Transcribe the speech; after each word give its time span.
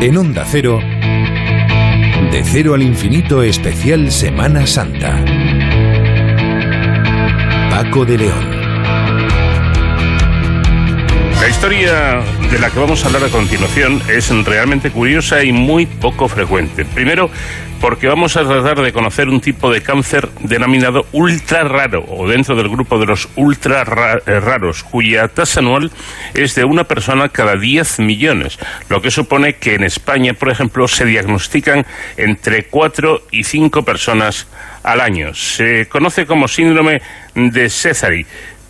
En 0.00 0.16
Onda 0.16 0.44
Cero, 0.44 0.78
de 2.30 2.44
cero 2.44 2.74
al 2.74 2.82
infinito 2.82 3.42
especial 3.42 4.12
Semana 4.12 4.64
Santa. 4.64 5.24
Paco 7.68 8.04
de 8.04 8.18
León. 8.18 8.57
La 11.48 11.54
historia 11.54 12.20
de 12.50 12.58
la 12.58 12.68
que 12.68 12.78
vamos 12.78 13.02
a 13.02 13.06
hablar 13.06 13.24
a 13.24 13.30
continuación 13.30 14.02
es 14.06 14.28
realmente 14.44 14.90
curiosa 14.90 15.42
y 15.42 15.50
muy 15.50 15.86
poco 15.86 16.28
frecuente. 16.28 16.84
Primero, 16.84 17.30
porque 17.80 18.06
vamos 18.06 18.36
a 18.36 18.44
tratar 18.44 18.82
de 18.82 18.92
conocer 18.92 19.30
un 19.30 19.40
tipo 19.40 19.72
de 19.72 19.80
cáncer 19.80 20.28
denominado 20.42 21.06
ultra 21.12 21.64
raro 21.64 22.04
o 22.06 22.28
dentro 22.28 22.54
del 22.54 22.68
grupo 22.68 22.98
de 22.98 23.06
los 23.06 23.30
ultra 23.36 23.80
eh, 24.26 24.40
raros, 24.40 24.84
cuya 24.84 25.28
tasa 25.28 25.60
anual 25.60 25.90
es 26.34 26.54
de 26.54 26.64
una 26.64 26.84
persona 26.84 27.30
cada 27.30 27.56
10 27.56 28.00
millones, 28.00 28.58
lo 28.90 29.00
que 29.00 29.10
supone 29.10 29.54
que 29.54 29.74
en 29.74 29.84
España, 29.84 30.34
por 30.34 30.50
ejemplo, 30.50 30.86
se 30.86 31.06
diagnostican 31.06 31.86
entre 32.18 32.64
4 32.66 33.22
y 33.30 33.44
5 33.44 33.86
personas 33.86 34.48
al 34.82 35.00
año. 35.00 35.32
Se 35.32 35.88
conoce 35.88 36.26
como 36.26 36.46
síndrome 36.46 37.00
de 37.34 37.70
César 37.70 38.12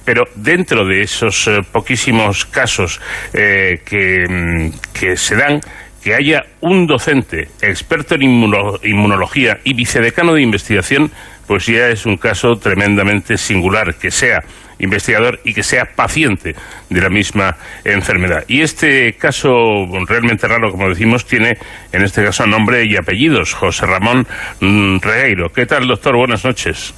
pero 0.09 0.25
dentro 0.37 0.87
de 0.87 1.03
esos 1.03 1.47
eh, 1.49 1.61
poquísimos 1.71 2.47
casos 2.47 2.99
eh, 3.35 3.79
mm, 4.27 4.71
que, 4.99 5.19
se 5.19 5.37
dan, 5.37 5.61
que 6.03 6.15
haya 6.15 6.47
un 6.63 6.87
docente 6.87 7.49
experto 7.61 8.15
en 8.15 8.23
inmunología 8.23 9.59
y 9.65 9.75
vicedecano 9.75 10.33
de 10.33 10.41
investigación, 10.41 11.11
pues 11.47 11.67
ya 11.67 11.89
es 11.89 12.07
un 12.07 12.17
caso 12.17 12.57
tremendamente 12.57 13.37
singular, 13.37 13.97
que 13.97 14.11
sea 14.11 14.41
investigador 14.79 15.41
y 15.45 15.53
que 15.53 15.63
sea 15.63 15.85
paciente 15.95 16.55
de 16.89 17.01
la 17.03 17.11
misma 17.11 17.59
enfermedad. 17.85 18.45
Y 18.49 18.63
este 18.63 19.13
caso 19.13 19.61
realmente 20.07 20.49
raro, 20.49 20.71
como 20.71 20.89
decimos, 20.89 21.27
tiene 21.27 21.59
en 21.93 22.01
este 22.01 22.25
caso 22.25 22.47
nombre 22.47 22.83
y 22.87 22.97
apellidos, 22.97 23.53
José 23.53 23.85
Ramón 23.85 24.27
mm, 24.61 25.01
Regueiro. 25.01 25.53
¿Qué 25.53 25.67
tal, 25.67 25.87
doctor? 25.87 26.17
Buenas 26.17 26.47
noches. 26.47 26.95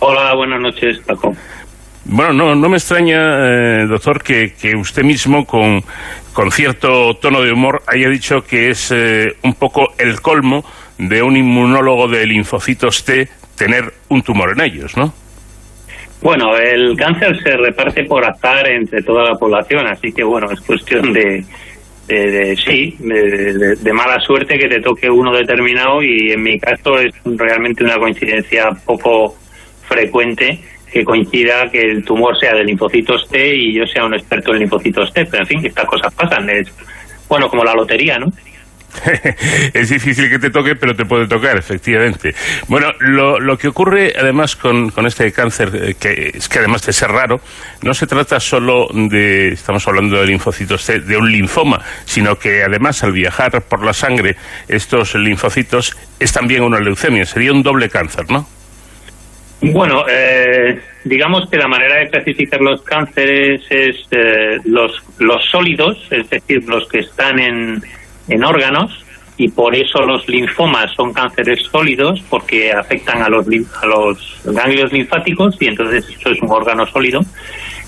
Hola, 0.00 0.34
buenas 0.34 0.60
noches, 0.60 0.98
Paco. 1.06 1.36
Bueno, 2.04 2.32
no, 2.32 2.54
no 2.54 2.68
me 2.68 2.78
extraña, 2.78 3.82
eh, 3.82 3.86
doctor, 3.86 4.22
que, 4.22 4.52
usted 4.76 5.02
mismo, 5.02 5.44
con, 5.44 5.82
con, 6.32 6.50
cierto 6.50 7.14
tono 7.14 7.42
de 7.42 7.52
humor, 7.52 7.82
haya 7.86 8.08
dicho 8.08 8.42
que 8.42 8.70
es 8.70 8.90
eh, 8.90 9.36
un 9.42 9.54
poco 9.54 9.92
el 9.98 10.20
colmo 10.20 10.64
de 10.98 11.22
un 11.22 11.36
inmunólogo 11.36 12.08
de 12.08 12.26
linfocitos 12.26 13.04
T 13.04 13.28
tener 13.56 13.92
un 14.08 14.22
tumor 14.22 14.52
en 14.52 14.62
ellos, 14.62 14.96
¿no? 14.96 15.12
Bueno, 16.22 16.56
el 16.56 16.96
cáncer 16.96 17.38
se 17.42 17.56
reparte 17.56 18.04
por 18.04 18.24
azar 18.24 18.68
entre 18.68 19.02
toda 19.02 19.30
la 19.30 19.34
población, 19.36 19.86
así 19.86 20.12
que 20.12 20.22
bueno, 20.22 20.50
es 20.50 20.60
cuestión 20.60 21.12
de, 21.14 21.44
de, 22.06 22.56
sí, 22.56 22.96
de, 22.98 23.92
mala 23.92 24.20
suerte 24.20 24.58
que 24.58 24.68
te 24.68 24.80
toque 24.80 25.08
uno 25.08 25.32
determinado 25.32 26.02
y 26.02 26.32
en 26.32 26.42
mi 26.42 26.58
caso 26.58 26.98
es 26.98 27.14
realmente 27.24 27.84
una 27.84 27.96
coincidencia 27.96 28.70
poco 28.84 29.36
frecuente 29.88 30.60
que 30.90 31.04
coincida 31.04 31.70
que 31.70 31.80
el 31.80 32.04
tumor 32.04 32.38
sea 32.38 32.54
de 32.54 32.64
linfocitos 32.64 33.28
T 33.28 33.54
y 33.54 33.74
yo 33.74 33.86
sea 33.86 34.04
un 34.04 34.14
experto 34.14 34.52
en 34.52 34.60
linfocitos 34.60 35.12
T, 35.12 35.26
pero 35.26 35.42
en 35.42 35.46
fin, 35.46 35.66
estas 35.66 35.86
cosas 35.86 36.12
pasan, 36.14 36.48
es 36.50 36.72
bueno, 37.28 37.48
como 37.48 37.62
la 37.64 37.74
lotería, 37.74 38.18
¿no? 38.18 38.26
es 39.72 39.88
difícil 39.88 40.28
que 40.28 40.38
te 40.38 40.50
toque, 40.50 40.76
pero 40.76 40.94
te 40.94 41.04
puede 41.04 41.26
tocar, 41.26 41.56
efectivamente. 41.56 42.34
Bueno, 42.68 42.88
lo, 43.00 43.38
lo 43.38 43.56
que 43.56 43.68
ocurre 43.68 44.12
además 44.18 44.56
con, 44.56 44.90
con, 44.90 45.06
este 45.06 45.32
cáncer, 45.32 45.70
eh, 45.74 45.94
que 45.98 46.32
es 46.34 46.48
que 46.48 46.58
además 46.58 46.84
de 46.84 46.92
ser 46.92 47.10
raro, 47.10 47.40
no 47.82 47.94
se 47.94 48.06
trata 48.06 48.40
solo 48.40 48.88
de, 48.92 49.48
estamos 49.48 49.86
hablando 49.86 50.20
de 50.20 50.26
linfocitos 50.26 50.84
T, 50.84 51.00
de 51.00 51.16
un 51.16 51.30
linfoma, 51.30 51.80
sino 52.04 52.38
que 52.38 52.62
además 52.62 53.02
al 53.04 53.12
viajar 53.12 53.62
por 53.62 53.84
la 53.84 53.92
sangre 53.92 54.36
estos 54.68 55.14
linfocitos 55.14 55.96
es 56.18 56.32
también 56.32 56.62
una 56.62 56.80
leucemia, 56.80 57.24
sería 57.24 57.52
un 57.52 57.62
doble 57.62 57.88
cáncer, 57.88 58.30
¿no? 58.30 58.46
Bueno, 59.62 60.04
eh, 60.08 60.80
digamos 61.04 61.48
que 61.50 61.58
la 61.58 61.68
manera 61.68 61.96
de 61.96 62.08
clasificar 62.08 62.60
los 62.60 62.80
cánceres 62.82 63.60
es 63.68 63.96
eh, 64.10 64.58
los, 64.64 64.92
sólidos, 65.50 65.98
es 66.10 66.30
decir, 66.30 66.64
los 66.66 66.88
que 66.88 67.00
están 67.00 67.38
en, 67.38 67.82
en 68.28 68.44
órganos, 68.44 69.04
y 69.36 69.48
por 69.48 69.74
eso 69.74 70.00
los 70.02 70.26
linfomas 70.28 70.92
son 70.94 71.12
cánceres 71.12 71.62
sólidos, 71.70 72.22
porque 72.30 72.72
afectan 72.72 73.22
a 73.22 73.28
los, 73.28 73.46
a 73.82 73.86
los 73.86 74.40
ganglios 74.44 74.92
linfáticos, 74.92 75.56
y 75.60 75.66
entonces 75.66 76.08
eso 76.08 76.30
es 76.30 76.40
un 76.40 76.50
órgano 76.50 76.86
sólido. 76.86 77.20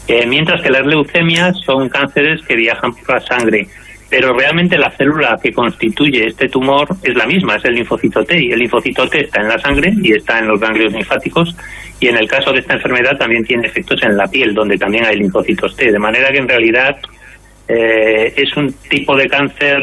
Eh, 0.08 0.26
mientras 0.26 0.60
que 0.62 0.70
las 0.70 0.84
leucemias 0.84 1.56
son 1.64 1.88
cánceres 1.88 2.42
que 2.42 2.56
viajan 2.56 2.92
por 2.92 3.14
la 3.14 3.20
sangre 3.20 3.68
pero 4.12 4.34
realmente 4.34 4.76
la 4.76 4.90
célula 4.90 5.38
que 5.42 5.54
constituye 5.54 6.26
este 6.26 6.46
tumor 6.46 6.86
es 7.02 7.14
la 7.14 7.24
misma, 7.24 7.56
es 7.56 7.64
el 7.64 7.76
linfocito 7.76 8.22
T, 8.22 8.38
y 8.38 8.52
el 8.52 8.58
linfocito 8.58 9.08
T 9.08 9.20
está 9.20 9.40
en 9.40 9.48
la 9.48 9.58
sangre 9.58 9.90
y 10.02 10.12
está 10.12 10.38
en 10.38 10.48
los 10.48 10.60
ganglios 10.60 10.92
linfáticos, 10.92 11.56
y 11.98 12.08
en 12.08 12.18
el 12.18 12.28
caso 12.28 12.52
de 12.52 12.58
esta 12.58 12.74
enfermedad 12.74 13.16
también 13.16 13.42
tiene 13.42 13.68
efectos 13.68 14.02
en 14.02 14.14
la 14.18 14.26
piel, 14.26 14.52
donde 14.52 14.76
también 14.76 15.06
hay 15.06 15.16
linfocitos 15.16 15.74
T, 15.74 15.90
de 15.90 15.98
manera 15.98 16.30
que 16.30 16.36
en 16.36 16.46
realidad 16.46 16.98
eh, 17.68 18.34
es 18.36 18.54
un 18.54 18.70
tipo 18.90 19.16
de 19.16 19.26
cáncer 19.28 19.80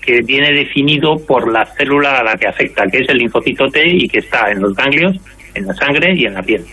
que 0.00 0.20
viene 0.20 0.52
definido 0.52 1.16
por 1.26 1.50
la 1.50 1.66
célula 1.66 2.18
a 2.18 2.22
la 2.22 2.36
que 2.36 2.46
afecta, 2.46 2.86
que 2.86 2.98
es 2.98 3.08
el 3.08 3.18
linfocito 3.18 3.66
T 3.68 3.84
y 3.84 4.06
que 4.06 4.20
está 4.20 4.52
en 4.52 4.60
los 4.62 4.76
ganglios, 4.76 5.16
en 5.54 5.66
la 5.66 5.74
sangre 5.74 6.14
y 6.14 6.26
en 6.26 6.34
la 6.34 6.42
piel. 6.44 6.64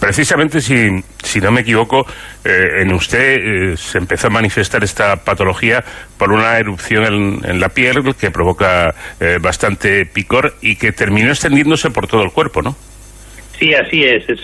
Precisamente, 0.00 0.60
si, 0.60 0.88
si 1.22 1.40
no 1.40 1.52
me 1.52 1.60
equivoco, 1.60 2.04
eh, 2.44 2.82
en 2.82 2.92
usted 2.92 3.72
eh, 3.72 3.76
se 3.76 3.98
empezó 3.98 4.26
a 4.26 4.30
manifestar 4.30 4.82
esta 4.82 5.16
patología 5.16 5.84
por 6.18 6.32
una 6.32 6.58
erupción 6.58 7.40
en, 7.44 7.60
la 7.60 7.68
piel 7.68 8.02
que 8.18 8.30
provoca 8.30 8.94
eh, 9.20 9.38
bastante 9.40 10.06
picor 10.06 10.54
y 10.60 10.76
que 10.76 10.92
terminó 10.92 11.28
extendiéndose 11.28 11.90
por 11.90 12.08
todo 12.08 12.22
el 12.24 12.32
cuerpo, 12.32 12.62
¿no? 12.62 12.76
Sí, 13.58 13.72
así 13.74 14.02
es. 14.02 14.28
Es 14.28 14.40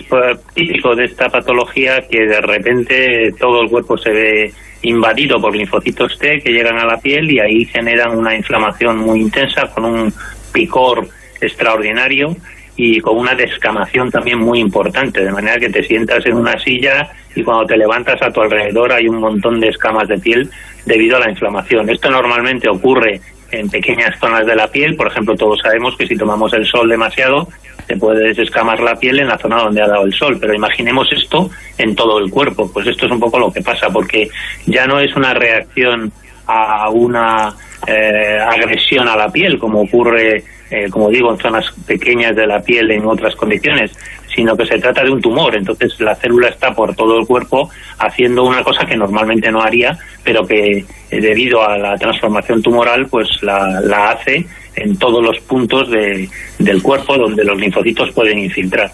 típico 0.53 0.95
de 0.95 1.05
esta 1.05 1.27
patología 1.27 1.99
que 2.09 2.25
de 2.25 2.39
repente 2.39 3.33
todo 3.37 3.63
el 3.63 3.69
cuerpo 3.69 3.97
se 3.97 4.11
ve 4.11 4.53
invadido 4.81 5.41
por 5.41 5.53
linfocitos 5.53 6.17
T 6.17 6.39
que 6.39 6.51
llegan 6.51 6.77
a 6.77 6.85
la 6.85 6.97
piel 7.01 7.29
y 7.29 7.39
ahí 7.39 7.65
generan 7.65 8.17
una 8.17 8.33
inflamación 8.33 8.97
muy 8.97 9.19
intensa 9.19 9.63
con 9.75 9.83
un 9.83 10.13
picor 10.53 11.05
extraordinario 11.41 12.33
y 12.81 13.01
con 13.01 13.17
una 13.17 13.35
descamación 13.35 14.09
también 14.09 14.39
muy 14.39 14.59
importante, 14.59 15.21
de 15.21 15.31
manera 15.33 15.57
que 15.57 15.69
te 15.69 15.83
sientas 15.83 16.25
en 16.25 16.37
una 16.37 16.57
silla 16.57 17.11
y 17.35 17.43
cuando 17.43 17.65
te 17.65 17.75
levantas 17.75 18.21
a 18.21 18.31
tu 18.31 18.39
alrededor 18.39 18.93
hay 18.93 19.05
un 19.05 19.17
montón 19.17 19.59
de 19.59 19.67
escamas 19.67 20.07
de 20.07 20.17
piel 20.17 20.49
debido 20.85 21.17
a 21.17 21.19
la 21.19 21.29
inflamación. 21.29 21.89
Esto 21.89 22.09
normalmente 22.09 22.69
ocurre 22.69 23.19
en 23.51 23.69
pequeñas 23.69 24.17
zonas 24.17 24.45
de 24.45 24.55
la 24.55 24.69
piel, 24.69 24.95
por 24.95 25.07
ejemplo, 25.07 25.35
todos 25.35 25.59
sabemos 25.61 25.97
que 25.97 26.07
si 26.07 26.15
tomamos 26.15 26.53
el 26.53 26.65
sol 26.65 26.87
demasiado 26.87 27.49
se 27.85 27.97
puede 27.97 28.29
desescamar 28.29 28.79
la 28.79 28.95
piel 28.95 29.19
en 29.19 29.27
la 29.27 29.37
zona 29.37 29.57
donde 29.57 29.81
ha 29.81 29.87
dado 29.87 30.05
el 30.05 30.13
sol, 30.13 30.37
pero 30.39 30.53
imaginemos 30.53 31.11
esto 31.11 31.49
en 31.77 31.93
todo 31.97 32.17
el 32.19 32.31
cuerpo, 32.31 32.71
pues 32.71 32.87
esto 32.87 33.07
es 33.07 33.11
un 33.11 33.19
poco 33.19 33.39
lo 33.39 33.51
que 33.51 33.61
pasa, 33.61 33.89
porque 33.89 34.29
ya 34.67 34.87
no 34.87 35.01
es 35.01 35.13
una 35.17 35.33
reacción 35.33 36.13
a 36.47 36.89
una 36.89 37.53
eh, 37.85 38.39
agresión 38.39 39.09
a 39.09 39.17
la 39.17 39.29
piel, 39.29 39.59
como 39.59 39.81
ocurre, 39.81 40.45
eh, 40.71 40.89
como 40.89 41.09
digo, 41.09 41.31
en 41.31 41.39
zonas 41.39 41.65
pequeñas 41.85 42.35
de 42.35 42.47
la 42.47 42.59
piel 42.59 42.91
en 42.91 43.05
otras 43.05 43.35
condiciones, 43.35 43.91
sino 44.33 44.55
que 44.55 44.65
se 44.65 44.77
trata 44.79 45.03
de 45.03 45.11
un 45.11 45.21
tumor. 45.21 45.55
Entonces 45.55 45.99
la 45.99 46.15
célula 46.15 46.49
está 46.49 46.73
por 46.73 46.95
todo 46.95 47.19
el 47.19 47.25
cuerpo 47.25 47.69
haciendo 47.97 48.43
una 48.43 48.63
cosa 48.63 48.85
que 48.85 48.95
normalmente 48.95 49.51
no 49.51 49.61
haría, 49.61 49.97
pero 50.23 50.45
que 50.45 50.77
eh, 50.77 50.85
debido 51.21 51.67
a 51.67 51.77
la 51.77 51.95
transformación 51.97 52.61
tumoral, 52.61 53.07
pues 53.07 53.27
la, 53.41 53.81
la 53.81 54.11
hace 54.11 54.45
en 54.75 54.97
todos 54.97 55.23
los 55.23 55.39
puntos 55.41 55.89
de, 55.89 56.29
del 56.57 56.81
cuerpo 56.81 57.17
donde 57.17 57.43
los 57.43 57.57
linfocitos 57.59 58.11
pueden 58.11 58.39
infiltrar. 58.39 58.91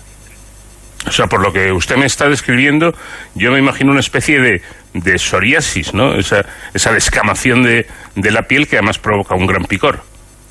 O 1.07 1.11
sea, 1.11 1.27
por 1.27 1.41
lo 1.41 1.53
que 1.53 1.71
usted 1.71 1.97
me 1.97 2.07
está 2.07 2.27
describiendo, 2.27 2.93
yo 3.35 3.51
me 3.51 3.59
imagino 3.59 3.91
una 3.91 3.99
especie 3.99 4.39
de, 4.39 4.61
de 4.93 5.19
psoriasis, 5.19 5.93
¿no? 5.93 6.15
Esa, 6.15 6.45
esa 6.73 6.91
descamación 6.93 7.61
de, 7.61 7.85
de 8.15 8.31
la 8.31 8.43
piel 8.47 8.67
que 8.67 8.77
además 8.77 8.97
provoca 8.97 9.35
un 9.35 9.45
gran 9.45 9.65
picor. 9.65 10.01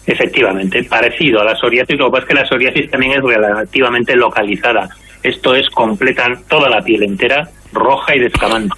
Efectivamente, 0.06 0.84
parecido 0.84 1.40
a 1.40 1.44
la 1.44 1.56
psoriasis, 1.56 1.98
lo 1.98 2.06
que 2.06 2.12
pasa 2.12 2.22
es 2.22 2.28
que 2.28 2.34
la 2.34 2.46
psoriasis 2.46 2.90
también 2.90 3.12
es 3.12 3.22
relativamente 3.22 4.14
localizada. 4.14 4.88
Esto 5.22 5.54
es 5.54 5.68
completa 5.70 6.26
toda 6.46 6.68
la 6.68 6.82
piel 6.82 7.02
entera, 7.04 7.48
roja 7.72 8.14
y 8.14 8.20
descamando, 8.20 8.76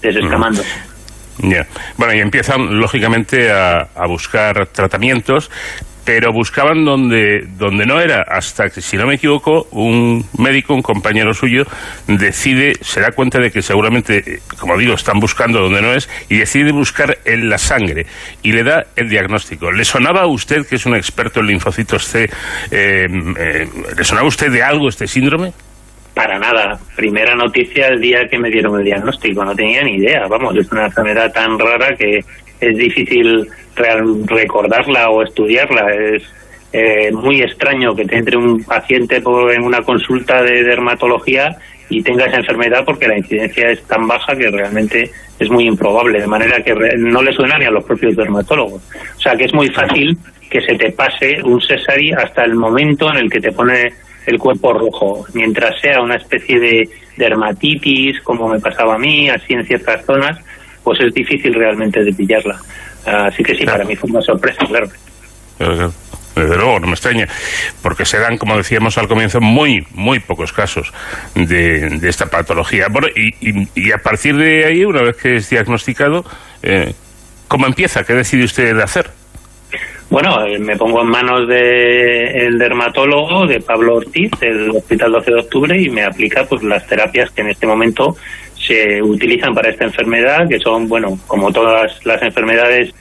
desescamando. 0.00 0.62
Ya. 1.38 1.66
Bueno, 1.96 2.14
y 2.14 2.20
empiezan, 2.20 2.78
lógicamente, 2.78 3.50
a, 3.50 3.88
a 3.94 4.06
buscar 4.06 4.66
tratamientos, 4.66 5.50
pero 6.04 6.32
buscaban 6.32 6.84
donde, 6.84 7.46
donde 7.58 7.86
no 7.86 8.00
era, 8.00 8.24
hasta 8.28 8.68
que, 8.68 8.80
si 8.80 8.96
no 8.96 9.06
me 9.06 9.14
equivoco, 9.14 9.66
un 9.72 10.24
médico, 10.38 10.74
un 10.74 10.82
compañero 10.82 11.32
suyo, 11.34 11.64
decide, 12.06 12.74
se 12.80 13.00
da 13.00 13.12
cuenta 13.12 13.38
de 13.38 13.50
que 13.50 13.62
seguramente, 13.62 14.40
como 14.58 14.76
digo, 14.76 14.94
están 14.94 15.20
buscando 15.20 15.60
donde 15.60 15.82
no 15.82 15.92
es, 15.92 16.08
y 16.28 16.38
decide 16.38 16.72
buscar 16.72 17.18
en 17.24 17.48
la 17.48 17.58
sangre, 17.58 18.06
y 18.42 18.52
le 18.52 18.64
da 18.64 18.86
el 18.96 19.08
diagnóstico. 19.08 19.70
¿Le 19.70 19.84
sonaba 19.84 20.22
a 20.22 20.26
usted, 20.26 20.66
que 20.66 20.76
es 20.76 20.86
un 20.86 20.96
experto 20.96 21.40
en 21.40 21.46
linfocitos 21.46 22.06
C, 22.06 22.24
eh, 22.24 23.06
eh, 23.38 23.68
¿le 23.96 24.04
sonaba 24.04 24.26
a 24.26 24.28
usted 24.28 24.50
de 24.50 24.62
algo 24.62 24.88
este 24.88 25.06
síndrome? 25.06 25.52
Para 26.14 26.38
nada. 26.38 26.78
Primera 26.96 27.34
noticia 27.34 27.86
el 27.88 28.00
día 28.00 28.26
que 28.28 28.38
me 28.38 28.50
dieron 28.50 28.78
el 28.78 28.84
diagnóstico. 28.84 29.44
No 29.44 29.54
tenía 29.54 29.82
ni 29.84 29.94
idea. 29.94 30.26
Vamos, 30.28 30.56
es 30.56 30.70
una 30.72 30.86
enfermedad 30.86 31.32
tan 31.32 31.58
rara 31.58 31.94
que 31.96 32.18
es 32.60 32.76
difícil 32.76 33.48
recordarla 34.26 35.10
o 35.10 35.22
estudiarla. 35.22 35.92
Es 35.94 36.22
eh, 36.72 37.10
muy 37.12 37.42
extraño 37.42 37.94
que 37.94 38.04
te 38.04 38.16
entre 38.16 38.36
un 38.36 38.62
paciente 38.64 39.20
por, 39.20 39.52
en 39.52 39.62
una 39.62 39.82
consulta 39.82 40.42
de 40.42 40.62
dermatología 40.62 41.56
y 41.88 42.02
tenga 42.02 42.26
esa 42.26 42.36
enfermedad 42.36 42.84
porque 42.84 43.08
la 43.08 43.18
incidencia 43.18 43.70
es 43.70 43.82
tan 43.84 44.06
baja 44.06 44.36
que 44.36 44.48
realmente 44.48 45.10
es 45.38 45.50
muy 45.50 45.66
improbable, 45.66 46.20
de 46.20 46.26
manera 46.26 46.62
que 46.62 46.72
no 46.96 47.22
le 47.22 47.32
suena 47.32 47.58
ni 47.58 47.64
a 47.64 47.70
los 47.70 47.84
propios 47.84 48.14
dermatólogos. 48.14 48.82
O 49.16 49.20
sea 49.20 49.34
que 49.34 49.44
es 49.46 49.54
muy 49.54 49.68
fácil 49.70 50.16
que 50.48 50.60
se 50.60 50.74
te 50.76 50.92
pase 50.92 51.42
un 51.42 51.60
cesari 51.60 52.12
hasta 52.12 52.44
el 52.44 52.54
momento 52.54 53.10
en 53.10 53.18
el 53.18 53.30
que 53.30 53.40
te 53.40 53.52
pone 53.52 53.92
el 54.26 54.38
cuerpo 54.38 54.72
rojo, 54.72 55.24
mientras 55.34 55.80
sea 55.80 56.00
una 56.00 56.16
especie 56.16 56.60
de 56.60 56.88
dermatitis, 57.16 58.20
como 58.20 58.48
me 58.48 58.60
pasaba 58.60 58.94
a 58.94 58.98
mí, 58.98 59.28
así 59.28 59.54
en 59.54 59.64
ciertas 59.64 60.04
zonas, 60.04 60.38
pues 60.84 61.00
es 61.00 61.12
difícil 61.14 61.54
realmente 61.54 62.04
de 62.04 62.12
pillarla. 62.12 62.60
Así 63.04 63.42
que 63.42 63.54
sí, 63.54 63.64
para 63.64 63.84
mí 63.84 63.96
fue 63.96 64.10
una 64.10 64.22
sorpresa, 64.22 64.64
claro. 64.66 64.88
Desde 66.34 66.56
luego, 66.56 66.78
no 66.80 66.86
me 66.86 66.92
extraña, 66.92 67.26
porque 67.82 68.04
se 68.04 68.18
dan, 68.18 68.38
como 68.38 68.56
decíamos 68.56 68.96
al 68.98 69.08
comienzo, 69.08 69.40
muy, 69.40 69.86
muy 69.94 70.20
pocos 70.20 70.52
casos 70.52 70.92
de, 71.34 72.00
esta 72.02 72.26
patología. 72.26 72.86
Bueno, 72.88 73.08
y, 73.14 73.92
a 73.92 73.98
partir 73.98 74.36
de 74.36 74.64
ahí, 74.64 74.84
una 74.84 75.02
vez 75.02 75.16
que 75.16 75.36
es 75.36 75.50
diagnosticado, 75.50 76.24
eh, 76.62 76.94
¿cómo 77.48 77.66
empieza? 77.66 78.04
¿Qué 78.04 78.14
decide 78.14 78.44
usted 78.44 78.74
de 78.74 78.82
hacer? 78.82 79.10
Bueno, 80.08 80.44
eh, 80.44 80.58
me 80.58 80.76
pongo 80.76 81.02
en 81.02 81.08
manos 81.08 81.46
del 81.46 82.58
dermatólogo, 82.58 83.46
de 83.46 83.60
Pablo 83.60 83.96
Ortiz, 83.96 84.30
del 84.40 84.70
Hospital 84.70 85.12
12 85.12 85.30
de 85.30 85.40
Octubre, 85.40 85.80
y 85.80 85.88
me 85.88 86.04
aplica 86.04 86.44
pues 86.44 86.62
las 86.62 86.86
terapias 86.86 87.30
que 87.30 87.42
en 87.42 87.50
este 87.50 87.66
momento 87.66 88.16
se 88.70 89.02
utilizan 89.02 89.52
para 89.52 89.70
esta 89.70 89.84
enfermedad, 89.84 90.48
que 90.48 90.60
son, 90.60 90.88
bueno, 90.88 91.18
como 91.26 91.50
todas 91.50 91.90
las 92.06 92.22
enfermedades 92.22 92.94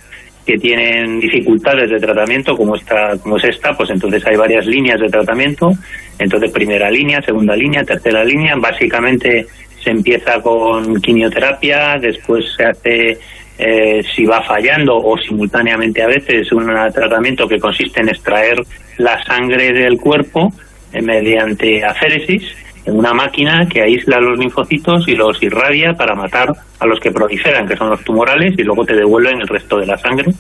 que 0.44 0.58
tienen 0.58 1.20
dificultades 1.20 1.92
de 1.92 2.00
tratamiento, 2.00 2.58
como 2.58 2.76
esta, 2.76 3.16
como 3.22 3.38
es 3.38 3.44
esta, 3.44 3.78
pues 3.78 3.92
entonces 3.92 4.26
hay 4.26 4.36
varias 4.36 4.66
líneas 4.66 5.00
de 5.00 5.10
tratamiento. 5.10 5.72
Entonces, 6.18 6.52
primera 6.52 6.90
línea, 6.90 7.22
segunda 7.22 7.56
línea, 7.56 7.84
tercera 7.84 8.24
línea. 8.24 8.56
Básicamente 8.56 9.46
se 9.84 9.92
empieza 9.92 10.42
con 10.42 11.00
quimioterapia, 11.02 12.00
después 12.02 12.46
se 12.58 12.66
hace 12.66 13.18
eh, 13.60 14.02
si 14.16 14.26
va 14.26 14.42
fallando 14.42 14.98
o 14.98 15.18
simultáneamente 15.20 16.02
a 16.02 16.08
veces 16.08 16.52
un 16.52 16.66
tratamiento 16.92 17.48
que 17.48 17.60
consiste 17.60 18.02
en 18.02 18.10
extraer 18.10 18.58
la 18.98 19.24
sangre 19.24 19.72
del 19.72 19.98
cuerpo 19.98 20.52
eh, 20.92 21.02
mediante 21.02 21.84
aféresis 21.84 22.42
en 22.86 22.98
una 22.98 23.14
máquina 23.14 23.68
que 23.68 23.82
aísla 23.82 24.20
los 24.20 24.38
linfocitos 24.38 25.08
y 25.08 25.16
los 25.16 25.42
irradia 25.44 25.94
para 25.94 26.16
matar 26.16 26.50
a 26.80 26.86
los 26.86 27.00
que 27.00 27.12
proliferan, 27.12 27.68
que 27.68 27.76
son 27.76 27.90
los 27.90 28.04
tumorales, 28.04 28.54
y 28.58 28.64
luego 28.64 28.86
te 28.86 28.96
devuelven 28.96 29.42
el 29.42 29.48
resto 29.48 29.78
de 29.78 29.86
la 29.86 29.98
sangre. 29.98 30.32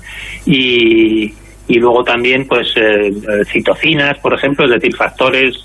Y, 0.46 1.34
y 1.68 1.80
luego 1.80 2.04
también 2.04 2.48
pues 2.48 2.74
eh, 2.76 3.12
citocinas, 3.52 4.18
por 4.20 4.34
ejemplo, 4.34 4.66
es 4.66 4.72
decir, 4.72 4.96
factores 4.96 5.62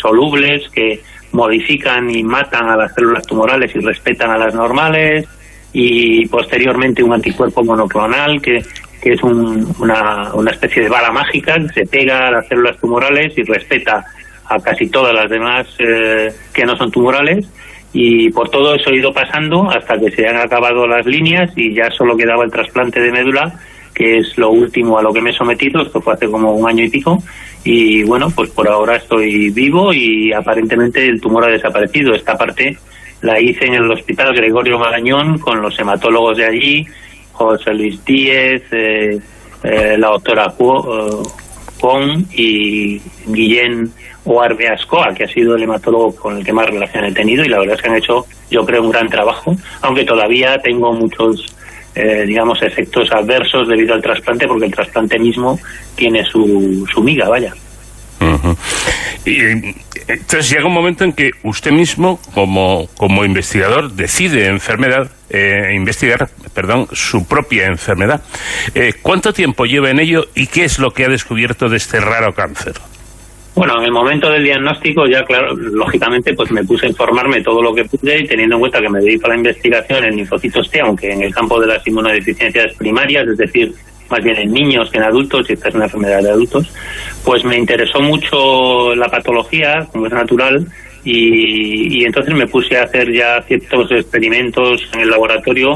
solubles 0.00 0.68
que 0.68 1.00
modifican 1.32 2.08
y 2.10 2.22
matan 2.22 2.68
a 2.70 2.76
las 2.76 2.94
células 2.94 3.26
tumorales 3.26 3.74
y 3.74 3.80
respetan 3.80 4.30
a 4.30 4.38
las 4.38 4.54
normales, 4.54 5.26
y 5.72 6.26
posteriormente 6.28 7.02
un 7.02 7.12
anticuerpo 7.12 7.62
monoclonal 7.62 8.40
que, 8.40 8.62
que 9.02 9.12
es 9.12 9.22
una, 9.22 10.32
una 10.32 10.50
especie 10.50 10.82
de 10.82 10.88
bala 10.88 11.10
mágica 11.10 11.56
que 11.56 11.68
se 11.68 11.86
pega 11.86 12.28
a 12.28 12.30
las 12.30 12.48
células 12.48 12.78
tumorales 12.78 13.36
y 13.36 13.42
respeta 13.42 14.04
a 14.48 14.58
casi 14.60 14.88
todas 14.88 15.14
las 15.14 15.28
demás 15.30 15.66
eh, 15.78 16.32
que 16.52 16.64
no 16.64 16.76
son 16.76 16.90
tumorales 16.90 17.46
y 17.92 18.30
por 18.30 18.50
todo 18.50 18.74
eso 18.74 18.90
he 18.90 18.96
ido 18.96 19.12
pasando 19.12 19.70
hasta 19.70 19.98
que 19.98 20.10
se 20.10 20.26
han 20.26 20.36
acabado 20.36 20.86
las 20.86 21.06
líneas 21.06 21.50
y 21.56 21.74
ya 21.74 21.90
solo 21.90 22.16
quedaba 22.16 22.44
el 22.44 22.50
trasplante 22.50 23.00
de 23.00 23.12
médula 23.12 23.58
que 23.98 24.18
es 24.18 24.38
lo 24.38 24.50
último 24.50 24.96
a 24.96 25.02
lo 25.02 25.12
que 25.12 25.20
me 25.20 25.30
he 25.30 25.32
sometido, 25.32 25.82
esto 25.82 26.00
fue 26.00 26.14
hace 26.14 26.26
como 26.26 26.52
un 26.52 26.68
año 26.68 26.84
y 26.84 26.88
pico, 26.88 27.20
y 27.64 28.04
bueno, 28.04 28.30
pues 28.30 28.48
por 28.50 28.68
ahora 28.68 28.94
estoy 28.94 29.50
vivo 29.50 29.92
y 29.92 30.32
aparentemente 30.32 31.04
el 31.04 31.20
tumor 31.20 31.44
ha 31.44 31.50
desaparecido. 31.50 32.14
Esta 32.14 32.38
parte 32.38 32.78
la 33.22 33.40
hice 33.40 33.66
en 33.66 33.74
el 33.74 33.90
Hospital 33.90 34.32
Gregorio 34.34 34.78
Marañón 34.78 35.38
con 35.38 35.60
los 35.60 35.76
hematólogos 35.80 36.36
de 36.36 36.46
allí, 36.46 36.86
José 37.32 37.74
Luis 37.74 38.04
Díez, 38.04 38.62
eh, 38.70 39.18
eh, 39.64 39.96
la 39.98 40.08
doctora 40.10 40.54
Juan 41.80 42.24
y 42.32 43.00
Guillén 43.26 43.90
Oarbe 44.28 44.68
Ascoa, 44.68 45.14
que 45.14 45.24
ha 45.24 45.28
sido 45.28 45.56
el 45.56 45.62
hematólogo 45.62 46.14
con 46.14 46.36
el 46.36 46.44
que 46.44 46.52
más 46.52 46.66
relación 46.66 47.04
he 47.04 47.12
tenido 47.12 47.44
y 47.44 47.48
la 47.48 47.58
verdad 47.58 47.76
es 47.76 47.82
que 47.82 47.88
han 47.88 47.96
hecho, 47.96 48.26
yo 48.50 48.64
creo, 48.64 48.82
un 48.82 48.90
gran 48.90 49.08
trabajo, 49.08 49.56
aunque 49.80 50.04
todavía 50.04 50.58
tengo 50.58 50.92
muchos, 50.92 51.56
eh, 51.94 52.24
digamos, 52.26 52.60
efectos 52.62 53.10
adversos 53.10 53.66
debido 53.68 53.94
al 53.94 54.02
trasplante, 54.02 54.46
porque 54.46 54.66
el 54.66 54.74
trasplante 54.74 55.18
mismo 55.18 55.58
tiene 55.96 56.24
su, 56.24 56.86
su 56.92 57.02
miga, 57.02 57.28
vaya. 57.28 57.54
Y, 59.24 59.40
entonces 60.08 60.50
llega 60.50 60.66
un 60.66 60.72
momento 60.74 61.04
en 61.04 61.12
que 61.12 61.30
usted 61.42 61.70
mismo, 61.70 62.20
como, 62.34 62.88
como 62.96 63.24
investigador, 63.24 63.92
decide 63.92 64.46
enfermedad, 64.46 65.10
eh, 65.30 65.72
investigar, 65.74 66.28
perdón, 66.52 66.88
su 66.92 67.26
propia 67.26 67.66
enfermedad. 67.66 68.22
Eh, 68.74 68.94
¿Cuánto 69.00 69.32
tiempo 69.32 69.64
lleva 69.64 69.90
en 69.90 70.00
ello 70.00 70.26
y 70.34 70.46
qué 70.46 70.64
es 70.64 70.78
lo 70.78 70.92
que 70.92 71.04
ha 71.04 71.08
descubierto 71.08 71.68
de 71.68 71.76
este 71.78 72.00
raro 72.00 72.34
cáncer? 72.34 72.74
Bueno, 73.58 73.76
en 73.80 73.86
el 73.86 73.90
momento 73.90 74.30
del 74.30 74.44
diagnóstico 74.44 75.04
ya, 75.08 75.24
claro, 75.24 75.52
lógicamente, 75.56 76.32
pues 76.32 76.48
me 76.52 76.62
puse 76.62 76.86
a 76.86 76.90
informarme 76.90 77.42
todo 77.42 77.60
lo 77.60 77.74
que 77.74 77.84
pude 77.86 78.20
y 78.20 78.24
teniendo 78.24 78.54
en 78.54 78.60
cuenta 78.60 78.80
que 78.80 78.88
me 78.88 79.00
dedico 79.00 79.26
a 79.26 79.30
la 79.30 79.36
investigación 79.36 80.04
en 80.04 80.14
linfocitos 80.14 80.70
T, 80.70 80.80
aunque 80.80 81.12
en 81.12 81.22
el 81.22 81.34
campo 81.34 81.60
de 81.60 81.66
las 81.66 81.84
inmunodeficiencias 81.84 82.72
primarias, 82.74 83.26
es 83.26 83.36
decir, 83.36 83.74
más 84.10 84.22
bien 84.22 84.36
en 84.36 84.52
niños 84.52 84.88
que 84.92 84.98
en 84.98 85.02
adultos, 85.02 85.50
y 85.50 85.54
esta 85.54 85.70
es 85.70 85.74
una 85.74 85.86
enfermedad 85.86 86.22
de 86.22 86.30
adultos, 86.30 86.72
pues 87.24 87.42
me 87.42 87.58
interesó 87.58 87.98
mucho 87.98 88.94
la 88.94 89.08
patología, 89.08 89.88
como 89.90 90.06
es 90.06 90.12
natural, 90.12 90.64
y, 91.02 92.04
entonces 92.04 92.36
me 92.36 92.46
puse 92.46 92.78
a 92.78 92.84
hacer 92.84 93.12
ya 93.12 93.42
ciertos 93.42 93.90
experimentos 93.90 94.88
en 94.94 95.00
el 95.00 95.10
laboratorio 95.10 95.74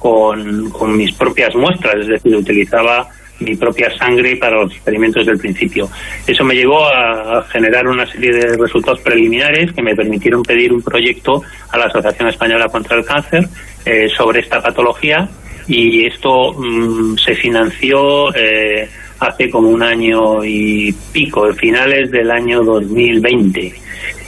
con, 0.00 0.68
con 0.70 0.96
mis 0.96 1.12
propias 1.12 1.54
muestras, 1.54 1.94
es 1.94 2.08
decir, 2.08 2.34
utilizaba 2.34 3.06
mi 3.40 3.56
propia 3.56 3.90
sangre 3.96 4.36
para 4.36 4.62
los 4.62 4.72
experimentos 4.72 5.26
del 5.26 5.38
principio. 5.38 5.88
Eso 6.26 6.44
me 6.44 6.54
llevó 6.54 6.86
a 6.86 7.42
generar 7.50 7.86
una 7.86 8.06
serie 8.06 8.32
de 8.32 8.56
resultados 8.56 9.00
preliminares 9.00 9.72
que 9.72 9.82
me 9.82 9.94
permitieron 9.94 10.42
pedir 10.42 10.72
un 10.72 10.82
proyecto 10.82 11.42
a 11.70 11.78
la 11.78 11.86
Asociación 11.86 12.28
Española 12.28 12.66
contra 12.68 12.98
el 12.98 13.04
Cáncer 13.04 13.48
eh, 13.84 14.08
sobre 14.16 14.40
esta 14.40 14.62
patología 14.62 15.28
y 15.66 16.06
esto 16.06 16.52
mm, 16.52 17.16
se 17.16 17.34
financió 17.34 18.34
eh, 18.34 18.88
hace 19.20 19.50
como 19.50 19.68
un 19.68 19.82
año 19.82 20.44
y 20.44 20.92
pico, 21.12 21.52
finales 21.54 22.10
del 22.10 22.30
año 22.30 22.62
2020. 22.62 23.72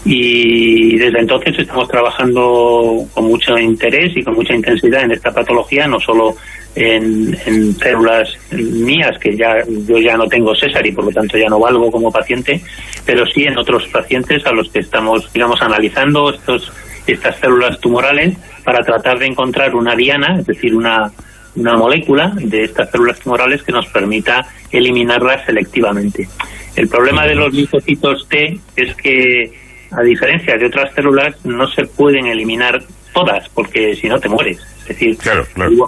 Y 0.05 0.97
desde 0.97 1.21
entonces 1.21 1.57
estamos 1.59 1.89
trabajando 1.89 3.05
con 3.15 3.25
mucho 3.27 3.57
interés 3.57 4.17
y 4.17 4.23
con 4.23 4.35
mucha 4.35 4.55
intensidad 4.55 5.03
en 5.03 5.13
esta 5.13 5.31
patología, 5.33 5.87
no 5.87 6.01
solo 6.01 6.35
en, 6.75 7.37
células 7.77 8.37
mías, 8.51 9.19
que 9.19 9.37
ya 9.37 9.63
yo 9.87 9.99
ya 9.99 10.17
no 10.17 10.27
tengo 10.27 10.55
César 10.55 10.85
y 10.87 10.93
por 10.93 11.05
lo 11.05 11.11
tanto 11.11 11.39
ya 11.39 11.49
no 11.49 11.61
valgo 11.61 11.91
como 11.91 12.11
paciente, 12.11 12.61
pero 13.05 13.27
sí 13.27 13.45
en 13.45 13.59
otros 13.59 13.87
pacientes 13.89 14.45
a 14.47 14.53
los 14.53 14.71
que 14.71 14.81
estamos, 14.81 15.33
digamos, 15.33 15.63
analizando 15.63 16.31
estos, 16.31 16.73
estas 17.07 17.39
células 17.39 17.79
tumorales 17.81 18.37
para 18.65 18.83
tratar 18.83 19.19
de 19.19 19.27
encontrar 19.27 19.75
una 19.75 19.95
diana, 19.95 20.39
es 20.39 20.47
decir, 20.47 20.75
una, 20.75 21.13
una 21.57 21.77
molécula 21.77 22.33
de 22.35 22.65
estas 22.65 22.91
células 22.91 23.21
tumorales 23.21 23.63
que 23.63 23.73
nos 23.73 23.87
permita 23.87 24.47
eliminarlas 24.71 25.45
selectivamente. 25.45 26.29
El 26.75 26.89
problema 26.89 27.27
de 27.27 27.35
los 27.35 27.53
linfocitos 27.53 28.27
T 28.29 28.59
es 28.77 28.95
que, 28.95 29.53
a 29.97 30.03
diferencia 30.03 30.57
de 30.57 30.67
otras 30.67 30.93
células, 30.95 31.45
no 31.45 31.67
se 31.69 31.85
pueden 31.85 32.27
eliminar 32.27 32.83
todas, 33.13 33.49
porque 33.51 33.95
si 33.95 34.09
no 34.09 34.19
te 34.19 34.29
mueres. 34.29 34.59
Es 34.83 34.89
decir, 34.89 35.17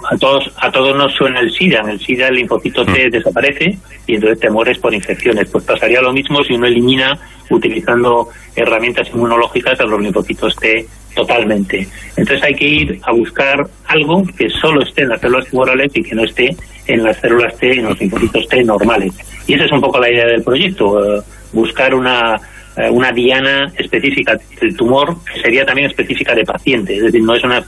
a 0.09 0.17
todos 0.17 0.51
a 0.57 0.71
todos 0.71 0.95
nos 0.95 1.13
suena 1.13 1.41
el 1.41 1.51
SIDA. 1.51 1.81
En 1.81 1.89
el 1.89 1.99
SIDA 1.99 2.29
el 2.29 2.35
linfocito 2.35 2.85
T 2.85 3.07
mm. 3.07 3.11
desaparece 3.11 3.77
y 4.07 4.15
entonces 4.15 4.39
te 4.39 4.49
mueres 4.49 4.77
por 4.77 4.93
infecciones. 4.93 5.49
Pues 5.49 5.65
pasaría 5.65 6.01
lo 6.01 6.13
mismo 6.13 6.43
si 6.43 6.53
uno 6.53 6.65
elimina, 6.65 7.17
utilizando 7.49 8.29
herramientas 8.55 9.09
inmunológicas, 9.13 9.79
a 9.81 9.83
los 9.83 10.01
linfocitos 10.01 10.55
T 10.55 10.87
totalmente. 11.13 11.87
Entonces 12.15 12.43
hay 12.43 12.55
que 12.55 12.65
ir 12.65 12.99
a 13.03 13.11
buscar 13.11 13.65
algo 13.87 14.23
que 14.37 14.49
solo 14.49 14.81
esté 14.81 15.03
en 15.03 15.09
las 15.09 15.21
células 15.21 15.47
tumorales 15.47 15.91
y 15.93 16.03
que 16.03 16.15
no 16.15 16.23
esté 16.23 16.55
en 16.87 17.03
las 17.03 17.17
células 17.19 17.57
T, 17.57 17.71
en 17.71 17.85
los 17.85 17.99
linfocitos 17.99 18.47
T 18.47 18.63
normales. 18.63 19.13
Y 19.47 19.55
esa 19.55 19.65
es 19.65 19.71
un 19.71 19.81
poco 19.81 19.99
la 19.99 20.09
idea 20.09 20.25
del 20.25 20.43
proyecto, 20.43 21.17
eh, 21.17 21.21
buscar 21.51 21.93
una 21.93 22.39
eh, 22.77 22.89
una 22.89 23.11
diana 23.11 23.71
específica 23.77 24.37
del 24.59 24.75
tumor 24.75 25.17
que 25.23 25.41
sería 25.41 25.65
también 25.65 25.87
específica 25.87 26.33
de 26.35 26.43
paciente, 26.43 26.95
es 26.97 27.03
decir, 27.03 27.21
no 27.21 27.35
es 27.35 27.43
una 27.43 27.65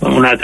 una, 0.00 0.36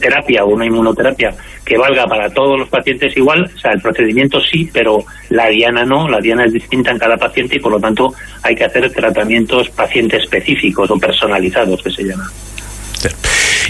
terapia 0.00 0.44
o 0.44 0.48
una 0.48 0.66
inmunoterapia 0.66 1.34
que 1.64 1.78
valga 1.78 2.06
para 2.06 2.30
todos 2.30 2.58
los 2.58 2.68
pacientes 2.68 3.16
igual, 3.16 3.50
o 3.54 3.58
sea, 3.58 3.72
el 3.72 3.80
procedimiento 3.80 4.40
sí, 4.40 4.68
pero 4.72 5.04
la 5.30 5.48
diana 5.48 5.84
no, 5.84 6.08
la 6.08 6.20
diana 6.20 6.44
es 6.44 6.52
distinta 6.52 6.90
en 6.90 6.98
cada 6.98 7.16
paciente 7.16 7.56
y 7.56 7.60
por 7.60 7.72
lo 7.72 7.80
tanto 7.80 8.12
hay 8.42 8.54
que 8.54 8.64
hacer 8.64 8.90
tratamientos 8.92 9.70
paciente 9.70 10.18
específicos 10.18 10.90
o 10.90 10.98
personalizados 10.98 11.82
que 11.82 11.90
se 11.90 12.04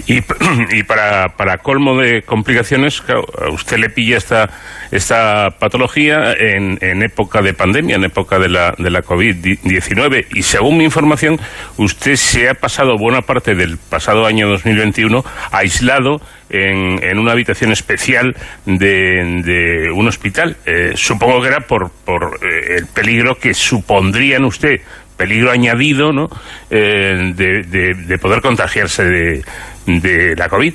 Y, 0.06 0.18
y 0.70 0.82
para, 0.84 1.36
para, 1.36 1.58
colmo 1.58 1.96
de 2.00 2.22
complicaciones, 2.22 3.02
a 3.08 3.50
usted 3.50 3.78
le 3.78 3.90
pilla 3.90 4.16
esta, 4.16 4.50
esta 4.90 5.56
patología 5.58 6.32
en, 6.32 6.78
en, 6.80 7.02
época 7.02 7.42
de 7.42 7.54
pandemia, 7.54 7.96
en 7.96 8.04
época 8.04 8.38
de 8.38 8.48
la, 8.48 8.74
de 8.78 8.90
la 8.90 9.02
COVID-19. 9.02 10.26
Y 10.34 10.42
según 10.42 10.78
mi 10.78 10.84
información, 10.84 11.40
usted 11.76 12.16
se 12.16 12.48
ha 12.48 12.54
pasado 12.54 12.96
buena 12.96 13.22
parte 13.22 13.54
del 13.54 13.76
pasado 13.76 14.26
año 14.26 14.48
2021 14.48 15.24
aislado 15.50 16.20
en, 16.50 17.02
en 17.02 17.18
una 17.18 17.32
habitación 17.32 17.72
especial 17.72 18.36
de, 18.64 19.42
de 19.44 19.90
un 19.90 20.08
hospital. 20.08 20.56
Eh, 20.64 20.92
supongo 20.94 21.42
que 21.42 21.48
era 21.48 21.60
por, 21.60 21.90
por 21.90 22.38
eh, 22.42 22.76
el 22.78 22.86
peligro 22.86 23.36
que 23.36 23.54
supondría 23.54 24.36
en 24.36 24.44
usted 24.44 24.80
peligro 25.18 25.50
añadido 25.50 26.12
¿no? 26.12 26.30
Eh, 26.70 27.32
de, 27.34 27.62
de, 27.64 27.94
de, 27.94 28.18
poder 28.18 28.40
contagiarse 28.40 29.04
de, 29.04 29.42
de 29.84 30.36
la 30.36 30.48
COVID. 30.48 30.72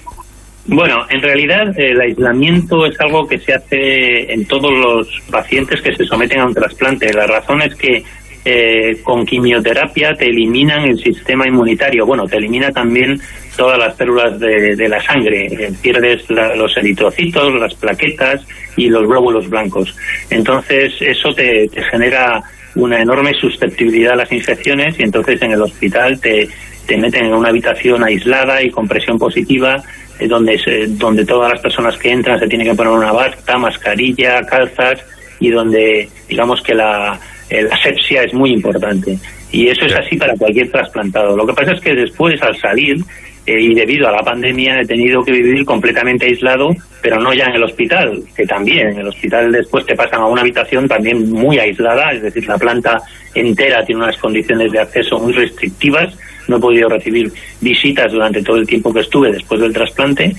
Bueno, 0.65 1.05
en 1.09 1.21
realidad 1.21 1.77
el 1.77 1.99
aislamiento 1.99 2.85
es 2.85 2.99
algo 3.01 3.27
que 3.27 3.39
se 3.39 3.53
hace 3.53 4.31
en 4.31 4.45
todos 4.45 4.71
los 4.71 5.07
pacientes 5.29 5.81
que 5.81 5.95
se 5.95 6.05
someten 6.05 6.39
a 6.39 6.45
un 6.45 6.53
trasplante. 6.53 7.11
La 7.11 7.27
razón 7.27 7.61
es 7.61 7.75
que 7.75 8.03
eh, 8.45 8.97
con 9.03 9.25
quimioterapia 9.25 10.13
te 10.15 10.25
eliminan 10.27 10.85
el 10.85 10.99
sistema 10.99 11.47
inmunitario. 11.47 12.05
Bueno, 12.05 12.25
te 12.27 12.37
elimina 12.37 12.71
también 12.71 13.19
todas 13.57 13.77
las 13.77 13.95
células 13.97 14.39
de, 14.39 14.87
la 14.87 15.01
sangre. 15.01 15.47
Eh, 15.47 15.71
pierdes 15.81 16.29
la, 16.29 16.55
los 16.55 16.75
eritrocitos, 16.77 17.53
las 17.55 17.73
plaquetas 17.75 18.45
y 18.77 18.87
los 18.87 19.05
glóbulos 19.07 19.49
blancos. 19.49 19.95
Entonces, 20.29 20.93
eso 21.01 21.33
te 21.33 21.69
genera 21.91 22.41
una 22.75 23.01
enorme 23.01 23.33
susceptibilidad 23.33 24.13
a 24.13 24.17
las 24.17 24.31
infecciones 24.31 24.99
y 24.99 25.03
entonces 25.03 25.41
en 25.41 25.51
el 25.51 25.61
hospital 25.61 26.19
te, 26.19 26.49
te 26.85 26.97
meten 26.97 27.25
en 27.25 27.33
una 27.33 27.49
habitación 27.49 28.03
aislada 28.03 28.61
y 28.63 28.69
con 28.69 28.87
presión 28.87 29.17
positiva 29.17 29.81
eh, 30.19 30.27
donde 30.27 30.57
se, 30.57 30.87
donde 30.87 31.25
todas 31.25 31.51
las 31.51 31.61
personas 31.61 31.97
que 31.97 32.11
entran 32.11 32.39
se 32.39 32.47
tienen 32.47 32.67
que 32.67 32.75
poner 32.75 32.93
una 32.93 33.11
bata, 33.11 33.57
mascarilla, 33.57 34.41
calzas 34.43 34.99
y 35.39 35.49
donde 35.49 36.09
digamos 36.27 36.61
que 36.61 36.73
la, 36.73 37.19
eh, 37.49 37.63
la 37.63 37.75
asepsia 37.75 38.23
es 38.23 38.33
muy 38.33 38.51
importante 38.51 39.17
y 39.51 39.67
eso 39.67 39.85
es 39.85 39.93
así 39.93 40.17
para 40.17 40.35
cualquier 40.35 40.71
trasplantado. 40.71 41.37
Lo 41.37 41.45
que 41.45 41.53
pasa 41.53 41.73
es 41.73 41.81
que 41.81 41.93
después 41.93 42.41
al 42.41 42.57
salir 42.57 42.97
eh, 43.45 43.59
y 43.59 43.73
debido 43.73 44.07
a 44.07 44.11
la 44.11 44.23
pandemia 44.23 44.81
he 44.81 44.85
tenido 44.85 45.23
que 45.23 45.31
vivir 45.31 45.65
completamente 45.65 46.25
aislado, 46.25 46.69
pero 47.01 47.19
no 47.19 47.33
ya 47.33 47.45
en 47.45 47.55
el 47.55 47.63
hospital, 47.63 48.23
que 48.35 48.45
también 48.45 48.89
en 48.89 48.99
el 48.99 49.07
hospital 49.07 49.51
después 49.51 49.85
te 49.85 49.95
pasan 49.95 50.21
a 50.21 50.27
una 50.27 50.41
habitación 50.41 50.87
también 50.87 51.29
muy 51.29 51.59
aislada, 51.59 52.11
es 52.11 52.21
decir, 52.21 52.47
la 52.47 52.57
planta 52.57 53.01
entera 53.35 53.83
tiene 53.85 54.03
unas 54.03 54.17
condiciones 54.17 54.71
de 54.71 54.79
acceso 54.79 55.19
muy 55.19 55.33
restrictivas 55.33 56.15
no 56.47 56.57
he 56.57 56.59
podido 56.59 56.89
recibir 56.89 57.31
visitas 57.61 58.11
durante 58.11 58.41
todo 58.43 58.57
el 58.57 58.67
tiempo 58.67 58.93
que 58.93 59.01
estuve 59.01 59.31
después 59.31 59.61
del 59.61 59.73
trasplante 59.73 60.35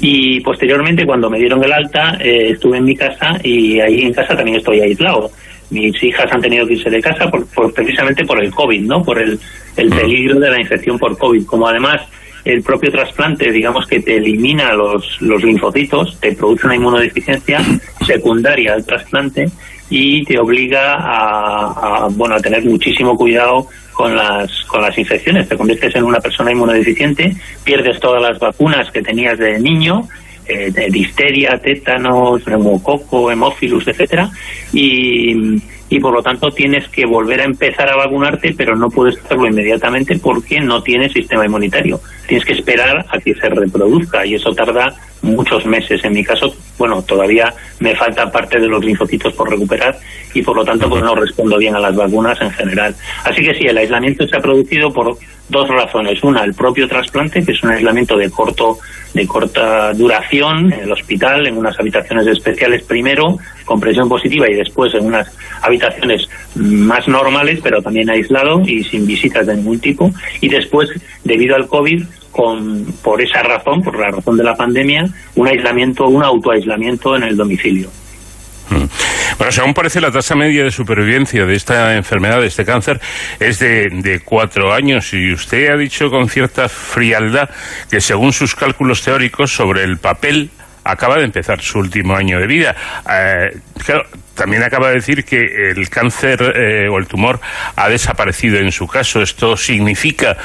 y 0.00 0.40
posteriormente 0.40 1.06
cuando 1.06 1.30
me 1.30 1.38
dieron 1.38 1.62
el 1.64 1.72
alta 1.72 2.18
eh, 2.20 2.50
estuve 2.52 2.78
en 2.78 2.84
mi 2.84 2.96
casa 2.96 3.38
y 3.42 3.80
ahí 3.80 4.02
en 4.02 4.12
casa 4.12 4.36
también 4.36 4.58
estoy 4.58 4.80
aislado. 4.80 5.30
Mis 5.70 6.00
hijas 6.02 6.30
han 6.30 6.40
tenido 6.40 6.66
que 6.66 6.74
irse 6.74 6.90
de 6.90 7.00
casa 7.00 7.28
por, 7.28 7.46
por 7.48 7.72
precisamente 7.72 8.24
por 8.24 8.42
el 8.42 8.52
COVID, 8.52 8.82
¿no? 8.82 9.02
Por 9.02 9.18
el, 9.18 9.38
el 9.76 9.88
mm. 9.88 9.96
peligro 9.96 10.38
de 10.38 10.50
la 10.50 10.60
infección 10.60 10.98
por 10.98 11.18
COVID. 11.18 11.44
Como 11.44 11.66
además 11.66 12.02
el 12.46 12.62
propio 12.62 12.92
trasplante, 12.92 13.50
digamos 13.50 13.86
que 13.86 14.00
te 14.00 14.16
elimina 14.16 14.72
los, 14.72 15.20
los 15.20 15.42
linfocitos, 15.42 16.18
te 16.20 16.32
produce 16.32 16.66
una 16.66 16.76
inmunodeficiencia 16.76 17.60
secundaria 18.06 18.74
al 18.74 18.86
trasplante 18.86 19.48
y 19.90 20.24
te 20.24 20.38
obliga 20.38 20.94
a, 20.94 22.04
a, 22.04 22.08
bueno 22.08 22.36
a 22.36 22.40
tener 22.40 22.64
muchísimo 22.64 23.16
cuidado 23.16 23.66
con 23.92 24.14
las 24.14 24.64
con 24.66 24.80
las 24.80 24.96
infecciones. 24.96 25.48
Te 25.48 25.56
conviertes 25.56 25.94
en 25.96 26.04
una 26.04 26.20
persona 26.20 26.52
inmunodeficiente 26.52 27.34
pierdes 27.64 27.98
todas 27.98 28.22
las 28.22 28.38
vacunas 28.38 28.90
que 28.92 29.02
tenías 29.02 29.38
de 29.38 29.58
niño 29.58 30.08
eh, 30.46 30.70
de 30.70 30.88
difteria 30.88 31.58
tétanos 31.58 32.46
neumococo 32.46 33.32
hemófilus 33.32 33.88
etcétera 33.88 34.30
y 34.72 35.60
y 35.88 36.00
por 36.00 36.12
lo 36.12 36.22
tanto 36.22 36.50
tienes 36.50 36.88
que 36.88 37.06
volver 37.06 37.40
a 37.40 37.44
empezar 37.44 37.88
a 37.90 37.96
vacunarte, 37.96 38.54
pero 38.56 38.76
no 38.76 38.90
puedes 38.90 39.18
hacerlo 39.18 39.46
inmediatamente 39.46 40.18
porque 40.18 40.60
no 40.60 40.82
tienes 40.82 41.12
sistema 41.12 41.46
inmunitario. 41.46 42.00
Tienes 42.26 42.44
que 42.44 42.54
esperar 42.54 43.06
a 43.08 43.18
que 43.18 43.34
se 43.34 43.48
reproduzca 43.48 44.26
y 44.26 44.34
eso 44.34 44.52
tarda 44.52 44.94
muchos 45.22 45.64
meses. 45.66 46.04
En 46.04 46.14
mi 46.14 46.24
caso, 46.24 46.54
bueno, 46.78 47.02
todavía 47.02 47.52
me 47.78 47.94
falta 47.94 48.30
parte 48.30 48.58
de 48.58 48.66
los 48.66 48.84
linfocitos 48.84 49.32
por 49.34 49.50
recuperar 49.50 49.96
y 50.34 50.42
por 50.42 50.56
lo 50.56 50.64
tanto 50.64 50.88
pues 50.88 51.02
no 51.02 51.14
respondo 51.14 51.56
bien 51.56 51.76
a 51.76 51.80
las 51.80 51.94
vacunas 51.94 52.40
en 52.40 52.50
general. 52.50 52.94
Así 53.24 53.42
que 53.42 53.54
sí, 53.54 53.66
el 53.66 53.78
aislamiento 53.78 54.26
se 54.26 54.36
ha 54.36 54.40
producido 54.40 54.92
por 54.92 55.16
dos 55.48 55.68
razones. 55.68 56.22
Una, 56.22 56.44
el 56.44 56.54
propio 56.54 56.88
trasplante, 56.88 57.44
que 57.44 57.52
es 57.52 57.62
un 57.62 57.70
aislamiento 57.70 58.16
de 58.16 58.30
corto 58.30 58.78
de 59.14 59.26
corta 59.26 59.94
duración 59.94 60.70
en 60.72 60.80
el 60.80 60.92
hospital, 60.92 61.46
en 61.46 61.56
unas 61.56 61.78
habitaciones 61.80 62.26
especiales 62.26 62.82
primero, 62.82 63.38
con 63.64 63.80
presión 63.80 64.10
positiva 64.10 64.46
y 64.48 64.54
después 64.54 64.92
en 64.94 65.06
unas 65.06 65.34
habitaciones 65.62 66.28
más 66.54 67.08
normales, 67.08 67.60
pero 67.62 67.80
también 67.80 68.10
aislado 68.10 68.60
y 68.60 68.84
sin 68.84 69.06
visitas 69.06 69.46
de 69.46 69.56
ningún 69.56 69.80
tipo. 69.80 70.10
Y 70.42 70.48
después, 70.48 70.90
debido 71.24 71.56
al 71.56 71.66
COVID, 71.66 72.04
con, 72.30 72.84
por 73.02 73.22
esa 73.22 73.42
razón, 73.42 73.82
por 73.82 73.98
la 73.98 74.10
razón 74.10 74.36
de 74.36 74.44
la 74.44 74.54
pandemia, 74.54 75.08
un 75.34 75.48
aislamiento, 75.48 76.06
un 76.06 76.22
autoaislamiento 76.22 77.16
en 77.16 77.22
el 77.22 77.36
domicilio. 77.36 77.88
Mm. 78.70 78.84
Bueno, 79.38 79.52
según 79.52 79.74
parece, 79.74 80.00
la 80.00 80.10
tasa 80.10 80.34
media 80.34 80.64
de 80.64 80.70
supervivencia 80.70 81.44
de 81.44 81.54
esta 81.54 81.94
enfermedad, 81.94 82.40
de 82.40 82.46
este 82.46 82.64
cáncer, 82.64 83.00
es 83.38 83.58
de, 83.58 84.20
cuatro 84.24 84.72
años. 84.72 85.12
Y 85.12 85.32
usted 85.32 85.70
ha 85.70 85.76
dicho 85.76 86.10
con 86.10 86.28
cierta 86.28 86.68
frialdad 86.68 87.48
que, 87.90 88.00
según 88.00 88.32
sus 88.32 88.54
cálculos 88.54 89.02
teóricos 89.02 89.52
sobre 89.52 89.84
el 89.84 89.98
papel, 89.98 90.50
acaba 90.84 91.16
de 91.16 91.24
empezar 91.24 91.60
su 91.60 91.78
último 91.78 92.16
año 92.16 92.38
de 92.38 92.46
vida. 92.46 92.74
Eh, 93.10 93.58
claro, 93.84 94.04
también 94.34 94.62
acaba 94.62 94.88
de 94.88 94.94
decir 94.94 95.24
que 95.24 95.40
el 95.70 95.88
cáncer 95.88 96.40
eh, 96.54 96.88
o 96.88 96.98
el 96.98 97.06
tumor 97.06 97.40
ha 97.74 97.88
desaparecido 97.88 98.58
en 98.58 98.70
su 98.70 98.86
caso. 98.86 99.20
Esto 99.20 99.56
significa 99.56 100.36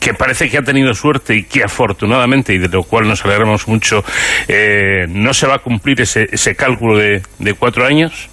que 0.00 0.14
parece 0.14 0.48
que 0.48 0.58
ha 0.58 0.62
tenido 0.62 0.94
suerte 0.94 1.34
y 1.34 1.42
que 1.44 1.64
afortunadamente, 1.64 2.54
y 2.54 2.58
de 2.58 2.68
lo 2.68 2.82
cual 2.82 3.08
nos 3.08 3.24
alegramos 3.24 3.66
mucho, 3.68 4.04
eh, 4.48 5.06
no 5.08 5.34
se 5.34 5.46
va 5.46 5.56
a 5.56 5.58
cumplir 5.58 6.00
ese, 6.00 6.28
ese 6.30 6.54
cálculo 6.54 6.96
de, 6.96 7.22
de 7.38 7.54
cuatro 7.54 7.84
años? 7.84 8.28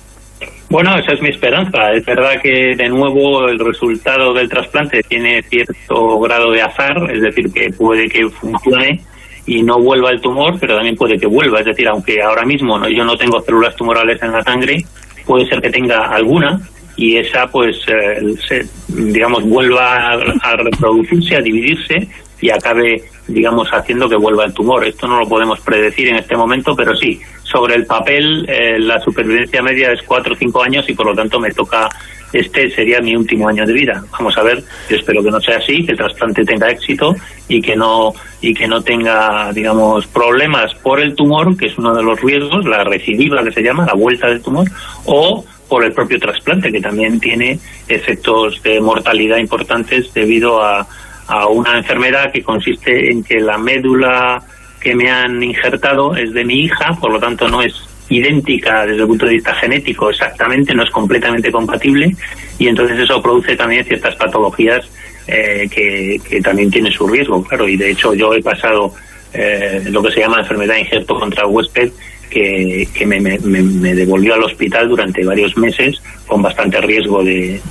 Bueno, 0.69 0.97
esa 0.97 1.13
es 1.13 1.21
mi 1.21 1.29
esperanza. 1.29 1.91
Es 1.91 2.05
verdad 2.05 2.41
que 2.41 2.75
de 2.75 2.89
nuevo 2.89 3.47
el 3.47 3.59
resultado 3.59 4.33
del 4.33 4.49
trasplante 4.49 5.01
tiene 5.03 5.43
cierto 5.43 6.19
grado 6.19 6.51
de 6.51 6.61
azar, 6.61 6.97
es 7.11 7.21
decir, 7.21 7.51
que 7.53 7.69
puede 7.69 8.07
que 8.09 8.27
funcione 8.29 9.01
y 9.45 9.61
no 9.61 9.79
vuelva 9.79 10.09
el 10.09 10.21
tumor, 10.21 10.57
pero 10.59 10.75
también 10.75 10.95
puede 10.95 11.19
que 11.19 11.27
vuelva. 11.27 11.59
Es 11.59 11.65
decir, 11.65 11.87
aunque 11.87 12.21
ahora 12.21 12.43
mismo 12.43 12.79
no, 12.79 12.89
yo 12.89 13.03
no 13.03 13.15
tengo 13.17 13.41
células 13.41 13.75
tumorales 13.75 14.21
en 14.23 14.31
la 14.31 14.41
sangre, 14.41 14.83
puede 15.25 15.45
ser 15.47 15.61
que 15.61 15.69
tenga 15.69 16.07
alguna, 16.07 16.59
y 16.95 17.17
esa 17.17 17.47
pues 17.47 17.77
eh, 17.87 18.35
se, 18.47 18.65
digamos 18.87 19.43
vuelva 19.43 20.13
a, 20.13 20.55
reproducirse, 20.55 21.35
a 21.35 21.41
dividirse 21.41 22.07
y 22.39 22.49
acabe 22.49 23.03
digamos 23.27 23.69
haciendo 23.69 24.09
que 24.09 24.15
vuelva 24.15 24.45
el 24.45 24.53
tumor. 24.53 24.85
Esto 24.85 25.07
no 25.07 25.19
lo 25.19 25.27
podemos 25.27 25.59
predecir 25.61 26.09
en 26.09 26.17
este 26.17 26.35
momento, 26.35 26.75
pero 26.75 26.95
sí, 26.95 27.19
sobre 27.43 27.75
el 27.75 27.85
papel 27.85 28.45
eh, 28.49 28.77
la 28.79 28.99
supervivencia 28.99 29.61
media 29.61 29.91
es 29.91 30.01
cuatro 30.03 30.33
o 30.33 30.37
cinco 30.37 30.61
años 30.61 30.89
y 30.89 30.93
por 30.93 31.05
lo 31.05 31.15
tanto 31.15 31.39
me 31.39 31.51
toca 31.51 31.89
este 32.33 32.69
sería 32.71 32.99
mi 32.99 33.15
último 33.15 33.47
año 33.47 33.65
de 33.65 33.73
vida. 33.73 34.03
Vamos 34.11 34.35
a 34.37 34.43
ver, 34.43 34.63
yo 34.89 34.97
espero 34.97 35.23
que 35.23 35.29
no 35.29 35.39
sea 35.39 35.57
así, 35.57 35.85
que 35.85 35.91
el 35.91 35.97
trasplante 35.97 36.43
tenga 36.43 36.69
éxito 36.69 37.15
y 37.47 37.61
que 37.61 37.75
no 37.75 38.11
y 38.41 38.53
que 38.53 38.67
no 38.67 38.81
tenga, 38.81 39.53
digamos, 39.53 40.07
problemas 40.07 40.73
por 40.75 40.99
el 40.99 41.15
tumor, 41.15 41.55
que 41.55 41.67
es 41.67 41.77
uno 41.77 41.93
de 41.93 42.03
los 42.03 42.19
riesgos, 42.19 42.65
la 42.65 42.83
recidiva 42.83 43.43
que 43.43 43.51
se 43.51 43.61
llama, 43.61 43.85
la 43.85 43.93
vuelta 43.93 44.27
del 44.27 44.41
tumor, 44.41 44.67
o 45.05 45.45
por 45.73 45.83
el 45.83 45.91
propio 45.91 46.19
trasplante, 46.19 46.71
que 46.71 46.79
también 46.79 47.19
tiene 47.19 47.57
efectos 47.87 48.61
de 48.61 48.79
mortalidad 48.79 49.37
importantes 49.37 50.13
debido 50.13 50.63
a, 50.63 50.87
a 51.25 51.47
una 51.47 51.79
enfermedad 51.79 52.31
que 52.31 52.43
consiste 52.43 53.09
en 53.09 53.23
que 53.23 53.39
la 53.39 53.57
médula 53.57 54.39
que 54.79 54.93
me 54.93 55.09
han 55.09 55.41
injertado 55.41 56.15
es 56.15 56.31
de 56.31 56.45
mi 56.45 56.65
hija, 56.65 56.95
por 57.01 57.11
lo 57.11 57.19
tanto 57.19 57.47
no 57.47 57.63
es 57.63 57.73
idéntica 58.07 58.85
desde 58.85 59.01
el 59.01 59.07
punto 59.07 59.25
de 59.25 59.31
vista 59.31 59.55
genético 59.55 60.11
exactamente, 60.11 60.75
no 60.75 60.83
es 60.83 60.91
completamente 60.91 61.51
compatible 61.51 62.15
y 62.59 62.67
entonces 62.67 62.99
eso 62.99 63.19
produce 63.19 63.55
también 63.55 63.83
ciertas 63.83 64.15
patologías 64.15 64.87
eh, 65.25 65.67
que, 65.71 66.39
también 66.43 66.69
tienen 66.69 66.91
su 66.91 67.07
riesgo, 67.07 67.43
claro, 67.43 67.67
y 67.67 67.77
de 67.77 67.89
hecho 67.89 68.13
yo 68.13 68.31
he 68.35 68.43
pasado 68.43 68.93
eh, 69.33 69.81
lo 69.89 70.03
que 70.03 70.11
se 70.11 70.19
llama 70.19 70.41
enfermedad 70.41 70.75
injerto 70.75 71.15
contra 71.15 71.47
huésped 71.47 71.91
que, 72.33 73.05
me, 73.05 73.19
me, 73.19 73.37
me, 73.39 73.93
devolvió 73.93 74.33
al 74.33 74.43
hospital 74.43 74.89
durante 74.89 75.23
varios 75.23 75.55
meses 75.57 76.01
con 76.25 76.41
bastante 76.41 76.81
riesgo 76.81 77.23
de, 77.23 77.61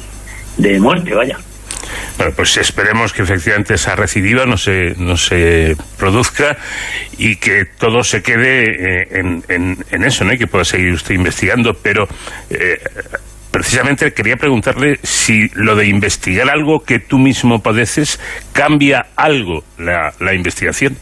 muerte, 0.78 1.14
vaya. 1.14 1.38
Bueno, 2.16 2.32
pues 2.36 2.56
esperemos 2.56 3.12
que 3.12 3.22
efectivamente 3.22 3.74
esa 3.74 3.96
recidiva 3.96 4.46
no 4.46 4.56
se, 4.56 4.94
no 4.98 5.16
se 5.16 5.76
produzca 5.98 6.56
y 7.18 7.36
que 7.36 7.64
todo 7.64 8.04
se 8.04 8.22
quede 8.22 9.02
eh, 9.02 9.08
en, 9.48 10.04
eso, 10.04 10.24
¿no? 10.24 10.32
Y 10.32 10.38
que 10.38 10.46
pueda 10.46 10.64
seguir 10.64 10.92
usted 10.92 11.14
investigando, 11.14 11.74
pero 11.74 12.06
eh, 12.50 12.78
precisamente 13.50 14.12
quería 14.12 14.36
preguntarle 14.36 15.00
si 15.02 15.48
lo 15.54 15.74
de 15.74 15.86
investigar 15.86 16.48
algo 16.50 16.84
que 16.84 17.00
tú 17.00 17.18
mismo 17.18 17.62
padeces 17.62 18.20
cambia 18.52 19.06
algo 19.16 19.64
la, 19.78 20.14
la 20.20 20.34
investigación. 20.34 20.96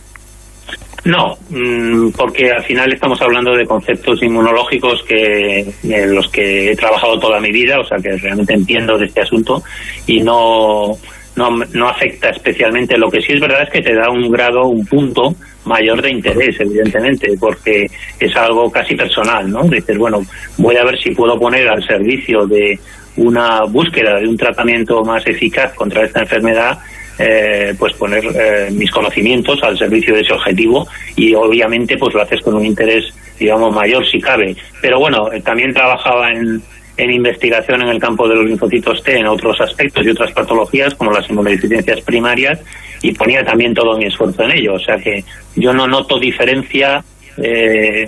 No, 1.05 1.37
mm, 1.49 2.11
porque 2.11 2.51
al 2.51 2.63
final 2.65 2.93
estamos 2.93 3.21
hablando 3.23 3.57
de 3.57 3.65
conceptos 3.65 4.23
inmunológicos 4.23 5.03
que 5.05 5.67
en 5.83 6.15
los 6.15 6.29
que 6.29 6.73
he 6.73 6.77
trabajado 6.77 7.19
toda 7.19 7.41
mi 7.41 7.51
vida, 7.51 7.79
o 7.81 7.85
sea 7.85 7.97
que 7.99 8.17
realmente 8.17 8.53
entiendo 8.53 8.99
de 8.99 9.07
este 9.07 9.23
asunto 9.23 9.63
y 10.07 10.21
no, 10.21 10.99
no, 11.37 11.51
no 11.73 11.89
afecta 11.89 12.31
especialmente. 12.31 12.99
Lo 12.99 13.11
que 13.11 13.23
sí 13.23 13.33
es 13.33 13.41
verdad 13.41 13.63
es 13.63 13.71
que 13.71 13.81
te 13.81 13.95
da 13.95 14.11
un 14.11 14.31
grado, 14.31 14.67
un 14.67 14.85
punto 14.85 15.35
mayor 15.65 16.03
de 16.03 16.11
interés, 16.11 16.61
evidentemente, 16.61 17.33
porque 17.39 17.87
es 18.19 18.37
algo 18.37 18.71
casi 18.71 18.95
personal, 18.95 19.51
¿no? 19.51 19.63
Dices, 19.65 19.97
bueno, 19.97 20.21
voy 20.59 20.77
a 20.77 20.85
ver 20.85 20.99
si 20.99 21.15
puedo 21.15 21.39
poner 21.39 21.69
al 21.69 21.83
servicio 21.87 22.47
de 22.47 22.79
una 23.17 23.65
búsqueda 23.65 24.19
de 24.19 24.29
un 24.29 24.37
tratamiento 24.37 25.03
más 25.03 25.27
eficaz 25.27 25.73
contra 25.75 26.05
esta 26.05 26.21
enfermedad 26.21 26.79
eh, 27.23 27.75
pues 27.79 27.93
poner 27.93 28.25
eh, 28.25 28.71
mis 28.73 28.91
conocimientos 28.91 29.63
al 29.63 29.77
servicio 29.77 30.15
de 30.15 30.23
ese 30.23 30.33
objetivo 30.33 30.89
y 31.17 31.35
obviamente 31.35 31.99
pues 31.99 32.15
lo 32.15 32.23
haces 32.23 32.41
con 32.41 32.55
un 32.55 32.65
interés 32.65 33.13
digamos 33.39 33.75
mayor 33.75 34.07
si 34.07 34.19
cabe. 34.19 34.57
Pero 34.81 34.99
bueno 34.99 35.31
eh, 35.31 35.43
también 35.43 35.75
trabajaba 35.75 36.31
en, 36.31 36.63
en 36.97 37.11
investigación 37.11 37.83
en 37.83 37.89
el 37.89 37.99
campo 38.01 38.27
de 38.27 38.37
los 38.37 38.47
linfocitos 38.47 39.03
T 39.03 39.19
en 39.19 39.27
otros 39.27 39.61
aspectos 39.61 40.07
y 40.07 40.09
otras 40.09 40.33
patologías 40.33 40.95
como 40.95 41.13
las 41.13 41.29
inmunodeficiencias 41.29 42.01
primarias 42.01 42.59
y 43.03 43.13
ponía 43.13 43.45
también 43.45 43.75
todo 43.75 43.99
mi 43.99 44.07
esfuerzo 44.07 44.45
en 44.45 44.53
ello. 44.53 44.73
O 44.73 44.81
sea 44.81 44.97
que 44.97 45.23
yo 45.57 45.75
no 45.75 45.87
noto 45.87 46.19
diferencia 46.19 47.05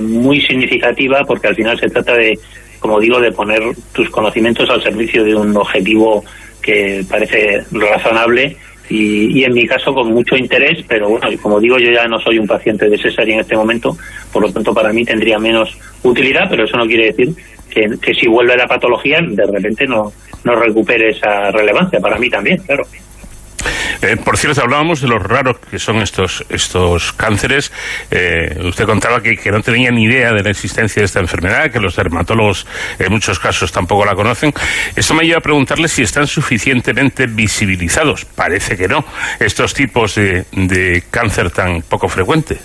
muy 0.00 0.40
significativa 0.40 1.22
porque 1.26 1.48
al 1.48 1.54
final 1.54 1.78
se 1.78 1.88
trata 1.88 2.14
de 2.14 2.38
como 2.80 2.98
digo 2.98 3.20
de 3.20 3.30
poner 3.30 3.62
tus 3.92 4.08
conocimientos 4.08 4.70
al 4.70 4.82
servicio 4.82 5.22
de 5.22 5.34
un 5.34 5.54
objetivo 5.54 6.24
que 6.62 7.04
parece 7.08 7.62
razonable 7.72 8.56
y, 8.88 9.44
en 9.44 9.54
mi 9.54 9.66
caso 9.66 9.94
con 9.94 10.12
mucho 10.12 10.36
interés, 10.36 10.84
pero 10.86 11.08
bueno, 11.08 11.28
como 11.40 11.60
digo, 11.60 11.78
yo 11.78 11.90
ya 11.90 12.06
no 12.06 12.18
soy 12.20 12.38
un 12.38 12.46
paciente 12.46 12.88
de 12.88 12.98
cesárea 12.98 13.34
en 13.34 13.40
este 13.40 13.56
momento, 13.56 13.96
por 14.32 14.42
lo 14.42 14.52
tanto 14.52 14.74
para 14.74 14.92
mí 14.92 15.04
tendría 15.04 15.38
menos 15.38 15.76
utilidad, 16.02 16.46
pero 16.50 16.64
eso 16.64 16.76
no 16.76 16.86
quiere 16.86 17.06
decir 17.06 17.34
que, 17.70 17.96
que 18.00 18.14
si 18.14 18.26
vuelve 18.28 18.56
la 18.56 18.66
patología 18.66 19.20
de 19.22 19.46
repente 19.46 19.86
no, 19.86 20.12
no 20.44 20.56
recupere 20.56 21.10
esa 21.10 21.50
relevancia, 21.50 22.00
para 22.00 22.18
mí 22.18 22.28
también, 22.28 22.58
claro. 22.58 22.84
Eh, 24.02 24.16
por 24.16 24.36
cierto, 24.36 24.60
hablábamos 24.62 25.00
de 25.00 25.08
los 25.08 25.22
raros 25.22 25.56
que 25.70 25.78
son 25.78 25.98
estos 25.98 26.44
estos 26.48 27.12
cánceres. 27.12 27.72
Eh, 28.10 28.58
usted 28.64 28.84
contaba 28.84 29.22
que, 29.22 29.38
no 29.50 29.60
tenía 29.60 29.90
ni 29.90 30.04
idea 30.04 30.32
de 30.32 30.42
la 30.42 30.50
existencia 30.50 31.00
de 31.00 31.06
esta 31.06 31.20
enfermedad, 31.20 31.70
que 31.70 31.80
los 31.80 31.96
dermatólogos 31.96 32.66
en 32.98 33.12
muchos 33.12 33.38
casos 33.38 33.70
tampoco 33.72 34.04
la 34.04 34.14
conocen. 34.14 34.52
Esto 34.96 35.14
me 35.14 35.24
lleva 35.24 35.38
a 35.38 35.42
preguntarle 35.42 35.88
si 35.88 36.02
están 36.02 36.26
suficientemente 36.26 37.26
visibilizados. 37.26 38.24
Parece 38.24 38.76
que 38.76 38.88
no, 38.88 39.04
estos 39.38 39.74
tipos 39.74 40.14
de, 40.14 40.44
de 40.52 41.04
cáncer 41.10 41.50
tan 41.50 41.82
poco 41.82 42.08
frecuente. 42.08 42.58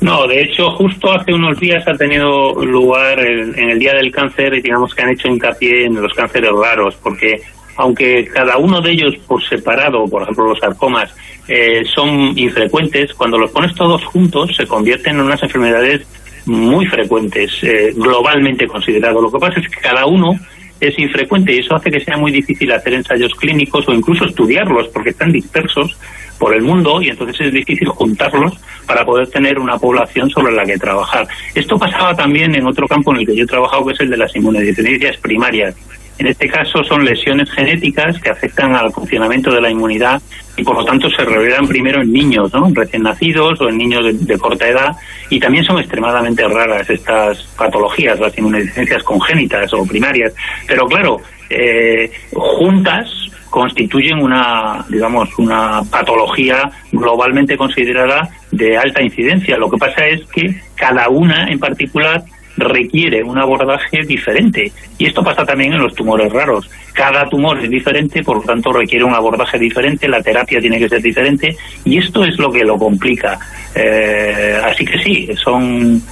No, 0.00 0.26
de 0.26 0.40
hecho, 0.40 0.70
justo 0.70 1.12
hace 1.12 1.32
unos 1.32 1.60
días 1.60 1.86
ha 1.86 1.92
tenido 1.92 2.54
lugar 2.64 3.20
en 3.20 3.70
el 3.70 3.78
Día 3.78 3.92
del 3.92 4.10
Cáncer 4.10 4.54
y 4.54 4.62
digamos 4.62 4.94
que 4.94 5.02
han 5.02 5.10
hecho 5.10 5.28
hincapié 5.28 5.84
en 5.84 6.00
los 6.00 6.14
cánceres 6.14 6.50
raros, 6.52 6.96
porque 7.02 7.42
aunque 7.80 8.26
cada 8.26 8.58
uno 8.58 8.82
de 8.82 8.92
ellos 8.92 9.16
por 9.26 9.42
separado, 9.42 10.04
por 10.04 10.22
ejemplo 10.22 10.48
los 10.48 10.58
sarcomas, 10.58 11.10
eh, 11.48 11.82
son 11.94 12.38
infrecuentes, 12.38 13.14
cuando 13.14 13.38
los 13.38 13.50
pones 13.50 13.74
todos 13.74 14.04
juntos 14.04 14.54
se 14.54 14.66
convierten 14.66 15.16
en 15.16 15.22
unas 15.22 15.42
enfermedades 15.42 16.06
muy 16.44 16.84
frecuentes, 16.86 17.50
eh, 17.62 17.92
globalmente 17.96 18.66
considerado. 18.66 19.22
Lo 19.22 19.32
que 19.32 19.38
pasa 19.38 19.60
es 19.60 19.68
que 19.68 19.80
cada 19.80 20.04
uno 20.04 20.38
es 20.78 20.98
infrecuente 20.98 21.54
y 21.54 21.60
eso 21.60 21.74
hace 21.74 21.90
que 21.90 22.00
sea 22.00 22.18
muy 22.18 22.30
difícil 22.30 22.70
hacer 22.70 22.92
ensayos 22.92 23.32
clínicos 23.34 23.88
o 23.88 23.94
incluso 23.94 24.26
estudiarlos 24.26 24.88
porque 24.88 25.10
están 25.10 25.32
dispersos 25.32 25.96
por 26.38 26.54
el 26.54 26.62
mundo 26.62 27.00
y 27.00 27.08
entonces 27.08 27.46
es 27.46 27.52
difícil 27.52 27.88
juntarlos 27.88 28.58
para 28.86 29.06
poder 29.06 29.26
tener 29.28 29.58
una 29.58 29.78
población 29.78 30.28
sobre 30.28 30.52
la 30.52 30.66
que 30.66 30.76
trabajar. 30.76 31.26
Esto 31.54 31.78
pasaba 31.78 32.14
también 32.14 32.54
en 32.54 32.66
otro 32.66 32.86
campo 32.86 33.12
en 33.14 33.20
el 33.20 33.26
que 33.26 33.36
yo 33.36 33.44
he 33.44 33.46
trabajado, 33.46 33.86
que 33.86 33.92
es 33.94 34.00
el 34.00 34.10
de 34.10 34.18
las 34.18 34.36
inmunodeficiencias 34.36 35.16
primarias. 35.16 35.74
En 36.20 36.26
este 36.26 36.50
caso 36.50 36.84
son 36.84 37.02
lesiones 37.02 37.50
genéticas 37.50 38.20
que 38.20 38.28
afectan 38.28 38.74
al 38.74 38.92
funcionamiento 38.92 39.50
de 39.54 39.62
la 39.62 39.70
inmunidad 39.70 40.20
y 40.54 40.62
por 40.62 40.76
lo 40.76 40.84
tanto 40.84 41.08
se 41.08 41.24
revelan 41.24 41.66
primero 41.66 42.02
en 42.02 42.12
niños, 42.12 42.52
¿no? 42.52 42.70
recién 42.74 43.04
nacidos 43.04 43.58
o 43.62 43.70
en 43.70 43.78
niños 43.78 44.04
de, 44.26 44.38
corta 44.38 44.68
edad 44.68 44.94
y 45.30 45.40
también 45.40 45.64
son 45.64 45.78
extremadamente 45.78 46.46
raras 46.46 46.90
estas 46.90 47.42
patologías, 47.56 48.20
las 48.20 48.36
inmunodeficiencias 48.36 49.02
congénitas 49.02 49.72
o 49.72 49.86
primarias. 49.86 50.34
Pero 50.66 50.84
claro, 50.84 51.22
eh, 51.48 52.12
juntas 52.34 53.08
constituyen 53.48 54.18
una, 54.18 54.84
digamos, 54.90 55.30
una 55.38 55.80
patología 55.90 56.70
globalmente 56.92 57.56
considerada 57.56 58.28
de 58.52 58.76
alta 58.76 59.02
incidencia. 59.02 59.56
Lo 59.56 59.70
que 59.70 59.78
pasa 59.78 60.06
es 60.06 60.20
que 60.26 60.54
cada 60.74 61.08
una 61.08 61.48
en 61.48 61.58
particular 61.58 62.22
requiere 62.56 63.22
un 63.22 63.38
abordaje 63.38 64.02
diferente. 64.04 64.72
Y 64.98 65.06
esto 65.06 65.22
pasa 65.22 65.44
también 65.44 65.72
en 65.72 65.80
los 65.80 65.94
tumores 65.94 66.32
raros. 66.32 66.68
Cada 66.92 67.28
tumor 67.28 67.58
es 67.62 67.70
diferente, 67.70 68.22
por 68.22 68.38
lo 68.38 68.42
tanto 68.42 68.72
requiere 68.72 69.04
un 69.04 69.14
abordaje 69.14 69.58
diferente, 69.58 70.08
la 70.08 70.22
terapia 70.22 70.60
tiene 70.60 70.78
que 70.78 70.88
ser 70.88 71.00
diferente, 71.00 71.56
y 71.84 71.98
esto 71.98 72.24
es 72.24 72.38
lo 72.38 72.50
que 72.52 72.64
lo 72.64 72.76
complica. 72.76 73.38
Eh, 73.74 74.60
así 74.64 74.84
que 74.84 74.98
sí, 74.98 75.28
son, 75.36 76.02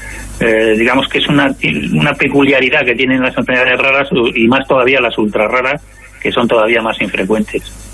eh, 0.41 0.75
digamos 0.79 1.09
que 1.09 1.19
es 1.19 1.29
una, 1.29 1.55
una 1.93 2.15
peculiaridad 2.15 2.85
que 2.85 2.95
tienen 2.95 3.21
las 3.21 3.37
enfermedades 3.37 3.79
raras 3.79 4.09
y 4.35 4.47
más 4.47 4.67
todavía 4.67 5.01
las 5.01 5.19
ultra 5.19 5.49
raras, 5.49 5.83
que 6.21 6.33
son 6.33 6.49
todavía 6.49 6.81
más 6.81 7.01
infrecuentes. 7.01 7.88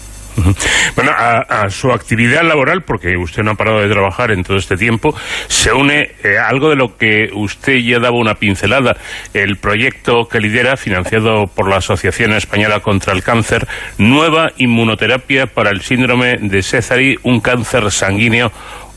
Bueno, 0.96 1.12
a, 1.16 1.68
su 1.70 1.90
actividad 1.90 2.42
laboral, 2.42 2.82
porque 2.82 3.16
usted 3.16 3.42
no 3.42 3.52
ha 3.52 3.54
parado 3.54 3.80
de 3.80 3.88
trabajar 3.88 4.30
en 4.30 4.42
todo 4.42 4.56
este 4.56 4.76
tiempo, 4.76 5.14
se 5.48 5.72
une 5.72 6.12
eh, 6.22 6.38
algo 6.38 6.70
de 6.70 6.76
lo 6.76 6.96
que 6.96 7.28
usted 7.32 7.76
ya 7.78 7.98
daba 7.98 8.18
una 8.18 8.34
pincelada, 8.34 8.96
el 9.32 9.56
proyecto 9.56 10.28
que 10.28 10.40
lidera, 10.40 10.76
financiado 10.76 11.46
por 11.46 11.68
la 11.68 11.76
Asociación 11.76 12.32
Española 12.32 12.80
contra 12.80 13.12
el 13.12 13.22
Cáncer, 13.22 13.66
Nueva 13.98 14.50
Inmunoterapia 14.56 15.46
para 15.46 15.70
el 15.70 15.80
Síndrome 15.82 16.36
de 16.40 16.62
César, 16.62 16.98
un 17.22 17.40
cáncer 17.40 17.90
sanguíneo 17.90 18.52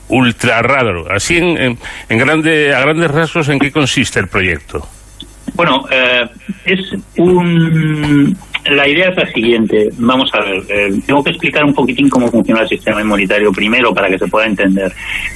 ultra 0.09 0.61
raro. 0.61 1.05
Así, 1.09 1.37
en, 1.37 1.77
en, 2.09 2.17
grande, 2.17 2.73
a 2.73 2.81
grandes 2.81 3.11
rasgos, 3.11 3.49
¿en 3.49 3.59
qué 3.59 3.71
consiste 3.71 4.19
el 4.19 4.27
proyecto? 4.27 4.87
Bueno, 5.55 5.85
eh, 5.89 6.23
es 6.65 6.93
un, 7.17 8.37
la 8.69 8.87
idea 8.87 9.09
es 9.09 9.15
la 9.15 9.25
siguiente. 9.31 9.89
Vamos 9.97 10.29
a 10.33 10.41
ver, 10.41 10.63
eh, 10.69 10.99
tengo 11.05 11.23
que 11.23 11.31
explicar 11.31 11.63
un 11.63 11.73
poquitín 11.73 12.09
cómo 12.09 12.29
funciona 12.29 12.61
el 12.61 12.67
sistema 12.67 13.01
inmunitario 13.01 13.51
primero 13.51 13.93
para 13.93 14.09
que 14.09 14.17
se 14.17 14.27
pueda 14.27 14.45
entender. 14.45 14.91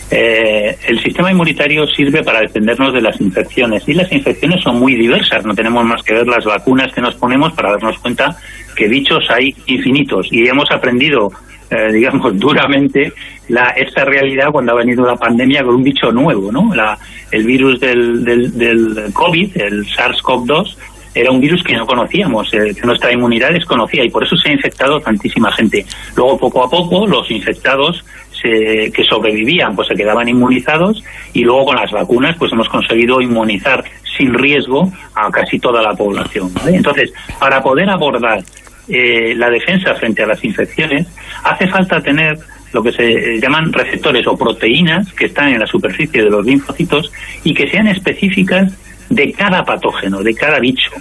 Eh, 0.10 0.76
el 0.88 1.00
sistema 1.02 1.32
inmunitario 1.32 1.86
sirve 1.88 2.24
para 2.24 2.42
defendernos 2.42 2.94
de 2.94 3.02
las 3.02 3.20
infecciones 3.22 3.88
y 3.88 3.94
las 3.94 4.12
infecciones 4.12 4.62
son 4.62 4.80
muy 4.80 4.96
diversas. 4.96 5.46
No 5.46 5.54
tenemos 5.54 5.86
más 5.86 6.04
que 6.04 6.14
ver 6.14 6.28
las 6.28 6.46
vacunas 6.46 6.92
que 6.94 7.02
nos 7.02 7.16
ponemos 7.16 7.54
para 7.54 7.72
darnos 7.72 7.98
cuenta 8.00 8.36
que 8.76 8.88
bichos 8.88 9.30
hay 9.30 9.56
infinitos 9.68 10.28
y 10.32 10.48
hemos 10.48 10.70
aprendido 10.72 11.32
eh, 11.72 11.90
digamos, 11.94 12.38
duramente 12.38 13.14
la, 13.48 13.70
esta 13.70 14.04
realidad 14.04 14.52
cuando 14.52 14.74
ha 14.74 14.76
venido 14.76 15.06
la 15.06 15.16
pandemia 15.16 15.64
con 15.64 15.76
un 15.76 15.84
bicho 15.84 16.12
nuevo, 16.12 16.52
¿no? 16.52 16.76
La, 16.76 16.98
el 17.32 17.46
virus 17.46 17.80
del, 17.80 18.24
del, 18.26 18.58
del 18.58 19.14
COVID, 19.14 19.56
el 19.56 19.86
SARS-CoV-2, 19.86 20.76
era 21.14 21.32
un 21.32 21.42
virus 21.42 21.64
que 21.64 21.76
no 21.76 21.86
conocíamos, 21.86 22.54
eh, 22.54 22.74
que 22.74 22.88
nuestra 22.88 23.12
inmunidad 23.12 23.52
desconocía 23.52 24.04
y 24.04 24.10
por 24.10 24.24
eso 24.24 24.36
se 24.38 24.50
ha 24.50 24.54
infectado 24.54 25.00
tantísima 25.00 25.52
gente. 25.52 25.86
Luego, 26.16 26.38
poco 26.38 26.64
a 26.64 26.70
poco, 26.70 27.06
los 27.06 27.30
infectados 27.32 28.04
se, 28.42 28.92
que 28.92 29.04
sobrevivían 29.04 29.76
pues 29.76 29.88
se 29.88 29.96
quedaban 29.96 30.28
inmunizados 30.28 31.04
y 31.34 31.44
luego 31.44 31.66
con 31.66 31.76
las 31.76 31.92
vacunas 31.92 32.36
pues 32.38 32.52
hemos 32.52 32.70
conseguido 32.70 33.22
inmunizar 33.22 33.84
sin 34.18 34.34
riesgo 34.34 34.92
a 35.16 35.30
casi 35.30 35.60
toda 35.60 35.82
la 35.82 35.94
población. 35.94 36.52
Entonces, 36.68 37.14
para 37.40 37.62
poder 37.62 37.90
abordar 37.90 38.44
eh, 38.88 39.34
la 39.36 39.50
defensa 39.50 39.96
frente 39.96 40.24
a 40.24 40.28
las 40.28 40.44
infecciones, 40.44 41.08
hace 41.44 41.68
falta 41.68 42.02
tener 42.02 42.38
lo 42.74 42.82
que 42.82 42.92
se 42.92 43.40
llaman 43.40 43.72
receptores 43.74 44.26
o 44.28 44.38
proteínas 44.38 45.12
que 45.14 45.26
están 45.26 45.50
en 45.50 45.60
la 45.60 45.68
superficie 45.68 46.24
de 46.24 46.30
los 46.30 46.46
linfocitos 46.46 47.12
y 47.44 47.54
que 47.54 47.70
sean 47.70 47.88
específicas 47.88 48.74
de 49.12 49.32
cada 49.34 49.64
patógeno, 49.64 50.24
de 50.24 50.34
cada 50.34 50.60
bicho. 50.60 50.92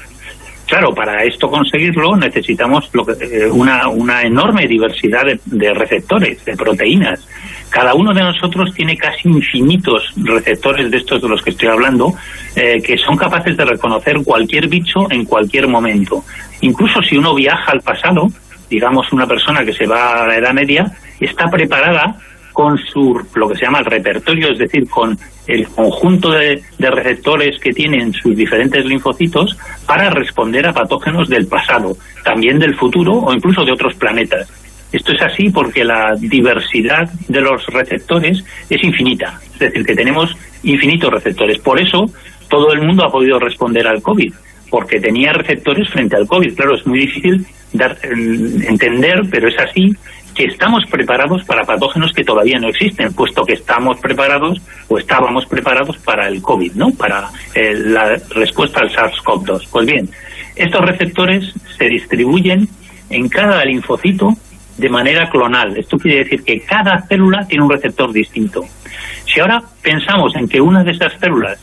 Claro, 0.66 0.94
para 0.94 1.24
esto 1.24 1.48
conseguirlo 1.48 2.16
necesitamos 2.16 2.90
lo 2.92 3.04
que, 3.04 3.12
eh, 3.24 3.50
una, 3.50 3.88
una 3.88 4.22
enorme 4.22 4.66
diversidad 4.68 5.24
de, 5.44 5.74
receptores, 5.74 6.44
de 6.44 6.56
proteínas. 6.56 7.26
Cada 7.70 7.94
uno 7.94 8.12
de 8.12 8.22
nosotros 8.22 8.72
tiene 8.74 8.96
casi 8.96 9.28
infinitos 9.28 10.12
receptores 10.16 10.90
de 10.90 10.98
estos 10.98 11.22
de 11.22 11.28
los 11.28 11.42
que 11.42 11.50
estoy 11.50 11.68
hablando, 11.68 12.14
eh, 12.54 12.80
que 12.82 12.96
son 12.98 13.16
capaces 13.16 13.56
de 13.56 13.64
reconocer 13.64 14.16
cualquier 14.24 14.68
bicho 14.68 15.10
en 15.10 15.24
cualquier 15.24 15.66
momento. 15.66 16.24
Incluso 16.60 17.00
si 17.02 17.16
uno 17.16 17.34
viaja 17.34 17.72
al 17.72 17.80
pasado, 17.80 18.28
digamos 18.68 19.12
una 19.12 19.26
persona 19.26 19.64
que 19.64 19.72
se 19.72 19.86
va 19.86 20.22
a 20.22 20.26
la 20.26 20.36
Edad 20.36 20.52
Media, 20.52 20.92
está 21.20 21.48
preparada 21.48 22.16
con 22.60 22.76
su, 22.76 23.18
lo 23.36 23.48
que 23.48 23.54
se 23.54 23.64
llama 23.64 23.78
el 23.78 23.86
repertorio, 23.86 24.52
es 24.52 24.58
decir, 24.58 24.86
con 24.86 25.16
el 25.46 25.66
conjunto 25.68 26.30
de, 26.30 26.62
receptores 26.78 27.58
que 27.58 27.72
tienen 27.72 28.12
sus 28.12 28.36
diferentes 28.36 28.84
linfocitos 28.84 29.56
para 29.86 30.10
responder 30.10 30.68
a 30.68 30.74
patógenos 30.74 31.26
del 31.30 31.46
pasado, 31.46 31.96
también 32.22 32.58
del 32.58 32.74
futuro 32.74 33.14
o 33.14 33.32
incluso 33.32 33.64
de 33.64 33.72
otros 33.72 33.94
planetas. 33.94 34.46
Esto 34.92 35.12
es 35.12 35.22
así 35.22 35.48
porque 35.48 35.84
la 35.84 36.14
diversidad 36.18 37.10
de 37.28 37.40
los 37.40 37.64
receptores 37.68 38.44
es 38.68 38.84
infinita, 38.84 39.40
es 39.54 39.58
decir, 39.58 39.86
que 39.86 39.94
tenemos 39.94 40.36
infinitos 40.62 41.10
receptores. 41.10 41.58
Por 41.60 41.80
eso 41.80 42.04
todo 42.50 42.74
el 42.74 42.82
mundo 42.82 43.06
ha 43.06 43.10
podido 43.10 43.38
responder 43.38 43.86
al 43.86 44.02
COVID, 44.02 44.34
porque 44.68 45.00
tenía 45.00 45.32
receptores 45.32 45.88
frente 45.88 46.14
al 46.14 46.26
COVID. 46.26 46.54
Claro, 46.54 46.74
es 46.74 46.86
muy 46.86 46.98
difícil 46.98 47.46
dar, 47.72 47.96
entender, 48.04 49.22
pero 49.30 49.48
es 49.48 49.58
así 49.58 49.96
estamos 50.44 50.84
preparados 50.90 51.44
para 51.44 51.64
patógenos 51.64 52.12
que 52.12 52.24
todavía 52.24 52.58
no 52.58 52.68
existen, 52.68 53.12
puesto 53.12 53.44
que 53.44 53.54
estamos 53.54 53.98
preparados 54.00 54.60
o 54.88 54.98
estábamos 54.98 55.46
preparados 55.46 55.98
para 55.98 56.28
el 56.28 56.40
COVID, 56.42 56.72
¿no? 56.74 56.90
Para 56.92 57.28
eh, 57.54 57.74
la 57.74 58.16
respuesta 58.30 58.80
al 58.80 58.90
SARS-CoV-2. 58.90 59.68
Pues 59.70 59.86
bien, 59.86 60.08
estos 60.56 60.80
receptores 60.84 61.54
se 61.76 61.86
distribuyen 61.86 62.68
en 63.08 63.28
cada 63.28 63.64
linfocito 63.64 64.34
de 64.76 64.88
manera 64.88 65.28
clonal. 65.28 65.76
Esto 65.76 65.98
quiere 65.98 66.24
decir 66.24 66.42
que 66.42 66.60
cada 66.60 67.02
célula 67.02 67.46
tiene 67.46 67.64
un 67.64 67.70
receptor 67.70 68.12
distinto. 68.12 68.64
Si 69.26 69.40
ahora 69.40 69.62
pensamos 69.82 70.34
en 70.36 70.48
que 70.48 70.60
una 70.60 70.82
de 70.82 70.92
esas 70.92 71.12
células 71.20 71.58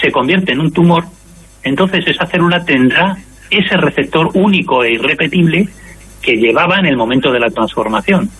se 0.00 0.10
convierte 0.10 0.52
en 0.52 0.60
un 0.60 0.72
tumor, 0.72 1.04
entonces 1.62 2.06
esa 2.06 2.26
célula 2.26 2.64
tendrá 2.64 3.16
ese 3.50 3.76
receptor 3.76 4.30
único 4.34 4.84
e 4.84 4.92
irrepetible 4.92 5.68
que 6.22 6.36
llevaba 6.36 6.76
en 6.76 6.86
el 6.86 6.96
momento 6.96 7.32
de 7.32 7.40
la 7.40 7.50
transformación. 7.50 8.30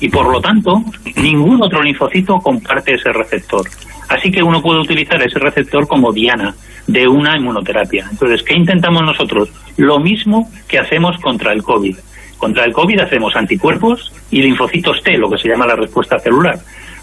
Y 0.00 0.08
por 0.08 0.30
lo 0.32 0.40
tanto, 0.40 0.82
ningún 1.16 1.62
otro 1.62 1.82
linfocito 1.82 2.38
comparte 2.38 2.94
ese 2.94 3.12
receptor. 3.12 3.68
Así 4.08 4.30
que 4.30 4.42
uno 4.42 4.62
puede 4.62 4.80
utilizar 4.80 5.22
ese 5.22 5.38
receptor 5.38 5.86
como 5.86 6.12
diana 6.12 6.54
de 6.86 7.06
una 7.06 7.36
inmunoterapia. 7.36 8.08
Entonces, 8.10 8.42
¿qué 8.42 8.54
intentamos 8.54 9.02
nosotros? 9.02 9.50
Lo 9.76 10.00
mismo 10.00 10.50
que 10.66 10.78
hacemos 10.78 11.16
contra 11.18 11.52
el 11.52 11.62
COVID. 11.62 11.96
Contra 12.38 12.64
el 12.64 12.72
COVID 12.72 13.00
hacemos 13.00 13.36
anticuerpos 13.36 14.12
y 14.30 14.42
linfocitos 14.42 15.02
T, 15.02 15.18
lo 15.18 15.30
que 15.30 15.38
se 15.38 15.48
llama 15.48 15.66
la 15.66 15.76
respuesta 15.76 16.18
celular. 16.18 16.58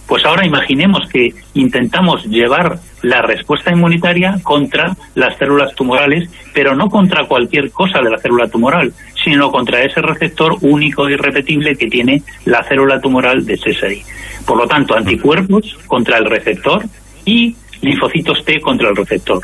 Pues 0.07 0.25
ahora 0.25 0.45
imaginemos 0.45 1.07
que 1.07 1.33
intentamos 1.53 2.25
llevar 2.25 2.79
la 3.03 3.21
respuesta 3.21 3.71
inmunitaria 3.71 4.39
contra 4.41 4.95
las 5.15 5.37
células 5.37 5.75
tumorales, 5.75 6.29
pero 6.53 6.75
no 6.75 6.89
contra 6.89 7.25
cualquier 7.25 7.71
cosa 7.71 8.01
de 8.01 8.09
la 8.09 8.17
célula 8.17 8.47
tumoral, 8.47 8.93
sino 9.27 9.51
contra 9.51 9.83
ese 9.83 10.01
receptor 10.01 10.55
único 10.61 11.09
y 11.09 11.17
repetible 11.17 11.75
que 11.75 11.87
tiene 11.87 12.21
la 12.45 12.63
célula 12.63 13.01
tumoral 13.01 13.45
de 13.45 13.57
CSI. 13.57 14.01
Por 14.45 14.57
lo 14.57 14.65
tanto, 14.65 14.95
anticuerpos 14.95 15.77
contra 15.85 16.17
el 16.17 16.25
receptor 16.25 16.85
y 17.25 17.53
linfocitos 17.81 18.45
T 18.45 18.61
contra 18.61 18.89
el 18.89 18.95
receptor. 18.95 19.43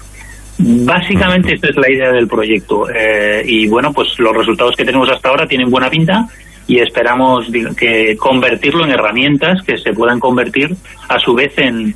Básicamente 0.57 1.55
esta 1.55 1.67
es 1.67 1.75
la 1.75 1.91
idea 1.91 2.11
del 2.13 2.29
proyecto 2.29 2.89
eh, 2.89 3.43
y 3.45 3.67
bueno, 3.67 3.91
pues 3.91 4.17
los 4.19 4.33
resultados 4.33 4.73
que 4.77 4.85
tenemos 4.85 5.09
hasta 5.09 5.27
ahora 5.27 5.47
tienen 5.47 5.69
buena 5.69 5.89
pinta 5.89 6.29
y 6.65 6.79
esperamos 6.79 7.47
que 7.75 8.15
convertirlo 8.15 8.85
en 8.85 8.91
herramientas 8.91 9.61
que 9.63 9.77
se 9.77 9.91
puedan 9.91 10.21
convertir 10.21 10.73
a 11.09 11.19
su 11.19 11.33
vez 11.33 11.51
en, 11.57 11.93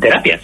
terapias. 0.00 0.40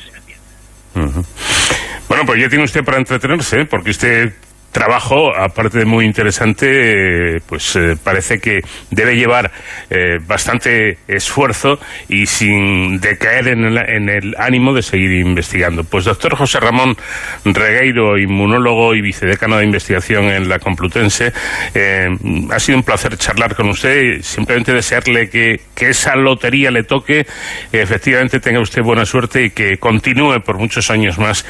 Bueno, 0.95 2.25
pues 2.25 2.41
ya 2.41 2.49
tiene 2.49 2.63
usted 2.63 2.85
para 2.85 2.99
entretenerse, 2.99 3.63
¿eh? 3.63 3.65
porque 3.65 3.91
usted 3.91 4.33
trabajo, 4.75 5.35
aparte 5.35 5.79
de 5.79 5.85
muy 5.85 6.05
interesante, 6.05 7.41
pues 7.47 7.77
eh, 7.77 7.97
parece 8.03 8.41
que 8.41 8.61
debe 8.91 9.15
llevar 9.15 9.53
eh, 9.89 10.19
bastante 10.27 10.99
esfuerzo 11.07 11.79
y 12.09 12.27
sin 12.27 13.01
decaer 13.01 13.49
en 13.49 13.65
el, 13.65 13.79
en 13.79 14.09
el, 14.09 14.35
ánimo 14.37 14.75
de 14.75 14.83
seguir 14.83 15.13
investigando. 15.13 15.85
Pues 15.85 16.07
doctor 16.07 16.37
José 16.37 16.59
Ramón 16.59 16.97
Regueiro, 17.45 18.19
inmunólogo 18.19 18.97
y 18.97 19.01
vicedecano 19.01 19.59
de 19.59 19.65
investigación 19.65 20.25
en 20.25 20.49
la 20.49 20.59
Complutense, 20.59 21.33
eh, 21.73 22.09
ha 22.51 22.59
sido 22.59 22.77
un 22.79 22.85
placer 22.85 23.17
charlar 23.17 23.55
con 23.55 23.69
usted 23.69 24.03
y 24.03 24.23
simplemente 24.25 24.73
desearle 24.73 25.31
que, 25.31 25.61
que 25.77 25.91
esa 25.91 26.17
lotería 26.17 26.73
le 26.73 26.83
toque, 26.83 27.27
efectivamente 27.71 28.41
tenga 28.41 28.59
usted 28.59 28.83
buena 28.83 29.07
suerte 29.07 29.45
y 29.45 29.51
que 29.51 29.79
continúe 29.79 30.41
por 30.41 30.59
muchos 30.59 30.91
años 30.91 31.17
más 31.17 31.47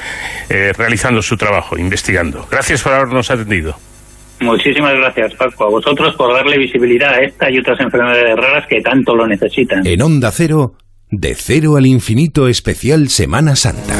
realizando 0.76 1.22
su 1.22 1.36
trabajo, 1.38 1.78
investigando. 1.78 2.46
Gracias 2.50 2.82
por 2.82 2.92
habernos 2.92 3.13
nos 3.14 3.30
ha 3.30 3.34
atendido. 3.34 3.74
Muchísimas 4.40 4.92
gracias, 4.94 5.34
Paco, 5.34 5.64
a 5.64 5.70
vosotros 5.70 6.14
por 6.16 6.34
darle 6.34 6.58
visibilidad 6.58 7.14
a 7.14 7.22
esta 7.22 7.50
y 7.50 7.58
otras 7.58 7.80
enfermedades 7.80 8.36
raras 8.36 8.66
que 8.68 8.80
tanto 8.80 9.14
lo 9.14 9.26
necesitan. 9.26 9.86
En 9.86 10.02
Onda 10.02 10.30
Cero, 10.32 10.74
de 11.10 11.34
cero 11.34 11.76
al 11.76 11.86
infinito 11.86 12.48
especial 12.48 13.08
Semana 13.08 13.56
Santa. 13.56 13.94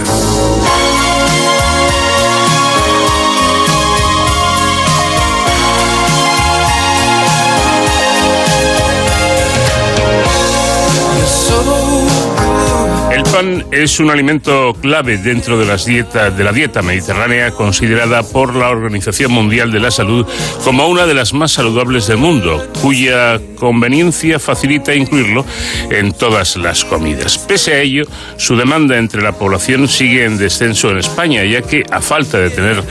Pan 13.23 13.65
es 13.71 14.01
un 14.01 14.11
alimento 14.11 14.75
clave 14.81 15.19
dentro 15.19 15.59
de, 15.59 15.67
las 15.67 15.85
dietas, 15.85 16.37
de 16.37 16.43
la 16.43 16.53
dieta 16.53 16.83
mediterránea, 16.83 17.53
considerada 17.53 18.23
por 18.23 18.57
la 18.57 18.71
Organización 18.71 19.31
Mundial 19.31 19.71
de 19.71 19.79
la 19.79 19.91
Salud 19.91 20.27
como 20.65 20.89
una 20.89 21.07
de 21.07 21.15
las 21.15 21.33
más 21.33 21.53
saludables 21.53 22.07
del 22.07 22.17
mundo, 22.17 22.67
cuya 22.83 23.41
conveniencia 23.57 24.39
facilita 24.39 24.95
incluirlo 24.95 25.45
en 25.91 26.13
todas 26.13 26.57
las 26.57 26.85
comidas. 26.85 27.39
Pese 27.39 27.75
a 27.75 27.81
ello, 27.81 28.05
su 28.37 28.57
demanda 28.57 28.99
entre 28.99 29.23
la 29.23 29.33
población 29.33 29.87
sigue 29.87 30.25
en 30.25 30.37
descenso 30.37 30.91
en 30.91 30.99
España, 30.99 31.45
ya 31.45 31.63
que, 31.63 31.85
a 31.91 32.01
falta 32.01 32.39
de 32.39 32.51
tener 32.51 32.83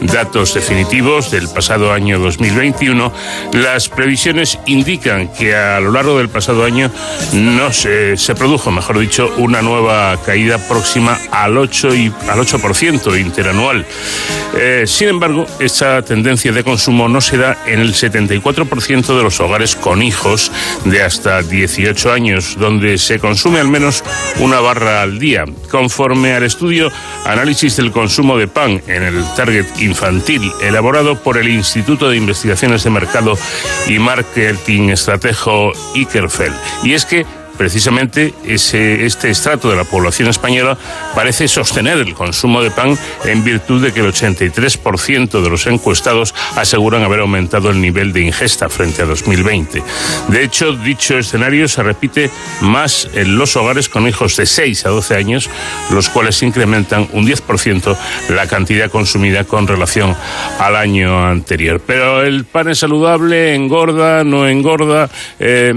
datos 0.00 0.54
definitivos 0.54 1.30
del 1.30 1.48
pasado 1.48 1.92
año 1.92 2.18
2021, 2.18 3.12
las 3.54 3.88
previsiones 3.88 4.58
indican 4.66 5.28
que 5.32 5.56
a 5.56 5.80
lo 5.80 5.90
largo 5.92 6.18
del 6.18 6.28
pasado 6.28 6.64
año 6.64 6.90
no 7.32 7.72
se, 7.72 8.16
se 8.16 8.34
produjo, 8.34 8.70
mejor 8.70 8.98
dicho, 8.98 9.32
una 9.38 9.62
nueva 9.62 9.71
caída 10.24 10.58
próxima 10.68 11.18
al 11.30 11.56
8%, 11.56 11.96
y, 11.96 12.12
al 12.30 12.38
8% 12.38 13.20
interanual. 13.20 13.86
Eh, 14.54 14.84
sin 14.86 15.08
embargo, 15.08 15.46
esta 15.58 16.02
tendencia 16.02 16.52
de 16.52 16.62
consumo 16.62 17.08
no 17.08 17.20
se 17.20 17.38
da 17.38 17.58
en 17.66 17.80
el 17.80 17.94
74% 17.94 19.16
de 19.16 19.22
los 19.22 19.40
hogares 19.40 19.76
con 19.76 20.02
hijos 20.02 20.52
de 20.84 21.02
hasta 21.02 21.42
18 21.42 22.12
años, 22.12 22.56
donde 22.58 22.98
se 22.98 23.18
consume 23.18 23.60
al 23.60 23.68
menos 23.68 24.04
una 24.40 24.60
barra 24.60 25.02
al 25.02 25.18
día. 25.18 25.44
Conforme 25.70 26.34
al 26.34 26.42
estudio 26.42 26.90
Análisis 27.24 27.76
del 27.76 27.92
consumo 27.92 28.36
de 28.36 28.48
pan 28.48 28.82
en 28.86 29.02
el 29.02 29.24
target 29.36 29.66
infantil, 29.78 30.50
elaborado 30.62 31.16
por 31.22 31.38
el 31.38 31.48
Instituto 31.48 32.10
de 32.10 32.16
Investigaciones 32.16 32.84
de 32.84 32.90
Mercado 32.90 33.38
y 33.86 33.98
Marketing 33.98 34.90
Estratejo 34.90 35.72
Ikerfeld. 35.94 36.54
Y 36.82 36.94
es 36.94 37.06
que 37.06 37.24
precisamente 37.56 38.34
ese, 38.44 39.06
este 39.06 39.30
estrato 39.30 39.70
de 39.70 39.76
la 39.76 39.84
población 39.84 40.28
española 40.28 40.76
parece 41.14 41.48
sostener 41.48 41.98
el 41.98 42.14
consumo 42.14 42.62
de 42.62 42.70
pan 42.70 42.98
en 43.24 43.44
virtud 43.44 43.82
de 43.82 43.92
que 43.92 44.00
el 44.00 44.12
83% 44.12 45.42
de 45.42 45.50
los 45.50 45.66
encuestados 45.66 46.34
aseguran 46.56 47.02
haber 47.02 47.20
aumentado 47.20 47.70
el 47.70 47.80
nivel 47.80 48.12
de 48.12 48.22
ingesta 48.22 48.68
frente 48.68 49.02
a 49.02 49.06
2020. 49.06 49.82
De 50.28 50.44
hecho, 50.44 50.72
dicho 50.72 51.18
escenario 51.18 51.68
se 51.68 51.82
repite 51.82 52.30
más 52.60 53.08
en 53.14 53.36
los 53.36 53.56
hogares 53.56 53.88
con 53.88 54.08
hijos 54.08 54.36
de 54.36 54.46
6 54.46 54.86
a 54.86 54.90
12 54.90 55.16
años, 55.16 55.50
los 55.90 56.08
cuales 56.08 56.42
incrementan 56.42 57.08
un 57.12 57.26
10% 57.26 57.96
la 58.30 58.46
cantidad 58.46 58.90
consumida 58.90 59.44
con 59.44 59.66
relación 59.66 60.14
al 60.58 60.76
año 60.76 61.26
anterior. 61.26 61.80
Pero 61.86 62.22
el 62.22 62.44
pan 62.44 62.68
es 62.68 62.78
saludable, 62.78 63.54
engorda, 63.54 64.24
no 64.24 64.48
engorda, 64.48 65.08
eh, 65.38 65.72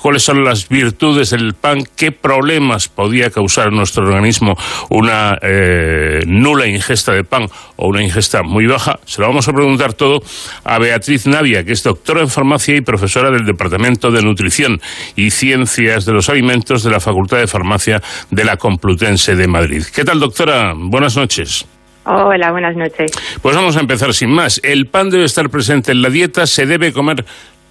¿cuáles 0.00 0.22
son 0.22 0.44
las 0.44 0.68
virtudes 0.68 1.19
del 1.28 1.52
pan, 1.52 1.82
qué 1.94 2.12
problemas 2.12 2.88
podía 2.88 3.28
causar 3.28 3.70
nuestro 3.72 4.04
organismo 4.04 4.56
una 4.88 5.36
eh, 5.42 6.20
nula 6.26 6.66
ingesta 6.66 7.12
de 7.12 7.24
pan 7.24 7.46
o 7.76 7.88
una 7.88 8.02
ingesta 8.02 8.42
muy 8.42 8.66
baja, 8.66 8.98
se 9.04 9.20
lo 9.20 9.28
vamos 9.28 9.46
a 9.48 9.52
preguntar 9.52 9.92
todo 9.92 10.20
a 10.64 10.78
Beatriz 10.78 11.26
Navia, 11.26 11.62
que 11.64 11.72
es 11.72 11.82
doctora 11.82 12.22
en 12.22 12.28
farmacia 12.28 12.74
y 12.74 12.80
profesora 12.80 13.30
del 13.30 13.44
Departamento 13.44 14.10
de 14.10 14.22
Nutrición 14.22 14.80
y 15.16 15.30
Ciencias 15.30 16.06
de 16.06 16.12
los 16.12 16.30
Alimentos 16.30 16.82
de 16.82 16.90
la 16.90 17.00
Facultad 17.00 17.36
de 17.36 17.46
Farmacia 17.46 18.00
de 18.30 18.44
la 18.44 18.56
Complutense 18.56 19.36
de 19.36 19.46
Madrid. 19.46 19.84
¿Qué 19.94 20.04
tal, 20.04 20.20
doctora? 20.20 20.72
Buenas 20.74 21.16
noches. 21.16 21.66
Hola, 22.04 22.50
buenas 22.50 22.76
noches. 22.76 23.12
Pues 23.42 23.54
vamos 23.54 23.76
a 23.76 23.80
empezar 23.80 24.14
sin 24.14 24.30
más. 24.30 24.60
¿El 24.64 24.86
pan 24.86 25.10
debe 25.10 25.24
estar 25.24 25.50
presente 25.50 25.92
en 25.92 26.00
la 26.00 26.08
dieta? 26.08 26.46
¿Se 26.46 26.64
debe 26.64 26.92
comer 26.92 27.24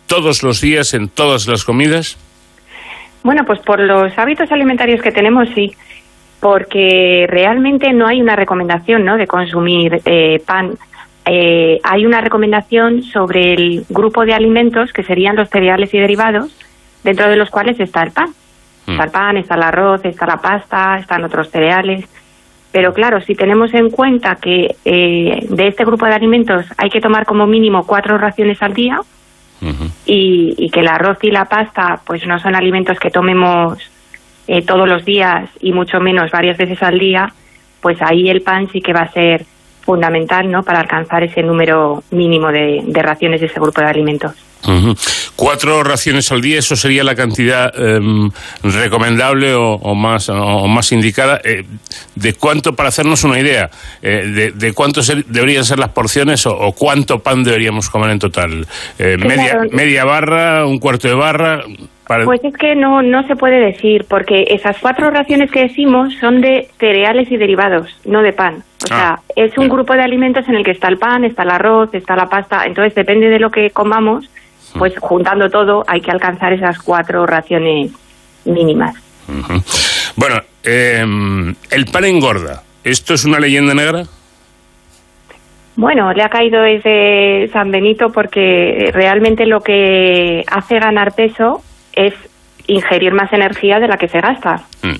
todos 0.07 0.43
los 0.43 0.61
días 0.61 0.93
en 0.93 1.09
todas 1.09 1.47
las 1.47 1.63
comidas? 1.63 2.17
Bueno, 3.23 3.43
pues 3.45 3.59
por 3.59 3.79
los 3.79 4.17
hábitos 4.17 4.51
alimentarios 4.51 5.01
que 5.01 5.11
tenemos, 5.11 5.49
sí, 5.53 5.75
porque 6.39 7.25
realmente 7.27 7.91
no 7.93 8.07
hay 8.07 8.21
una 8.21 8.35
recomendación 8.35 9.03
¿no? 9.03 9.17
de 9.17 9.27
consumir 9.27 10.01
eh, 10.05 10.41
pan. 10.45 10.77
Eh, 11.25 11.79
hay 11.83 12.05
una 12.05 12.21
recomendación 12.21 13.03
sobre 13.03 13.53
el 13.53 13.85
grupo 13.89 14.25
de 14.25 14.33
alimentos 14.33 14.93
que 14.93 15.03
serían 15.03 15.35
los 15.35 15.49
cereales 15.49 15.93
y 15.93 15.99
derivados, 15.99 16.55
dentro 17.03 17.29
de 17.29 17.35
los 17.35 17.49
cuales 17.49 17.79
está 17.79 18.03
el 18.03 18.11
pan. 18.11 18.29
Mm. 18.87 18.91
Está 18.91 19.03
el 19.03 19.11
pan, 19.11 19.37
está 19.37 19.55
el 19.55 19.63
arroz, 19.63 20.05
está 20.05 20.25
la 20.25 20.37
pasta, 20.37 20.97
están 20.97 21.23
otros 21.23 21.49
cereales. 21.49 22.05
Pero 22.71 22.93
claro, 22.93 23.19
si 23.21 23.35
tenemos 23.35 23.73
en 23.73 23.89
cuenta 23.89 24.35
que 24.35 24.75
eh, 24.85 25.45
de 25.49 25.67
este 25.67 25.85
grupo 25.85 26.05
de 26.05 26.13
alimentos 26.13 26.65
hay 26.77 26.89
que 26.89 27.01
tomar 27.01 27.25
como 27.25 27.47
mínimo 27.47 27.85
cuatro 27.85 28.17
raciones 28.17 28.61
al 28.61 28.73
día, 28.73 28.99
y, 30.05 30.69
que 30.71 30.79
el 30.79 30.87
arroz 30.87 31.17
y 31.21 31.31
la 31.31 31.45
pasta 31.45 32.01
pues 32.05 32.25
no 32.25 32.39
son 32.39 32.55
alimentos 32.55 32.99
que 32.99 33.11
tomemos 33.11 33.77
eh, 34.47 34.61
todos 34.63 34.87
los 34.87 35.05
días 35.05 35.49
y 35.61 35.73
mucho 35.73 35.99
menos 35.99 36.31
varias 36.31 36.57
veces 36.57 36.81
al 36.81 36.97
día, 36.97 37.31
pues 37.81 38.01
ahí 38.01 38.29
el 38.29 38.41
pan 38.41 38.69
sí 38.71 38.81
que 38.81 38.93
va 38.93 39.01
a 39.01 39.11
ser 39.11 39.45
fundamental 39.81 40.49
¿no? 40.51 40.63
para 40.63 40.79
alcanzar 40.79 41.23
ese 41.23 41.41
número 41.41 42.03
mínimo 42.11 42.51
de, 42.51 42.83
raciones 43.01 43.41
de 43.41 43.47
ese 43.47 43.59
grupo 43.59 43.81
de 43.81 43.87
alimentos. 43.87 44.33
Cuatro 45.35 45.83
raciones 45.83 46.31
al 46.31 46.41
día, 46.41 46.59
eso 46.59 46.75
sería 46.75 47.03
la 47.03 47.15
cantidad 47.15 47.71
em, 47.75 48.29
recomendable 48.63 49.53
o, 49.55 49.95
más 49.95 50.29
o 50.29 50.67
más 50.67 50.91
indicada. 50.91 51.39
Eh, 51.43 51.63
¿De 52.15 52.33
cuánto, 52.33 52.75
para 52.75 52.89
hacernos 52.89 53.23
una 53.23 53.39
idea, 53.39 53.69
eh, 54.01 54.51
de, 54.53 54.73
cuánto 54.73 55.01
deberían 55.27 55.63
ser 55.63 55.79
las 55.79 55.89
porciones 55.89 56.45
o, 56.45 56.73
cuánto 56.77 57.19
pan 57.19 57.43
deberíamos 57.43 57.89
comer 57.89 58.11
en 58.11 58.19
total? 58.19 58.67
Eh, 58.97 59.17
media, 59.17 59.59
¿Media 59.71 60.05
barra, 60.05 60.65
un 60.65 60.79
cuarto 60.79 61.07
de 61.07 61.15
barra? 61.15 61.63
Pues 62.25 62.43
es 62.43 62.57
que 62.57 62.75
no, 62.75 63.03
no 63.03 63.25
se 63.27 63.35
puede 63.35 63.59
decir, 63.59 64.05
porque 64.09 64.45
esas 64.49 64.77
cuatro 64.79 65.11
raciones 65.11 65.51
que 65.51 65.61
decimos 65.61 66.11
son 66.19 66.41
de 66.41 66.67
cereales 66.79 67.31
y 67.31 67.37
derivados, 67.37 67.87
no 68.03 68.23
de 68.23 68.33
pan. 68.33 68.63
O 68.83 68.87
sea, 68.87 69.11
ah, 69.11 69.21
es 69.35 69.55
un 69.59 69.69
grupo 69.69 69.93
de 69.93 70.01
alimentos 70.01 70.47
en 70.47 70.55
el 70.55 70.63
que 70.63 70.71
está 70.71 70.87
el 70.87 70.97
pan, 70.97 71.23
está 71.23 71.43
el 71.43 71.51
arroz, 71.51 71.93
está 71.93 72.15
la 72.15 72.27
pasta. 72.27 72.65
Entonces, 72.65 72.95
depende 72.95 73.29
de 73.29 73.37
lo 73.37 73.51
que 73.51 73.69
comamos, 73.69 74.27
pues 74.77 74.93
juntando 74.99 75.49
todo, 75.49 75.83
hay 75.87 76.01
que 76.01 76.11
alcanzar 76.11 76.53
esas 76.53 76.77
cuatro 76.79 77.25
raciones 77.25 77.91
mínimas. 78.45 78.95
Bueno, 80.15 80.41
em, 80.63 81.55
el 81.71 81.85
pan 81.85 82.05
engorda. 82.05 82.63
¿Esto 82.83 83.13
es 83.13 83.25
una 83.25 83.39
leyenda 83.39 83.73
negra? 83.73 84.03
Bueno, 85.75 86.11
le 86.11 86.23
ha 86.23 86.29
caído 86.29 86.61
desde 86.61 87.47
San 87.53 87.71
Benito 87.71 88.09
porque 88.11 88.89
realmente 88.93 89.45
lo 89.45 89.61
que 89.61 90.43
hace 90.51 90.79
ganar 90.79 91.13
peso 91.13 91.61
es 91.93 92.13
ingerir 92.67 93.13
más 93.13 93.31
energía 93.31 93.79
de 93.79 93.87
la 93.87 93.97
que 93.97 94.07
se 94.07 94.19
gasta. 94.19 94.63
Mm. 94.83 94.95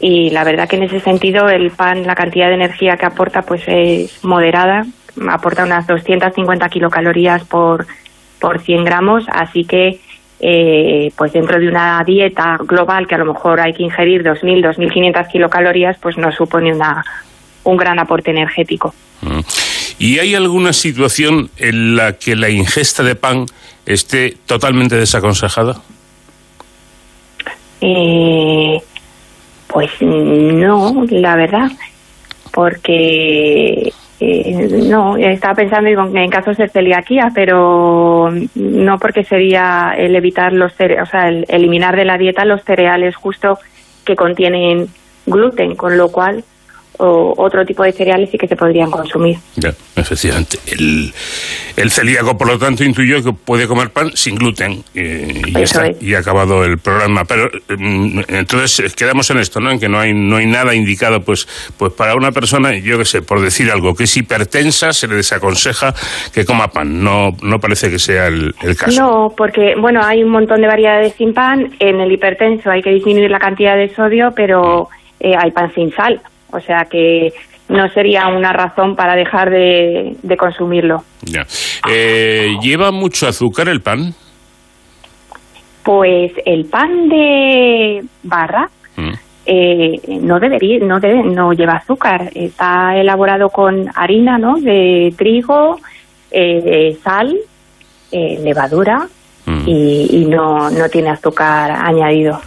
Y 0.00 0.30
la 0.30 0.44
verdad 0.44 0.68
que 0.68 0.76
en 0.76 0.84
ese 0.84 1.00
sentido 1.00 1.48
el 1.48 1.70
pan, 1.70 2.06
la 2.06 2.14
cantidad 2.14 2.48
de 2.48 2.54
energía 2.54 2.96
que 2.96 3.06
aporta 3.06 3.42
pues 3.42 3.62
es 3.66 4.24
moderada, 4.24 4.84
aporta 5.28 5.64
unas 5.64 5.86
250 5.86 6.68
kilocalorías 6.68 7.44
por, 7.44 7.86
por 8.42 8.60
100 8.60 8.84
gramos, 8.84 9.24
así 9.32 9.64
que 9.64 10.00
eh, 10.40 11.12
pues 11.16 11.32
dentro 11.32 11.60
de 11.60 11.68
una 11.68 12.02
dieta 12.04 12.58
global 12.58 13.06
que 13.06 13.14
a 13.14 13.18
lo 13.18 13.26
mejor 13.26 13.60
hay 13.60 13.72
que 13.72 13.84
ingerir 13.84 14.24
2.000, 14.24 14.76
2.500 14.76 15.28
kilocalorías, 15.30 15.96
pues 15.98 16.18
no 16.18 16.32
supone 16.32 16.74
una, 16.74 17.04
un 17.62 17.76
gran 17.76 18.00
aporte 18.00 18.32
energético. 18.32 18.92
Mm. 19.20 19.40
¿Y 20.00 20.18
hay 20.18 20.34
alguna 20.34 20.72
situación 20.72 21.48
en 21.56 21.94
la 21.94 22.14
que 22.14 22.34
la 22.34 22.50
ingesta 22.50 23.04
de 23.04 23.14
pan 23.14 23.46
esté 23.86 24.36
totalmente 24.46 24.96
desaconsejada? 24.96 25.80
Eh, 27.80 28.80
pues 29.68 29.90
no, 30.00 31.04
la 31.08 31.36
verdad, 31.36 31.70
porque 32.50 33.92
eh, 34.24 34.88
no, 34.88 35.16
estaba 35.16 35.54
pensando 35.54 35.88
en 35.90 36.30
casos 36.30 36.56
de 36.56 36.68
celiaquía, 36.68 37.28
pero 37.34 38.30
no 38.54 38.98
porque 38.98 39.24
sería 39.24 39.94
el 39.96 40.14
evitar 40.14 40.52
los 40.52 40.72
o 40.72 41.06
sea, 41.06 41.28
el 41.28 41.44
eliminar 41.48 41.96
de 41.96 42.04
la 42.04 42.18
dieta 42.18 42.44
los 42.44 42.62
cereales 42.62 43.16
justo 43.16 43.58
que 44.04 44.14
contienen 44.14 44.86
gluten, 45.26 45.74
con 45.76 45.96
lo 45.96 46.10
cual 46.10 46.44
o 47.02 47.34
otro 47.36 47.66
tipo 47.66 47.82
de 47.82 47.92
cereales 47.92 48.30
sí 48.30 48.38
que 48.38 48.46
se 48.46 48.56
podrían 48.56 48.90
consumir. 48.90 49.36
Ya, 49.56 49.74
efectivamente. 49.96 50.58
El, 50.66 51.12
el 51.76 51.90
celíaco, 51.90 52.38
por 52.38 52.46
lo 52.46 52.58
tanto, 52.58 52.84
intuyó 52.84 53.22
que 53.22 53.32
puede 53.32 53.66
comer 53.66 53.90
pan 53.90 54.12
sin 54.14 54.36
gluten 54.36 54.84
eh, 54.94 55.42
y, 55.46 55.52
ya 55.52 55.60
está, 55.60 55.90
y 56.00 56.14
ha 56.14 56.20
acabado 56.20 56.64
el 56.64 56.78
programa. 56.78 57.24
Pero 57.24 57.50
mm, 57.76 58.20
entonces 58.28 58.80
eh, 58.80 58.94
quedamos 58.96 59.28
en 59.30 59.38
esto, 59.38 59.60
¿no? 59.60 59.70
En 59.70 59.80
que 59.80 59.88
no 59.88 59.98
hay 59.98 60.14
no 60.14 60.36
hay 60.36 60.46
nada 60.46 60.74
indicado, 60.74 61.22
pues 61.22 61.48
pues 61.76 61.92
para 61.92 62.14
una 62.14 62.30
persona, 62.30 62.76
yo 62.78 62.98
qué 62.98 63.04
sé, 63.04 63.22
por 63.22 63.40
decir 63.40 63.70
algo, 63.70 63.94
que 63.94 64.04
es 64.04 64.16
hipertensa, 64.16 64.92
se 64.92 65.08
le 65.08 65.16
desaconseja 65.16 65.94
que 66.32 66.44
coma 66.44 66.68
pan. 66.68 67.02
No 67.02 67.36
no 67.42 67.58
parece 67.58 67.90
que 67.90 67.98
sea 67.98 68.28
el, 68.28 68.54
el 68.62 68.76
caso. 68.76 69.00
No, 69.00 69.34
porque 69.36 69.74
bueno, 69.76 70.02
hay 70.04 70.22
un 70.22 70.30
montón 70.30 70.60
de 70.60 70.68
variedades 70.68 71.14
sin 71.14 71.34
pan. 71.34 71.72
En 71.80 72.00
el 72.00 72.12
hipertenso 72.12 72.70
hay 72.70 72.82
que 72.82 72.90
disminuir 72.90 73.30
la 73.30 73.40
cantidad 73.40 73.76
de 73.76 73.92
sodio, 73.92 74.32
pero 74.36 74.88
eh, 75.18 75.34
hay 75.36 75.50
pan 75.50 75.72
sin 75.74 75.92
sal. 75.92 76.20
O 76.52 76.60
sea 76.60 76.84
que 76.84 77.32
no 77.68 77.88
sería 77.90 78.28
una 78.28 78.52
razón 78.52 78.94
para 78.94 79.16
dejar 79.16 79.50
de, 79.50 80.36
consumirlo. 80.38 81.04
Ya. 81.22 81.46
Eh, 81.90 82.56
¿Lleva 82.60 82.90
mucho 82.90 83.26
azúcar 83.26 83.68
el 83.68 83.80
pan? 83.80 84.14
Pues 85.82 86.32
el 86.44 86.66
pan 86.66 87.08
de 87.08 88.04
barra 88.22 88.70
mm. 88.96 89.12
eh, 89.46 90.00
no 90.20 90.38
debería, 90.38 90.78
no 90.80 91.00
debe, 91.00 91.22
no 91.24 91.52
lleva 91.52 91.74
azúcar. 91.76 92.30
Está 92.34 92.96
elaborado 92.96 93.50
con 93.50 93.90
harina, 93.94 94.38
¿no? 94.38 94.60
De 94.60 95.12
trigo, 95.16 95.80
eh, 96.30 96.96
sal, 97.02 97.36
levadura 98.12 99.08
Mm. 99.44 99.62
y, 99.66 100.24
no, 100.26 100.70
no 100.70 100.88
tiene 100.88 101.10
azúcar 101.10 101.70
añadido. 101.72 102.40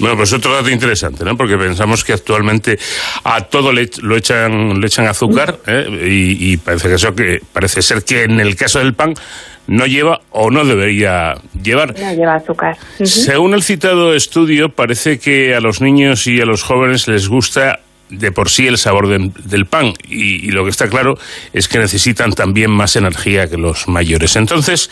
Bueno, 0.00 0.16
pues 0.16 0.32
otro 0.32 0.52
dato 0.52 0.68
interesante, 0.70 1.24
¿no? 1.24 1.36
Porque 1.36 1.56
pensamos 1.56 2.02
que 2.02 2.12
actualmente 2.12 2.78
a 3.22 3.42
todo 3.42 3.72
le, 3.72 3.88
lo 4.02 4.16
echan, 4.16 4.80
le 4.80 4.86
echan 4.88 5.06
azúcar 5.06 5.58
¿eh? 5.66 5.86
y, 6.10 6.56
parece, 6.56 6.88
que 6.88 6.94
eso 6.94 7.14
que, 7.14 7.40
parece 7.52 7.80
ser 7.80 8.02
que 8.02 8.24
en 8.24 8.40
el 8.40 8.56
caso 8.56 8.80
del 8.80 8.94
pan 8.94 9.14
no 9.68 9.86
lleva 9.86 10.20
o 10.30 10.50
no 10.50 10.64
debería 10.64 11.34
llevar. 11.62 11.94
No 11.98 12.12
lleva 12.12 12.34
azúcar. 12.34 12.76
Según 13.04 13.54
el 13.54 13.62
citado 13.62 14.14
estudio, 14.14 14.70
parece 14.70 15.20
que 15.20 15.54
a 15.54 15.60
los 15.60 15.80
niños 15.80 16.26
y 16.26 16.40
a 16.40 16.44
los 16.44 16.62
jóvenes 16.62 17.06
les 17.06 17.28
gusta 17.28 17.80
de 18.10 18.32
por 18.32 18.48
sí 18.48 18.66
el 18.66 18.78
sabor 18.78 19.08
del 19.08 19.66
pan 19.66 19.92
y, 20.08 20.50
lo 20.50 20.64
que 20.64 20.70
está 20.70 20.88
claro 20.88 21.14
es 21.52 21.68
que 21.68 21.78
necesitan 21.78 22.32
también 22.32 22.70
más 22.70 22.96
energía 22.96 23.48
que 23.48 23.56
los 23.56 23.88
mayores. 23.88 24.36
Entonces, 24.36 24.90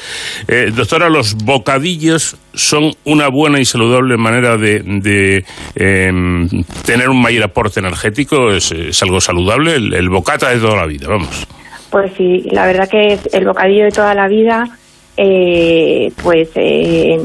eh, 0.48 0.70
doctora, 0.74 1.08
los 1.08 1.34
bocadillos 1.36 2.36
son 2.54 2.92
una 3.04 3.28
buena 3.28 3.60
y 3.60 3.64
saludable 3.64 4.16
manera 4.16 4.56
de, 4.56 5.44
em, 5.74 6.48
tener 6.84 7.08
un 7.08 7.22
mayor 7.22 7.44
aporte 7.44 7.80
energético, 7.80 8.50
es, 8.50 8.72
algo 9.02 9.20
saludable, 9.20 9.76
el, 9.76 9.94
el 9.94 10.08
bocata 10.08 10.50
de 10.50 10.58
toda 10.58 10.76
la 10.76 10.86
vida, 10.86 11.08
vamos. 11.08 11.46
Pues 11.90 12.12
sí, 12.16 12.42
la 12.50 12.66
verdad 12.66 12.88
que 12.88 13.18
el 13.32 13.44
bocadillo 13.44 13.84
de 13.84 13.90
toda 13.90 14.14
la 14.14 14.26
vida 14.26 14.64
eh, 15.16 16.12
pues 16.22 16.50
eh, 16.56 17.18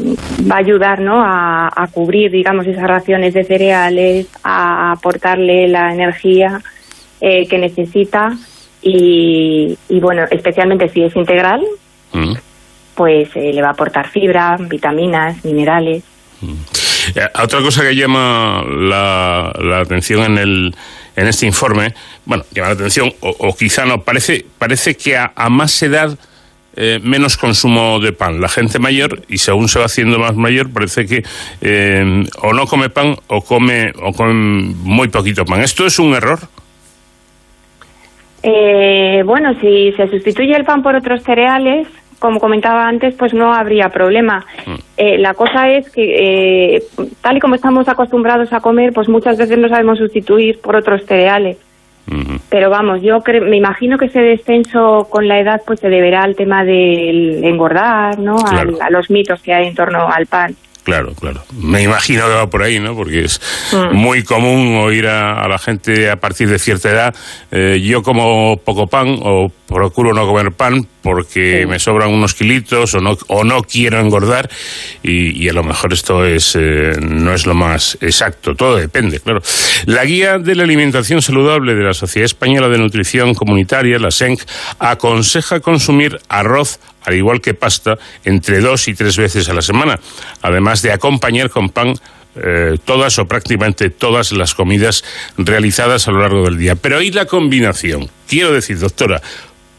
va 0.50 0.56
a 0.56 0.60
ayudar 0.60 1.02
¿no? 1.02 1.22
a, 1.24 1.88
cubrir 1.92 2.32
digamos 2.32 2.68
esas 2.68 2.88
raciones 2.88 3.34
de 3.34 3.44
cereales 3.44 4.28
a 4.44 4.92
aportarle 4.92 5.68
la 5.68 5.92
energía 5.92 6.62
eh, 7.20 7.48
que 7.48 7.58
necesita 7.58 8.38
y, 8.82 9.76
bueno 9.90 10.26
especialmente 10.30 10.88
si 10.90 11.04
es 11.04 11.16
integral 11.16 11.64
mm. 12.14 12.34
pues 12.96 13.30
eh, 13.36 13.52
le 13.54 13.62
va 13.62 13.70
a 13.70 13.72
aportar 13.72 14.08
fibra 14.08 14.56
vitaminas 14.60 15.44
minerales 15.44 16.04
mm. 16.42 16.54
otra 17.42 17.62
cosa 17.62 17.82
que 17.82 17.96
llama 17.96 18.64
la, 18.68 19.52
la 19.60 19.80
atención 19.80 20.24
en 20.24 20.38
el 20.38 20.76
en 21.16 21.28
este 21.28 21.48
informe 21.48 21.96
bueno 22.26 22.46
llama 22.52 22.70
la 22.70 22.76
atención 22.76 23.12
o, 23.22 23.56
quizá 23.56 23.84
no 23.86 24.04
parece 24.04 24.46
parece 24.60 24.96
que 24.96 25.18
a 25.18 25.50
más 25.50 25.82
edad 25.82 26.18
eh, 26.76 27.00
menos 27.02 27.36
consumo 27.36 28.00
de 28.00 28.14
pan. 28.14 28.40
La 28.40 28.48
gente 28.48 28.80
mayor, 28.80 29.22
y 29.28 29.40
según 29.40 29.68
se 29.68 29.80
va 29.80 29.86
haciendo 29.86 30.20
más 30.20 30.36
mayor, 30.36 30.72
parece 30.72 31.06
que 31.06 31.24
eh, 31.62 32.24
o 32.42 32.54
no 32.54 32.66
come 32.68 32.90
pan 32.90 33.16
o 33.28 33.42
come, 33.42 33.92
o 34.02 34.14
come 34.14 34.74
muy 34.84 35.08
poquito 35.08 35.46
pan. 35.46 35.62
¿Esto 35.62 35.86
es 35.86 36.00
un 36.00 36.14
error? 36.14 36.40
Eh, 38.44 39.24
bueno, 39.26 39.54
si 39.60 39.92
se 39.94 40.08
sustituye 40.08 40.56
el 40.56 40.64
pan 40.64 40.82
por 40.82 40.96
otros 40.96 41.24
cereales, 41.24 41.88
como 42.20 42.40
comentaba 42.40 42.88
antes, 42.88 43.16
pues 43.16 43.34
no 43.34 43.54
habría 43.54 43.90
problema. 43.90 44.46
Mm. 44.66 45.22
la 45.22 45.34
cosa 45.34 45.70
es 45.70 45.90
que, 45.90 46.84
tal 47.22 47.38
y 47.38 47.40
como 47.40 47.56
estamos 47.56 47.88
acostumbrados 47.88 48.54
a 48.54 48.60
comer, 48.60 48.94
pues 48.94 49.10
muchas 49.10 49.38
veces 49.38 49.58
no 49.58 49.70
sabemos 49.70 49.98
sustituir 49.98 50.60
por 50.60 50.76
otros 50.76 51.06
cereales. 51.06 51.58
Pero 52.50 52.70
vamos, 52.70 53.02
yo 53.02 53.20
me 53.42 53.58
imagino 53.58 53.98
que 53.98 54.06
ese 54.06 54.22
descenso 54.22 55.08
con 55.10 55.28
la 55.28 55.40
edad 55.40 55.62
pues 55.66 55.80
se 55.80 55.90
deberá 55.90 56.24
al 56.24 56.36
tema 56.36 56.64
del 56.64 57.44
engordar, 57.44 58.18
¿no? 58.20 58.38
a 58.38 58.90
los 58.90 59.10
mitos 59.10 59.42
que 59.42 59.54
hay 59.54 59.68
en 59.68 59.76
torno 59.76 60.08
al 60.08 60.26
pan. 60.26 60.56
Claro, 60.90 61.14
claro. 61.14 61.44
Me 61.54 61.84
imagino 61.84 62.26
que 62.26 62.34
va 62.34 62.50
por 62.50 62.64
ahí, 62.64 62.80
¿no? 62.80 62.96
Porque 62.96 63.24
es 63.26 63.40
mm. 63.72 63.96
muy 63.96 64.24
común 64.24 64.76
oír 64.78 65.06
a, 65.06 65.48
la 65.48 65.60
gente 65.60 66.10
a 66.10 66.20
partir 66.20 66.50
de 66.50 66.58
cierta 66.58 66.90
edad, 66.90 67.16
eh, 67.52 67.80
yo 67.80 68.02
como 68.02 68.60
poco 68.66 68.88
pan 68.88 69.20
o 69.22 69.52
procuro 69.68 70.16
no 70.16 70.26
comer 70.26 70.52
pan 70.52 70.88
porque 71.04 71.68
me 71.68 71.78
sobran 71.78 72.10
unos 72.10 72.34
kilitos 72.34 72.96
o 72.96 73.02
no, 73.02 73.16
o 73.28 73.44
no 73.44 73.62
quiero 73.62 74.00
engordar 74.00 74.50
y, 75.04 75.48
a 75.48 75.54
lo 75.54 75.64
mejor 75.64 75.94
esto 75.94 76.26
es 76.26 76.56
eh, 76.60 76.94
no 77.00 77.36
es 77.36 77.46
lo 77.46 77.54
más 77.54 77.96
exacto, 78.02 78.56
todo 78.56 78.78
depende, 78.78 79.20
claro. 79.20 79.44
La 79.86 80.06
guía 80.06 80.40
de 80.40 80.56
la 80.56 80.64
alimentación 80.64 81.22
saludable 81.22 81.76
de 81.76 81.84
la 81.84 81.94
Sociedad 81.94 82.26
Española 82.26 82.68
de 82.68 82.80
Nutrición 82.80 83.36
Comunitaria, 83.36 84.00
la 84.00 84.10
SENC, 84.10 84.42
aconseja 84.80 85.60
consumir 85.60 86.20
arroz 86.30 86.80
al 87.10 87.16
igual 87.16 87.42
que 87.42 87.54
pasta, 87.54 87.98
entre 88.24 88.62
dos 88.62 88.88
y 88.88 88.94
tres 88.94 89.18
veces 89.18 89.50
a 89.50 89.54
la 89.54 89.62
semana, 89.62 90.00
además 90.42 90.82
de 90.82 90.92
acompañar 90.92 91.50
con 91.50 91.70
pan 91.70 91.94
eh, 92.36 92.78
todas 92.86 93.18
o 93.20 93.26
prácticamente 93.26 93.90
todas 93.90 94.32
las 94.32 94.54
comidas 94.54 95.04
realizadas 95.38 96.08
a 96.08 96.12
lo 96.12 96.20
largo 96.20 96.44
del 96.44 96.58
día. 96.58 96.76
Pero 96.76 96.98
ahí 96.98 97.12
la 97.12 97.26
combinación. 97.26 98.08
Quiero 98.28 98.52
decir, 98.52 98.80
doctora, 98.80 99.22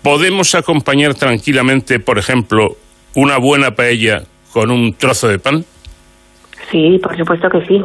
¿podemos 0.03 0.55
acompañar 0.55 1.15
tranquilamente, 1.15 2.01
por 2.01 2.19
ejemplo, 2.19 2.77
una 3.15 3.39
buena 3.39 3.71
paella 3.75 4.25
con 4.53 4.71
un 4.71 4.95
trozo 4.95 5.29
de 5.29 5.39
pan? 5.39 5.65
Sí, 6.71 6.99
por 7.03 7.17
supuesto 7.17 7.49
que 7.49 7.67
sí. 7.67 7.83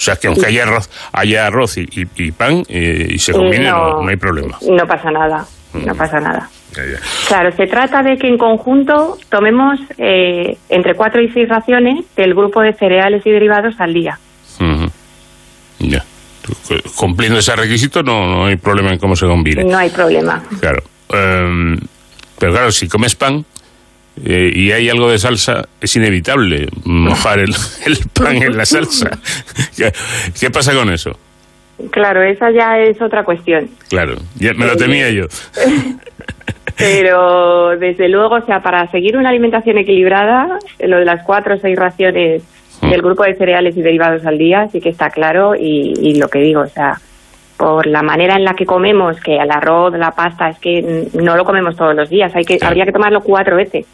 O 0.00 0.02
sea, 0.02 0.16
que 0.16 0.28
aunque 0.28 0.46
haya 0.46 0.64
arroz, 0.64 0.90
haya 1.12 1.46
arroz 1.46 1.76
y, 1.76 2.32
pan 2.32 2.64
eh, 2.68 3.06
y 3.10 3.18
se 3.18 3.32
combine, 3.32 3.68
eh, 3.68 3.70
no, 3.70 4.08
hay 4.08 4.16
problema. 4.16 4.58
No 4.68 4.86
pasa 4.86 5.10
nada, 5.10 5.46
no 5.74 5.94
pasa 5.94 6.20
nada. 6.20 6.48
Claro, 7.26 7.50
se 7.52 7.66
trata 7.66 8.02
de 8.02 8.16
que 8.16 8.28
en 8.28 8.38
conjunto 8.38 9.18
tomemos 9.28 9.80
eh, 9.98 10.56
entre 10.68 10.94
cuatro 10.94 11.20
y 11.20 11.30
seis 11.30 11.48
raciones 11.48 12.04
del 12.16 12.34
grupo 12.34 12.60
de 12.60 12.72
cereales 12.72 13.26
y 13.26 13.30
derivados 13.30 13.74
al 13.78 13.92
día. 13.92 14.18
Ya. 15.78 16.04
Cumpliendo 16.94 17.38
ese 17.38 17.56
requisito 17.56 18.02
no, 18.02 18.26
no 18.26 18.46
hay 18.46 18.56
problema 18.56 18.92
en 18.92 18.98
cómo 18.98 19.16
se 19.16 19.26
combine. 19.26 19.64
No 19.64 19.78
hay 19.78 19.90
problema. 19.90 20.42
Claro. 20.60 20.82
Em, 21.08 21.78
pero 22.38 22.52
claro, 22.52 22.72
si 22.72 22.88
comes 22.88 23.14
pan, 23.14 23.44
eh, 24.24 24.52
y 24.54 24.72
hay 24.72 24.88
algo 24.88 25.10
de 25.10 25.18
salsa, 25.18 25.68
es 25.80 25.96
inevitable 25.96 26.68
mojar 26.84 27.38
el, 27.38 27.54
pan 28.12 28.42
en 28.42 28.56
la 28.56 28.66
salsa. 28.66 29.10
¿Qué, 30.38 30.50
pasa 30.50 30.74
con 30.74 30.92
eso? 30.92 31.16
Claro, 31.90 32.22
esa 32.22 32.50
ya 32.50 32.78
es 32.78 33.00
otra 33.00 33.24
cuestión. 33.24 33.68
Claro, 33.88 34.14
ya 34.36 34.52
me 34.54 34.66
lo 34.66 34.76
temía 34.76 35.10
yo. 35.10 35.26
Pero 36.76 37.76
desde 37.78 38.08
luego, 38.08 38.36
o 38.36 38.46
sea, 38.46 38.62
para 38.62 38.90
seguir 38.90 39.16
una 39.16 39.28
alimentación 39.28 39.78
equilibrada, 39.78 40.58
lo 40.78 40.98
de 40.98 41.04
las 41.04 41.22
cuatro 41.24 41.56
o 41.56 41.58
seis 41.58 41.78
raciones 41.78 42.42
mm. 42.80 42.90
del 42.90 43.02
grupo 43.02 43.24
de 43.24 43.34
cereales 43.34 43.76
y 43.76 43.82
derivados 43.82 44.24
al 44.24 44.38
día 44.38 44.68
sí 44.72 44.80
que 44.80 44.88
está 44.88 45.10
claro 45.10 45.54
y, 45.54 45.92
y 46.00 46.14
lo 46.14 46.28
que 46.28 46.38
digo, 46.38 46.62
o 46.62 46.68
sea, 46.68 46.98
por 47.60 47.86
la 47.86 48.02
manera 48.02 48.36
en 48.36 48.44
la 48.44 48.54
que 48.54 48.64
comemos, 48.64 49.20
que 49.20 49.36
el 49.36 49.50
arroz, 49.50 49.92
la 49.92 50.12
pasta, 50.12 50.48
es 50.48 50.58
que 50.58 51.08
no 51.12 51.36
lo 51.36 51.44
comemos 51.44 51.76
todos 51.76 51.94
los 51.94 52.08
días, 52.08 52.34
hay 52.34 52.44
que 52.44 52.58
habría 52.62 52.86
que 52.86 52.92
tomarlo 52.92 53.20
cuatro 53.20 53.56
veces. 53.56 53.84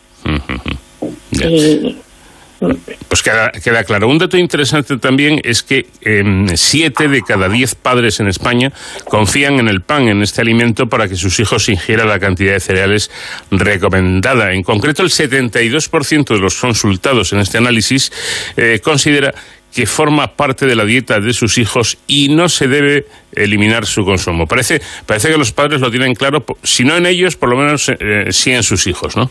Pues 3.08 3.22
queda, 3.22 3.50
queda, 3.52 3.84
claro. 3.84 4.08
Un 4.08 4.18
dato 4.18 4.38
interesante 4.38 4.96
también 4.96 5.40
es 5.44 5.62
que 5.62 5.86
em, 6.00 6.48
siete 6.56 7.08
de 7.08 7.22
cada 7.22 7.48
diez 7.48 7.74
padres 7.74 8.20
en 8.20 8.28
España 8.28 8.72
confían 9.08 9.60
en 9.60 9.68
el 9.68 9.82
pan, 9.82 10.08
en 10.08 10.22
este 10.22 10.40
alimento, 10.40 10.88
para 10.88 11.08
que 11.08 11.16
sus 11.16 11.38
hijos 11.38 11.68
ingieran 11.68 12.08
la 12.08 12.18
cantidad 12.18 12.54
de 12.54 12.60
cereales 12.60 13.10
recomendada. 13.50 14.52
En 14.52 14.62
concreto, 14.62 15.02
el 15.02 15.10
72% 15.10 16.34
de 16.34 16.40
los 16.40 16.54
consultados 16.56 17.32
en 17.32 17.40
este 17.40 17.58
análisis 17.58 18.10
eh, 18.56 18.80
considera 18.82 19.34
que 19.74 19.84
forma 19.84 20.36
parte 20.36 20.64
de 20.64 20.74
la 20.74 20.86
dieta 20.86 21.20
de 21.20 21.34
sus 21.34 21.58
hijos 21.58 21.98
y 22.06 22.30
no 22.30 22.48
se 22.48 22.66
debe 22.66 23.06
eliminar 23.32 23.84
su 23.84 24.06
consumo. 24.06 24.46
Parece, 24.46 24.80
parece 25.04 25.28
que 25.28 25.36
los 25.36 25.52
padres 25.52 25.82
lo 25.82 25.90
tienen 25.90 26.14
claro, 26.14 26.46
si 26.62 26.82
no 26.82 26.96
en 26.96 27.04
ellos, 27.04 27.36
por 27.36 27.50
lo 27.50 27.56
menos 27.58 27.90
eh, 27.90 28.28
sí 28.30 28.52
en 28.52 28.62
sus 28.62 28.86
hijos, 28.86 29.16
¿no? 29.16 29.30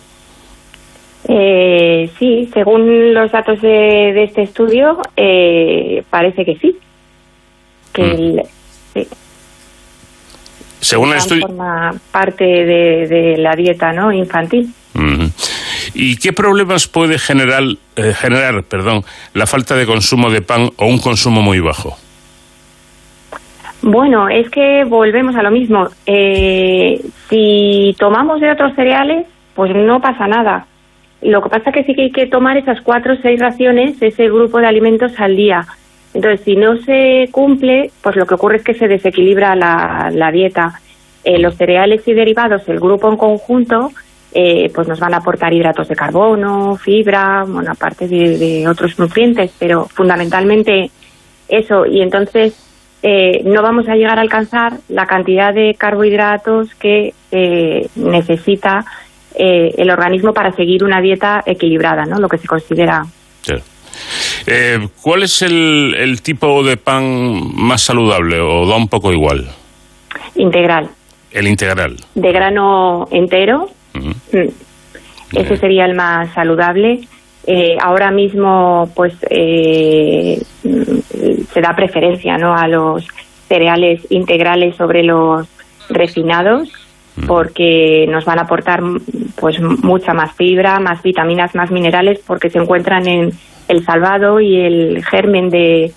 Eh, 1.27 2.09
sí, 2.19 2.49
según 2.53 3.13
los 3.13 3.31
datos 3.31 3.61
de, 3.61 4.23
este 4.23 4.43
estudio, 4.43 5.01
eh, 5.17 6.03
parece 6.09 6.45
que 6.45 6.55
sí. 6.57 6.77
Que 7.91 8.03
mm. 8.03 8.39
el, 8.99 9.07
según 10.79 11.09
el 11.09 11.17
estudio. 11.17 11.47
Forma 11.47 11.95
parte 12.11 12.43
de, 12.45 13.35
la 13.37 13.55
dieta 13.55 13.91
¿no? 13.91 14.11
infantil. 14.11 14.71
¿Y 15.93 16.17
qué 16.17 16.31
problemas 16.31 16.87
puede 16.87 17.17
generar, 17.17 17.63
eh, 17.95 18.13
generar 18.13 18.63
perdón, 18.63 19.03
la 19.33 19.45
falta 19.45 19.75
de 19.75 19.85
consumo 19.85 20.29
de 20.29 20.41
pan 20.41 20.69
o 20.77 20.85
un 20.85 20.99
consumo 20.99 21.41
muy 21.41 21.59
bajo? 21.59 21.97
Bueno, 23.81 24.29
es 24.29 24.49
que 24.49 24.83
volvemos 24.83 25.35
a 25.35 25.43
lo 25.43 25.51
mismo. 25.51 25.87
Eh, 26.05 27.01
si 27.29 27.95
tomamos 27.99 28.41
de 28.41 28.51
otros 28.51 28.73
cereales, 28.75 29.25
pues 29.53 29.75
no 29.75 29.99
pasa 30.01 30.27
nada. 30.27 30.65
Lo 31.21 31.41
que 31.41 31.49
pasa 31.49 31.69
es 31.69 31.73
que 31.73 31.83
sí 31.83 31.95
que 31.95 32.01
hay 32.03 32.11
que 32.11 32.27
tomar 32.27 32.57
esas 32.57 32.81
cuatro 32.81 33.13
o 33.13 33.17
seis 33.17 33.39
raciones, 33.39 34.01
ese 34.01 34.25
grupo 34.25 34.59
de 34.59 34.67
alimentos 34.67 35.19
al 35.19 35.35
día. 35.35 35.65
Entonces, 36.13 36.41
si 36.45 36.55
no 36.55 36.77
se 36.77 37.27
cumple, 37.31 37.91
pues 38.01 38.15
lo 38.15 38.25
que 38.25 38.35
ocurre 38.35 38.57
es 38.57 38.63
que 38.63 38.73
se 38.73 38.87
desequilibra 38.87 39.55
la, 39.55 40.31
dieta. 40.31 40.79
Eh, 41.23 41.39
los 41.39 41.55
cereales 41.55 42.07
y 42.07 42.13
derivados, 42.13 42.67
el 42.69 42.79
grupo 42.79 43.09
en 43.09 43.17
conjunto, 43.17 43.91
eh, 44.31 44.71
pues 44.73 44.87
nos 44.87 44.99
van 44.99 45.13
a 45.13 45.17
aportar 45.17 45.51
hidratos 45.53 45.87
de 45.87 45.95
carbono, 45.95 46.75
fibra, 46.75 47.43
bueno, 47.47 47.71
aparte 47.71 48.07
de, 48.07 48.67
otros 48.67 48.97
nutrientes, 48.99 49.51
pero 49.57 49.85
fundamentalmente 49.85 50.91
eso. 51.49 51.85
Y 51.85 52.01
entonces 52.01 52.55
eh, 53.01 53.41
no 53.43 53.61
vamos 53.63 53.89
a 53.89 53.95
llegar 53.95 54.19
a 54.19 54.21
alcanzar 54.21 54.73
la 54.87 55.07
cantidad 55.07 55.53
de 55.53 55.73
carbohidratos 55.73 56.73
que 56.75 57.13
necesita 57.95 58.85
eh, 59.37 59.73
el 59.77 59.89
organismo 59.89 60.33
para 60.33 60.51
seguir 60.53 60.83
una 60.83 61.01
dieta 61.01 61.43
equilibrada, 61.45 62.05
¿no? 62.05 62.19
Lo 62.19 62.29
que 62.29 62.37
se 62.37 62.47
considera. 62.47 63.05
Eh, 64.47 64.87
¿Cuál 65.01 65.23
es 65.23 65.41
el, 65.41 66.19
tipo 66.21 66.63
de 66.63 66.77
pan 66.77 67.55
más 67.55 67.81
saludable 67.81 68.39
o 68.39 68.67
da 68.67 68.75
un 68.75 68.87
poco 68.87 69.11
igual? 69.11 69.47
Integral. 70.35 70.89
El 71.31 71.47
integral. 71.47 71.97
De 72.13 72.31
grano 72.31 73.07
entero. 73.11 73.69
Mm. 73.93 74.11
Ese 75.33 75.57
sería 75.57 75.85
el 75.85 75.95
más 75.95 76.33
saludable. 76.33 77.07
Eh, 77.47 77.77
ahora 77.81 78.11
mismo, 78.11 78.89
pues, 78.95 79.13
se 79.19 80.41
da 81.61 81.75
preferencia, 81.75 82.37
¿no? 82.37 82.55
A 82.55 82.67
los 82.67 83.07
cereales 83.47 84.01
integrales 84.09 84.75
sobre 84.75 85.03
los 85.03 85.47
refinados 85.89 86.84
porque 87.27 88.05
nos 88.09 88.25
van 88.25 88.39
a 88.39 88.43
aportar 88.43 88.81
pues 89.35 89.59
mucha 89.59 90.13
más 90.13 90.33
fibra, 90.33 90.79
más 90.79 91.01
vitaminas, 91.01 91.55
más 91.55 91.71
minerales, 91.71 92.19
porque 92.25 92.49
se 92.49 92.59
encuentran 92.59 93.07
en 93.07 93.31
el 93.67 93.85
salvado 93.85 94.39
y 94.39 94.55
el 94.57 95.03
germen 95.05 95.49
de, 95.49 95.91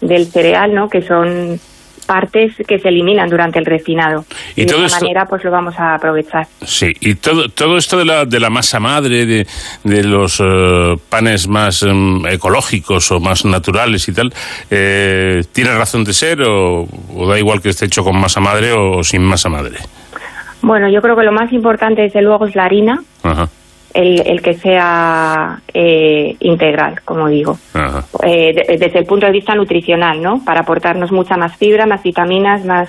del 0.00 0.26
cereal, 0.26 0.74
¿no? 0.74 0.88
Que 0.88 1.02
son 1.02 1.60
partes 2.06 2.54
que 2.66 2.78
se 2.78 2.88
eliminan 2.88 3.30
durante 3.30 3.58
el 3.58 3.64
refinado. 3.64 4.24
Y, 4.56 4.64
de 4.64 4.84
esta 4.84 5.00
manera 5.00 5.24
pues 5.26 5.44
lo 5.44 5.50
vamos 5.50 5.74
a 5.78 5.94
aprovechar. 5.94 6.46
Sí, 6.62 6.92
y 7.00 7.14
todo, 7.14 7.48
todo 7.48 7.78
esto 7.78 7.96
de 7.96 8.04
la, 8.04 8.24
de 8.24 8.40
la 8.40 8.50
masa 8.50 8.80
madre, 8.80 9.24
de, 9.24 9.46
de 9.84 10.04
los 10.04 10.40
eh, 10.40 10.96
panes 11.08 11.48
más 11.48 11.82
em, 11.82 12.26
ecológicos 12.26 13.10
o 13.12 13.20
más 13.20 13.44
naturales 13.44 14.08
y 14.08 14.12
tal, 14.12 14.32
eh, 14.70 15.42
¿tiene 15.52 15.74
razón 15.74 16.04
de 16.04 16.12
ser 16.12 16.42
o, 16.42 16.86
o, 17.14 17.28
da 17.28 17.38
igual 17.38 17.62
que 17.62 17.70
esté 17.70 17.86
hecho 17.86 18.04
con 18.04 18.16
masa 18.20 18.40
madre 18.40 18.72
o 18.72 19.02
sin 19.04 19.22
masa 19.22 19.48
madre? 19.48 19.78
Bueno, 20.62 20.88
yo 20.88 21.02
creo 21.02 21.16
que 21.16 21.24
lo 21.24 21.32
más 21.32 21.52
importante, 21.52 22.02
desde 22.02 22.22
luego, 22.22 22.46
es 22.46 22.54
la 22.54 22.64
harina. 22.64 23.02
El, 23.94 24.40
que 24.40 24.54
sea 24.54 25.60
eh, 25.74 26.34
integral, 26.40 27.02
como 27.04 27.28
digo, 27.28 27.58
eh, 28.24 28.78
desde 28.78 29.00
el 29.00 29.04
punto 29.04 29.26
de 29.26 29.32
vista 29.32 29.54
nutricional, 29.54 30.22
¿no? 30.22 30.42
Para 30.42 30.60
aportarnos 30.60 31.12
mucha 31.12 31.36
más 31.36 31.58
fibra, 31.58 31.84
más 31.84 32.02
vitaminas, 32.02 32.64
más 32.64 32.88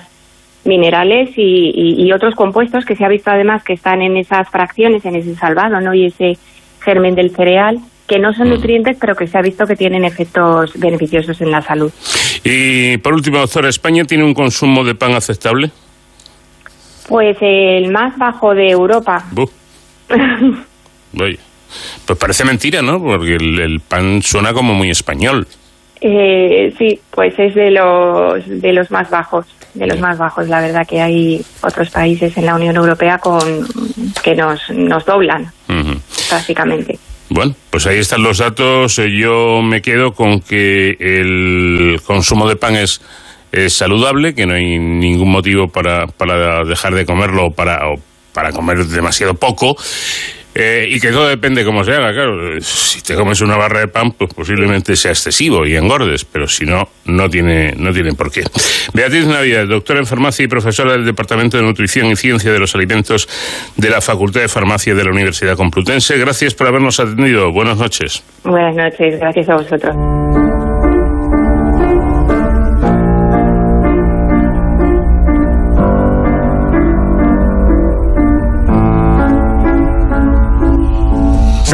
minerales 0.64 1.30
y, 1.36 2.10
otros 2.12 2.34
compuestos 2.34 2.84
que 2.84 2.96
se 2.96 3.04
ha 3.04 3.08
visto 3.08 3.30
además 3.30 3.62
que 3.64 3.74
están 3.74 4.00
en 4.00 4.16
esas 4.16 4.48
fracciones, 4.48 5.04
en 5.04 5.16
ese 5.16 5.34
salvado, 5.34 5.80
¿no? 5.80 5.92
Y 5.92 6.06
ese 6.06 6.38
germen 6.80 7.14
del 7.14 7.34
cereal, 7.36 7.80
que 8.06 8.18
no 8.18 8.32
son 8.32 8.50
nutrientes, 8.50 8.96
pero 8.98 9.14
que 9.14 9.26
se 9.26 9.36
ha 9.36 9.42
visto 9.42 9.66
que 9.66 9.76
tienen 9.76 10.04
efectos 10.04 10.72
beneficiosos 10.78 11.40
en 11.40 11.50
la 11.50 11.60
salud. 11.60 11.92
Y 12.44 12.98
por 12.98 13.14
último, 13.14 13.38
doctora, 13.38 13.68
¿España 13.68 14.04
tiene 14.04 14.24
un 14.24 14.32
consumo 14.32 14.84
de 14.84 14.94
pan 14.94 15.12
aceptable? 15.12 15.70
Pues 17.08 17.36
el 17.40 17.90
más 17.90 18.16
bajo 18.18 18.54
de 18.54 18.70
Europa. 18.70 19.24
Pues 22.06 22.18
parece 22.18 22.44
mentira, 22.44 22.82
¿no? 22.82 23.00
Porque 23.02 23.36
el, 23.36 23.80
pan 23.80 24.22
suena 24.22 24.52
como 24.52 24.74
muy 24.74 24.90
español. 24.90 25.46
Eh, 26.00 26.74
sí, 26.76 27.00
pues 27.10 27.38
es 27.38 27.54
de 27.54 27.70
los 27.70 28.60
de 28.60 28.72
los 28.72 28.90
más 28.90 29.08
bajos, 29.10 29.46
de 29.72 29.86
los 29.86 29.98
más 30.00 30.18
bajos. 30.18 30.48
La 30.48 30.60
verdad 30.60 30.86
que 30.86 31.00
hay 31.00 31.42
otros 31.62 31.90
países 31.90 32.36
en 32.36 32.46
la 32.46 32.56
Unión 32.56 32.76
Europea 32.76 33.18
con 33.18 33.66
que 34.22 34.34
nos 34.34 34.68
nos 34.70 35.04
doblan, 35.04 35.50
básicamente. 36.30 36.98
Bueno, 37.30 37.54
pues 37.70 37.86
ahí 37.86 37.98
están 37.98 38.22
los 38.22 38.38
datos. 38.38 38.96
Yo 38.96 39.62
me 39.62 39.80
quedo 39.80 40.12
con 40.12 40.40
que 40.40 40.96
el 41.00 42.00
consumo 42.04 42.48
de 42.48 42.56
pan 42.56 42.76
es 42.76 43.00
es 43.54 43.72
saludable, 43.72 44.34
que 44.34 44.46
no 44.46 44.54
hay 44.54 44.78
ningún 44.78 45.30
motivo 45.30 45.68
para, 45.68 46.06
para 46.06 46.64
dejar 46.64 46.94
de 46.94 47.06
comerlo 47.06 47.46
o 47.46 47.50
para, 47.50 47.80
para 48.32 48.50
comer 48.52 48.84
demasiado 48.86 49.34
poco. 49.34 49.76
Eh, 50.56 50.86
y 50.88 51.00
que 51.00 51.10
todo 51.10 51.26
depende 51.26 51.64
cómo 51.64 51.82
se 51.82 51.92
haga, 51.92 52.12
claro. 52.12 52.60
Si 52.60 53.02
te 53.02 53.16
comes 53.16 53.40
una 53.40 53.56
barra 53.56 53.80
de 53.80 53.88
pan, 53.88 54.12
pues 54.12 54.32
posiblemente 54.32 54.94
sea 54.94 55.10
excesivo 55.10 55.66
y 55.66 55.74
engordes, 55.74 56.24
pero 56.24 56.46
si 56.46 56.64
no, 56.64 56.88
no 57.06 57.28
tiene, 57.28 57.74
no 57.76 57.92
tiene 57.92 58.14
por 58.14 58.30
qué. 58.30 58.42
Beatriz 58.92 59.26
Navidad, 59.26 59.66
doctora 59.66 59.98
en 59.98 60.06
farmacia 60.06 60.44
y 60.44 60.46
profesora 60.46 60.92
del 60.92 61.04
Departamento 61.04 61.56
de 61.56 61.64
Nutrición 61.64 62.06
y 62.06 62.16
Ciencia 62.16 62.52
de 62.52 62.60
los 62.60 62.72
Alimentos 62.76 63.28
de 63.76 63.90
la 63.90 64.00
Facultad 64.00 64.42
de 64.42 64.48
Farmacia 64.48 64.94
de 64.94 65.04
la 65.04 65.10
Universidad 65.10 65.56
Complutense. 65.56 66.16
Gracias 66.18 66.54
por 66.54 66.68
habernos 66.68 67.00
atendido. 67.00 67.50
Buenas 67.50 67.78
noches. 67.78 68.22
Buenas 68.44 68.76
noches, 68.76 69.18
gracias 69.18 69.48
a 69.48 69.56
vosotros. 69.56 70.43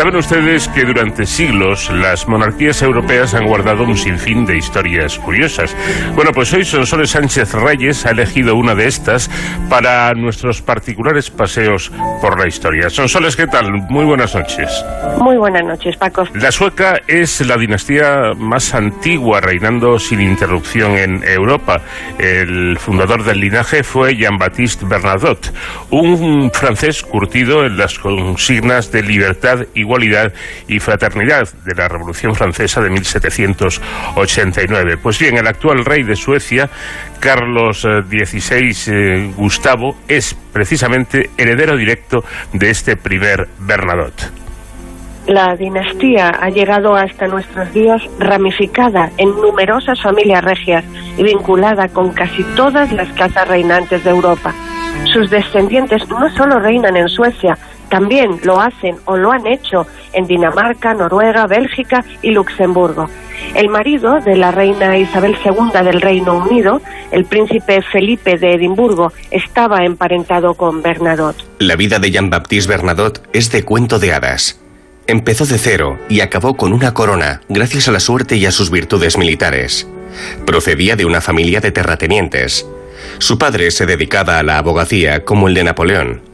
Saben 0.01 0.17
ustedes 0.17 0.67
que 0.69 0.87
durante 0.87 1.27
siglos 1.27 1.91
las 1.91 2.27
monarquías 2.27 2.81
europeas 2.81 3.35
han 3.35 3.45
guardado 3.45 3.83
un 3.83 3.99
sinfín 3.99 4.47
de 4.47 4.57
historias 4.57 5.19
curiosas. 5.19 5.77
Bueno, 6.15 6.31
pues 6.33 6.51
hoy 6.55 6.65
Sonsoles 6.65 7.11
Sánchez 7.11 7.53
Reyes 7.53 8.07
ha 8.07 8.13
elegido 8.13 8.57
una 8.57 8.75
de 8.75 8.87
estas 8.87 9.29
para 9.69 10.11
nuestros 10.15 10.63
particulares 10.63 11.29
paseos 11.29 11.93
por 12.23 12.41
la 12.41 12.49
historia. 12.49 12.89
Sonsoles, 12.89 13.37
¿qué 13.37 13.47
tal? 13.47 13.71
Muy 13.91 14.07
buenas 14.07 14.35
noches. 14.35 14.71
Muy 15.19 15.37
buenas 15.37 15.65
noches, 15.65 15.99
Paco. 15.99 16.25
La 16.33 16.51
sueca 16.51 16.95
es 17.07 17.47
la 17.47 17.59
dinastía 17.59 18.31
más 18.39 18.75
antigua 18.75 19.43
reinando 19.43 19.99
sin 19.99 20.23
interrupción 20.23 20.97
en 20.97 21.23
Europa. 21.25 21.83
El 22.19 22.79
fundador 22.79 23.23
del 23.23 23.41
linaje 23.41 23.83
fue 23.83 24.17
Jean-Baptiste 24.17 24.87
Bernadotte, 24.87 25.53
un 25.91 26.51
francés 26.51 27.03
curtido 27.03 27.67
en 27.67 27.77
las 27.77 27.99
consignas 27.99 28.91
de 28.93 29.03
libertad 29.03 29.67
y 29.75 29.90
igualdad 29.91 30.33
y 30.69 30.79
fraternidad 30.79 31.49
de 31.65 31.75
la 31.75 31.89
Revolución 31.89 32.35
Francesa 32.35 32.81
de 32.81 32.91
1789. 32.91 34.99
Pues 35.03 35.19
bien, 35.19 35.37
el 35.37 35.47
actual 35.47 35.85
rey 35.85 36.05
de 36.05 36.17
Suecia, 36.17 36.71
Carlos 37.19 37.81
XVI 37.81 38.77
eh, 38.87 39.33
Gustavo, 39.37 39.97
es 40.07 40.37
precisamente 40.53 41.31
heredero 41.37 41.77
directo 41.77 42.25
de 42.53 42.71
este 42.71 42.97
primer 42.97 43.49
Bernadotte. 43.59 44.31
La 45.27 45.55
dinastía 45.55 46.31
ha 46.41 46.49
llegado 46.49 46.95
hasta 46.95 47.27
nuestros 47.27 47.73
días 47.73 48.03
ramificada 48.19 49.11
en 49.17 49.31
numerosas 49.31 50.01
familias 50.01 50.43
regias 50.43 50.85
y 51.19 51.23
vinculada 51.23 51.89
con 51.89 52.13
casi 52.13 52.43
todas 52.57 52.91
las 52.93 53.09
casas 53.13 53.47
reinantes 53.47 54.03
de 54.03 54.11
Europa. 54.11 54.55
Sus 55.13 55.31
descendientes 55.31 56.09
no 56.09 56.31
solo 56.31 56.59
reinan 56.59 56.97
en 56.97 57.09
Suecia, 57.09 57.57
también 57.91 58.41
lo 58.45 58.61
hacen 58.61 58.97
o 59.05 59.17
lo 59.17 59.33
han 59.33 59.47
hecho 59.47 59.87
en 60.13 60.27
Dinamarca, 60.27 60.95
Noruega, 60.95 61.47
Bélgica 61.47 62.05
y 62.23 62.31
Luxemburgo. 62.31 63.11
El 63.55 63.69
marido 63.69 64.21
de 64.21 64.37
la 64.37 64.53
reina 64.53 64.97
Isabel 64.97 65.37
II 65.45 65.85
del 65.85 66.01
Reino 66.01 66.39
Unido, 66.39 66.81
el 67.11 67.25
príncipe 67.25 67.83
Felipe 67.83 68.39
de 68.39 68.55
Edimburgo, 68.55 69.13
estaba 69.31 69.85
emparentado 69.85 70.55
con 70.55 70.83
Bernadotte. 70.83 71.45
La 71.59 71.77
vida 71.77 71.99
de 71.99 72.11
Jean-Baptiste 72.11 72.71
Bernadotte 72.71 73.23
es 73.33 73.51
de 73.51 73.65
cuento 73.65 73.99
de 73.99 74.13
hadas. 74.13 74.61
Empezó 75.07 75.45
de 75.47 75.59
cero 75.59 75.99
y 76.09 76.21
acabó 76.21 76.57
con 76.57 76.73
una 76.73 76.95
corona 76.95 77.41
gracias 77.49 77.89
a 77.89 77.93
la 77.93 78.01
suerte 78.01 78.37
y 78.37 78.47
a 78.47 78.53
sus 78.53 78.71
virtudes 78.71 79.19
militares. 79.19 79.89
Procedía 80.47 80.95
de 80.95 81.05
una 81.05 81.21
familia 81.21 81.61
de 81.61 81.73
terratenientes. 81.73 82.67
Su 83.19 83.37
padre 83.37 83.73
se 83.73 83.87
dedicaba 83.87 84.39
a 84.39 84.43
la 84.45 84.59
abogacía 84.59 85.25
como 85.25 85.49
el 85.49 85.55
de 85.55 85.65
Napoleón. 85.65 86.30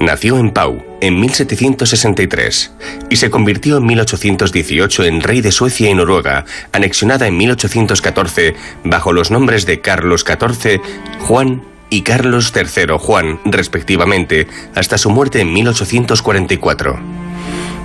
Nació 0.00 0.38
en 0.38 0.50
Pau 0.50 0.84
en 1.00 1.20
1763 1.20 2.72
y 3.10 3.16
se 3.16 3.30
convirtió 3.30 3.78
en 3.78 3.86
1818 3.86 5.04
en 5.04 5.20
rey 5.20 5.40
de 5.40 5.52
Suecia 5.52 5.90
y 5.90 5.94
Noruega, 5.94 6.44
anexionada 6.72 7.26
en 7.26 7.36
1814 7.36 8.54
bajo 8.84 9.12
los 9.12 9.30
nombres 9.30 9.66
de 9.66 9.80
Carlos 9.80 10.24
XIV, 10.26 10.80
Juan 11.20 11.62
y 11.90 12.02
Carlos 12.02 12.52
III 12.54 12.98
Juan, 12.98 13.40
respectivamente, 13.44 14.48
hasta 14.74 14.98
su 14.98 15.10
muerte 15.10 15.40
en 15.40 15.52
1844. 15.52 16.98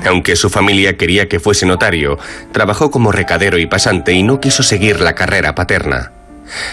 Aunque 0.08 0.36
su 0.36 0.50
familia 0.50 0.98
quería 0.98 1.28
que 1.28 1.40
fuese 1.40 1.66
notario, 1.66 2.18
trabajó 2.52 2.90
como 2.90 3.12
recadero 3.12 3.58
y 3.58 3.66
pasante 3.66 4.14
y 4.14 4.24
no 4.24 4.40
quiso 4.40 4.64
seguir 4.64 5.02
la 5.02 5.14
carrera 5.14 5.56
paterna. 5.56 6.14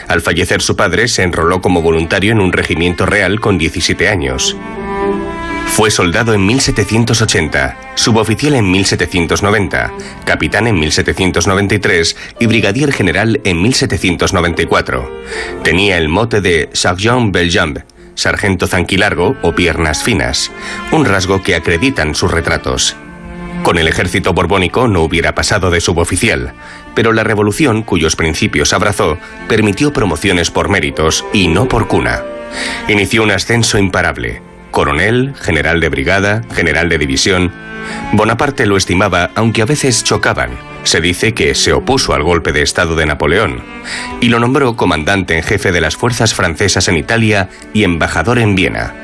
Al 0.08 0.20
fallecer 0.20 0.62
su 0.62 0.76
padre, 0.76 1.08
se 1.08 1.22
enroló 1.22 1.60
como 1.60 1.82
voluntario 1.82 2.32
en 2.32 2.40
un 2.40 2.52
regimiento 2.52 3.06
real 3.06 3.40
con 3.40 3.58
17 3.58 4.08
años. 4.08 4.56
Fue 5.66 5.90
soldado 5.90 6.32
en 6.32 6.46
1780, 6.46 7.76
suboficial 7.96 8.54
en 8.54 8.70
1790, 8.70 9.92
capitán 10.24 10.66
en 10.66 10.80
1793 10.80 12.16
y 12.40 12.46
brigadier 12.46 12.92
general 12.92 13.40
en 13.44 13.60
1794. 13.60 15.22
Tenía 15.62 15.98
el 15.98 16.08
mote 16.08 16.40
de 16.40 16.70
Sergeant 16.72 17.30
Beljambe, 17.30 17.84
sargento 18.14 18.66
zanquilargo 18.66 19.36
o 19.42 19.54
piernas 19.54 20.02
finas, 20.02 20.50
un 20.92 21.04
rasgo 21.04 21.42
que 21.42 21.54
acreditan 21.54 22.14
sus 22.14 22.30
retratos. 22.30 22.96
Con 23.62 23.76
el 23.78 23.88
ejército 23.88 24.32
borbónico 24.32 24.88
no 24.88 25.02
hubiera 25.02 25.34
pasado 25.34 25.70
de 25.70 25.80
suboficial, 25.80 26.54
pero 26.96 27.12
la 27.12 27.22
revolución, 27.22 27.84
cuyos 27.84 28.16
principios 28.16 28.72
abrazó, 28.72 29.18
permitió 29.46 29.92
promociones 29.92 30.50
por 30.50 30.68
méritos 30.68 31.24
y 31.32 31.46
no 31.46 31.68
por 31.68 31.86
cuna. 31.86 32.24
Inició 32.88 33.22
un 33.22 33.30
ascenso 33.30 33.78
imparable 33.78 34.42
coronel, 34.76 35.32
general 35.40 35.80
de 35.80 35.88
brigada, 35.88 36.42
general 36.54 36.90
de 36.90 36.98
división. 36.98 37.50
Bonaparte 38.12 38.66
lo 38.66 38.76
estimaba, 38.76 39.30
aunque 39.34 39.62
a 39.62 39.64
veces 39.64 40.04
chocaban. 40.04 40.50
Se 40.82 41.00
dice 41.00 41.32
que 41.32 41.54
se 41.54 41.72
opuso 41.72 42.12
al 42.12 42.22
golpe 42.22 42.52
de 42.52 42.60
Estado 42.60 42.94
de 42.94 43.06
Napoleón 43.06 43.62
y 44.20 44.28
lo 44.28 44.38
nombró 44.38 44.76
comandante 44.76 45.34
en 45.34 45.44
jefe 45.44 45.72
de 45.72 45.80
las 45.80 45.96
fuerzas 45.96 46.34
francesas 46.34 46.88
en 46.88 46.98
Italia 46.98 47.48
y 47.72 47.84
embajador 47.84 48.38
en 48.38 48.54
Viena. 48.54 48.94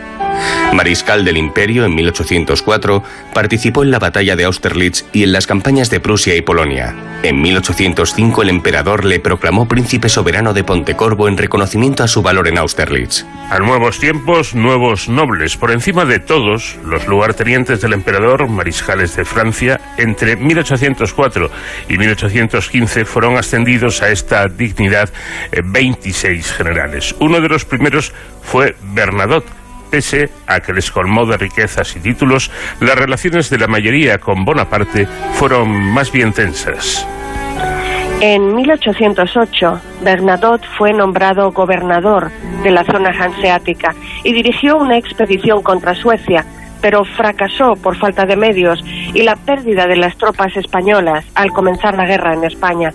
Mariscal 0.73 1.25
del 1.25 1.37
Imperio 1.37 1.85
en 1.85 1.95
1804, 1.95 3.03
participó 3.35 3.83
en 3.83 3.91
la 3.91 3.99
batalla 3.99 4.37
de 4.37 4.45
Austerlitz 4.45 5.05
y 5.13 5.23
en 5.23 5.33
las 5.33 5.47
campañas 5.47 5.91
de 5.91 6.01
Prusia 6.01 6.35
y 6.35 6.43
Polonia. 6.43 6.95
En 7.23 7.41
1805 7.41 8.43
el 8.43 8.49
emperador 8.49 9.05
le 9.05 9.21
proclamó 9.21 9.69
príncipe 9.69 10.09
soberano 10.09 10.55
de 10.55 10.65
Pontecorvo 10.65 11.29
en 11.29 11.37
reconocimiento 11.37 12.03
a 12.03 12.09
su 12.09 12.23
valor 12.23 12.49
en 12.49 12.59
Austerlitz. 12.59 13.25
A 13.51 13.59
nuevos 13.59 14.01
tiempos, 14.01 14.55
nuevos 14.55 15.09
nobles. 15.09 15.57
Por 15.57 15.71
encima 15.71 16.05
de 16.05 16.19
todos, 16.19 16.77
los 16.85 17.07
lugartenientes 17.07 17.81
del 17.81 17.93
emperador, 17.93 18.49
mariscales 18.49 19.15
de 19.15 19.25
Francia, 19.25 19.81
entre 19.99 20.37
1804 20.37 21.51
y 21.89 21.99
1815 21.99 23.05
fueron 23.05 23.37
ascendidos 23.37 24.03
a 24.03 24.11
esta 24.11 24.49
dignidad 24.49 25.11
26 25.63 26.25
eh, 26.25 26.55
generales. 26.55 27.15
Uno 27.21 27.41
de 27.41 27.49
los 27.49 27.65
primeros 27.65 28.13
fue 28.43 28.75
Bernadotte 28.95 29.62
Pese 29.93 30.31
a 30.47 30.61
que 30.61 30.73
les 30.73 30.91
colmó 30.91 31.27
de 31.27 31.37
riquezas 31.37 31.95
y 31.97 32.01
títulos, 32.01 32.51
las 32.81 32.97
relaciones 32.97 33.51
de 33.51 33.59
la 33.59 33.67
mayoría 33.67 34.17
con 34.17 34.43
Bonaparte 34.43 35.07
fueron 35.35 35.69
más 35.71 36.11
bien 36.11 36.33
tensas. 36.33 37.07
En 38.23 38.55
1808, 38.55 39.81
Bernadotte 40.03 40.65
fue 40.79 40.95
nombrado 40.95 41.53
gobernador 41.53 42.31
de 42.63 42.71
la 42.71 42.85
zona 42.85 43.11
hanseática 43.11 43.95
y 44.25 44.33
dirigió 44.33 44.79
una 44.79 44.97
expedición 44.97 45.63
contra 45.63 45.95
Suecia, 45.95 46.47
pero 46.83 47.05
fracasó 47.05 47.75
por 47.77 47.97
falta 47.97 48.27
de 48.27 48.37
medios 48.37 48.85
y 49.15 49.23
la 49.23 49.37
pérdida 49.37 49.87
de 49.87 49.97
las 49.97 50.19
tropas 50.19 50.55
españolas 50.57 51.25
al 51.35 51.51
comenzar 51.53 51.97
la 51.97 52.07
guerra 52.07 52.35
en 52.35 52.45
España. 52.45 52.93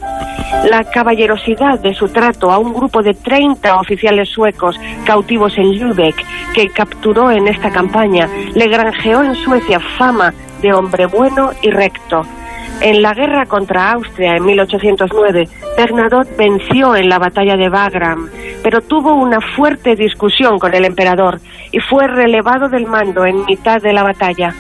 La 0.70 0.84
caballerosidad 0.84 1.80
de 1.80 1.94
su 1.94 2.10
trato 2.10 2.52
a 2.52 2.60
un 2.60 2.74
grupo 2.74 3.02
de 3.02 3.14
30 3.14 3.76
oficiales 3.80 4.30
suecos 4.30 4.80
cautivos 5.06 5.58
en 5.58 5.80
Lübeck 5.80 6.24
que 6.54 6.70
capturó 6.70 7.32
en 7.32 7.48
esta 7.48 7.72
campaña 7.72 8.30
le 8.54 8.68
granjeó 8.68 9.24
en 9.24 9.36
Suecia 9.36 9.80
fama 9.80 10.34
de 10.62 10.74
hombre 10.74 11.06
bueno 11.06 11.52
y 11.62 11.72
recto. 11.72 12.24
En 12.82 13.02
la 13.02 13.14
guerra 13.14 13.46
contra 13.48 13.92
Austria 13.92 14.36
en 14.36 14.46
1809, 14.46 15.48
Bernadotte 15.76 16.38
venció 16.38 16.96
en 16.96 17.10
la 17.10 17.18
batalla 17.18 17.58
de 17.58 17.70
Wagram, 17.70 18.30
pero 18.64 18.82
tuvo 18.82 19.16
una 19.16 19.42
fuerte 19.42 19.96
discusión 19.96 20.60
con 20.60 20.74
el 20.76 20.86
emperador 20.86 21.40
y 21.72 21.80
fue 21.80 22.08
relevado 22.08 22.70
del 22.70 22.86
mando 22.86 23.26
en 23.26 23.46
mitad 23.46 23.82
de 23.82 23.94
la 23.94 24.04
batalla. 24.04 24.54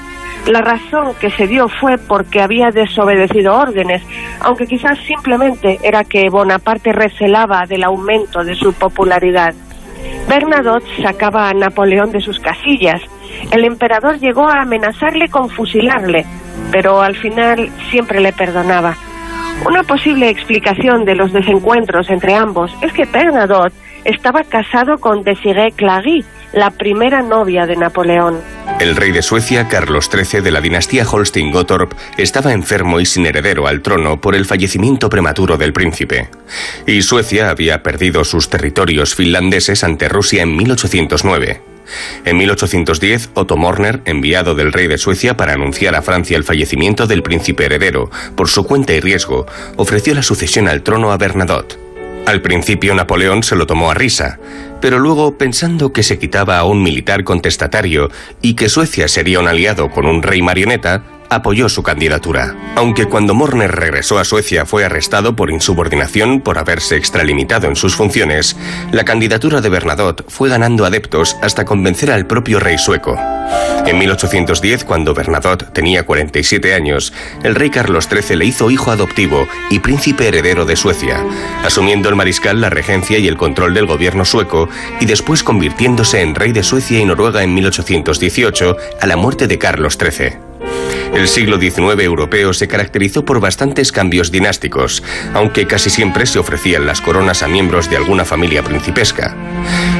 La 0.47 0.61
razón 0.61 1.13
que 1.19 1.29
se 1.29 1.45
dio 1.45 1.67
fue 1.67 1.97
porque 1.97 2.41
había 2.41 2.71
desobedecido 2.71 3.53
órdenes, 3.53 4.01
aunque 4.39 4.65
quizás 4.65 4.97
simplemente 4.99 5.77
era 5.83 6.03
que 6.03 6.29
Bonaparte 6.29 6.93
recelaba 6.93 7.65
del 7.67 7.83
aumento 7.83 8.43
de 8.43 8.55
su 8.55 8.73
popularidad. 8.73 9.53
Bernadotte 10.27 10.87
sacaba 11.01 11.49
a 11.49 11.53
Napoleón 11.53 12.11
de 12.11 12.21
sus 12.21 12.39
casillas. 12.39 13.01
El 13.51 13.65
emperador 13.65 14.19
llegó 14.19 14.47
a 14.47 14.61
amenazarle 14.61 15.29
con 15.29 15.49
fusilarle, 15.49 16.25
pero 16.71 17.01
al 17.01 17.15
final 17.15 17.69
siempre 17.89 18.19
le 18.19 18.33
perdonaba. 18.33 18.95
Una 19.65 19.83
posible 19.83 20.29
explicación 20.29 21.05
de 21.05 21.15
los 21.15 21.33
desencuentros 21.33 22.09
entre 22.09 22.35
ambos 22.35 22.71
es 22.81 22.93
que 22.93 23.05
Bernadotte 23.05 23.73
estaba 24.05 24.43
casado 24.43 24.97
con 24.99 25.23
Desirée 25.23 25.71
Clary, 25.71 26.23
la 26.53 26.71
primera 26.71 27.21
novia 27.21 27.65
de 27.65 27.75
Napoleón. 27.75 28.39
El 28.79 28.95
rey 28.95 29.11
de 29.11 29.21
Suecia, 29.21 29.67
Carlos 29.67 30.09
XIII 30.11 30.41
de 30.41 30.51
la 30.51 30.61
dinastía 30.61 31.03
Holstein-Gottorp, 31.03 31.93
estaba 32.17 32.53
enfermo 32.53 32.99
y 32.99 33.05
sin 33.05 33.25
heredero 33.25 33.67
al 33.67 33.81
trono 33.81 34.21
por 34.21 34.35
el 34.35 34.45
fallecimiento 34.45 35.09
prematuro 35.09 35.57
del 35.57 35.73
príncipe. 35.73 36.29
Y 36.85 37.01
Suecia 37.01 37.49
había 37.49 37.81
perdido 37.81 38.23
sus 38.23 38.49
territorios 38.49 39.15
finlandeses 39.15 39.83
ante 39.83 40.07
Rusia 40.07 40.43
en 40.43 40.55
1809. 40.55 41.76
En 42.25 42.37
1810, 42.37 43.29
Otto 43.33 43.57
Morner, 43.57 44.01
enviado 44.05 44.55
del 44.55 44.73
rey 44.73 44.87
de 44.87 44.97
Suecia 44.97 45.37
para 45.37 45.53
anunciar 45.53 45.95
a 45.95 46.01
Francia 46.01 46.37
el 46.37 46.43
fallecimiento 46.43 47.07
del 47.07 47.23
príncipe 47.23 47.65
heredero, 47.65 48.09
por 48.35 48.49
su 48.49 48.65
cuenta 48.65 48.93
y 48.93 48.99
riesgo, 48.99 49.45
ofreció 49.75 50.13
la 50.13 50.23
sucesión 50.23 50.67
al 50.67 50.83
trono 50.83 51.11
a 51.11 51.17
Bernadotte. 51.17 51.77
Al 52.25 52.41
principio 52.41 52.93
Napoleón 52.93 53.41
se 53.41 53.55
lo 53.55 53.65
tomó 53.67 53.89
a 53.89 53.93
risa, 53.93 54.37
pero 54.81 54.99
luego, 54.99 55.37
pensando 55.37 55.93
que 55.93 56.03
se 56.03 56.19
quitaba 56.19 56.57
a 56.57 56.65
un 56.65 56.83
militar 56.83 57.23
contestatario 57.23 58.11
y 58.41 58.55
que 58.55 58.69
Suecia 58.69 59.07
sería 59.07 59.39
un 59.39 59.47
aliado 59.47 59.89
con 59.89 60.05
un 60.05 60.21
rey 60.21 60.41
marioneta, 60.41 61.03
apoyó 61.29 61.69
su 61.69 61.83
candidatura. 61.83 62.55
Aunque 62.75 63.05
cuando 63.05 63.33
Morner 63.33 63.71
regresó 63.71 64.19
a 64.19 64.23
Suecia 64.23 64.65
fue 64.65 64.85
arrestado 64.85 65.35
por 65.35 65.51
insubordinación 65.51 66.41
por 66.41 66.57
haberse 66.57 66.95
extralimitado 66.95 67.67
en 67.67 67.75
sus 67.75 67.95
funciones, 67.95 68.55
la 68.91 69.05
candidatura 69.05 69.61
de 69.61 69.69
Bernadotte 69.69 70.23
fue 70.27 70.49
ganando 70.49 70.85
adeptos 70.85 71.37
hasta 71.41 71.65
convencer 71.65 72.11
al 72.11 72.27
propio 72.27 72.59
rey 72.59 72.77
sueco. 72.77 73.17
En 73.85 73.97
1810, 73.97 74.83
cuando 74.83 75.13
Bernadotte 75.13 75.71
tenía 75.71 76.05
47 76.05 76.73
años, 76.73 77.13
el 77.43 77.55
rey 77.55 77.69
Carlos 77.69 78.09
XIII 78.11 78.35
le 78.35 78.45
hizo 78.45 78.69
hijo 78.69 78.91
adoptivo 78.91 79.47
y 79.69 79.79
príncipe 79.79 80.27
heredero 80.27 80.65
de 80.65 80.75
Suecia, 80.75 81.23
asumiendo 81.63 82.09
el 82.09 82.15
mariscal 82.15 82.59
la 82.59 82.69
regencia 82.69 83.17
y 83.17 83.27
el 83.27 83.37
control 83.37 83.73
del 83.73 83.85
gobierno 83.85 84.25
sueco 84.25 84.67
y 84.99 85.05
después 85.05 85.43
convirtiéndose 85.43 86.21
en 86.21 86.35
rey 86.35 86.51
de 86.51 86.63
Suecia 86.63 86.99
y 86.99 87.05
Noruega 87.05 87.43
en 87.43 87.53
1818 87.53 88.77
a 88.99 89.07
la 89.07 89.15
muerte 89.15 89.47
de 89.47 89.57
Carlos 89.57 89.97
XIII. 89.99 90.46
El 91.13 91.27
siglo 91.27 91.59
XIX 91.59 92.03
europeo 92.03 92.53
se 92.53 92.67
caracterizó 92.67 93.25
por 93.25 93.39
bastantes 93.39 93.91
cambios 93.91 94.31
dinásticos, 94.31 95.03
aunque 95.33 95.65
casi 95.65 95.89
siempre 95.89 96.25
se 96.25 96.39
ofrecían 96.39 96.85
las 96.85 97.01
coronas 97.01 97.43
a 97.43 97.47
miembros 97.47 97.89
de 97.89 97.97
alguna 97.97 98.25
familia 98.25 98.61
principesca. 98.63 99.35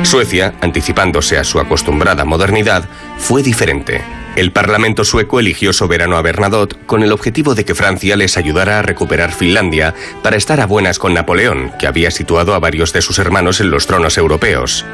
Suecia, 0.03 0.53
anticipándose 0.61 1.37
a 1.37 1.43
su 1.43 1.59
acostumbrada 1.59 2.25
modernidad, 2.25 2.87
fue 3.17 3.41
diferente. 3.41 4.01
El 4.37 4.51
Parlamento 4.51 5.03
sueco 5.03 5.39
eligió 5.39 5.73
soberano 5.73 6.15
a 6.15 6.21
Bernadotte 6.21 6.77
con 6.85 7.01
el 7.01 7.11
objetivo 7.11 7.55
de 7.55 7.65
que 7.65 7.73
Francia 7.73 8.15
les 8.15 8.37
ayudara 8.37 8.77
a 8.77 8.81
recuperar 8.83 9.31
Finlandia 9.31 9.95
para 10.21 10.37
estar 10.37 10.61
a 10.61 10.67
buenas 10.67 10.99
con 10.99 11.15
Napoleón, 11.15 11.71
que 11.79 11.87
había 11.87 12.11
situado 12.11 12.53
a 12.53 12.59
varios 12.59 12.93
de 12.93 13.01
sus 13.01 13.17
hermanos 13.17 13.61
en 13.61 13.71
los 13.71 13.87
tronos 13.87 14.15
europeos. 14.15 14.85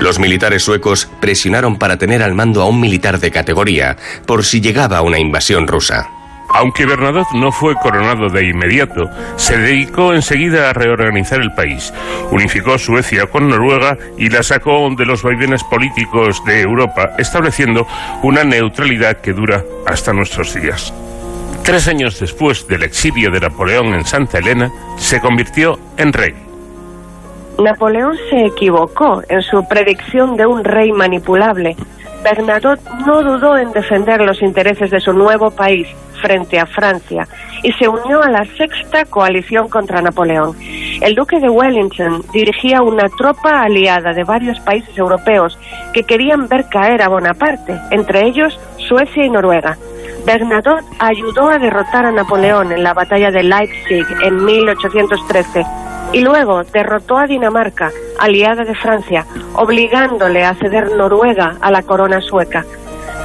Los 0.00 0.20
militares 0.20 0.62
suecos 0.62 1.08
presionaron 1.20 1.80
para 1.80 1.98
tener 1.98 2.22
al 2.22 2.34
mando 2.34 2.62
a 2.62 2.66
un 2.66 2.78
militar 2.78 3.18
de 3.18 3.32
categoría, 3.32 3.96
por 4.24 4.44
si 4.44 4.60
llegaba 4.60 5.02
una 5.02 5.18
invasión 5.18 5.66
rusa. 5.66 6.21
Aunque 6.54 6.84
Bernadotte 6.84 7.34
no 7.34 7.50
fue 7.50 7.74
coronado 7.74 8.28
de 8.28 8.46
inmediato, 8.46 9.08
se 9.36 9.56
dedicó 9.56 10.12
enseguida 10.12 10.68
a 10.68 10.72
reorganizar 10.74 11.40
el 11.40 11.52
país. 11.52 11.92
Unificó 12.30 12.78
Suecia 12.78 13.26
con 13.26 13.48
Noruega 13.48 13.96
y 14.18 14.28
la 14.28 14.42
sacó 14.42 14.88
de 14.96 15.06
los 15.06 15.22
vaivenes 15.22 15.64
políticos 15.64 16.44
de 16.44 16.60
Europa, 16.60 17.12
estableciendo 17.18 17.86
una 18.22 18.44
neutralidad 18.44 19.20
que 19.20 19.32
dura 19.32 19.64
hasta 19.86 20.12
nuestros 20.12 20.52
días. 20.54 20.92
Tres 21.64 21.88
años 21.88 22.20
después 22.20 22.66
del 22.68 22.82
exilio 22.82 23.30
de 23.30 23.40
Napoleón 23.40 23.94
en 23.94 24.04
Santa 24.04 24.38
Elena, 24.38 24.70
se 24.96 25.20
convirtió 25.20 25.78
en 25.96 26.12
rey. 26.12 26.34
Napoleón 27.58 28.16
se 28.28 28.46
equivocó 28.46 29.22
en 29.28 29.40
su 29.42 29.66
predicción 29.68 30.36
de 30.36 30.46
un 30.46 30.64
rey 30.64 30.92
manipulable. 30.92 31.76
Bernadotte 32.22 32.82
no 33.06 33.22
dudó 33.22 33.56
en 33.56 33.72
defender 33.72 34.20
los 34.20 34.42
intereses 34.42 34.90
de 34.90 35.00
su 35.00 35.12
nuevo 35.12 35.50
país 35.50 35.88
frente 36.22 36.58
a 36.58 36.66
Francia 36.66 37.28
y 37.62 37.72
se 37.72 37.88
unió 37.88 38.22
a 38.22 38.30
la 38.30 38.44
sexta 38.56 39.04
coalición 39.04 39.68
contra 39.68 40.00
Napoleón. 40.00 40.56
El 41.00 41.14
duque 41.14 41.40
de 41.40 41.50
Wellington 41.50 42.22
dirigía 42.32 42.80
una 42.80 43.08
tropa 43.18 43.62
aliada 43.62 44.12
de 44.12 44.24
varios 44.24 44.58
países 44.60 44.96
europeos 44.96 45.58
que 45.92 46.04
querían 46.04 46.48
ver 46.48 46.66
caer 46.70 47.02
a 47.02 47.08
Bonaparte, 47.08 47.78
entre 47.90 48.26
ellos 48.26 48.58
Suecia 48.78 49.24
y 49.24 49.30
Noruega. 49.30 49.76
Bernadotte 50.24 50.84
ayudó 51.00 51.48
a 51.48 51.58
derrotar 51.58 52.06
a 52.06 52.12
Napoleón 52.12 52.72
en 52.72 52.84
la 52.84 52.94
batalla 52.94 53.30
de 53.30 53.42
Leipzig 53.42 54.06
en 54.22 54.44
1813 54.44 55.66
y 56.12 56.20
luego 56.20 56.62
derrotó 56.64 57.18
a 57.18 57.26
Dinamarca, 57.26 57.90
aliada 58.18 58.64
de 58.64 58.74
Francia, 58.74 59.26
obligándole 59.54 60.44
a 60.44 60.54
ceder 60.54 60.94
Noruega 60.96 61.56
a 61.60 61.70
la 61.70 61.82
corona 61.82 62.20
sueca. 62.20 62.64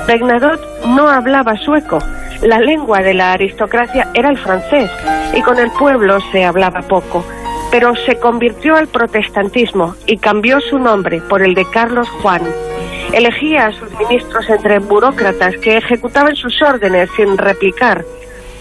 Bernadotte 0.07 0.65
no 0.87 1.09
hablaba 1.09 1.57
sueco, 1.57 1.99
la 2.41 2.59
lengua 2.59 2.99
de 2.99 3.13
la 3.13 3.33
aristocracia 3.33 4.09
era 4.13 4.29
el 4.29 4.38
francés 4.38 4.89
y 5.33 5.41
con 5.41 5.57
el 5.59 5.71
pueblo 5.71 6.19
se 6.31 6.45
hablaba 6.45 6.81
poco, 6.81 7.25
pero 7.71 7.95
se 7.95 8.15
convirtió 8.15 8.75
al 8.75 8.88
protestantismo 8.88 9.95
y 10.05 10.17
cambió 10.17 10.59
su 10.61 10.79
nombre 10.79 11.21
por 11.21 11.41
el 11.41 11.53
de 11.53 11.65
Carlos 11.69 12.09
Juan. 12.21 12.41
Elegía 13.13 13.67
a 13.67 13.71
sus 13.71 13.89
ministros 13.97 14.49
entre 14.49 14.79
burócratas 14.79 15.55
que 15.57 15.77
ejecutaban 15.77 16.35
sus 16.35 16.61
órdenes 16.61 17.09
sin 17.15 17.38
replicar. 17.38 18.03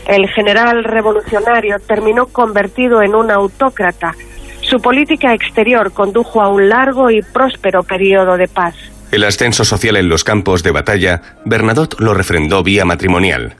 El 0.06 0.28
general 0.28 0.84
revolucionario 0.84 1.78
terminó 1.80 2.26
convertido 2.26 3.02
en 3.02 3.14
un 3.14 3.30
autócrata. 3.30 4.14
Su 4.60 4.80
política 4.80 5.34
exterior 5.34 5.92
condujo 5.92 6.40
a 6.40 6.48
un 6.48 6.68
largo 6.68 7.10
y 7.10 7.22
próspero 7.22 7.82
periodo 7.82 8.36
de 8.36 8.48
paz. 8.48 8.74
El 9.10 9.24
ascenso 9.24 9.64
social 9.64 9.96
en 9.96 10.08
los 10.08 10.24
campos 10.24 10.62
de 10.62 10.72
batalla, 10.72 11.22
Bernadotte 11.44 12.00
lo 12.00 12.14
refrendó 12.14 12.62
vía 12.62 12.84
matrimonial. 12.84 13.56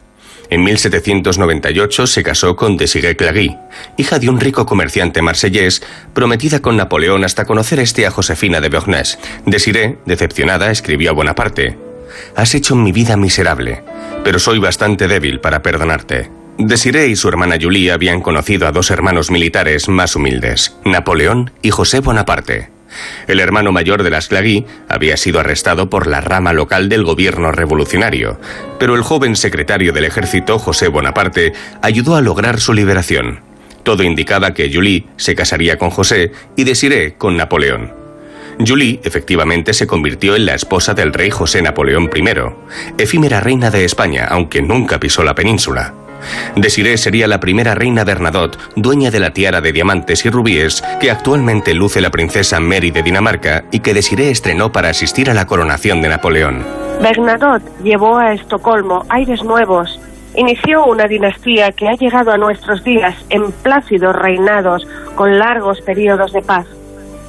En 0.51 0.63
1798 0.63 2.07
se 2.07 2.23
casó 2.23 2.57
con 2.57 2.77
Desirée 2.77 3.17
Clary, 3.17 3.57
hija 3.97 4.19
de 4.19 4.29
un 4.29 4.41
rico 4.41 4.67
comerciante 4.67 5.23
marsellés, 5.23 5.83
prometida 6.15 6.61
con 6.61 6.77
Napoleón 6.77 7.25
hasta 7.25 7.45
conocer 7.45 7.81
este 7.81 8.07
a 8.07 8.11
Josefina 8.11 8.61
de 8.61 8.69
Beauharnais. 8.69 9.19
Desirée, 9.45 9.99
decepcionada, 10.07 10.71
escribió 10.71 11.11
a 11.11 11.15
Bonaparte: 11.15 11.79
Has 12.37 12.55
hecho 12.55 12.77
mi 12.77 12.93
vida 12.93 13.17
miserable, 13.17 13.83
pero 14.23 14.39
soy 14.39 14.59
bastante 14.59 15.09
débil 15.09 15.41
para 15.41 15.63
perdonarte. 15.63 16.31
Desirée 16.59 17.09
y 17.09 17.17
su 17.17 17.29
hermana 17.29 17.59
Julie 17.61 17.91
habían 17.91 18.23
conocido 18.23 18.67
a 18.67 18.73
dos 18.73 18.91
hermanos 18.91 19.31
militares 19.31 19.89
más 19.89 20.17
humildes, 20.17 20.75
Napoleón 20.85 21.51
y 21.61 21.71
José 21.71 22.01
Bonaparte. 22.01 22.76
El 23.27 23.41
hermano 23.41 23.73
mayor 23.73 24.03
de 24.03 24.11
las 24.11 24.29
Clary 24.29 24.67
había 24.89 25.17
sido 25.17 25.41
arrestado 25.41 25.91
por 25.91 26.07
la 26.07 26.21
rama 26.21 26.53
local 26.53 26.89
del 26.89 27.05
gobierno 27.05 27.53
revolucionario, 27.53 28.39
pero 28.79 28.95
el 28.95 29.03
joven 29.03 29.37
secretario 29.37 29.93
del 29.93 30.05
ejército, 30.05 30.59
José 30.59 30.89
Bonaparte, 30.89 31.53
ayudó 31.83 32.17
a 32.17 32.21
lograr 32.21 32.61
su 32.61 32.73
liberación. 32.73 33.41
Todo 33.83 34.03
indicaba 34.03 34.55
que 34.55 34.71
Julie 34.73 35.07
se 35.17 35.35
casaría 35.35 35.79
con 35.79 35.91
José 35.91 36.33
y 36.57 36.65
Desiré 36.65 37.15
con 37.15 37.37
Napoleón. 37.37 37.93
Julie 38.65 39.01
efectivamente 39.05 39.75
se 39.75 39.87
convirtió 39.87 40.35
en 40.35 40.47
la 40.47 40.55
esposa 40.55 40.95
del 40.95 41.13
rey 41.13 41.31
José 41.31 41.63
Napoleón 41.63 42.11
I, 42.15 43.03
efímera 43.03 43.41
reina 43.41 43.71
de 43.71 43.85
España, 43.85 44.27
aunque 44.31 44.63
nunca 44.63 44.99
pisó 44.99 45.23
la 45.23 45.35
península. 45.35 45.95
Desiré 46.57 46.97
sería 46.97 47.29
la 47.29 47.41
primera 47.41 47.75
reina 47.75 48.05
Bernadotte, 48.05 48.59
dueña 48.77 49.11
de 49.11 49.21
la 49.21 49.33
tiara 49.33 49.61
de 49.61 49.73
diamantes 49.73 50.25
y 50.25 50.31
rubíes 50.31 50.83
que 51.01 51.11
actualmente 51.11 51.75
luce 51.75 52.01
la 52.01 52.11
princesa 52.11 52.61
Mary 52.61 52.91
de 52.91 53.03
Dinamarca 53.03 53.65
y 53.71 53.81
que 53.81 53.95
Desiré 53.95 54.31
estrenó 54.31 54.73
para 54.73 54.89
asistir 54.89 55.31
a 55.31 55.35
la 55.35 55.47
coronación 55.47 56.01
de 56.01 56.09
Napoleón. 56.09 56.65
Bernadotte 57.01 57.71
llevó 57.83 58.17
a 58.17 58.33
Estocolmo 58.33 59.05
aires 59.09 59.43
nuevos. 59.43 60.01
Inició 60.35 60.85
una 60.87 61.07
dinastía 61.07 61.73
que 61.73 61.89
ha 61.89 61.95
llegado 61.95 62.31
a 62.31 62.39
nuestros 62.39 62.83
días 62.85 63.15
en 63.31 63.53
plácidos 63.53 64.17
reinados 64.17 64.87
con 65.15 65.39
largos 65.39 65.81
periodos 65.83 66.33
de 66.33 66.43
paz. 66.43 66.67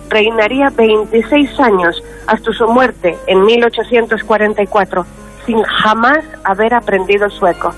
Reinaría 0.09 0.69
26 0.69 1.59
años 1.59 2.01
hasta 2.27 2.53
su 2.53 2.67
muerte 2.67 3.17
en 3.27 3.45
1844, 3.45 5.05
sin 5.45 5.61
jamás 5.63 6.19
haber 6.43 6.73
aprendido 6.73 7.29
sueco 7.29 7.73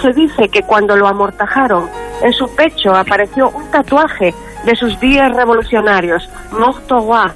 se 0.00 0.12
dice 0.12 0.48
que 0.48 0.62
cuando 0.62 0.96
lo 0.96 1.06
amortajaron, 1.06 1.88
en 2.22 2.32
su 2.32 2.54
pecho 2.54 2.94
apareció 2.94 3.50
un 3.50 3.70
tatuaje 3.70 4.34
de 4.64 4.76
sus 4.76 4.98
días 5.00 5.34
revolucionarios, 5.34 6.28
Mort 6.50 6.90
roi, 6.90 7.30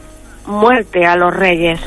muerte 0.47 1.07
a 1.07 1.17
los 1.17 1.35
reyes. 1.35 1.81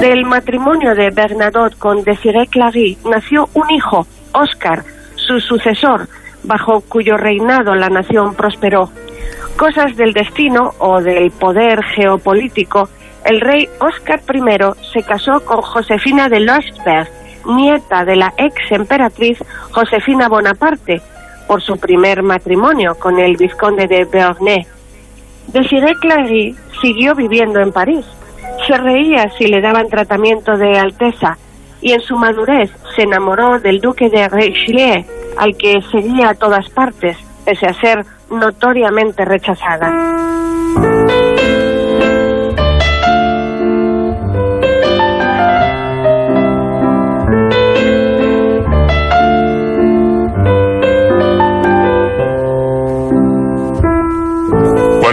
Del 0.00 0.24
matrimonio 0.24 0.94
de 0.94 1.10
Bernadotte 1.10 1.76
con 1.76 2.02
Desiré 2.02 2.46
Clary 2.46 2.98
nació 3.04 3.48
un 3.54 3.70
hijo, 3.70 4.06
Oscar, 4.32 4.84
su 5.16 5.40
sucesor, 5.40 6.08
bajo 6.44 6.80
cuyo 6.80 7.16
reinado 7.16 7.74
la 7.74 7.88
nación 7.88 8.34
prosperó. 8.34 8.90
Cosas 9.56 9.96
del 9.96 10.12
destino 10.12 10.72
o 10.78 11.00
del 11.00 11.30
poder 11.30 11.82
geopolítico, 11.82 12.88
el 13.24 13.40
rey 13.40 13.68
Oscar 13.80 14.20
I 14.32 14.42
se 14.92 15.02
casó 15.02 15.44
con 15.44 15.60
Josefina 15.60 16.28
de 16.28 16.40
Losberg, 16.40 17.08
nieta 17.48 18.04
de 18.04 18.16
la 18.16 18.32
ex 18.36 18.54
emperatriz 18.70 19.38
Josefina 19.72 20.28
Bonaparte, 20.28 21.02
por 21.48 21.62
su 21.62 21.78
primer 21.78 22.22
matrimonio 22.22 22.94
con 22.94 23.18
el 23.18 23.36
vizconde 23.36 23.86
de 23.86 24.04
Beauharnais. 24.04 24.68
Desiré 25.48 25.94
Clary 25.94 26.54
siguió 26.80 27.14
viviendo 27.14 27.58
en 27.60 27.72
París. 27.72 28.04
Se 28.66 28.76
reía 28.76 29.30
si 29.38 29.46
le 29.46 29.60
daban 29.60 29.88
tratamiento 29.88 30.56
de 30.56 30.78
alteza 30.78 31.38
y 31.80 31.92
en 31.92 32.00
su 32.00 32.16
madurez 32.16 32.70
se 32.94 33.02
enamoró 33.02 33.58
del 33.58 33.80
duque 33.80 34.10
de 34.10 34.28
Richelieu, 34.28 35.04
al 35.38 35.56
que 35.56 35.80
seguía 35.90 36.30
a 36.30 36.34
todas 36.34 36.68
partes, 36.68 37.16
pese 37.44 37.66
a 37.66 37.74
ser 37.74 38.04
notoriamente 38.30 39.24
rechazada. 39.24 40.97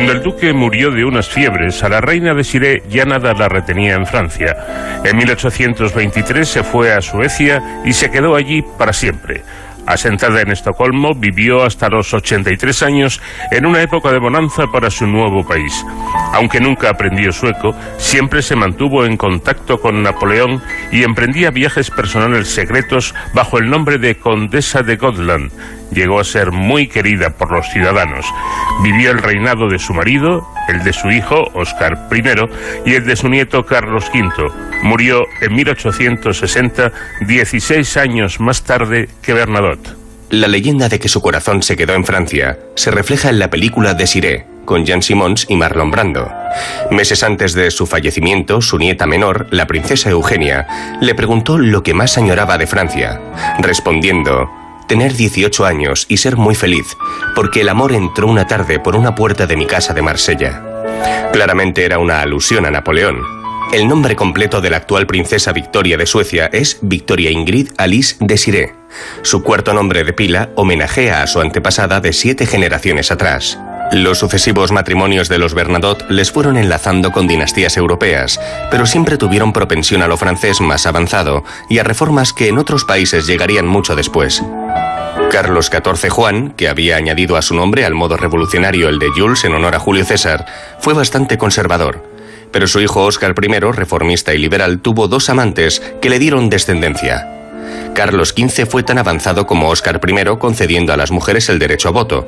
Cuando 0.05 0.19
el 0.19 0.23
duque 0.23 0.53
murió 0.53 0.91
de 0.91 1.03
unas 1.03 1.27
fiebres, 1.27 1.83
a 1.83 1.89
la 1.89 1.99
reina 1.99 2.35
de 2.35 2.43
Siré 2.43 2.83
ya 2.87 3.05
nada 3.05 3.33
la 3.33 3.49
retenía 3.49 3.95
en 3.95 4.05
Francia. 4.05 4.55
En 5.03 5.17
1823 5.17 6.47
se 6.47 6.63
fue 6.63 6.93
a 6.93 7.01
Suecia 7.01 7.81
y 7.83 7.91
se 7.91 8.11
quedó 8.11 8.35
allí 8.35 8.63
para 8.77 8.93
siempre. 8.93 9.41
Asentada 9.87 10.41
en 10.41 10.51
Estocolmo, 10.51 11.15
vivió 11.15 11.63
hasta 11.63 11.89
los 11.89 12.13
83 12.13 12.83
años 12.83 13.19
en 13.49 13.65
una 13.65 13.81
época 13.81 14.11
de 14.11 14.19
bonanza 14.19 14.65
para 14.71 14.91
su 14.91 15.07
nuevo 15.07 15.43
país. 15.43 15.83
Aunque 16.33 16.59
nunca 16.59 16.89
aprendió 16.89 17.31
sueco, 17.31 17.75
siempre 17.97 18.43
se 18.43 18.55
mantuvo 18.55 19.05
en 19.05 19.17
contacto 19.17 19.79
con 19.79 20.03
Napoleón 20.03 20.61
y 20.91 21.01
emprendía 21.01 21.49
viajes 21.49 21.89
personales 21.89 22.47
secretos 22.49 23.15
bajo 23.33 23.57
el 23.57 23.71
nombre 23.71 23.97
de 23.97 24.19
Condesa 24.19 24.83
de 24.83 24.97
Gotland. 24.97 25.51
Llegó 25.91 26.19
a 26.19 26.23
ser 26.23 26.51
muy 26.51 26.87
querida 26.87 27.31
por 27.31 27.51
los 27.51 27.67
ciudadanos. 27.67 28.25
Vivió 28.83 29.11
el 29.11 29.19
reinado 29.19 29.69
de 29.69 29.79
su 29.79 29.93
marido, 29.93 30.47
el 30.67 30.83
de 30.83 30.93
su 30.93 31.11
hijo, 31.11 31.49
Oscar 31.53 32.09
I, 32.11 32.89
y 32.89 32.95
el 32.95 33.05
de 33.05 33.15
su 33.15 33.29
nieto, 33.29 33.65
Carlos 33.65 34.09
V. 34.13 34.51
Murió 34.83 35.25
en 35.41 35.55
1860, 35.55 36.91
16 37.21 37.97
años 37.97 38.39
más 38.39 38.63
tarde 38.63 39.09
que 39.21 39.33
Bernadotte. 39.33 40.05
La 40.29 40.47
leyenda 40.47 40.89
de 40.89 40.99
que 40.99 41.07
su 41.07 41.21
corazón 41.21 41.61
se 41.61 41.77
quedó 41.77 41.93
en 41.93 42.03
Francia 42.03 42.57
se 42.75 42.91
refleja 42.91 43.29
en 43.29 43.39
la 43.39 43.49
película 43.49 43.93
Desiree, 43.93 44.45
con 44.65 44.83
Jean 44.83 45.03
Simons 45.03 45.45
y 45.47 45.55
Marlon 45.55 45.91
Brando. 45.91 46.29
Meses 46.89 47.23
antes 47.23 47.53
de 47.53 47.69
su 47.69 47.85
fallecimiento, 47.85 48.59
su 48.61 48.77
nieta 48.77 49.05
menor, 49.05 49.47
la 49.51 49.67
princesa 49.67 50.09
Eugenia, 50.09 50.97
le 50.99 51.13
preguntó 51.13 51.57
lo 51.57 51.83
que 51.83 51.93
más 51.93 52.17
añoraba 52.17 52.57
de 52.57 52.67
Francia, 52.67 53.21
respondiendo, 53.59 54.49
tener 54.87 55.15
18 55.15 55.65
años 55.65 56.05
y 56.09 56.17
ser 56.17 56.37
muy 56.37 56.55
feliz, 56.55 56.97
porque 57.35 57.61
el 57.61 57.69
amor 57.69 57.93
entró 57.93 58.27
una 58.27 58.47
tarde 58.47 58.79
por 58.79 58.95
una 58.95 59.15
puerta 59.15 59.47
de 59.47 59.57
mi 59.57 59.65
casa 59.65 59.93
de 59.93 60.01
Marsella. 60.01 60.75
Claramente 61.31 61.85
era 61.85 61.99
una 61.99 62.21
alusión 62.21 62.65
a 62.65 62.71
Napoleón. 62.71 63.21
El 63.73 63.87
nombre 63.87 64.15
completo 64.15 64.61
de 64.61 64.69
la 64.69 64.77
actual 64.77 65.07
princesa 65.07 65.51
Victoria 65.51 65.97
de 65.97 66.05
Suecia 66.05 66.45
es 66.45 66.77
Victoria 66.81 67.31
Ingrid 67.31 67.71
Alice 67.77 68.15
Desiree. 68.19 68.73
Su 69.21 69.43
cuarto 69.43 69.73
nombre 69.73 70.03
de 70.03 70.13
pila 70.13 70.51
homenajea 70.55 71.23
a 71.23 71.27
su 71.27 71.41
antepasada 71.41 71.99
de 71.99 72.13
siete 72.13 72.45
generaciones 72.45 73.11
atrás. 73.11 73.57
Los 73.91 74.19
sucesivos 74.19 74.71
matrimonios 74.71 75.29
de 75.29 75.37
los 75.37 75.53
Bernadotte 75.53 76.09
les 76.09 76.31
fueron 76.31 76.57
enlazando 76.57 77.11
con 77.11 77.27
dinastías 77.27 77.77
europeas, 77.77 78.39
pero 78.71 78.85
siempre 78.85 79.17
tuvieron 79.17 79.53
propensión 79.53 80.01
a 80.01 80.07
lo 80.07 80.17
francés 80.17 80.59
más 80.59 80.85
avanzado 80.85 81.43
y 81.69 81.77
a 81.79 81.83
reformas 81.83 82.33
que 82.33 82.47
en 82.47 82.57
otros 82.57 82.83
países 82.83 83.27
llegarían 83.27 83.67
mucho 83.67 83.95
después. 83.95 84.41
Carlos 85.31 85.69
XIV 85.71 86.09
Juan, 86.09 86.51
que 86.51 86.69
había 86.69 86.97
añadido 86.97 87.35
a 87.35 87.41
su 87.41 87.55
nombre 87.55 87.85
al 87.85 87.93
modo 87.93 88.15
revolucionario 88.15 88.87
el 88.89 88.99
de 88.99 89.09
Jules 89.09 89.43
en 89.43 89.53
honor 89.53 89.75
a 89.75 89.79
Julio 89.79 90.05
César, 90.05 90.45
fue 90.79 90.93
bastante 90.93 91.37
conservador. 91.37 92.03
Pero 92.51 92.67
su 92.67 92.79
hijo 92.79 93.03
Óscar 93.03 93.35
I, 93.41 93.59
reformista 93.71 94.33
y 94.33 94.37
liberal, 94.37 94.79
tuvo 94.79 95.07
dos 95.07 95.29
amantes 95.29 95.81
que 96.01 96.09
le 96.09 96.19
dieron 96.19 96.49
descendencia. 96.49 97.27
Carlos 97.93 98.33
XV 98.37 98.65
fue 98.65 98.83
tan 98.83 98.97
avanzado 98.97 99.45
como 99.45 99.69
Óscar 99.69 99.99
I, 100.07 100.37
concediendo 100.37 100.93
a 100.93 100.97
las 100.97 101.11
mujeres 101.11 101.49
el 101.49 101.59
derecho 101.59 101.89
a 101.89 101.91
voto 101.91 102.27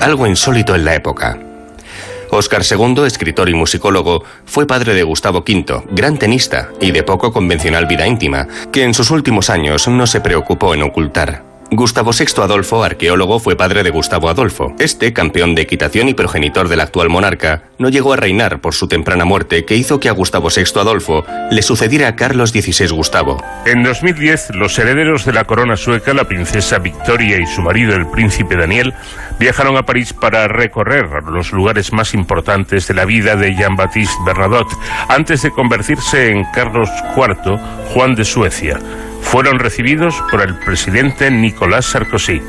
algo 0.00 0.26
insólito 0.26 0.74
en 0.74 0.84
la 0.84 0.94
época. 0.94 1.38
Óscar 2.30 2.62
II, 2.68 3.04
escritor 3.06 3.48
y 3.48 3.54
musicólogo, 3.54 4.24
fue 4.46 4.66
padre 4.66 4.94
de 4.94 5.02
Gustavo 5.02 5.40
V, 5.40 5.84
gran 5.90 6.16
tenista 6.16 6.70
y 6.80 6.90
de 6.90 7.02
poco 7.02 7.32
convencional 7.32 7.86
vida 7.86 8.06
íntima, 8.06 8.48
que 8.72 8.84
en 8.84 8.94
sus 8.94 9.10
últimos 9.10 9.50
años 9.50 9.86
no 9.88 10.06
se 10.06 10.20
preocupó 10.20 10.74
en 10.74 10.82
ocultar. 10.82 11.51
Gustavo 11.74 12.10
VI 12.12 12.42
Adolfo, 12.42 12.84
arqueólogo, 12.84 13.40
fue 13.40 13.56
padre 13.56 13.82
de 13.82 13.88
Gustavo 13.88 14.28
Adolfo. 14.28 14.74
Este, 14.78 15.14
campeón 15.14 15.54
de 15.54 15.62
equitación 15.62 16.06
y 16.06 16.12
progenitor 16.12 16.68
del 16.68 16.82
actual 16.82 17.08
monarca, 17.08 17.70
no 17.78 17.88
llegó 17.88 18.12
a 18.12 18.16
reinar 18.16 18.60
por 18.60 18.74
su 18.74 18.88
temprana 18.88 19.24
muerte 19.24 19.64
que 19.64 19.74
hizo 19.74 19.98
que 19.98 20.10
a 20.10 20.12
Gustavo 20.12 20.48
VI 20.54 20.78
Adolfo 20.78 21.24
le 21.50 21.62
sucediera 21.62 22.08
a 22.08 22.14
Carlos 22.14 22.50
XVI 22.50 22.88
Gustavo. 22.88 23.42
En 23.64 23.82
2010, 23.82 24.54
los 24.54 24.78
herederos 24.78 25.24
de 25.24 25.32
la 25.32 25.44
corona 25.44 25.78
sueca, 25.78 26.12
la 26.12 26.24
princesa 26.24 26.78
Victoria 26.78 27.38
y 27.38 27.46
su 27.46 27.62
marido, 27.62 27.96
el 27.96 28.06
príncipe 28.06 28.54
Daniel, 28.54 28.92
viajaron 29.40 29.78
a 29.78 29.84
París 29.84 30.12
para 30.12 30.48
recorrer 30.48 31.06
los 31.26 31.52
lugares 31.52 31.90
más 31.94 32.12
importantes 32.12 32.86
de 32.86 32.92
la 32.92 33.06
vida 33.06 33.34
de 33.34 33.54
Jean-Baptiste 33.54 34.22
Bernadotte 34.26 34.76
antes 35.08 35.40
de 35.40 35.50
convertirse 35.50 36.32
en 36.32 36.44
Carlos 36.52 36.90
IV, 37.16 37.58
Juan 37.94 38.14
de 38.14 38.26
Suecia 38.26 38.78
fueron 39.22 39.58
recibidos 39.58 40.22
por 40.30 40.42
el 40.42 40.54
presidente 40.58 41.30
Nicolás 41.30 41.86
Sarkozy. 41.86 42.42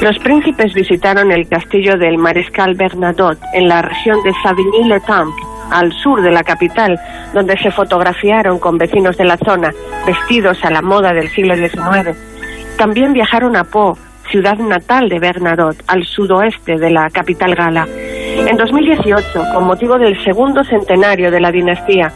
Los 0.00 0.18
príncipes 0.18 0.72
visitaron 0.72 1.30
el 1.30 1.46
castillo 1.46 1.96
del 1.98 2.18
Mariscal 2.18 2.74
Bernadotte 2.74 3.42
en 3.52 3.68
la 3.68 3.82
región 3.82 4.22
de 4.22 4.32
Savigny-le-Temple, 4.42 5.44
al 5.70 5.92
sur 5.92 6.22
de 6.22 6.30
la 6.30 6.42
capital, 6.42 6.98
donde 7.34 7.56
se 7.58 7.70
fotografiaron 7.70 8.58
con 8.58 8.78
vecinos 8.78 9.16
de 9.18 9.24
la 9.24 9.36
zona, 9.36 9.72
vestidos 10.06 10.64
a 10.64 10.70
la 10.70 10.82
moda 10.82 11.12
del 11.12 11.28
siglo 11.28 11.54
XIX. 11.54 12.16
También 12.78 13.12
viajaron 13.12 13.56
a 13.56 13.64
Pau, 13.64 13.96
ciudad 14.30 14.56
natal 14.56 15.08
de 15.08 15.18
Bernadotte, 15.18 15.84
al 15.86 16.04
sudoeste 16.04 16.78
de 16.78 16.90
la 16.90 17.10
capital 17.10 17.54
gala. 17.54 17.86
En 17.90 18.56
2018, 18.56 19.44
con 19.52 19.64
motivo 19.64 19.98
del 19.98 20.22
segundo 20.24 20.64
centenario 20.64 21.30
de 21.30 21.40
la 21.40 21.52
dinastía, 21.52 22.10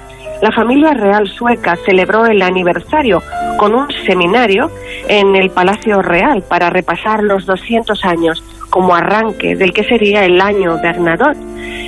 la 0.44 0.52
familia 0.52 0.92
real 0.92 1.26
sueca 1.26 1.74
celebró 1.86 2.26
el 2.26 2.42
aniversario 2.42 3.22
con 3.56 3.74
un 3.74 3.90
seminario 4.04 4.70
en 5.08 5.34
el 5.36 5.48
Palacio 5.48 6.02
Real 6.02 6.44
para 6.46 6.68
repasar 6.68 7.22
los 7.22 7.46
200 7.46 8.04
años 8.04 8.44
como 8.68 8.94
arranque 8.94 9.56
del 9.56 9.72
que 9.72 9.84
sería 9.84 10.26
el 10.26 10.38
año 10.42 10.78
Bernadotte. 10.82 11.38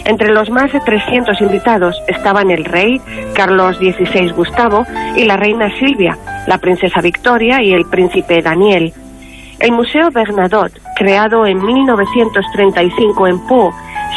Entre 0.06 0.32
los 0.32 0.48
más 0.48 0.72
de 0.72 0.80
300 0.80 1.38
invitados 1.42 2.02
estaban 2.08 2.50
el 2.50 2.64
rey 2.64 2.98
Carlos 3.34 3.76
XVI 3.76 4.30
Gustavo 4.30 4.86
y 5.14 5.26
la 5.26 5.36
reina 5.36 5.70
Silvia, 5.78 6.16
la 6.46 6.56
princesa 6.56 7.02
Victoria 7.02 7.62
y 7.62 7.74
el 7.74 7.84
príncipe 7.84 8.40
Daniel. 8.40 8.94
El 9.60 9.72
Museo 9.72 10.10
Bernadotte, 10.10 10.80
creado 10.96 11.44
en 11.44 11.62
1935 11.62 13.26
en 13.26 13.46
Pau, 13.46 13.70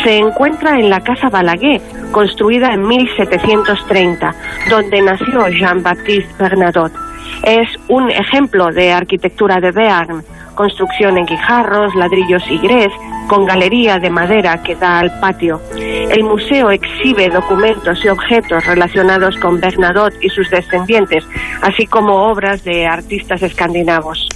se 0.03 0.17
encuentra 0.17 0.79
en 0.79 0.89
la 0.89 1.01
Casa 1.01 1.29
Balaguer, 1.29 1.81
construida 2.11 2.73
en 2.73 2.87
1730, 2.87 4.35
donde 4.69 5.01
nació 5.01 5.47
Jean-Baptiste 5.49 6.33
Bernadotte. 6.37 6.97
Es 7.43 7.67
un 7.87 8.09
ejemplo 8.09 8.67
de 8.71 8.91
arquitectura 8.91 9.59
de 9.59 9.71
Bearn, 9.71 10.23
construcción 10.55 11.17
en 11.17 11.25
guijarros, 11.25 11.95
ladrillos 11.95 12.43
y 12.49 12.57
grés, 12.57 12.89
con 13.27 13.45
galería 13.45 13.99
de 13.99 14.09
madera 14.09 14.61
que 14.61 14.75
da 14.75 14.99
al 14.99 15.19
patio. 15.19 15.61
El 15.77 16.23
museo 16.23 16.71
exhibe 16.71 17.29
documentos 17.29 18.03
y 18.03 18.09
objetos 18.09 18.65
relacionados 18.65 19.37
con 19.37 19.59
Bernadotte 19.61 20.17
y 20.21 20.29
sus 20.29 20.49
descendientes, 20.49 21.25
así 21.61 21.85
como 21.85 22.27
obras 22.27 22.63
de 22.63 22.87
artistas 22.87 23.41
escandinavos. 23.43 24.27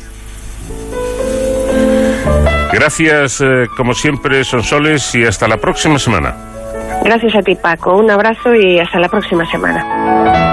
Gracias, 2.74 3.39
eh, 3.41 3.67
como 3.78 3.93
siempre, 3.93 4.43
Sonsoles, 4.43 5.13
y 5.15 5.24
hasta 5.26 5.47
la 5.47 5.57
próxima 5.57 5.99
semana. 5.99 6.36
Gracias 7.03 7.36
a 7.36 7.41
ti, 7.41 7.55
Paco. 7.55 7.97
Un 7.97 8.09
abrazo 8.09 8.53
y 8.55 8.80
hasta 8.80 8.99
la 8.99 9.09
próxima 9.09 9.45
semana. 9.49 10.53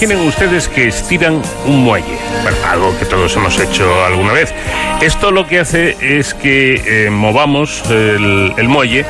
Imaginen 0.00 0.26
ustedes 0.26 0.66
que 0.66 0.88
estiran 0.88 1.42
un 1.66 1.84
muelle, 1.84 2.16
bueno, 2.42 2.56
algo 2.66 2.98
que 2.98 3.04
todos 3.04 3.36
hemos 3.36 3.60
hecho 3.60 4.02
alguna 4.02 4.32
vez. 4.32 4.54
Esto 5.02 5.30
lo 5.30 5.46
que 5.46 5.58
hace 5.58 5.94
es 6.00 6.32
que 6.32 7.04
eh, 7.06 7.10
movamos 7.10 7.82
el, 7.90 8.54
el 8.56 8.68
muelle 8.70 9.04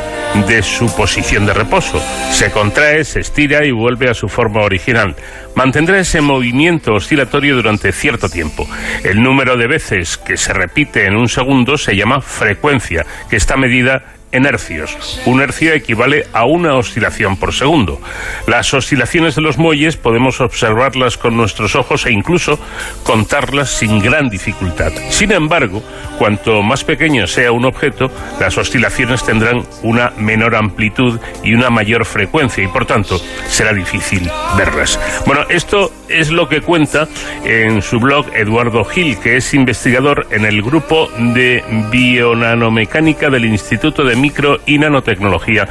de 0.48 0.64
su 0.64 0.92
posición 0.96 1.46
de 1.46 1.54
reposo. 1.54 2.02
Se 2.32 2.50
contrae, 2.50 3.04
se 3.04 3.20
estira 3.20 3.64
y 3.64 3.70
vuelve 3.70 4.10
a 4.10 4.14
su 4.14 4.28
forma 4.28 4.62
original. 4.62 5.14
Mantendrá 5.54 6.00
ese 6.00 6.22
movimiento 6.22 6.94
oscilatorio 6.94 7.54
durante 7.54 7.92
cierto 7.92 8.28
tiempo. 8.28 8.68
El 9.04 9.22
número 9.22 9.56
de 9.56 9.68
veces 9.68 10.18
que 10.18 10.36
se 10.36 10.52
repite 10.52 11.06
en 11.06 11.14
un 11.14 11.28
segundo 11.28 11.78
se 11.78 11.94
llama 11.94 12.20
frecuencia, 12.20 13.06
que 13.28 13.36
está 13.36 13.56
medida 13.56 14.02
en 14.32 14.46
hercios. 14.46 15.20
Un 15.26 15.40
hercio 15.40 15.72
equivale 15.72 16.26
a 16.32 16.44
una 16.44 16.74
oscilación 16.74 17.36
por 17.36 17.52
segundo. 17.52 18.00
Las 18.46 18.72
oscilaciones 18.74 19.34
de 19.34 19.42
los 19.42 19.58
muelles 19.58 19.96
podemos 19.96 20.40
observarlas 20.40 21.16
con 21.16 21.36
nuestros 21.36 21.74
ojos 21.74 22.06
e 22.06 22.12
incluso 22.12 22.58
contarlas 23.02 23.70
sin 23.70 24.00
gran 24.00 24.28
dificultad. 24.28 24.92
Sin 25.10 25.32
embargo, 25.32 25.82
cuanto 26.18 26.62
más 26.62 26.84
pequeño 26.84 27.26
sea 27.26 27.52
un 27.52 27.64
objeto, 27.64 28.10
las 28.38 28.56
oscilaciones 28.58 29.24
tendrán 29.24 29.64
una 29.82 30.12
menor 30.16 30.54
amplitud 30.54 31.18
y 31.42 31.54
una 31.54 31.70
mayor 31.70 32.04
frecuencia 32.04 32.62
y 32.62 32.68
por 32.68 32.86
tanto 32.86 33.20
será 33.48 33.72
difícil 33.72 34.30
verlas. 34.56 34.98
Bueno, 35.26 35.44
esto 35.48 35.92
es 36.08 36.30
lo 36.30 36.48
que 36.48 36.60
cuenta 36.60 37.08
en 37.44 37.82
su 37.82 38.00
blog 38.00 38.26
Eduardo 38.34 38.84
Gil, 38.84 39.18
que 39.18 39.36
es 39.36 39.54
investigador 39.54 40.26
en 40.30 40.44
el 40.44 40.62
grupo 40.62 41.08
de 41.18 41.62
bionanomecánica 41.90 43.30
del 43.30 43.44
Instituto 43.44 44.04
de 44.04 44.16
Micro 44.20 44.58
y 44.66 44.78
Nanotecnología 44.78 45.68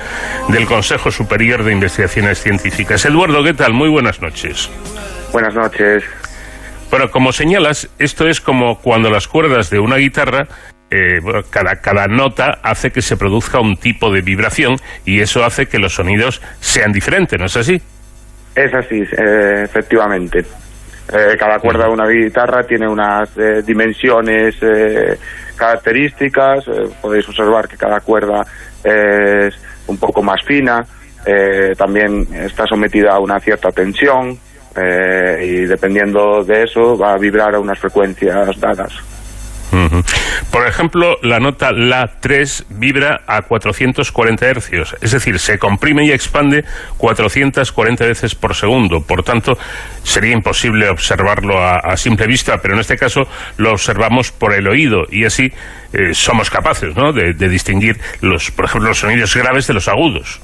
del 0.50 0.66
Consejo 0.66 1.12
Superior 1.12 1.64
de 1.64 1.74
Investigaciones 1.74 2.42
Científicas. 2.42 3.06
Eduardo, 3.06 3.44
¿qué 3.44 3.54
tal? 3.54 3.74
Muy 3.74 3.90
buenas 3.90 4.22
noches. 4.22 4.70
Buenas 5.32 5.54
noches. 5.54 6.04
Bueno, 6.90 7.12
como 7.12 7.32
señalas, 7.32 7.90
esto 8.00 8.28
es 8.28 8.42
como 8.42 8.80
cuando 8.80 9.10
las 9.12 9.28
cuerdas 9.28 9.70
de 9.70 9.80
una 9.80 9.98
guitarra 9.98 10.48
eh, 10.92 11.20
cada, 11.52 11.76
cada 11.76 12.08
nota 12.08 12.60
hace 12.64 12.90
que 12.90 13.04
se 13.04 13.16
produzca 13.16 13.60
un 13.60 13.78
tipo 13.78 14.12
de 14.12 14.22
vibración 14.22 14.76
y 15.06 15.20
eso 15.20 15.46
hace 15.46 15.68
que 15.68 15.78
los 15.78 15.94
sonidos 15.94 16.42
sean 16.60 16.92
diferentes, 16.92 17.40
¿no 17.40 17.46
es 17.46 17.58
así? 17.58 17.80
Es 18.56 18.74
así, 18.74 19.04
eh, 19.18 19.62
efectivamente. 19.66 20.44
Eh, 21.12 21.36
cada 21.38 21.58
cuerda 21.60 21.86
de 21.86 21.92
una 21.92 22.08
guitarra 22.08 22.62
tiene 22.64 22.88
unas 22.88 23.30
eh, 23.38 23.64
dimensiones 23.66 24.56
eh, 24.62 25.18
características. 25.56 26.68
eh, 26.68 26.88
podéis 27.02 27.28
observar 27.28 27.68
que 27.68 27.78
cada 27.78 28.00
cuerda 28.00 28.46
es 28.84 29.56
un 29.88 29.98
poco 29.98 30.22
más 30.22 30.44
fina. 30.46 30.86
eh, 31.26 31.74
también 31.78 32.26
está 32.34 32.66
sometida 32.66 33.12
a 33.14 33.20
una 33.20 33.40
cierta 33.40 33.70
tensión. 33.70 34.38
eh, 34.76 35.44
y 35.44 35.66
dependiendo 35.66 36.44
de 36.44 36.64
eso 36.64 36.96
va 36.98 37.14
a 37.14 37.18
vibrar 37.18 37.56
a 37.56 37.60
unas 37.60 37.78
frecuencias 37.80 38.58
dadas. 38.60 38.94
Por 40.52 40.68
ejemplo, 40.68 41.18
la 41.22 41.40
nota 41.40 41.72
La3 41.72 42.66
vibra 42.70 43.22
a 43.28 43.42
440 43.44 44.46
hercios, 44.48 44.96
es 45.02 45.12
decir, 45.12 45.40
se 45.40 45.60
comprime 45.60 46.06
y 46.06 46.12
expande 46.12 46.66
440 46.98 48.06
veces 48.06 48.36
por 48.36 48.56
segundo. 48.56 49.02
Por 49.02 49.24
tanto, 49.24 49.58
sería 50.04 50.34
imposible 50.34 50.90
observarlo 50.90 51.60
a, 51.60 51.78
a 51.78 51.98
simple 51.98 52.28
vista, 52.28 52.58
pero 52.62 52.74
en 52.74 52.80
este 52.80 52.98
caso 52.98 53.28
lo 53.58 53.72
observamos 53.72 54.32
por 54.32 54.54
el 54.54 54.68
oído 54.68 55.04
y 55.10 55.26
así 55.26 55.52
eh, 55.94 56.14
somos 56.14 56.50
capaces 56.50 56.96
¿no? 56.96 57.14
de, 57.14 57.34
de 57.34 57.50
distinguir, 57.50 58.00
los, 58.22 58.52
por 58.52 58.66
ejemplo, 58.66 58.90
los 58.90 59.00
sonidos 59.00 59.36
graves 59.36 59.68
de 59.68 59.74
los 59.74 59.88
agudos. 59.88 60.42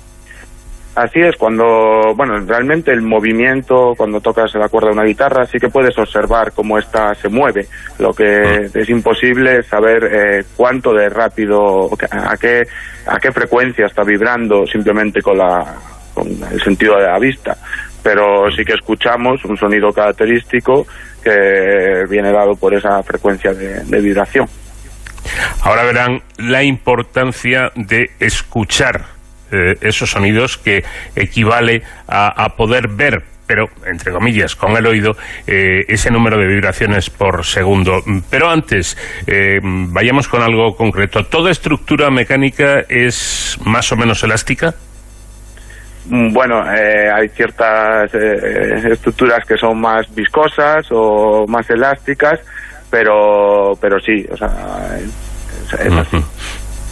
Así 0.96 1.20
es, 1.20 1.36
cuando, 1.36 2.14
bueno, 2.16 2.40
realmente 2.48 2.92
el 2.92 3.02
movimiento, 3.02 3.94
cuando 3.98 4.22
tocas 4.22 4.56
la 4.56 4.70
cuerda 4.70 4.88
de 4.88 4.94
una 4.94 5.04
guitarra, 5.04 5.46
sí 5.46 5.60
que 5.60 5.68
puedes 5.68 5.98
observar 5.98 6.54
cómo 6.54 6.78
ésta 6.78 7.14
se 7.16 7.28
mueve. 7.28 7.68
Lo 8.00 8.14
que 8.14 8.70
es 8.74 8.90
imposible 8.90 9.58
es 9.58 9.68
saber 9.68 10.10
eh, 10.10 10.44
cuánto 10.56 10.94
de 10.94 11.10
rápido, 11.10 11.90
a 12.10 12.38
qué, 12.38 12.64
a 13.08 13.20
qué 13.20 13.32
frecuencia 13.34 13.88
está 13.88 14.04
vibrando 14.04 14.66
simplemente 14.66 15.22
con 15.22 15.38
la, 15.38 15.76
con 16.14 16.28
el 16.30 16.62
sentido 16.62 16.96
de 16.96 17.08
la 17.08 17.20
vista. 17.20 17.58
Pero 18.02 18.50
sí 18.56 18.64
que 18.64 18.76
escuchamos 18.76 19.44
un 19.44 19.58
sonido 19.58 19.92
característico 19.92 20.88
que 21.22 22.06
viene 22.10 22.32
dado 22.32 22.56
por 22.56 22.74
esa 22.74 23.04
frecuencia 23.04 23.54
de, 23.54 23.84
de 23.84 24.00
vibración. 24.00 24.48
Ahora 25.62 25.84
verán 25.84 26.22
la 26.38 26.64
importancia 26.64 27.72
de 27.76 28.12
escuchar 28.20 29.15
eh, 29.52 29.76
esos 29.82 30.12
sonidos 30.12 30.58
que 30.58 30.84
equivale 31.16 31.84
a, 32.08 32.44
a 32.44 32.50
poder 32.56 32.88
ver, 32.90 33.24
pero 33.48 33.70
entre 33.86 34.12
comillas, 34.12 34.56
con 34.56 34.76
el 34.76 34.86
oído, 34.88 35.16
eh, 35.46 35.86
ese 35.88 36.10
número 36.10 36.38
de 36.38 36.48
vibraciones 36.48 37.10
por 37.10 37.46
segundo. 37.46 38.02
Pero 38.30 38.50
antes, 38.50 38.98
eh, 39.28 39.60
vayamos 39.64 40.28
con 40.28 40.42
algo 40.42 40.76
concreto. 40.76 41.26
¿Toda 41.26 41.52
estructura 41.52 42.10
mecánica 42.10 42.80
es 42.90 43.58
más 43.64 43.92
o 43.92 43.96
menos 43.96 44.24
elástica? 44.24 44.74
Mm, 46.10 46.34
Bueno, 46.34 46.64
eh, 46.74 47.10
hay 47.12 47.30
ciertas 47.30 48.14
eh, 48.14 48.92
estructuras 48.92 49.46
que 49.48 49.58
son 49.58 49.80
más 49.80 50.14
viscosas 50.14 50.86
o 50.92 51.46
más 51.48 51.70
elásticas, 51.70 52.40
pero 52.90 53.74
pero 53.80 54.00
sí, 54.00 54.26
o 54.32 54.38
sea, 54.38 54.98
es, 55.00 55.80
es 55.80 55.94
así. 55.94 56.18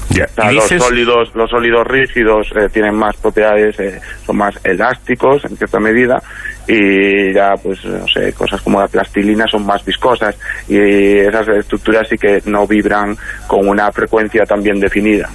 O 0.10 0.14
sea, 0.14 0.52
los 0.52 0.68
sólidos, 0.68 1.34
los 1.34 1.50
sólidos 1.50 1.88
rígidos 1.88 2.48
eh, 2.56 2.70
tienen 2.72 2.96
más 2.96 3.16
propiedades, 3.18 3.80
eh, 3.80 4.00
son 4.26 4.38
más 4.38 4.60
elásticos 4.64 5.44
en 5.46 5.58
cierta 5.58 5.80
medida 5.80 6.22
y 6.68 7.34
ya 7.34 7.56
pues 7.62 7.84
no 7.84 8.08
sé, 8.08 8.32
cosas 8.34 8.62
como 8.62 8.80
la 8.80 8.88
plastilina 8.88 9.46
son 9.48 9.66
más 9.66 9.84
viscosas 9.84 10.36
y 10.68 10.78
esas 10.78 11.48
estructuras 11.50 12.08
sí 12.08 12.18
que 12.18 12.42
no 12.46 12.68
vibran 12.68 13.18
con 13.48 13.68
una 13.68 13.92
frecuencia 13.92 14.46
tan 14.46 14.62
bien 14.62 14.80
definida. 14.80 15.30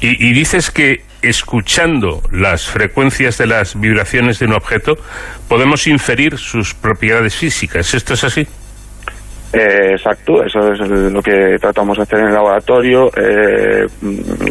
Y, 0.00 0.28
y 0.28 0.32
dices 0.32 0.70
que 0.70 1.04
escuchando 1.22 2.22
las 2.32 2.66
frecuencias 2.66 3.38
de 3.38 3.46
las 3.46 3.78
vibraciones 3.78 4.38
de 4.38 4.46
un 4.46 4.54
objeto 4.54 4.96
podemos 5.48 5.86
inferir 5.86 6.38
sus 6.38 6.74
propiedades 6.74 7.34
físicas. 7.34 7.92
¿Esto 7.94 8.14
es 8.14 8.24
así? 8.24 8.46
Eh, 9.50 9.92
exacto, 9.92 10.44
eso 10.44 10.72
es 10.72 10.80
lo 10.80 11.22
que 11.22 11.56
tratamos 11.58 11.96
de 11.96 12.02
hacer 12.02 12.18
en 12.18 12.26
el 12.26 12.34
laboratorio. 12.34 13.10
eh, 13.16 13.86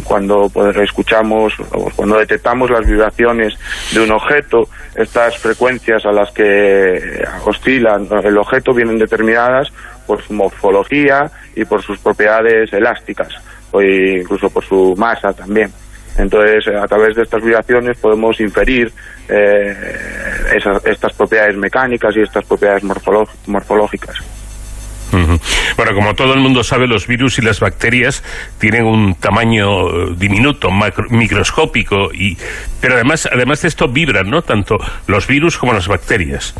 cuando 0.04 0.48
pues, 0.52 0.76
escuchamos 0.76 1.54
cuando 1.94 2.18
detectamos 2.18 2.68
las 2.70 2.84
vibraciones 2.86 3.54
de 3.92 4.00
un 4.00 4.10
objeto, 4.10 4.68
estas 4.96 5.38
frecuencias 5.38 6.04
a 6.04 6.10
las 6.12 6.32
que 6.32 7.24
oscilan 7.44 8.08
el 8.24 8.36
objeto 8.38 8.72
vienen 8.74 8.98
determinadas 8.98 9.68
por 10.06 10.20
su 10.22 10.32
morfología 10.32 11.30
y 11.54 11.64
por 11.64 11.80
sus 11.82 11.98
propiedades 11.98 12.72
elásticas, 12.72 13.28
o 13.70 13.80
incluso 13.80 14.50
por 14.50 14.64
su 14.64 14.94
masa 14.96 15.32
también. 15.32 15.70
Entonces, 16.16 16.66
eh, 16.66 16.76
a 16.76 16.86
través 16.88 17.14
de 17.14 17.22
estas 17.22 17.42
vibraciones 17.44 17.96
podemos 17.98 18.40
inferir 18.40 18.90
eh, 19.28 19.76
esas- 20.56 20.84
estas 20.86 21.12
propiedades 21.12 21.54
mecánicas 21.56 22.16
y 22.16 22.22
estas 22.22 22.44
propiedades 22.46 22.82
morfolo- 22.82 23.28
Bueno, 25.10 25.94
como 25.94 26.14
todo 26.14 26.34
el 26.34 26.40
mundo 26.40 26.62
sabe, 26.62 26.86
los 26.86 27.06
virus 27.06 27.38
y 27.38 27.42
las 27.42 27.60
bacterias 27.60 28.22
tienen 28.58 28.84
un 28.84 29.14
tamaño 29.14 29.88
eh, 29.88 30.14
diminuto, 30.16 30.70
macro- 30.70 31.08
microscópico, 31.10 32.10
y 32.12 32.36
pero 32.80 32.94
además, 32.94 33.28
además 33.32 33.62
de 33.62 33.68
esto 33.68 33.88
vibran, 33.88 34.30
¿no? 34.30 34.42
Tanto 34.42 34.76
los 35.06 35.26
virus 35.26 35.56
como 35.58 35.72
las 35.72 35.88
bacterias. 35.88 36.54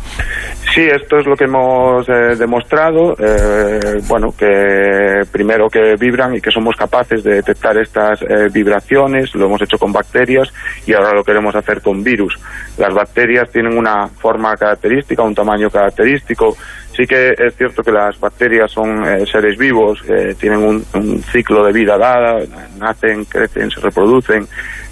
Sí, 0.73 0.81
esto 0.81 1.17
es 1.17 1.25
lo 1.25 1.35
que 1.35 1.45
hemos 1.45 2.07
eh, 2.09 2.35
demostrado. 2.37 3.15
eh, 3.19 4.01
bueno, 4.07 4.33
que 4.37 5.21
primero 5.31 5.67
que 5.69 5.95
vibran 5.99 6.35
y 6.35 6.41
que 6.41 6.51
somos 6.51 6.75
capaces 6.75 7.23
de 7.23 7.35
detectar 7.35 7.77
estas 7.77 8.21
eh, 8.21 8.47
vibraciones, 8.51 9.33
lo 9.35 9.45
hemos 9.45 9.61
hecho 9.61 9.77
con 9.77 9.91
bacterias 9.91 10.51
y 10.85 10.93
ahora 10.93 11.13
lo 11.13 11.23
queremos 11.23 11.55
hacer 11.55 11.81
con 11.81 12.03
virus. 12.03 12.37
Las 12.77 12.93
bacterias 12.93 13.49
tienen 13.51 13.77
una 13.77 14.07
forma 14.07 14.55
característica, 14.55 15.23
un 15.23 15.35
tamaño 15.35 15.69
característico. 15.69 16.55
Sí 16.99 17.07
que 17.07 17.29
es 17.37 17.55
cierto 17.55 17.81
que 17.81 17.93
las 17.93 18.19
bacterias 18.19 18.69
son 18.69 19.07
eh, 19.07 19.25
seres 19.25 19.57
vivos, 19.57 20.03
tienen 20.37 20.59
un, 20.59 20.85
un 20.95 21.23
ciclo 21.31 21.63
de 21.63 21.71
vida 21.71 21.97
dada, 21.97 22.39
nacen, 22.77 23.23
crecen, 23.23 23.71
se 23.71 23.79
reproducen. 23.79 24.45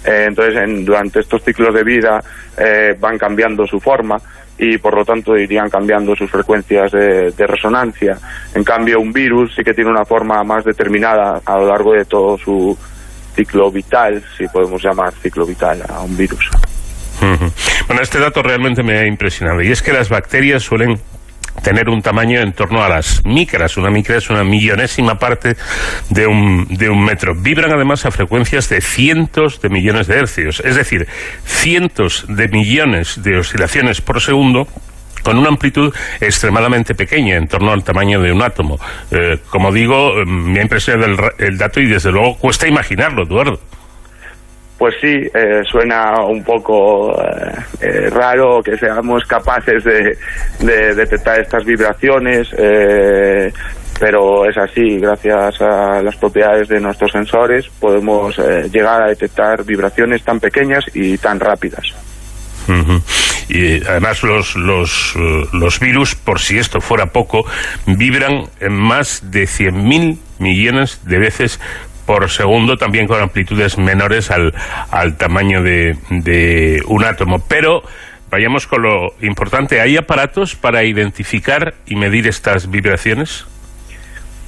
Eh, 0.06 0.24
entonces, 0.28 0.56
en- 0.56 0.86
durante 0.86 1.20
estos 1.20 1.44
ciclos 1.44 1.74
de 1.74 1.84
vida 1.84 2.18
eh, 2.56 2.96
van 2.98 3.18
cambiando 3.18 3.66
su 3.66 3.78
forma 3.78 4.16
y 4.56 4.78
por 4.78 4.96
lo 4.96 5.04
tanto 5.04 5.36
irían 5.36 5.68
cambiando 5.68 6.16
sus 6.16 6.30
frecuencias 6.30 6.92
de, 6.92 7.46
resonancia. 7.46 8.16
En 8.54 8.64
cambio, 8.64 9.00
un 9.00 9.12
virus 9.12 9.54
sí 9.54 9.62
que 9.62 9.74
tiene 9.74 9.90
una 9.90 10.06
forma 10.06 10.42
más 10.44 10.64
determinada 10.64 11.42
a 11.44 11.58
lo 11.58 11.68
largo 11.68 11.92
de 11.92 12.06
todo 12.06 12.38
su 12.38 12.74
ciclo 13.36 13.70
vital, 13.70 14.24
si 14.38 14.48
podemos 14.48 14.82
llamar 14.82 15.12
ciclo 15.12 15.44
vital 15.44 15.82
a 15.86 16.00
un 16.00 16.16
virus. 16.16 16.48
Bueno, 17.86 18.00
este 18.00 18.18
dato 18.18 18.42
realmente 18.42 18.82
me 18.82 18.96
ha 18.96 19.06
impresionado, 19.06 19.60
y 19.60 19.70
es 19.70 19.82
que 19.82 19.92
las 19.92 20.08
bacterias 20.08 20.62
suelen 20.62 20.98
tener 21.62 21.88
un 21.88 22.02
tamaño 22.02 22.40
en 22.40 22.52
torno 22.52 22.82
a 22.82 22.88
las 22.88 23.24
micras. 23.24 23.76
Una 23.76 23.90
micra 23.90 24.16
es 24.16 24.30
una 24.30 24.44
millonésima 24.44 25.18
parte 25.18 25.56
de 26.10 26.26
un, 26.26 26.66
de 26.68 26.88
un 26.88 27.04
metro. 27.04 27.34
Vibran 27.34 27.72
además 27.72 28.04
a 28.06 28.10
frecuencias 28.10 28.68
de 28.68 28.80
cientos 28.80 29.60
de 29.60 29.68
millones 29.68 30.06
de 30.06 30.18
hercios, 30.18 30.60
es 30.64 30.76
decir, 30.76 31.06
cientos 31.44 32.24
de 32.28 32.48
millones 32.48 33.22
de 33.22 33.38
oscilaciones 33.38 34.00
por 34.00 34.20
segundo 34.20 34.68
con 35.22 35.36
una 35.36 35.48
amplitud 35.48 35.94
extremadamente 36.20 36.94
pequeña, 36.94 37.36
en 37.36 37.48
torno 37.48 37.72
al 37.72 37.84
tamaño 37.84 38.20
de 38.20 38.32
un 38.32 38.42
átomo. 38.42 38.78
Eh, 39.10 39.38
como 39.50 39.72
digo, 39.72 40.14
me 40.24 40.60
ha 40.60 40.62
impresionado 40.62 41.30
el, 41.38 41.58
dato 41.58 41.80
y 41.80 41.86
desde 41.86 42.10
luego 42.10 42.38
cuesta 42.38 42.66
imaginarlo, 42.66 43.24
Eduardo. 43.24 43.60
Pues 44.78 44.94
sí, 45.00 45.08
eh, 45.34 45.62
suena 45.68 46.22
un 46.22 46.44
poco 46.44 47.12
eh, 47.80 48.08
raro 48.10 48.62
que 48.62 48.76
seamos 48.76 49.24
capaces 49.24 49.82
de, 49.82 50.16
detectar 50.94 51.40
estas 51.40 51.64
vibraciones, 51.64 52.48
pero 53.98 54.48
es 54.48 54.56
así, 54.56 54.98
gracias 54.98 55.60
a 55.60 56.00
las 56.00 56.14
propiedades 56.16 56.68
de 56.68 56.80
nuestros 56.80 57.10
sensores 57.10 57.68
podemos 57.80 58.38
llegar 58.70 59.02
a 59.02 59.08
detectar 59.08 59.64
vibraciones 59.64 60.22
tan 60.22 60.38
pequeñas 60.38 60.84
y 60.94 61.18
tan 61.18 61.40
rápidas. 61.40 61.94
Y 63.48 63.82
además 63.86 64.22
los, 64.22 64.56
los, 64.56 65.14
eh, 65.16 65.44
los 65.52 65.80
virus, 65.80 66.14
por 66.14 66.38
si 66.38 66.58
esto 66.58 66.80
fuera 66.80 67.06
poco, 67.06 67.46
vibran 67.86 68.44
en 68.60 68.74
más 68.74 69.30
de 69.30 69.44
100.000 69.44 70.18
millones 70.38 71.00
de 71.04 71.18
veces 71.18 71.58
por 72.08 72.30
segundo, 72.30 72.78
también 72.78 73.06
con 73.06 73.20
amplitudes 73.20 73.76
menores 73.76 74.30
al, 74.30 74.54
al 74.90 75.18
tamaño 75.18 75.62
de, 75.62 75.94
de 76.08 76.80
un 76.86 77.04
átomo. 77.04 77.38
Pero 77.46 77.82
vayamos 78.30 78.66
con 78.66 78.80
lo 78.80 79.08
importante, 79.20 79.82
¿hay 79.82 79.98
aparatos 79.98 80.56
para 80.56 80.84
identificar 80.84 81.74
y 81.84 81.96
medir 81.96 82.26
estas 82.26 82.70
vibraciones? 82.70 83.46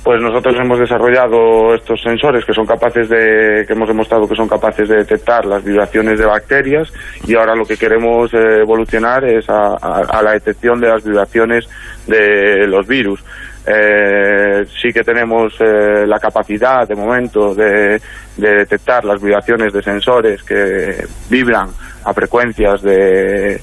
pues 0.02 0.20
nosotros 0.22 0.56
hemos 0.58 0.78
desarrollado 0.78 1.74
estos 1.74 2.00
sensores 2.02 2.44
que 2.44 2.54
son 2.54 2.64
capaces 2.64 3.08
de, 3.08 3.64
que 3.66 3.74
hemos 3.74 3.86
demostrado 3.86 4.26
que 4.26 4.34
son 4.34 4.48
capaces 4.48 4.88
de 4.88 4.96
detectar 4.96 5.44
las 5.44 5.62
vibraciones 5.62 6.18
de 6.18 6.24
bacterias 6.24 6.90
y 7.26 7.34
ahora 7.34 7.54
lo 7.54 7.64
que 7.64 7.76
queremos 7.76 8.32
eh, 8.32 8.60
evolucionar 8.62 9.24
es 9.24 9.44
a, 9.50 10.22
la 10.22 10.32
detección 10.32 10.80
de 10.80 10.88
las 10.88 11.04
vibraciones 11.04 11.68
de 12.06 12.66
los 12.66 12.86
virus. 12.86 13.22
Eh, 13.66 14.64
sí 14.80 14.90
que 14.92 15.04
tenemos 15.04 15.52
eh, 15.60 16.06
la 16.06 16.18
capacidad 16.18 16.88
de 16.88 16.94
momento 16.94 17.54
de, 17.54 18.00
detectar 18.36 19.04
las 19.04 19.20
vibraciones 19.20 19.70
de 19.70 19.82
sensores 19.82 20.42
que 20.42 21.04
vibran 21.28 21.68
a 22.04 22.14
frecuencias 22.14 22.80
de 22.80 23.60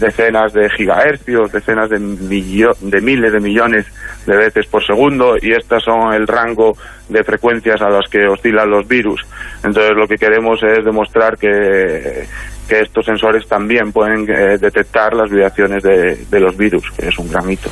decenas 0.00 0.52
de 0.52 0.68
gigahercios, 0.70 1.52
decenas 1.52 1.88
de, 1.90 1.98
de 2.00 3.00
miles 3.00 3.32
de 3.32 3.38
millones 3.38 3.86
de 4.26 4.36
veces 4.36 4.66
por 4.66 4.84
segundo 4.84 5.36
y 5.40 5.52
estas 5.52 5.84
son 5.84 6.12
el 6.12 6.26
rango 6.26 6.76
de 7.08 7.22
frecuencias 7.22 7.80
a 7.82 7.90
las 7.90 8.08
que 8.10 8.26
oscilan 8.26 8.70
los 8.70 8.88
virus. 8.88 9.24
Entonces 9.62 9.92
lo 9.94 10.08
que 10.08 10.16
queremos 10.16 10.60
es 10.62 10.84
demostrar 10.84 11.36
que, 11.36 12.26
que 12.68 12.80
estos 12.80 13.04
sensores 13.04 13.46
también 13.46 13.92
pueden 13.92 14.28
eh, 14.28 14.58
detectar 14.58 15.14
las 15.14 15.30
vibraciones 15.30 15.82
de, 15.82 16.16
de 16.16 16.40
los 16.40 16.56
virus, 16.56 16.90
que 16.92 17.08
es 17.08 17.18
un 17.18 17.30
gran 17.30 17.50
hito. 17.50 17.70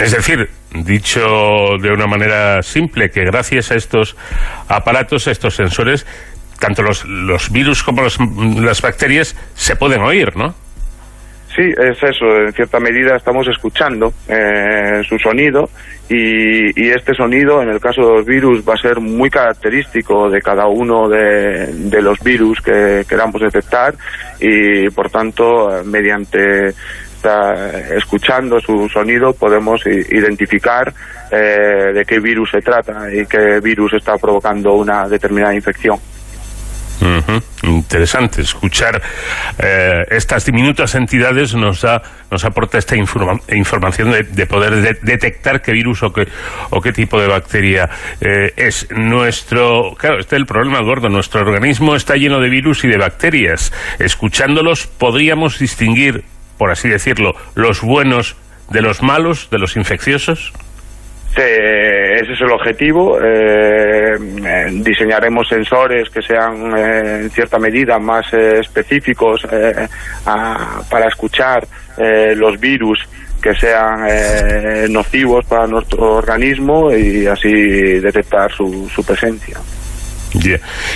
Es 0.00 0.12
decir, 0.12 0.48
dicho 0.72 1.78
de 1.80 1.92
una 1.92 2.06
manera 2.06 2.62
simple, 2.62 3.10
que 3.10 3.24
gracias 3.24 3.70
a 3.70 3.76
estos 3.76 4.16
aparatos, 4.68 5.28
a 5.28 5.30
estos 5.30 5.54
sensores, 5.54 6.06
tanto 6.58 6.82
los, 6.82 7.04
los 7.04 7.50
virus 7.50 7.82
como 7.82 8.02
las 8.02 8.82
bacterias 8.82 9.36
se 9.54 9.76
pueden 9.76 10.02
oír, 10.02 10.36
¿no? 10.36 10.54
Sí, 11.54 11.62
es 11.62 12.02
eso. 12.02 12.26
En 12.40 12.52
cierta 12.52 12.80
medida 12.80 13.16
estamos 13.16 13.46
escuchando 13.46 14.12
eh, 14.28 15.02
su 15.08 15.16
sonido 15.18 15.68
y, 16.08 16.90
este 16.90 17.14
sonido, 17.14 17.62
en 17.62 17.68
el 17.68 17.80
caso 17.80 18.02
de 18.02 18.16
los 18.16 18.26
virus, 18.26 18.68
va 18.68 18.74
a 18.74 18.76
ser 18.76 18.98
muy 19.00 19.30
característico 19.30 20.28
de 20.28 20.40
cada 20.40 20.66
uno 20.66 21.08
de, 21.08 22.02
los 22.02 22.18
virus 22.20 22.60
que 22.60 23.04
queramos 23.08 23.40
detectar 23.40 23.94
y, 24.40 24.90
por 24.90 25.08
tanto, 25.10 25.70
mediante 25.84 26.74
escuchando 27.96 28.60
su 28.60 28.88
sonido 28.88 29.32
podemos 29.32 29.86
identificar 29.86 30.92
eh, 31.30 31.92
de 31.94 32.04
qué 32.04 32.20
virus 32.20 32.50
se 32.50 32.60
trata 32.60 33.12
y 33.12 33.26
qué 33.26 33.60
virus 33.60 33.94
está 33.94 34.16
provocando 34.16 34.74
una 34.74 35.08
determinada 35.08 35.54
infección. 35.54 35.98
Interesante 37.62 38.42
escuchar 38.42 39.00
eh, 39.58 40.04
estas 40.10 40.44
diminutas 40.44 40.94
entidades 40.94 41.54
nos 41.54 41.82
da 41.82 42.02
nos 42.30 42.44
aporta 42.44 42.78
esta 42.78 42.96
información 42.96 44.12
de, 44.12 44.46
poder 44.46 44.98
detectar 45.02 45.60
qué 45.60 45.72
virus 45.72 46.02
o 46.02 46.12
qué 46.12 46.26
o 46.70 46.80
qué 46.80 46.92
tipo 46.92 47.20
de 47.20 47.28
bacteria 47.28 47.88
eh, 48.20 48.52
es 48.56 48.88
nuestro 48.90 49.94
claro 49.98 50.20
este 50.20 50.36
es 50.36 50.40
el 50.40 50.46
problema 50.46 50.80
gordo 50.80 51.08
nuestro 51.08 51.40
organismo 51.40 51.94
está 51.94 52.16
lleno 52.16 52.40
de 52.40 52.48
virus 52.48 52.84
y 52.84 52.88
de 52.88 52.96
bacterias 52.96 53.72
escuchándolos 53.98 54.86
podríamos 54.86 55.58
distinguir 55.58 56.24
por 56.58 56.70
así 56.70 56.88
decirlo 56.88 57.34
los 57.54 57.82
buenos 57.82 58.36
de 58.70 58.82
los 58.82 59.02
malos 59.02 59.48
de 59.50 59.58
los 59.58 59.76
infecciosos 59.76 60.52
ese 61.36 62.32
es 62.32 62.40
el 62.40 62.50
objetivo. 62.52 63.18
Eh, 63.20 64.14
eh, 64.14 64.66
diseñaremos 64.72 65.48
sensores 65.48 66.08
que 66.10 66.22
sean 66.22 66.76
eh, 66.76 67.22
en 67.22 67.30
cierta 67.30 67.58
medida 67.58 67.98
más 67.98 68.32
específicos 68.32 69.46
para 70.24 71.08
escuchar 71.08 71.66
los 72.36 72.58
virus 72.58 72.98
que 73.40 73.54
sean 73.54 74.92
nocivos 74.92 75.44
para 75.44 75.66
nuestro 75.66 76.16
organismo 76.16 76.92
y 76.92 77.26
así 77.26 77.50
detectar 78.00 78.50
su, 78.50 79.04
presencia. 79.06 79.58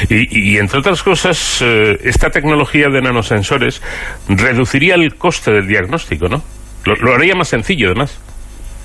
Y, 0.09 0.59
entre 0.59 0.81
otras 0.81 1.03
cosas, 1.03 1.63
esta 1.63 2.31
tecnología 2.31 2.89
de 2.89 3.01
nanosensores 3.01 3.83
reduciría 4.29 4.95
el 4.95 5.15
coste 5.15 5.53
del 5.53 5.67
diagnóstico, 5.67 6.29
¿no? 6.29 6.43
lo 6.85 7.15
haría 7.15 7.35
más 7.35 7.49
sencillo, 7.49 7.89
además. 7.89 8.19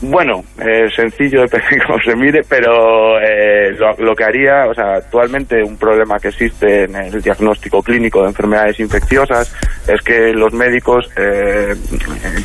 Bueno, 0.05 0.43
eh, 0.59 0.89
sencillo, 0.93 1.41
depende 1.43 1.77
de 1.77 1.85
cómo 1.85 1.97
se 2.03 2.15
mire, 2.15 2.41
pero 2.47 3.19
eh, 3.21 3.71
lo, 3.99 4.13
que 4.13 4.23
haría, 4.23 4.65
o 4.69 4.73
sea, 4.73 4.95
actualmente 4.95 5.63
un 5.63 5.77
problema 5.77 6.19
que 6.19 6.27
existe 6.27 6.83
en 6.83 6.95
el 6.95 7.21
diagnóstico 7.21 7.81
clínico 7.81 8.21
de 8.21 8.27
enfermedades 8.27 8.79
infecciosas 8.81 9.55
es 9.87 10.01
que 10.01 10.33
los 10.33 10.53
médicos 10.53 11.09
eh, 11.15 11.73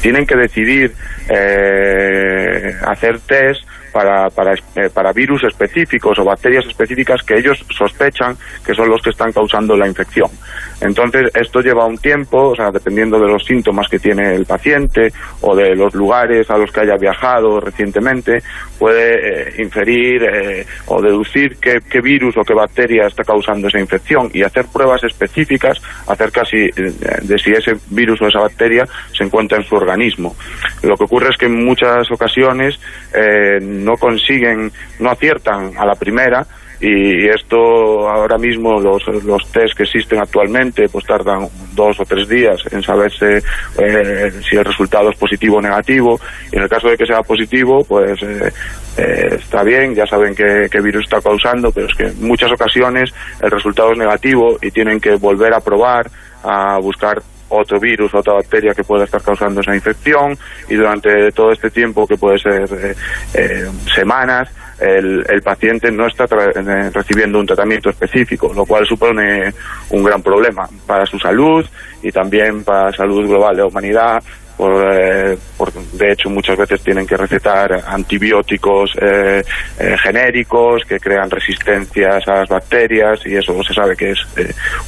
tienen 0.00 0.24
que 0.24 0.36
decidir 0.36 0.92
eh, 1.28 2.74
hacer 2.86 3.18
test 3.20 3.62
para, 3.98 4.30
para, 4.30 4.54
eh, 4.54 4.90
para 4.94 5.12
virus 5.12 5.42
específicos 5.42 6.16
o 6.20 6.24
bacterias 6.24 6.64
específicas 6.66 7.20
que 7.24 7.36
ellos 7.36 7.64
sospechan 7.76 8.36
que 8.64 8.72
son 8.72 8.88
los 8.88 9.02
que 9.02 9.10
están 9.10 9.32
causando 9.32 9.76
la 9.76 9.88
infección. 9.88 10.30
Entonces, 10.80 11.32
esto 11.34 11.60
lleva 11.60 11.84
un 11.84 11.98
tiempo, 11.98 12.50
o 12.50 12.54
sea, 12.54 12.70
dependiendo 12.70 13.18
de 13.18 13.26
los 13.26 13.44
síntomas 13.44 13.88
que 13.88 13.98
tiene 13.98 14.36
el 14.36 14.46
paciente 14.46 15.12
o 15.40 15.56
de 15.56 15.74
los 15.74 15.92
lugares 15.94 16.48
a 16.48 16.56
los 16.56 16.70
que 16.70 16.82
haya 16.82 16.94
viajado 16.96 17.58
recientemente, 17.58 18.40
puede 18.78 19.48
eh, 19.48 19.54
inferir 19.58 20.22
eh, 20.22 20.64
o 20.86 21.02
deducir 21.02 21.56
qué, 21.56 21.78
qué, 21.90 22.00
virus 22.00 22.36
o 22.36 22.42
qué 22.42 22.54
bacteria 22.54 23.08
está 23.08 23.24
causando 23.24 23.66
esa 23.66 23.80
infección 23.80 24.30
y 24.32 24.44
hacer 24.44 24.66
pruebas 24.72 25.02
específicas 25.02 25.82
acerca 26.06 26.44
si, 26.44 26.68
de 26.68 27.38
si 27.38 27.50
ese 27.50 27.72
virus 27.90 28.22
o 28.22 28.28
esa 28.28 28.38
bacteria 28.38 28.84
se 29.12 29.24
encuentra 29.24 29.58
en 29.58 29.64
su 29.64 29.74
organismo. 29.74 30.36
Lo 30.84 30.96
que 30.96 31.04
ocurre 31.04 31.30
es 31.30 31.36
que 31.36 31.46
en 31.46 31.64
muchas 31.64 32.08
ocasiones 32.12 32.78
eh, 33.12 33.58
no 33.88 33.96
consiguen, 33.96 34.70
no 35.00 35.10
aciertan 35.10 35.72
a 35.78 35.86
la 35.86 35.94
primera 35.94 36.46
y 36.80 37.26
esto 37.26 38.08
ahora 38.08 38.38
mismo 38.38 38.78
los, 38.78 39.02
los 39.24 39.50
test 39.50 39.74
que 39.76 39.82
existen 39.82 40.20
actualmente 40.20 40.88
pues 40.88 41.04
tardan 41.06 41.48
dos 41.74 41.98
o 41.98 42.04
tres 42.04 42.28
días 42.28 42.60
en 42.70 42.82
saberse 42.82 43.38
eh, 43.78 44.30
si 44.48 44.56
el 44.56 44.64
resultado 44.64 45.10
es 45.10 45.16
positivo 45.16 45.56
o 45.56 45.60
negativo. 45.60 46.20
Y 46.52 46.56
en 46.56 46.62
el 46.62 46.68
caso 46.68 46.88
de 46.88 46.96
que 46.96 47.06
sea 47.06 47.22
positivo 47.22 47.82
pues 47.88 48.22
eh, 48.22 48.52
eh, 48.98 49.38
está 49.40 49.64
bien 49.64 49.94
ya 49.94 50.06
saben 50.06 50.34
qué, 50.34 50.68
qué 50.70 50.80
virus 50.80 51.04
está 51.04 51.20
causando 51.20 51.72
pero 51.72 51.86
es 51.86 51.94
que 51.94 52.06
en 52.08 52.28
muchas 52.28 52.52
ocasiones 52.52 53.10
el 53.40 53.50
resultado 53.50 53.92
es 53.92 53.98
negativo 53.98 54.58
y 54.60 54.70
tienen 54.70 55.00
que 55.00 55.16
volver 55.16 55.54
a 55.54 55.60
probar 55.60 56.08
a 56.44 56.78
buscar 56.78 57.20
otro 57.48 57.78
virus, 57.80 58.14
otra 58.14 58.34
bacteria 58.34 58.74
que 58.74 58.84
pueda 58.84 59.04
estar 59.04 59.22
causando 59.22 59.60
esa 59.60 59.74
infección 59.74 60.36
y 60.68 60.74
durante 60.74 61.32
todo 61.32 61.52
este 61.52 61.70
tiempo, 61.70 62.06
que 62.06 62.16
puede 62.16 62.38
ser 62.38 62.68
eh, 62.72 62.94
eh, 63.34 63.68
semanas, 63.94 64.48
el, 64.78 65.24
el, 65.28 65.42
paciente 65.42 65.90
no 65.90 66.06
está 66.06 66.24
eh, 66.24 66.90
recibiendo 66.92 67.40
un 67.40 67.46
tratamiento 67.46 67.90
específico, 67.90 68.52
lo 68.54 68.64
cual 68.64 68.86
supone 68.86 69.52
un 69.90 70.04
gran 70.04 70.22
problema 70.22 70.68
para 70.86 71.04
su 71.04 71.18
salud 71.18 71.66
y 72.02 72.12
también 72.12 72.62
para 72.62 72.86
la 72.86 72.92
salud 72.92 73.26
global 73.26 73.56
de 73.56 73.62
la 73.62 73.68
humanidad, 73.68 74.22
eh, 74.58 75.38
por, 75.56 75.72
de 75.72 76.12
hecho 76.12 76.28
muchas 76.30 76.56
veces 76.56 76.82
tienen 76.82 77.06
que 77.06 77.16
recetar 77.16 77.72
antibióticos 77.86 78.92
eh, 79.00 79.44
eh, 79.78 79.96
genéricos 80.02 80.82
que 80.84 80.98
crean 80.98 81.30
resistencias 81.30 82.26
a 82.26 82.40
las 82.40 82.48
bacterias 82.48 83.20
y 83.24 83.36
eso 83.36 83.54
se 83.62 83.72
sabe 83.72 83.96
que 83.96 84.10
es 84.10 84.18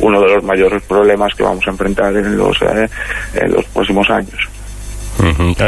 uno 0.01 0.21
de 0.21 0.35
los 0.35 0.45
mayores 0.45 0.83
problemas 0.83 1.35
que 1.35 1.45
vamos 1.45 1.67
a 1.67 1.71
enfrentar 1.71 2.17
en 2.17 2.37
los, 2.37 2.59
en 2.63 3.53
los 3.53 3.65
próximos 3.67 4.11
años. 4.11 4.60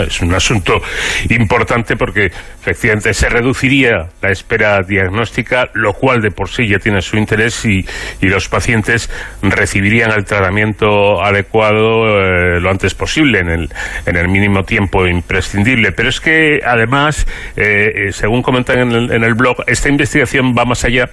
Es 0.06 0.20
un 0.20 0.34
asunto 0.34 0.80
importante 1.28 1.96
porque 1.96 2.26
efectivamente 2.26 3.12
se 3.12 3.28
reduciría 3.28 4.08
la 4.20 4.30
espera 4.30 4.80
diagnóstica, 4.82 5.68
lo 5.74 5.92
cual 5.92 6.22
de 6.22 6.30
por 6.30 6.48
sí 6.48 6.68
ya 6.68 6.78
tiene 6.78 7.02
su 7.02 7.16
interés 7.16 7.64
y, 7.64 7.84
los 8.22 8.48
pacientes 8.48 9.10
recibirían 9.42 10.10
el 10.10 10.24
tratamiento 10.24 11.22
adecuado 11.22 12.18
eh, 12.18 12.60
lo 12.60 12.70
antes 12.70 12.94
posible, 12.94 13.40
en 13.40 13.50
el, 13.50 13.70
en 14.06 14.16
el 14.16 14.28
mínimo 14.28 14.64
tiempo 14.64 15.06
imprescindible. 15.06 15.92
Pero 15.92 16.08
es 16.08 16.18
que 16.18 16.60
además, 16.64 17.26
eh, 17.56 18.08
eh, 18.08 18.12
según 18.12 18.42
comentan 18.42 18.78
en 18.78 18.92
el, 18.92 19.12
en 19.12 19.22
el 19.22 19.34
blog, 19.34 19.56
esta 19.66 19.90
investigación 19.90 20.54
va 20.56 20.64
más 20.64 20.82
allá 20.84 21.10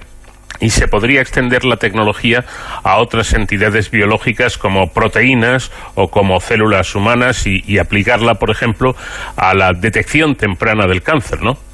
y 0.60 0.72
se 0.72 0.88
podría 0.88 1.22
extender 1.22 1.64
la 1.66 1.78
tecnología 1.78 2.46
a 2.84 2.98
otras 2.98 3.34
entidades 3.34 3.92
biológicas 3.92 4.58
como 4.58 4.92
proteínas 4.92 5.72
o 5.96 6.10
como 6.10 6.40
células 6.40 6.96
humanas 6.96 7.46
y, 7.46 7.78
aplicarla, 7.78 8.36
por 8.36 8.50
ejemplo, 8.50 8.96
a 9.36 9.54
la 9.54 9.74
detección 9.74 10.36
temprana 10.36 10.88
del 10.88 11.02
cáncer, 11.02 11.42
¿no? 11.42 11.69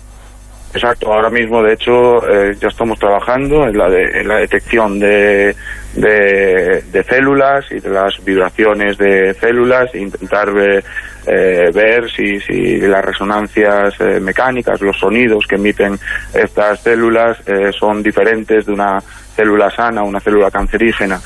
Exacto, 0.75 1.13
ahora 1.13 1.29
mismo 1.29 1.63
de 1.63 1.73
hecho 1.73 2.17
eh, 2.29 2.53
ya 2.59 2.67
estamos 2.67 2.99
trabajando 2.99 3.65
en 3.65 3.77
la, 3.77 3.87
en 3.87 4.27
la 4.27 4.35
detección 4.39 4.99
de, 4.99 5.55
de, 5.95 7.05
células 7.07 7.65
y 7.71 7.79
de 7.79 7.89
las 7.89 8.21
vibraciones 8.25 8.97
de 8.97 9.33
células 9.35 9.89
e 9.93 9.99
intentar 9.99 10.49
eh, 11.27 11.71
ver 11.73 12.11
si, 12.11 12.41
si, 12.41 12.77
las 12.81 13.05
resonancias 13.05 13.93
eh, 14.01 14.19
mecánicas, 14.19 14.81
los 14.81 14.97
sonidos 14.99 15.45
que 15.47 15.55
emiten 15.55 15.97
estas 16.33 16.81
células 16.81 17.37
eh, 17.47 17.71
son 17.71 18.03
diferentes 18.03 18.65
de 18.65 18.73
una 18.73 19.01
célula 19.33 19.71
sana, 19.71 20.03
una 20.03 20.19
célula 20.19 20.51
cancerígena, 20.51 21.21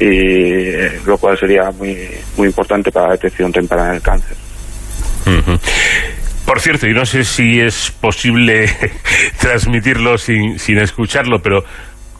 y 0.00 0.72
lo 1.06 1.18
cual 1.18 1.36
sería 1.38 1.70
muy, 1.72 2.08
muy 2.38 2.48
importante 2.48 2.90
para 2.90 3.08
la 3.08 3.12
detección 3.12 3.52
temprana 3.52 3.92
del 3.92 4.00
cáncer. 4.00 4.36
Por 6.46 6.60
cierto, 6.60 6.86
y 6.86 6.92
no 6.92 7.06
sé 7.06 7.24
si 7.24 7.60
es 7.60 7.90
posible 7.90 8.68
transmitirlo 9.40 10.18
sin, 10.18 10.58
sin 10.58 10.78
escucharlo, 10.78 11.40
pero 11.40 11.64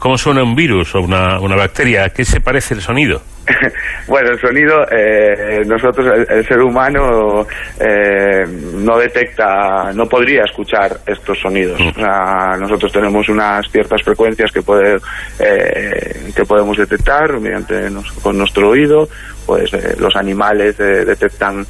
¿Cómo 0.05 0.18
suena 0.18 0.43
un 0.43 0.55
virus 0.55 0.95
o 0.97 1.01
una, 1.01 1.41
una 1.41 1.57
bacteria? 1.57 2.05
¿A 2.05 2.11
qué 2.11 2.27
se 2.27 2.39
parece 2.39 2.75
el 2.75 2.83
sonido? 2.83 3.22
bueno, 4.07 4.33
el 4.33 4.39
sonido, 4.39 4.87
eh, 4.91 5.62
nosotros, 5.64 6.29
el, 6.29 6.47
ser 6.47 6.61
humano, 6.61 7.47
eh, 7.81 8.45
no 8.75 8.99
detecta, 8.99 9.93
no 9.95 10.05
podría 10.05 10.45
escuchar 10.45 10.99
estos 11.07 11.39
sonidos. 11.41 11.81
Mm. 11.81 12.61
nosotros 12.61 12.93
tenemos 12.93 13.27
unas 13.31 13.66
ciertas 13.72 14.03
frecuencias 14.03 14.53
que, 14.53 14.61
puede, 14.61 14.99
eh, 15.39 16.31
que 16.37 16.45
podemos 16.45 16.77
detectar 16.77 17.41
mediante 17.41 17.89
con 18.22 18.37
nuestro 18.37 18.68
oído. 18.68 19.09
Pues 19.47 19.70
los 19.99 20.16
animales 20.16 20.76
detectan 20.78 21.66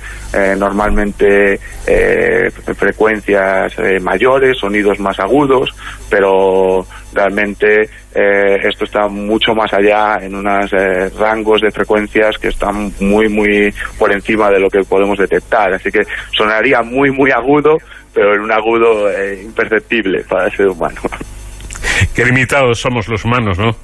normalmente 0.57 1.59
frecuencias 2.77 3.75
mayores, 4.01 4.59
sonidos 4.59 5.01
más 5.01 5.19
agudos, 5.19 5.75
pero 6.09 6.87
realmente 7.13 7.89
esto 8.15 8.85
está 8.85 9.09
mucho 9.09 9.55
más 9.55 9.73
allá 9.73 10.19
en 10.23 10.37
unos 10.37 10.71
rangos 11.19 11.61
de 11.63 11.71
frecuencias 11.73 12.39
que 12.39 12.49
están 12.49 12.93
muy, 13.01 13.29
muy 13.29 13.75
por 13.99 14.13
encima 14.13 14.51
de 14.51 14.61
lo 14.61 14.71
que 14.71 14.85
podemos 14.85 15.19
detectar. 15.19 15.75
Así 15.75 15.91
que 15.91 16.03
sonaría 16.37 16.83
muy, 16.83 17.11
muy 17.11 17.31
agudo, 17.33 17.77
pero 18.13 18.35
en 18.35 18.43
un 18.43 18.53
agudo 18.53 19.11
eh, 19.11 19.43
imperceptible 19.43 20.25
para 20.29 20.47
el 20.47 20.53
ser 20.57 20.69
humano. 20.69 21.01
Qué 22.15 22.25
limitados 22.25 22.81
somos 22.81 23.09
los 23.09 23.25
humanos, 23.25 23.59
¿no? 23.59 23.77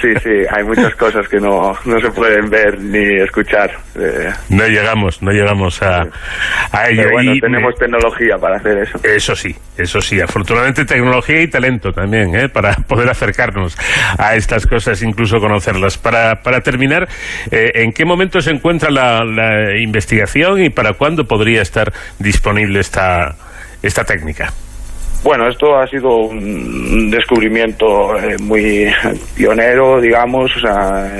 Sí, 0.00 0.08
sí, 0.22 0.30
hay 0.50 0.64
muchas 0.64 0.94
cosas 0.94 1.28
que 1.28 1.38
no, 1.38 1.74
no 1.84 2.00
se 2.00 2.10
pueden 2.10 2.48
ver 2.48 2.80
ni 2.80 3.20
escuchar. 3.20 3.70
Eh. 3.96 4.32
No 4.48 4.66
llegamos, 4.66 5.22
no 5.22 5.30
llegamos 5.30 5.82
a, 5.82 6.02
a 6.72 6.88
ello. 6.88 7.02
Pero 7.02 7.10
bueno, 7.12 7.32
tenemos 7.40 7.74
tecnología 7.76 8.36
para 8.38 8.56
hacer 8.56 8.78
eso. 8.78 8.98
Eso 9.02 9.36
sí, 9.36 9.54
eso 9.76 10.00
sí. 10.00 10.20
Afortunadamente 10.20 10.86
tecnología 10.86 11.42
y 11.42 11.48
talento 11.48 11.92
también, 11.92 12.34
¿eh? 12.34 12.48
para 12.48 12.74
poder 12.88 13.10
acercarnos 13.10 13.76
a 14.18 14.34
estas 14.36 14.66
cosas, 14.66 15.02
incluso 15.02 15.38
conocerlas. 15.38 15.98
Para, 15.98 16.42
para 16.42 16.60
terminar, 16.62 17.06
eh, 17.50 17.72
¿en 17.74 17.92
qué 17.92 18.06
momento 18.06 18.40
se 18.40 18.52
encuentra 18.52 18.90
la, 18.90 19.22
la 19.24 19.76
investigación 19.78 20.62
y 20.62 20.70
para 20.70 20.94
cuándo 20.94 21.24
podría 21.26 21.60
estar 21.60 21.92
disponible 22.18 22.80
esta, 22.80 23.34
esta 23.82 24.04
técnica? 24.04 24.50
Bueno, 25.24 25.48
esto 25.48 25.74
ha 25.74 25.86
sido 25.86 26.16
un 26.16 27.10
descubrimiento 27.10 28.14
eh, 28.18 28.36
muy 28.42 28.92
pionero, 29.34 29.98
digamos. 29.98 30.52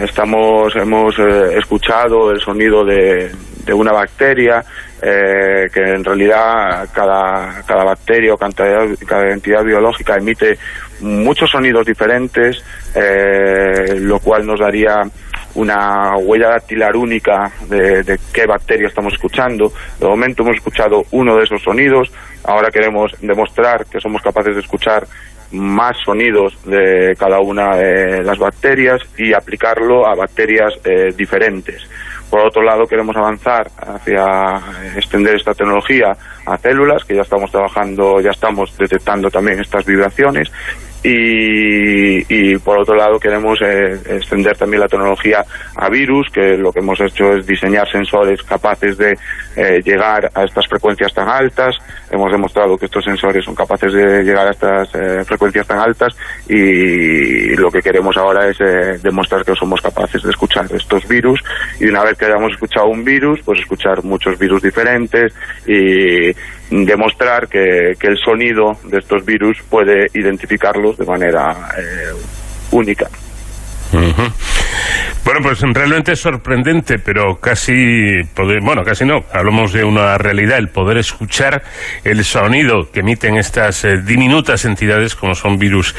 Estamos, 0.02 0.76
hemos 0.76 1.18
eh, 1.18 1.57
escuchado 1.57 2.30
el 2.30 2.38
sonido 2.38 2.84
de, 2.84 3.30
una 3.72 3.92
bacteria, 3.92 4.62
eh, 5.00 5.70
que 5.72 5.80
en 5.80 6.05
realidad 6.05 6.86
cada, 6.92 7.62
cada 7.62 7.84
bacteria 7.84 8.34
o 8.34 8.36
cada, 8.36 8.84
cada 9.07 9.32
entidad 9.32 9.64
biológica 9.64 10.16
emite 10.16 10.59
muchos 11.00 11.50
sonidos 11.50 11.86
diferentes, 11.86 12.62
lo 14.00 14.18
cual 14.18 14.46
nos 14.46 14.61
daría 14.61 15.00
una 15.55 16.16
huella 16.16 16.50
dactilar 16.50 16.96
única 16.96 17.50
de, 17.68 18.18
qué 18.32 18.46
bacteria 18.46 18.88
estamos 18.88 19.14
escuchando. 19.14 19.72
De 19.98 20.07
momento 20.07 20.42
hemos 20.42 20.57
escuchado 20.57 21.05
uno 21.12 21.36
de 21.36 21.44
esos 21.44 21.62
sonidos, 21.62 22.12
ahora 22.44 22.70
queremos 22.70 23.12
demostrar 23.20 23.86
que 23.86 24.00
somos 24.00 24.22
capaces 24.22 24.55
de 24.55 24.61
escuchar 24.61 25.07
más 25.52 25.96
sonidos 26.05 26.59
de 26.64 27.14
cada 27.18 27.38
una 27.40 27.76
de 27.76 28.24
las 28.24 28.38
bacterias 28.38 29.00
y 29.16 29.32
aplicarlo 29.32 30.07
a 30.07 30.14
bacterias 30.14 30.74
eh, 30.84 31.12
diferentes. 31.16 31.88
Por 32.28 32.46
otro 32.46 32.62
lado, 32.62 32.86
queremos 32.86 33.14
avanzar 33.16 33.70
hacia 33.76 34.61
extender 34.96 35.36
esta 35.36 35.55
tecnología 35.55 36.16
a 36.46 36.57
células, 36.59 37.05
que 37.05 37.14
ya 37.14 37.22
estamos 37.22 37.52
trabajando, 37.52 38.20
ya 38.20 38.30
estamos 38.30 38.76
detectando 38.76 39.30
también 39.30 39.61
estas 39.61 39.84
vibraciones 39.86 40.50
y, 41.07 42.57
por 42.59 42.80
otro 42.80 42.94
lado 42.94 43.18
queremos 43.18 43.61
eh, 43.61 44.00
extender 44.09 44.57
también 44.57 44.80
la 44.80 44.88
tecnología 44.88 45.44
a 45.76 45.90
virus, 45.90 46.28
que 46.32 46.57
lo 46.57 46.72
que 46.72 46.80
hemos 46.80 46.98
hecho 47.00 47.34
es 47.34 47.46
diseñar 47.46 47.86
sensores 47.90 48.42
capaces 48.42 48.96
de 48.96 49.14
eh, 49.57 49.80
llegar 49.84 50.30
a 50.34 50.44
estas 50.44 50.66
frecuencias 50.66 51.12
tan 51.12 51.28
altas. 51.28 51.76
Hemos 52.14 52.30
demostrado 52.30 52.78
que 52.78 52.86
estos 52.86 53.04
sensores 53.04 53.44
son 53.44 53.56
capaces 53.56 53.92
de 53.92 54.22
llegar 54.22 54.46
a 54.46 54.50
estas 54.52 54.94
eh, 54.94 55.24
frecuencias 55.24 55.66
tan 55.66 55.80
altas 55.80 56.14
y 56.48 57.56
lo 57.56 57.72
que 57.72 57.80
queremos 57.80 58.16
ahora 58.16 58.48
es 58.48 59.02
demostrar 59.02 59.44
que 59.44 59.54
somos 59.56 59.80
capaces 59.80 60.22
de 60.22 60.30
escuchar 60.30 60.66
estos 60.72 61.08
virus 61.08 61.42
y 61.80 61.86
una 61.86 62.04
vez 62.04 62.16
que 62.16 62.26
hayamos 62.26 62.52
escuchado 62.52 62.86
un 62.86 63.04
virus, 63.04 63.40
pues 63.44 63.58
escuchar 63.58 64.04
muchos 64.04 64.38
virus 64.38 64.62
diferentes 64.62 65.34
y 65.66 66.32
demostrar 66.70 67.48
que, 67.48 67.96
el 68.00 68.16
sonido 68.18 68.76
de 68.84 68.98
estos 68.98 69.24
virus 69.24 69.58
puede 69.68 70.06
identificarlos 70.14 70.96
de 70.96 71.06
manera 71.06 71.52
eh, 71.76 72.12
única. 72.70 73.08
Bueno, 75.24 75.40
pues 75.42 75.62
realmente 75.62 76.12
es 76.12 76.20
sorprendente, 76.20 76.99
pero 76.99 77.36
casi, 77.40 78.20
bueno, 78.61 78.84
casi 78.84 79.07
no, 79.07 79.24
hablamos 79.32 79.72
de 79.72 79.82
una 79.82 80.18
realidad, 80.18 80.59
el 80.59 80.68
poder 80.68 80.99
escuchar 80.99 81.62
el 82.05 82.22
sonido 82.24 82.90
que 82.92 83.01
emiten 83.01 83.36
estas 83.38 83.86
eh, 83.86 83.97
diminutas 84.05 84.66
entidades 84.66 85.14
como 85.14 85.34
son 85.34 85.59
virus 85.59 85.95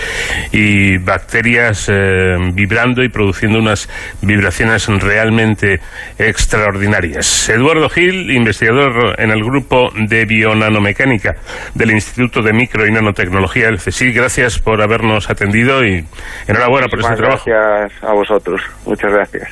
y 0.52 0.98
bacterias 1.00 1.89
eh, 1.91 2.38
vibrando 2.54 3.04
y 3.04 3.10
produciendo 3.10 3.58
unas 3.58 3.89
vibraciones 4.22 4.88
realmente 4.88 5.80
extraordinarias. 6.20 7.50
Eduardo 7.50 7.89
Gil, 7.89 8.30
investigador 8.30 9.20
en 9.20 9.32
el 9.32 9.43
grupo 9.43 9.91
de 9.96 10.26
bionanomecánica 10.26 11.36
del 11.74 11.91
Instituto 11.91 12.43
de 12.43 12.54
Micro 12.54 12.86
y 12.86 12.91
Nanotecnología 12.91 13.66
del 13.66 13.80
CSIC, 13.80 14.16
gracias 14.16 14.60
por 14.60 14.84
habernos 14.84 15.32
atendido 15.32 15.84
y 15.84 16.06
enhorabuena 16.48 16.88
por 16.88 17.00
este 17.00 17.16
trabajo. 17.16 17.43
Gracias 17.48 17.85
a 18.02 18.14
vosotros. 18.14 18.62
Muchas 18.86 19.12
gracias. 19.12 19.50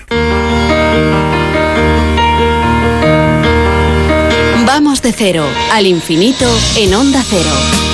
Vamos 4.65 5.01
de 5.01 5.11
cero 5.11 5.45
al 5.71 5.85
infinito 5.85 6.49
en 6.77 6.93
onda 6.95 7.21
cero. 7.23 7.92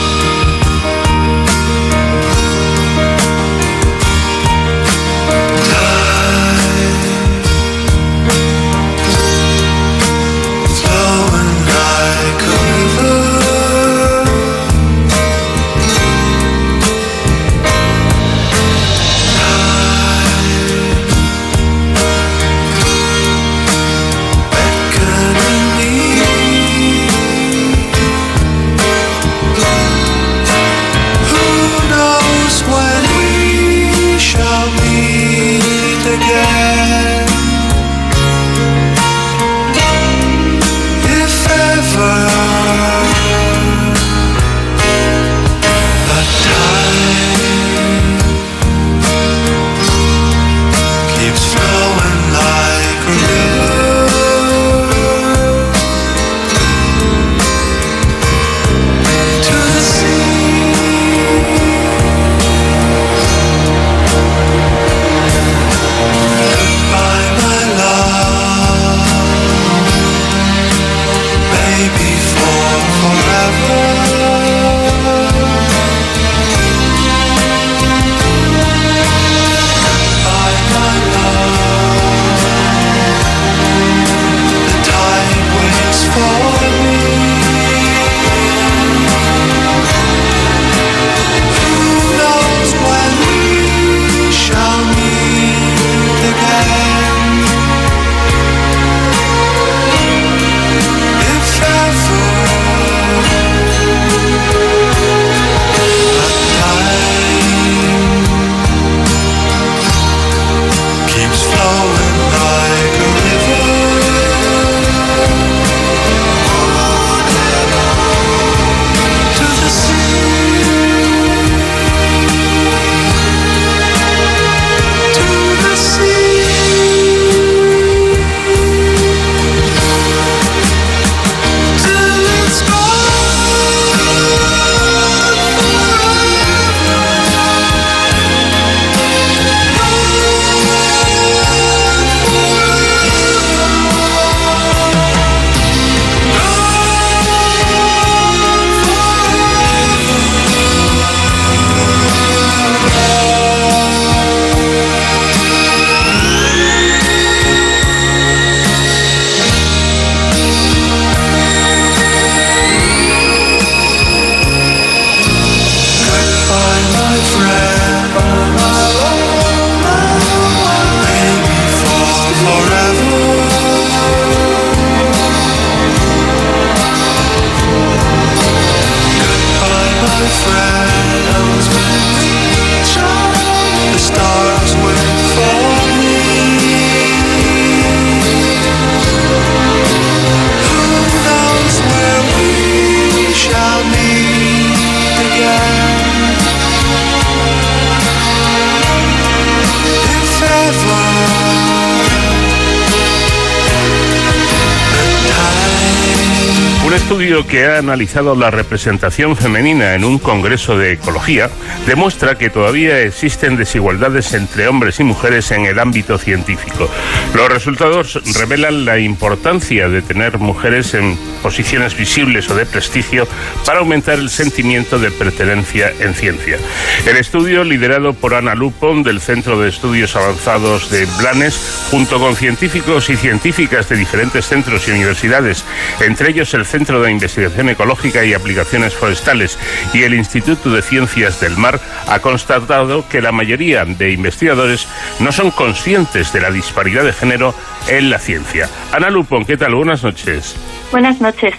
Estudio 207.40 207.48
que 207.48 207.66
ha 207.66 207.78
analizado 207.78 208.36
la 208.36 208.52
representación 208.52 209.36
femenina 209.36 209.94
en 209.94 210.04
un 210.04 210.20
congreso 210.20 210.78
de 210.78 210.94
ecología 210.94 211.50
demuestra 211.86 212.38
que 212.38 212.50
todavía 212.50 213.02
existen 213.02 213.56
desigualdades 213.56 214.34
entre 214.34 214.68
hombres 214.68 215.00
y 215.00 215.04
mujeres 215.04 215.52
en 215.52 215.66
el 215.66 215.80
ámbito 215.80 216.18
científico. 216.18 216.90
Los 217.34 217.48
resultados 217.48 218.20
revelan 218.38 218.86
la 218.86 218.98
importancia 219.00 219.88
de 219.88 220.02
tener 220.02 220.40
mujeres 220.40 220.94
en 220.94 221.18
posiciones 221.44 221.96
visibles 221.96 222.50
o 222.50 222.56
de 222.56 222.66
prestigio 222.66 223.28
para 223.66 223.80
aumentar 223.80 224.18
el 224.18 224.30
sentimiento 224.30 224.98
de 224.98 225.12
pertenencia 225.12 225.94
en 226.00 226.16
ciencia. 226.16 226.58
El 227.06 227.18
estudio, 227.18 227.64
liderado 227.64 228.14
por 228.14 228.34
Ana 228.34 228.56
Lupon 228.56 229.04
del 229.04 229.22
Centro 229.22 229.60
de 229.60 229.70
Estudios 229.70 230.16
Avanzados 230.16 230.90
de 230.90 231.06
Blanes, 231.20 231.88
junto 231.92 232.20
con 232.20 232.36
científicos 232.36 233.10
y 233.10 233.16
científicas 233.16 233.88
de 233.90 233.96
diferentes 233.96 234.48
centros 234.48 234.88
y 234.88 234.92
universidades, 234.92 235.64
entre 236.02 236.32
ellos 236.32 236.54
el 236.56 236.66
Centro 236.66 237.02
de 237.02 237.12
Investigación 237.12 237.70
Ecológica 237.70 238.26
y 238.26 238.34
Aplicaciones 238.34 238.96
Forestales 238.96 239.58
y 239.94 240.02
el 240.04 240.16
Instituto 240.16 240.72
de 240.72 240.82
Ciencias 240.82 241.40
del 241.40 241.58
Mar, 241.58 241.80
ha 242.08 242.20
constatado 242.20 243.08
que 243.08 243.22
la 243.22 243.32
mayoría 243.32 243.86
de 243.86 244.12
investigadores 244.12 244.88
no 245.20 245.32
son 245.32 245.52
conscientes 245.52 246.34
de 246.34 246.42
la 246.42 246.52
disparidad 246.52 247.04
de 247.04 247.14
género 247.20 247.54
en 247.88 248.10
la 248.10 248.20
ciencia. 248.20 248.68
Ana 248.94 249.10
Lupon, 249.10 249.46
¿qué 249.46 249.58
tal? 249.58 249.76
Buenas 249.76 250.04
noches. 250.04 250.56
Buenas 250.92 251.22
noches. 251.22 251.54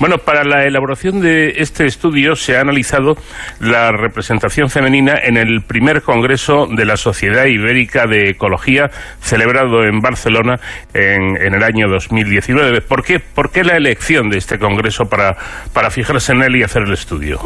Bueno, 0.00 0.18
para 0.18 0.44
la 0.44 0.64
elaboración 0.64 1.20
de 1.20 1.54
este 1.58 1.86
estudio 1.86 2.34
se 2.34 2.56
ha 2.56 2.60
analizado 2.60 3.14
la 3.60 3.92
representación 3.92 4.68
femenina 4.68 5.14
en 5.22 5.36
el 5.36 5.62
primer 5.62 6.02
Congreso 6.02 6.66
de 6.66 6.84
la 6.84 6.96
Sociedad 6.96 7.44
Ibérica 7.44 8.06
de 8.06 8.30
Ecología 8.30 8.90
celebrado 9.20 9.84
en 9.84 10.00
Barcelona 10.00 10.56
en, 10.92 11.36
el 11.54 11.62
año 11.62 11.88
2019. 11.88 12.80
¿Por 12.80 13.04
qué, 13.04 13.20
¿Por 13.20 13.52
qué 13.52 13.62
la 13.62 13.76
elección 13.76 14.30
de 14.30 14.38
este 14.38 14.58
Congreso 14.58 15.04
para, 15.04 15.36
para 15.72 15.90
fijarse 15.90 16.32
en 16.32 16.42
él 16.42 16.56
y 16.56 16.64
hacer 16.64 16.82
el 16.82 16.92
estudio? 16.92 17.38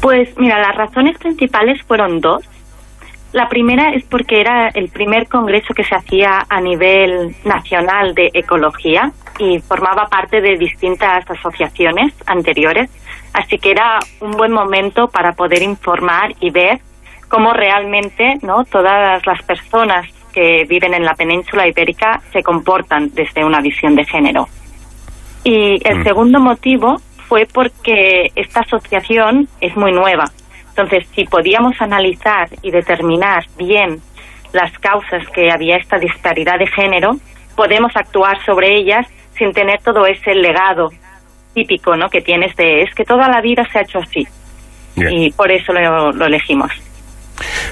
Pues 0.00 0.28
mira, 0.38 0.60
las 0.60 0.76
razones 0.76 1.16
principales 1.18 1.80
fueron 1.86 2.20
dos. 2.20 2.42
La 3.32 3.48
primera 3.48 3.90
es 3.90 4.04
porque 4.04 4.40
era 4.40 4.68
el 4.68 4.88
primer 4.88 5.28
congreso 5.28 5.74
que 5.74 5.84
se 5.84 5.94
hacía 5.94 6.46
a 6.48 6.60
nivel 6.60 7.36
nacional 7.44 8.14
de 8.14 8.30
ecología 8.32 9.12
y 9.38 9.58
formaba 9.60 10.06
parte 10.06 10.40
de 10.40 10.56
distintas 10.56 11.28
asociaciones 11.30 12.14
anteriores, 12.26 12.90
así 13.34 13.58
que 13.58 13.72
era 13.72 13.98
un 14.20 14.32
buen 14.32 14.52
momento 14.52 15.08
para 15.08 15.32
poder 15.32 15.62
informar 15.62 16.34
y 16.40 16.50
ver 16.50 16.80
cómo 17.28 17.52
realmente 17.52 18.38
no 18.42 18.64
todas 18.64 19.24
las 19.26 19.42
personas 19.42 20.06
que 20.32 20.64
viven 20.68 20.94
en 20.94 21.04
la 21.04 21.14
península 21.14 21.68
ibérica 21.68 22.20
se 22.32 22.42
comportan 22.42 23.10
desde 23.12 23.44
una 23.44 23.60
visión 23.60 23.94
de 23.94 24.04
género. 24.04 24.48
Y 25.44 25.80
el 25.86 26.00
mm. 26.00 26.04
segundo 26.04 26.40
motivo 26.40 26.96
fue 27.28 27.46
porque 27.52 28.32
esta 28.34 28.60
asociación 28.60 29.48
es 29.60 29.76
muy 29.76 29.92
nueva. 29.92 30.24
Entonces, 30.78 31.08
si 31.12 31.24
podíamos 31.24 31.74
analizar 31.80 32.48
y 32.62 32.70
determinar 32.70 33.44
bien 33.56 34.00
las 34.52 34.70
causas 34.78 35.28
que 35.30 35.50
había 35.50 35.76
esta 35.76 35.98
disparidad 35.98 36.56
de 36.56 36.68
género, 36.68 37.16
podemos 37.56 37.90
actuar 37.96 38.40
sobre 38.44 38.76
ellas 38.76 39.04
sin 39.36 39.52
tener 39.52 39.82
todo 39.82 40.06
ese 40.06 40.36
legado 40.36 40.90
típico 41.52 41.96
¿no? 41.96 42.08
que 42.08 42.20
tienes 42.20 42.54
de 42.54 42.82
es 42.82 42.94
que 42.94 43.04
toda 43.04 43.28
la 43.28 43.40
vida 43.40 43.66
se 43.72 43.78
ha 43.78 43.82
hecho 43.82 43.98
así. 43.98 44.24
Y 44.94 45.32
por 45.32 45.50
eso 45.50 45.72
lo, 45.72 46.12
lo 46.12 46.26
elegimos. 46.26 46.70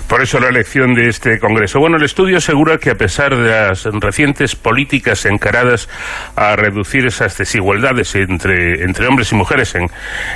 Por 0.09 0.23
eso 0.23 0.39
la 0.39 0.49
elección 0.49 0.95
de 0.95 1.09
este 1.09 1.39
Congreso. 1.39 1.81
Bueno, 1.81 1.97
el 1.97 2.05
estudio 2.05 2.39
asegura 2.39 2.79
que 2.79 2.91
a 2.91 2.95
pesar 2.95 3.37
de 3.37 3.51
las 3.51 3.85
recientes 3.85 4.55
políticas 4.55 5.25
encaradas 5.27 5.89
a 6.37 6.55
reducir 6.57 7.07
esas 7.07 7.37
desigualdades 7.37 8.15
entre, 8.15 8.85
entre 8.85 9.07
hombres 9.07 9.33
y 9.33 9.35
mujeres 9.35 9.75
en, 9.75 9.87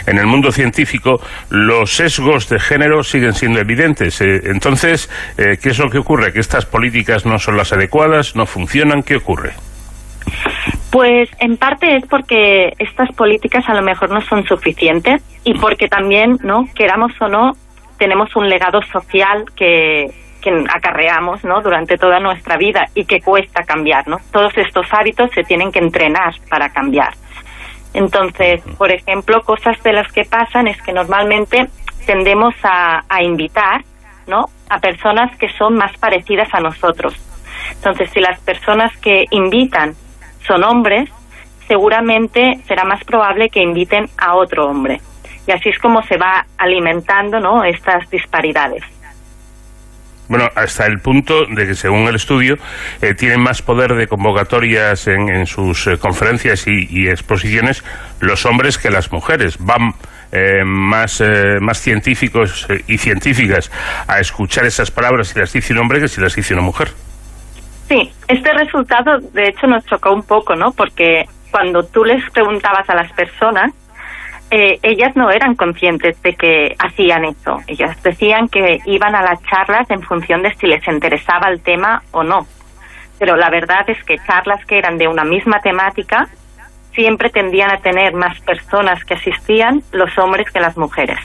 en 0.07 0.19
el 0.19 0.27
mundo 0.27 0.51
científico, 0.51 1.21
los 1.51 1.95
sesgos 1.95 2.49
de 2.49 2.59
género 2.59 3.03
siguen 3.03 3.35
siendo 3.35 3.61
evidentes. 3.61 4.21
Eh, 4.21 4.41
entonces, 4.45 5.09
eh, 5.39 5.59
¿qué 5.63 5.71
es 5.71 5.79
lo 5.79 5.89
que 5.89 5.99
ocurre? 5.99 6.33
¿Que 6.33 6.41
estas 6.41 6.67
políticas 6.67 7.25
no 7.25 7.39
son 7.39 7.57
las 7.57 7.73
adecuadas? 7.73 8.35
¿No 8.35 8.47
funcionan? 8.47 9.03
¿Qué 9.03 9.17
ocurre? 9.17 9.53
Pues 10.91 11.29
en 11.39 11.57
parte 11.57 11.97
es 11.97 12.05
porque 12.07 12.73
estas 12.79 13.13
políticas 13.15 13.65
a 13.69 13.75
lo 13.75 13.83
mejor 13.83 14.11
no 14.11 14.21
son 14.23 14.45
suficientes 14.45 15.23
y 15.45 15.55
porque 15.55 15.87
también, 15.89 16.37
¿no? 16.43 16.67
Queramos 16.75 17.13
o 17.21 17.29
no, 17.29 17.53
tenemos 18.01 18.35
un 18.35 18.49
legado 18.49 18.81
social 18.91 19.45
que, 19.55 20.11
acarreamos. 20.75 21.43
Durante 21.43 21.99
toda 21.99 22.19
nuestra 22.19 22.57
vida 22.57 22.87
y 22.95 23.05
que 23.05 23.21
cuesta 23.21 23.63
cambiar, 23.63 24.09
¿no? 24.09 24.17
Todos 24.33 24.57
estos 24.57 24.87
hábitos 24.91 25.31
se 25.35 25.45
tienen 25.45 25.71
que 25.71 25.81
entrenar 25.81 26.35
para 26.49 26.71
cambiar. 26.71 27.13
Entonces, 27.93 28.63
por 28.79 28.91
ejemplo, 28.91 29.43
cosas 29.43 29.81
de 29.83 29.93
las 29.93 30.11
que 30.11 30.25
pasan 30.25 30.67
es 30.67 30.81
que 30.81 30.93
normalmente 30.93 31.69
tendemos 32.07 32.55
a, 32.63 33.05
a 33.07 33.23
invitar, 33.23 33.85
¿no? 34.27 34.47
A 34.71 34.79
personas 34.79 35.37
que 35.37 35.51
son 35.59 35.77
más 35.77 35.95
parecidas 35.99 36.49
a 36.55 36.61
nosotros. 36.61 37.15
Entonces, 37.75 38.11
si 38.11 38.21
las 38.21 38.41
personas 38.41 38.97
que 38.97 39.27
invitan 39.31 39.95
son 40.47 40.65
hombres, 40.65 41.11
seguramente 41.69 42.61
será 42.67 42.85
más 42.85 43.05
probable 43.05 43.51
que 43.51 43.61
inviten 43.61 44.09
a 44.17 44.37
otro 44.37 44.71
hombre. 44.71 45.03
Y 45.47 45.53
así 45.53 45.71
es 45.71 45.79
como 45.79 46.03
se 46.03 46.17
va 46.17 46.45
alimentando 46.59 47.41
¿no? 47.41 47.65
estas 47.65 48.09
disparidades. 48.11 48.83
Bueno, 50.31 50.49
hasta 50.55 50.87
el 50.87 51.01
punto 51.01 51.45
de 51.47 51.67
que, 51.67 51.75
según 51.75 52.07
el 52.07 52.15
estudio, 52.15 52.57
eh, 53.03 53.15
tienen 53.15 53.41
más 53.41 53.63
poder 53.63 53.95
de 53.97 54.07
convocatorias 54.07 55.09
en, 55.09 55.45
sus 55.47 55.89
eh, 55.89 55.99
conferencias 55.99 56.69
y, 56.69 57.09
exposiciones 57.09 57.83
los 58.21 58.47
hombres 58.47 58.79
que 58.79 58.91
las 58.91 59.11
mujeres. 59.11 59.57
Van 59.59 59.93
eh, 60.31 60.63
más, 60.65 61.21
más 61.61 61.79
científicos 61.81 62.69
y 62.87 62.99
científicas 62.99 63.73
a 64.07 64.21
escuchar 64.21 64.67
esas 64.67 64.93
palabras 64.93 65.29
si 65.29 65.41
las 65.41 65.53
dice 65.53 65.73
un 65.73 65.81
hombre 65.81 66.01
que 66.01 66.07
si 66.07 66.21
las 66.21 66.37
dice 66.37 66.55
una 66.55 66.63
mujer. 66.63 66.93
Sí, 67.89 68.13
este 68.29 68.53
resultado 68.53 69.19
de 69.19 69.49
hecho 69.49 69.67
nos 69.67 69.85
chocó 69.87 70.13
un 70.13 70.23
poco, 70.23 70.55
¿no? 70.55 70.71
Porque 70.71 71.25
cuando 71.51 71.83
tú 71.83 72.05
les 72.05 72.23
preguntabas 72.31 72.89
a 72.89 72.95
las 72.95 73.11
personas, 73.15 73.73
eh, 74.51 74.79
ellas 74.83 75.15
no 75.15 75.31
eran 75.31 75.55
conscientes 75.55 76.21
de 76.23 76.35
que 76.35 76.75
hacían 76.79 77.25
eso. 77.25 77.59
Ellas 77.67 78.03
decían 78.03 78.49
que 78.49 78.81
iban 78.85 79.15
a 79.15 79.23
las 79.23 79.41
charlas 79.45 79.89
en 79.91 80.03
función 80.03 80.43
de 80.43 80.53
si 80.55 80.67
les 80.67 80.87
interesaba 80.89 81.49
el 81.49 81.61
tema 81.61 82.03
o 82.11 82.25
no. 82.25 82.47
Pero 83.19 83.37
la 83.37 83.51
verdad 83.51 83.89
es 83.89 84.03
que 84.05 84.19
charlas 84.19 84.65
que 84.67 84.79
eran 84.79 84.99
de 84.99 85.07
una 85.07 85.25
misma 85.25 85.61
temática 85.61 86.29
siempre 86.95 87.31
tendían 87.31 87.71
a 87.71 87.79
tener 87.79 88.15
más 88.15 88.41
personas 88.41 89.05
que 89.05 89.15
asistían 89.15 89.83
los 89.93 90.19
hombres 90.19 90.51
que 90.51 90.59
las 90.59 90.77
mujeres. 90.77 91.19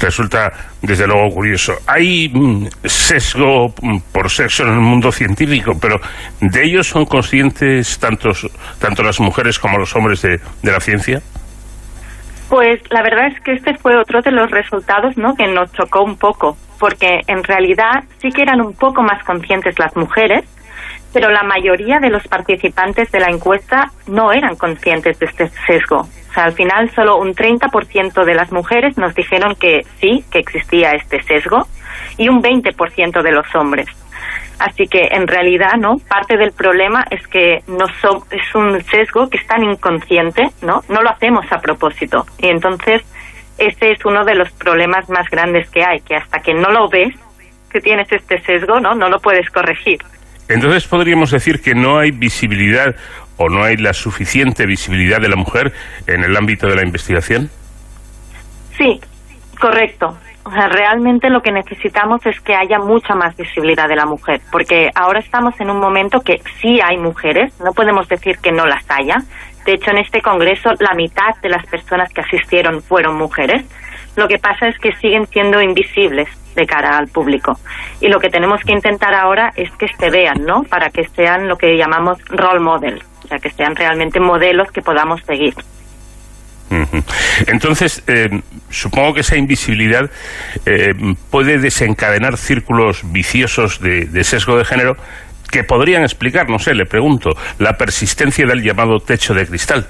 Resulta, 0.00 0.52
desde 0.82 1.06
luego, 1.06 1.30
curioso. 1.34 1.74
Hay 1.86 2.28
mm, 2.28 2.68
sesgo 2.84 3.74
mm, 3.80 3.98
por 4.12 4.30
sexo 4.30 4.64
en 4.64 4.74
el 4.74 4.80
mundo 4.80 5.10
científico, 5.10 5.72
pero 5.80 6.00
¿de 6.40 6.64
ellos 6.64 6.88
son 6.88 7.04
conscientes 7.04 7.98
tantos, 7.98 8.48
tanto 8.78 9.02
las 9.02 9.20
mujeres 9.20 9.58
como 9.58 9.78
los 9.78 9.94
hombres 9.96 10.22
de, 10.22 10.40
de 10.62 10.72
la 10.72 10.80
ciencia? 10.80 11.20
Pues 12.48 12.80
la 12.90 13.02
verdad 13.02 13.28
es 13.28 13.40
que 13.40 13.52
este 13.52 13.74
fue 13.74 13.96
otro 13.98 14.20
de 14.20 14.30
los 14.30 14.50
resultados 14.50 15.16
¿no? 15.16 15.34
que 15.34 15.46
nos 15.46 15.72
chocó 15.72 16.02
un 16.02 16.16
poco, 16.16 16.56
porque 16.78 17.20
en 17.26 17.42
realidad 17.42 18.04
sí 18.18 18.28
que 18.30 18.42
eran 18.42 18.60
un 18.60 18.74
poco 18.74 19.02
más 19.02 19.24
conscientes 19.24 19.78
las 19.78 19.96
mujeres, 19.96 20.44
pero 21.12 21.30
la 21.30 21.42
mayoría 21.42 21.98
de 22.00 22.10
los 22.10 22.26
participantes 22.28 23.10
de 23.10 23.20
la 23.20 23.30
encuesta 23.30 23.90
no 24.06 24.32
eran 24.32 24.56
conscientes 24.56 25.18
de 25.18 25.26
este 25.26 25.48
sesgo. 25.66 26.06
O 26.34 26.36
sea, 26.36 26.44
al 26.46 26.52
final 26.52 26.90
solo 26.96 27.18
un 27.18 27.32
30% 27.32 28.24
de 28.24 28.34
las 28.34 28.50
mujeres 28.50 28.98
nos 28.98 29.14
dijeron 29.14 29.54
que 29.54 29.82
sí, 30.00 30.24
que 30.32 30.40
existía 30.40 30.90
este 30.90 31.22
sesgo, 31.22 31.68
y 32.18 32.28
un 32.28 32.42
20% 32.42 33.22
de 33.22 33.30
los 33.30 33.46
hombres. 33.54 33.86
Así 34.58 34.88
que 34.88 35.10
en 35.12 35.28
realidad, 35.28 35.74
¿no? 35.78 35.98
Parte 36.08 36.36
del 36.36 36.50
problema 36.50 37.04
es 37.08 37.24
que 37.28 37.62
no 37.68 37.86
es 37.86 38.54
un 38.56 38.82
sesgo 38.82 39.30
que 39.30 39.38
es 39.38 39.46
tan 39.46 39.62
inconsciente, 39.62 40.50
¿no? 40.60 40.80
No 40.88 41.02
lo 41.02 41.10
hacemos 41.10 41.46
a 41.52 41.58
propósito. 41.58 42.26
Y 42.38 42.48
entonces, 42.48 43.02
este 43.56 43.92
es 43.92 44.04
uno 44.04 44.24
de 44.24 44.34
los 44.34 44.50
problemas 44.54 45.08
más 45.08 45.30
grandes 45.30 45.70
que 45.70 45.84
hay, 45.84 46.00
que 46.00 46.16
hasta 46.16 46.40
que 46.40 46.52
no 46.52 46.70
lo 46.72 46.88
ves, 46.88 47.14
que 47.70 47.80
tienes 47.80 48.10
este 48.10 48.40
sesgo, 48.40 48.80
¿no? 48.80 48.96
No 48.96 49.08
lo 49.08 49.20
puedes 49.20 49.48
corregir. 49.50 50.00
Entonces 50.48 50.86
podríamos 50.86 51.30
decir 51.30 51.60
que 51.62 51.74
no 51.74 51.98
hay 51.98 52.10
visibilidad 52.10 52.94
o 53.36 53.48
no 53.48 53.64
hay 53.64 53.76
la 53.76 53.92
suficiente 53.92 54.66
visibilidad 54.66 55.20
de 55.20 55.28
la 55.28 55.36
mujer 55.36 55.72
en 56.06 56.22
el 56.22 56.36
ámbito 56.36 56.66
de 56.66 56.76
la 56.76 56.82
investigación. 56.82 57.50
Sí, 58.76 59.00
correcto. 59.58 60.16
O 60.44 60.50
sea, 60.50 60.68
realmente 60.68 61.30
lo 61.30 61.40
que 61.40 61.50
necesitamos 61.50 62.24
es 62.26 62.38
que 62.40 62.54
haya 62.54 62.78
mucha 62.78 63.14
más 63.14 63.34
visibilidad 63.34 63.88
de 63.88 63.96
la 63.96 64.04
mujer, 64.04 64.42
porque 64.52 64.90
ahora 64.94 65.20
estamos 65.20 65.58
en 65.58 65.70
un 65.70 65.80
momento 65.80 66.20
que 66.20 66.42
sí 66.60 66.80
hay 66.84 66.98
mujeres, 66.98 67.58
no 67.60 67.72
podemos 67.72 68.06
decir 68.08 68.36
que 68.38 68.52
no 68.52 68.66
las 68.66 68.84
haya. 68.90 69.16
De 69.64 69.72
hecho, 69.72 69.90
en 69.90 69.98
este 69.98 70.20
congreso 70.20 70.70
la 70.80 70.94
mitad 70.94 71.34
de 71.42 71.48
las 71.48 71.64
personas 71.66 72.12
que 72.12 72.20
asistieron 72.20 72.82
fueron 72.82 73.16
mujeres. 73.16 73.64
Lo 74.16 74.28
que 74.28 74.38
pasa 74.38 74.68
es 74.68 74.78
que 74.78 74.92
siguen 74.96 75.26
siendo 75.28 75.62
invisibles 75.62 76.28
de 76.54 76.66
cara 76.66 76.96
al 76.96 77.08
público. 77.08 77.58
Y 78.00 78.08
lo 78.08 78.18
que 78.18 78.28
tenemos 78.28 78.60
que 78.62 78.72
intentar 78.72 79.14
ahora 79.14 79.52
es 79.56 79.70
que 79.72 79.86
se 79.98 80.10
vean, 80.10 80.44
¿no? 80.44 80.62
Para 80.62 80.90
que 80.90 81.04
sean 81.08 81.48
lo 81.48 81.56
que 81.56 81.76
llamamos 81.76 82.18
role 82.28 82.60
model, 82.60 83.02
o 83.24 83.28
sea, 83.28 83.38
que 83.38 83.50
sean 83.50 83.74
realmente 83.76 84.20
modelos 84.20 84.70
que 84.70 84.82
podamos 84.82 85.20
seguir. 85.26 85.54
Entonces, 87.46 88.02
eh, 88.06 88.28
supongo 88.70 89.14
que 89.14 89.20
esa 89.20 89.36
invisibilidad 89.36 90.10
eh, 90.66 90.92
puede 91.30 91.58
desencadenar 91.58 92.36
círculos 92.36 93.00
viciosos 93.12 93.80
de, 93.80 94.06
de, 94.06 94.24
sesgo 94.24 94.56
de 94.58 94.64
género 94.64 94.96
que 95.50 95.62
podrían 95.62 96.02
explicar, 96.02 96.48
no 96.48 96.58
sé, 96.58 96.74
le 96.74 96.86
pregunto, 96.86 97.30
la 97.58 97.74
persistencia 97.74 98.46
del 98.46 98.62
llamado 98.62 98.98
techo 98.98 99.34
de 99.34 99.46
cristal. 99.46 99.86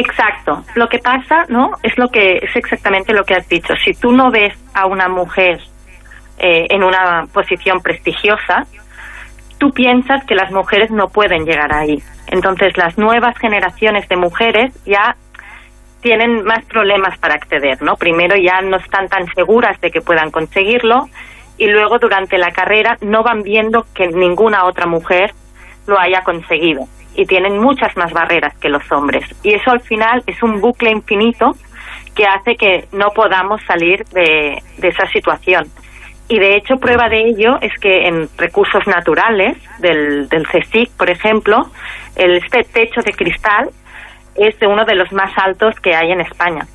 Exacto. 0.00 0.64
Lo 0.76 0.88
que 0.88 0.98
pasa, 0.98 1.44
¿no? 1.48 1.72
Es 1.82 1.98
lo 1.98 2.08
que 2.08 2.38
es 2.38 2.56
exactamente 2.56 3.12
lo 3.12 3.24
que 3.24 3.34
has 3.34 3.46
dicho. 3.48 3.74
Si 3.84 3.92
tú 3.92 4.12
no 4.12 4.30
ves 4.30 4.54
a 4.72 4.86
una 4.86 5.08
mujer 5.08 5.60
eh, 6.38 6.66
en 6.70 6.82
una 6.82 7.26
posición 7.32 7.80
prestigiosa, 7.80 8.66
tú 9.58 9.70
piensas 9.72 10.24
que 10.24 10.34
las 10.34 10.50
mujeres 10.52 10.90
no 10.90 11.08
pueden 11.08 11.44
llegar 11.44 11.74
ahí. 11.74 12.02
Entonces, 12.28 12.78
las 12.78 12.96
nuevas 12.96 13.36
generaciones 13.36 14.08
de 14.08 14.16
mujeres 14.16 14.72
ya 14.86 15.16
tienen 16.00 16.44
más 16.44 16.64
problemas 16.64 17.18
para 17.18 17.34
acceder, 17.34 17.82
¿no? 17.82 17.96
Primero 17.96 18.36
ya 18.36 18.62
no 18.62 18.78
están 18.78 19.06
tan 19.08 19.26
seguras 19.34 19.78
de 19.82 19.90
que 19.90 20.00
puedan 20.00 20.30
conseguirlo 20.30 21.10
y 21.58 21.66
luego 21.66 21.98
durante 21.98 22.38
la 22.38 22.52
carrera 22.52 22.96
no 23.02 23.22
van 23.22 23.42
viendo 23.42 23.84
que 23.94 24.08
ninguna 24.08 24.64
otra 24.64 24.86
mujer 24.86 25.34
lo 25.86 26.00
haya 26.00 26.22
conseguido 26.22 26.86
y 27.14 27.26
tienen 27.26 27.58
muchas 27.58 27.96
más 27.96 28.12
barreras 28.12 28.54
que 28.58 28.68
los 28.68 28.82
hombres. 28.92 29.24
Y 29.42 29.54
eso 29.54 29.70
al 29.70 29.80
final 29.80 30.22
es 30.26 30.42
un 30.42 30.60
bucle 30.60 30.90
infinito 30.90 31.52
que 32.14 32.24
hace 32.24 32.56
que 32.56 32.86
no 32.92 33.08
podamos 33.14 33.60
salir 33.66 34.04
de, 34.12 34.58
esa 34.82 35.06
situación. 35.12 35.64
Y 36.28 36.38
de 36.38 36.56
hecho, 36.56 36.76
prueba 36.76 37.08
de 37.08 37.28
ello 37.28 37.58
es 37.60 37.72
que 37.80 38.06
en 38.06 38.28
recursos 38.36 38.86
naturales 38.86 39.56
del, 39.80 40.28
del 40.28 40.46
CSIC, 40.46 40.90
por 40.96 41.10
ejemplo, 41.10 41.70
el, 42.14 42.36
este 42.36 42.62
techo 42.64 43.00
de 43.04 43.12
cristal 43.12 43.70
es 44.36 44.58
de 44.60 44.66
uno 44.66 44.84
de 44.84 44.94
los 44.94 45.12
más 45.12 45.32
altos 45.36 45.74
que 45.82 45.94
hay 45.94 46.12
en 46.12 46.20
España. 46.20 46.66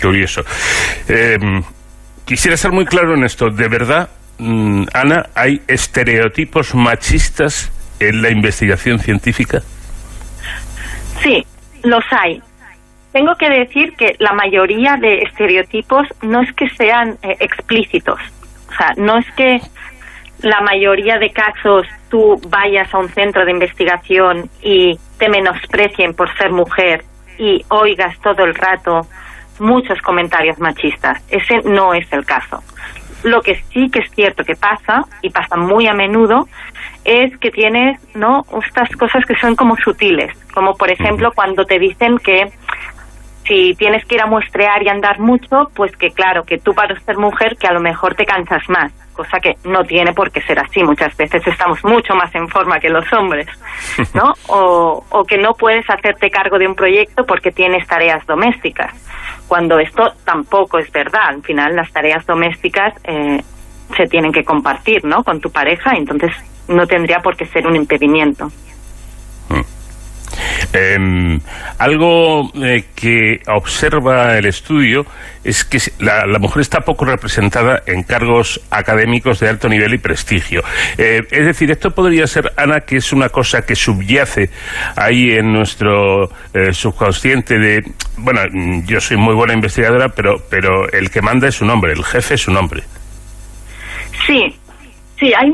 Curioso. 0.00 0.42
Eh, 1.08 1.38
quisiera 2.24 2.56
ser 2.56 2.72
muy 2.72 2.84
claro 2.84 3.14
en 3.14 3.24
esto. 3.24 3.50
¿De 3.50 3.68
verdad, 3.68 4.08
mm, 4.38 4.84
Ana, 4.92 5.26
hay 5.34 5.62
estereotipos 5.66 6.74
machistas 6.74 7.72
en 8.00 8.22
la 8.22 8.30
investigación 8.30 8.98
científica? 8.98 9.62
Sí, 11.22 11.44
los 11.82 12.04
hay. 12.10 12.42
Tengo 13.12 13.34
que 13.36 13.48
decir 13.48 13.94
que 13.96 14.16
la 14.18 14.32
mayoría 14.32 14.96
de 14.96 15.22
estereotipos 15.22 16.06
no 16.22 16.42
es 16.42 16.52
que 16.52 16.68
sean 16.70 17.18
eh, 17.22 17.36
explícitos. 17.40 18.20
O 18.68 18.76
sea, 18.76 18.92
no 18.96 19.18
es 19.18 19.26
que 19.32 19.60
la 20.42 20.60
mayoría 20.60 21.18
de 21.18 21.30
casos 21.30 21.86
tú 22.10 22.40
vayas 22.48 22.92
a 22.94 22.98
un 22.98 23.08
centro 23.08 23.44
de 23.44 23.50
investigación 23.52 24.48
y 24.62 24.98
te 25.18 25.28
menosprecien 25.28 26.14
por 26.14 26.32
ser 26.36 26.52
mujer 26.52 27.04
y 27.38 27.64
oigas 27.68 28.18
todo 28.20 28.44
el 28.44 28.54
rato 28.54 29.06
muchos 29.58 30.00
comentarios 30.02 30.58
machistas. 30.58 31.22
Ese 31.28 31.62
no 31.64 31.94
es 31.94 32.10
el 32.12 32.24
caso. 32.24 32.62
Lo 33.24 33.40
que 33.40 33.56
sí 33.72 33.90
que 33.90 34.00
es 34.00 34.10
cierto 34.12 34.44
que 34.44 34.54
pasa, 34.54 35.04
y 35.22 35.30
pasa 35.30 35.56
muy 35.56 35.88
a 35.88 35.94
menudo, 35.94 36.48
es 37.04 37.36
que 37.38 37.50
tienes, 37.50 38.00
¿no? 38.14 38.44
Estas 38.66 38.90
cosas 38.96 39.24
que 39.24 39.34
son 39.36 39.56
como 39.56 39.76
sutiles, 39.76 40.32
como 40.52 40.74
por 40.74 40.90
ejemplo 40.90 41.30
cuando 41.34 41.64
te 41.64 41.78
dicen 41.78 42.18
que 42.18 42.52
si 43.48 43.74
tienes 43.74 44.04
que 44.04 44.16
ir 44.16 44.20
a 44.20 44.26
muestrear 44.26 44.82
y 44.82 44.88
andar 44.88 45.18
mucho, 45.18 45.70
pues 45.74 45.96
que 45.96 46.10
claro, 46.10 46.44
que 46.44 46.58
tú 46.58 46.74
para 46.74 46.98
ser 47.00 47.16
mujer 47.16 47.56
que 47.56 47.66
a 47.66 47.72
lo 47.72 47.80
mejor 47.80 48.14
te 48.14 48.26
cansas 48.26 48.62
más, 48.68 48.92
cosa 49.14 49.40
que 49.40 49.56
no 49.64 49.84
tiene 49.84 50.12
por 50.12 50.30
qué 50.30 50.42
ser 50.42 50.58
así. 50.58 50.82
Muchas 50.82 51.16
veces 51.16 51.44
estamos 51.46 51.82
mucho 51.82 52.14
más 52.14 52.32
en 52.34 52.46
forma 52.48 52.78
que 52.78 52.90
los 52.90 53.10
hombres, 53.12 53.46
¿no? 54.14 54.34
O, 54.48 55.04
o 55.10 55.24
que 55.24 55.38
no 55.38 55.54
puedes 55.54 55.88
hacerte 55.88 56.30
cargo 56.30 56.58
de 56.58 56.66
un 56.66 56.74
proyecto 56.74 57.24
porque 57.24 57.50
tienes 57.50 57.86
tareas 57.86 58.24
domésticas, 58.26 58.92
cuando 59.46 59.78
esto 59.78 60.12
tampoco 60.24 60.78
es 60.78 60.90
verdad. 60.92 61.28
Al 61.28 61.42
final 61.42 61.74
las 61.74 61.90
tareas 61.92 62.26
domésticas 62.26 62.94
eh, 63.04 63.42
se 63.96 64.06
tienen 64.06 64.32
que 64.32 64.44
compartir, 64.44 65.04
¿no? 65.04 65.22
Con 65.24 65.40
tu 65.40 65.50
pareja, 65.50 65.92
entonces 65.96 66.32
no 66.68 66.86
tendría 66.86 67.20
por 67.20 67.36
qué 67.36 67.46
ser 67.46 67.66
un 67.66 67.76
impedimento. 67.76 68.50
Mm. 69.48 69.78
Em, 70.72 71.40
algo 71.78 72.50
eh, 72.62 72.84
que 72.94 73.40
observa 73.46 74.36
el 74.36 74.46
estudio 74.46 75.06
es 75.42 75.64
que 75.64 75.78
la, 75.98 76.26
mujer 76.38 76.60
está 76.60 76.80
poco 76.80 77.04
representada 77.04 77.82
en 77.86 78.02
cargos 78.02 78.60
académicos 78.70 79.40
de 79.40 79.48
alto 79.48 79.68
nivel 79.68 79.94
y 79.94 79.98
prestigio. 79.98 80.62
Eh, 80.98 81.22
es 81.30 81.46
decir, 81.46 81.70
esto 81.70 81.92
podría 81.92 82.26
ser, 82.26 82.52
Ana, 82.56 82.80
que 82.80 82.96
es 82.96 83.12
una 83.12 83.30
cosa 83.30 83.62
que 83.62 83.74
subyace 83.74 84.50
ahí 84.96 85.32
en 85.32 85.52
nuestro 85.52 86.30
eh, 86.52 86.72
subconsciente 86.72 87.58
de, 87.58 87.92
bueno, 88.18 88.42
yo 88.84 89.00
soy 89.00 89.16
muy 89.16 89.34
buena 89.34 89.54
investigadora, 89.54 90.10
pero, 90.10 90.42
pero 90.50 90.90
el 90.92 91.10
que 91.10 91.22
manda 91.22 91.48
es 91.48 91.60
un 91.62 91.70
hombre, 91.70 91.92
el 91.92 92.04
jefe 92.04 92.34
es 92.34 92.46
un 92.46 92.56
hombre. 92.56 92.82
Sí, 94.26 94.54
sí, 95.18 95.32
hay 95.34 95.50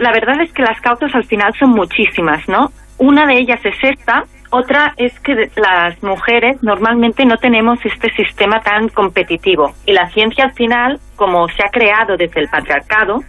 la 0.00 0.12
verdad 0.12 0.40
es 0.40 0.52
que 0.52 0.62
las 0.62 0.80
causas 0.80 1.14
al 1.14 1.24
final 1.24 1.52
son 1.58 1.70
muchísimas, 1.70 2.48
¿no? 2.48 2.72
Una 2.96 3.26
de 3.26 3.38
ellas 3.38 3.60
es 3.64 3.76
esta, 3.82 4.24
otra 4.50 4.94
es 4.96 5.18
que 5.20 5.50
las 5.56 6.02
mujeres 6.02 6.62
normalmente 6.62 7.24
no 7.24 7.36
tenemos 7.36 7.78
este 7.84 8.10
sistema 8.14 8.60
tan 8.60 8.88
competitivo 8.88 9.74
y 9.86 9.92
la 9.92 10.10
ciencia 10.10 10.44
al 10.44 10.52
final, 10.54 10.98
como 11.16 11.46
se 11.48 11.62
ha 11.62 11.68
creado 11.68 12.16
desde 12.16 12.40
el 12.40 12.48
patriarcado, 12.48 13.20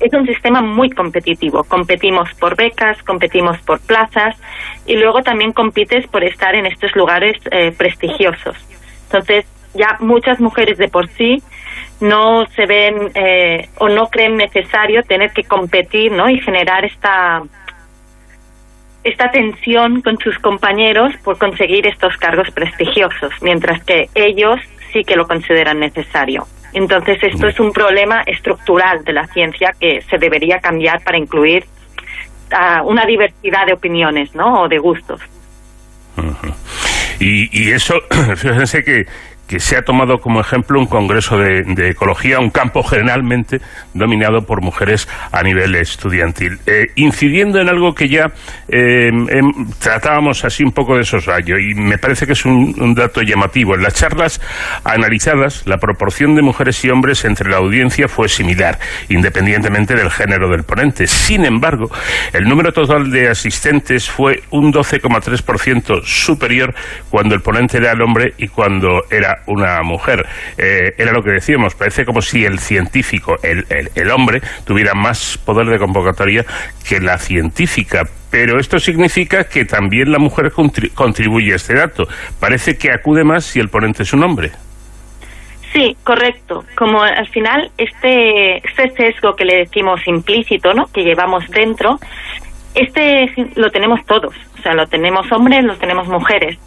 es 0.00 0.12
un 0.12 0.26
sistema 0.26 0.60
muy 0.60 0.90
competitivo. 0.90 1.62
Competimos 1.62 2.28
por 2.34 2.56
becas, 2.56 3.00
competimos 3.04 3.58
por 3.62 3.80
plazas 3.80 4.36
y 4.84 4.96
luego 4.96 5.22
también 5.22 5.52
compites 5.52 6.08
por 6.08 6.24
estar 6.24 6.56
en 6.56 6.66
estos 6.66 6.94
lugares 6.96 7.36
eh, 7.52 7.72
prestigiosos. 7.78 8.56
Entonces, 9.04 9.46
ya 9.74 9.96
muchas 10.00 10.40
mujeres 10.40 10.78
de 10.78 10.88
por 10.88 11.08
sí 11.10 11.42
no 12.02 12.46
se 12.54 12.66
ven 12.66 13.10
eh, 13.14 13.68
o 13.78 13.88
no 13.88 14.08
creen 14.08 14.36
necesario 14.36 15.02
tener 15.04 15.30
que 15.32 15.44
competir 15.44 16.12
¿no? 16.12 16.28
y 16.28 16.40
generar 16.40 16.84
esta 16.84 17.42
esta 19.04 19.30
tensión 19.30 20.00
con 20.00 20.18
sus 20.18 20.38
compañeros 20.38 21.12
por 21.24 21.36
conseguir 21.36 21.88
estos 21.88 22.16
cargos 22.18 22.48
prestigiosos, 22.52 23.32
mientras 23.40 23.82
que 23.82 24.08
ellos 24.14 24.60
sí 24.92 25.02
que 25.02 25.16
lo 25.16 25.26
consideran 25.26 25.80
necesario. 25.80 26.46
Entonces, 26.72 27.18
esto 27.20 27.48
es 27.48 27.58
un 27.58 27.72
problema 27.72 28.22
estructural 28.26 29.02
de 29.04 29.12
la 29.12 29.26
ciencia 29.26 29.72
que 29.78 30.02
se 30.02 30.18
debería 30.18 30.60
cambiar 30.60 31.02
para 31.02 31.18
incluir 31.18 31.64
una 32.84 33.04
diversidad 33.06 33.66
de 33.66 33.72
opiniones 33.72 34.34
¿no? 34.34 34.62
o 34.62 34.68
de 34.68 34.78
gustos. 34.78 35.20
y, 37.18 37.48
y, 37.60 37.72
eso, 37.72 37.94
fíjense 38.36 38.84
que 38.84 39.06
que 39.52 39.60
se 39.60 39.76
ha 39.76 39.82
tomado 39.82 40.16
como 40.16 40.40
ejemplo 40.40 40.80
un 40.80 40.86
congreso 40.86 41.36
de, 41.36 41.90
ecología, 41.90 42.38
un 42.38 42.48
campo 42.48 42.82
generalmente 42.82 43.60
dominado 43.92 44.46
por 44.46 44.62
mujeres 44.62 45.06
a 45.30 45.42
nivel 45.42 45.74
estudiantil. 45.74 46.58
Eh, 46.64 46.86
incidiendo 46.94 47.60
en 47.60 47.68
algo 47.68 47.94
que 47.94 48.08
ya 48.08 48.32
eh, 48.68 49.10
tratábamos 49.78 50.42
así 50.46 50.64
un 50.64 50.72
poco 50.72 50.96
de 50.96 51.02
esos 51.02 51.26
rayos, 51.26 51.58
y 51.60 51.74
me 51.74 51.98
parece 51.98 52.24
que 52.24 52.32
es 52.32 52.46
un, 52.46 52.94
dato 52.94 53.20
llamativo. 53.20 53.74
En 53.74 53.82
las 53.82 53.92
charlas 53.92 54.40
analizadas, 54.84 55.66
la 55.66 55.76
proporción 55.76 56.34
de 56.34 56.40
mujeres 56.40 56.82
y 56.86 56.88
hombres 56.88 57.26
entre 57.26 57.50
la 57.50 57.58
audiencia 57.58 58.08
fue 58.08 58.30
similar, 58.30 58.78
independientemente 59.10 59.94
del 59.94 60.10
género 60.10 60.48
del 60.48 60.62
ponente. 60.62 61.06
Sin 61.06 61.44
embargo, 61.44 61.90
el 62.32 62.44
número 62.44 62.72
total 62.72 63.10
de 63.10 63.28
asistentes 63.28 64.08
fue 64.08 64.44
un 64.48 64.72
12,3% 64.72 66.02
superior 66.04 66.74
cuando 67.10 67.34
el 67.34 67.42
ponente 67.42 67.76
era 67.76 67.92
el 67.92 68.00
hombre 68.00 68.32
y 68.38 68.48
cuando 68.48 69.02
era 69.10 69.41
una 69.46 69.82
mujer. 69.82 70.26
Eh, 70.58 70.94
era 70.98 71.12
lo 71.12 71.22
que 71.22 71.30
decíamos, 71.30 71.74
parece 71.74 72.04
como 72.04 72.22
si 72.22 72.44
el 72.44 72.58
científico, 72.58 73.36
el, 73.42 73.66
el, 73.94 74.10
hombre, 74.10 74.40
tuviera 74.64 74.94
más 74.94 75.38
poder 75.38 75.66
de 75.66 75.78
convocatoria 75.78 76.44
que 76.88 77.00
la 77.00 77.18
científica, 77.18 78.04
pero 78.30 78.58
esto 78.58 78.78
significa 78.78 79.44
que 79.44 79.64
también 79.64 80.10
la 80.10 80.18
mujer 80.18 80.52
contribuye 80.94 81.52
a 81.52 81.56
este 81.56 81.74
dato. 81.74 82.06
Parece 82.40 82.78
que 82.78 82.90
acude 82.90 83.24
más 83.24 83.44
si 83.44 83.60
el 83.60 83.68
ponente 83.68 84.02
es 84.02 84.12
un 84.12 84.24
hombre. 84.24 84.52
Sí, 85.72 85.96
correcto. 86.04 86.64
Como 86.76 87.02
al 87.02 87.28
final 87.28 87.70
este, 87.78 88.58
este 88.58 88.90
sesgo 88.90 89.34
que 89.34 89.44
le 89.44 89.56
decimos 89.56 90.00
implícito, 90.06 90.74
¿no? 90.74 90.86
Que 90.92 91.02
llevamos 91.02 91.48
dentro, 91.48 91.98
este 92.74 93.32
lo 93.56 93.70
tenemos 93.70 94.04
todos. 94.06 94.34
O 94.58 94.62
sea, 94.62 94.74
lo 94.74 94.86
tenemos 94.86 95.30
hombres, 95.32 95.64
lo 95.64 95.76
tenemos 95.76 96.06
mujeres. 96.08 96.58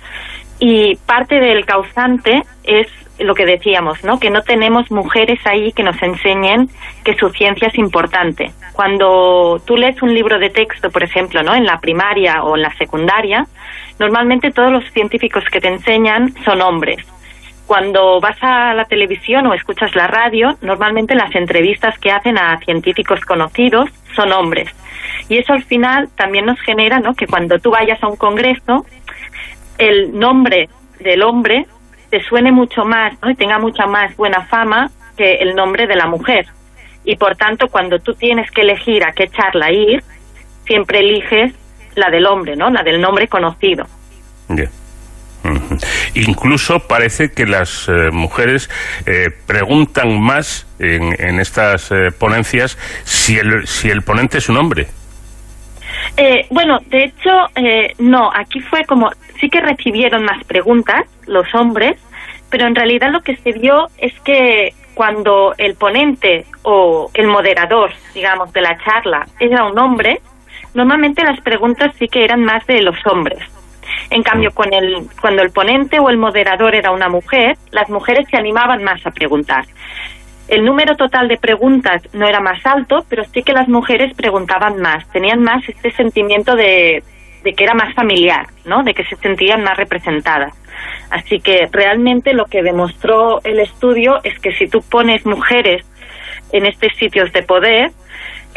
Y 0.59 0.95
parte 1.05 1.39
del 1.39 1.65
causante 1.65 2.43
es 2.63 2.87
lo 3.19 3.33
que 3.33 3.45
decíamos, 3.45 4.03
¿no? 4.03 4.19
Que 4.19 4.29
no 4.29 4.41
tenemos 4.41 4.91
mujeres 4.91 5.39
ahí 5.45 5.71
que 5.71 5.83
nos 5.83 6.01
enseñen 6.01 6.69
que 7.03 7.15
su 7.15 7.29
ciencia 7.29 7.69
es 7.69 7.77
importante. 7.77 8.51
Cuando 8.73 9.61
tú 9.65 9.77
lees 9.77 10.01
un 10.01 10.13
libro 10.13 10.37
de 10.37 10.49
texto, 10.49 10.89
por 10.89 11.03
ejemplo, 11.03 11.41
¿no? 11.43 11.55
En 11.55 11.65
la 11.65 11.79
primaria 11.79 12.43
o 12.43 12.55
en 12.55 12.63
la 12.63 12.73
secundaria, 12.77 13.45
normalmente 13.99 14.51
todos 14.51 14.71
los 14.71 14.83
científicos 14.91 15.43
que 15.51 15.61
te 15.61 15.69
enseñan 15.69 16.33
son 16.43 16.61
hombres. 16.61 17.05
Cuando 17.65 18.19
vas 18.19 18.37
a 18.41 18.73
la 18.73 18.85
televisión 18.85 19.47
o 19.47 19.53
escuchas 19.53 19.95
la 19.95 20.07
radio, 20.07 20.55
normalmente 20.61 21.15
las 21.15 21.33
entrevistas 21.33 21.97
que 21.97 22.11
hacen 22.11 22.37
a 22.37 22.59
científicos 22.59 23.21
conocidos 23.21 23.89
son 24.15 24.31
hombres. 24.33 24.69
Y 25.29 25.37
eso 25.37 25.53
al 25.53 25.63
final 25.63 26.09
también 26.15 26.45
nos 26.45 26.59
genera 26.61 26.99
¿no? 26.99 27.15
que 27.15 27.25
cuando 27.25 27.57
tú 27.57 27.71
vayas 27.71 28.01
a 28.03 28.07
un 28.07 28.17
congreso, 28.17 28.85
el 29.77 30.17
nombre 30.17 30.69
del 30.99 31.23
hombre 31.23 31.65
te 32.09 32.23
suene 32.23 32.51
mucho 32.51 32.85
más 32.85 33.13
¿no? 33.21 33.29
y 33.29 33.35
tenga 33.35 33.59
mucha 33.59 33.85
más 33.87 34.15
buena 34.15 34.45
fama 34.45 34.89
que 35.17 35.35
el 35.35 35.55
nombre 35.55 35.87
de 35.87 35.95
la 35.95 36.07
mujer. 36.07 36.45
Y 37.03 37.15
por 37.17 37.35
tanto, 37.35 37.67
cuando 37.67 37.99
tú 37.99 38.13
tienes 38.13 38.49
que 38.51 38.61
elegir 38.61 39.03
a 39.03 39.11
qué 39.11 39.27
charla 39.27 39.71
ir, 39.71 40.03
siempre 40.65 40.99
eliges 40.99 41.53
la 41.95 42.09
del 42.09 42.25
hombre, 42.25 42.55
¿no? 42.55 42.69
La 42.69 42.83
del 42.83 42.99
nombre 42.99 43.27
conocido. 43.27 43.85
Incluso 46.15 46.79
parece 46.79 47.31
que 47.31 47.45
las 47.45 47.87
eh, 47.87 48.09
mujeres 48.11 48.69
eh, 49.05 49.29
preguntan 49.45 50.19
más 50.19 50.65
en, 50.79 51.39
estas 51.39 51.91
eh, 51.91 52.11
ponencias 52.17 52.77
si 53.03 53.37
el, 53.37 53.67
si 53.67 53.89
el 53.89 54.01
ponente 54.01 54.39
es 54.39 54.49
un 54.49 54.57
hombre. 54.57 54.87
Bueno, 56.49 56.79
de 56.87 57.05
hecho, 57.05 57.31
no, 57.99 58.31
aquí 58.33 58.59
fue 58.61 58.85
como, 58.85 59.09
sí 59.39 59.49
que 59.49 59.61
recibieron 59.61 60.23
más 60.23 60.43
preguntas 60.45 61.05
los 61.27 61.53
hombres, 61.53 61.97
pero 62.49 62.67
en 62.67 62.75
realidad 62.75 63.11
lo 63.11 63.21
que 63.21 63.35
se 63.37 63.51
vio 63.51 63.87
es 63.97 64.13
que 64.21 64.73
cuando 64.93 65.53
el 65.57 65.75
ponente 65.75 66.45
o 66.63 67.11
el 67.13 67.27
moderador, 67.27 67.91
digamos, 68.13 68.51
de 68.53 68.61
la 68.61 68.77
charla 68.77 69.27
era 69.39 69.65
un 69.65 69.77
hombre, 69.77 70.21
normalmente 70.73 71.23
las 71.23 71.39
preguntas 71.41 71.93
sí 71.99 72.07
que 72.07 72.23
eran 72.23 72.43
más 72.43 72.65
de 72.65 72.81
los 72.81 72.95
hombres. 73.05 73.39
En 74.09 74.23
cambio, 74.23 74.51
el, 74.71 75.07
cuando 75.21 75.43
el 75.43 75.51
ponente 75.51 75.99
o 75.99 76.09
el 76.09 76.17
moderador 76.17 76.75
era 76.75 76.91
una 76.91 77.09
mujer, 77.09 77.57
las 77.71 77.89
mujeres 77.89 78.27
se 78.29 78.37
animaban 78.37 78.83
más 78.83 79.05
a 79.05 79.11
preguntar. 79.11 79.65
El 80.47 80.63
número 80.63 80.95
total 80.95 81.27
de 81.27 81.37
preguntas 81.37 82.01
no 82.13 82.27
era 82.27 82.39
más 82.39 82.63
alto, 82.65 83.05
pero 83.09 83.23
sí 83.25 83.41
que 83.41 83.53
las 83.53 83.67
mujeres 83.67 84.13
preguntaban 84.15 84.79
más, 84.79 85.07
tenían 85.09 85.41
más 85.41 85.67
este 85.67 85.91
sentimiento 85.91 86.55
de, 86.55 87.03
que 87.43 87.63
era 87.63 87.73
más 87.73 87.93
familiar, 87.95 88.45
¿no? 88.63 88.83
de 88.83 88.93
que 88.93 89.05
se 89.05 89.15
sentían 89.15 89.63
más 89.63 89.77
representadas. 89.77 90.53
Así 91.09 91.39
que 91.39 91.67
realmente 91.71 92.33
lo 92.33 92.45
que 92.45 92.61
demostró 92.61 93.41
el 93.43 93.59
estudio 93.59 94.19
es 94.23 94.39
que 94.39 94.53
si 94.53 94.67
tú 94.67 94.81
pones 94.81 95.25
mujeres 95.25 95.83
en 96.51 96.65
estos 96.65 96.93
sitios 96.97 97.31
de 97.31 97.43
poder, 97.43 97.91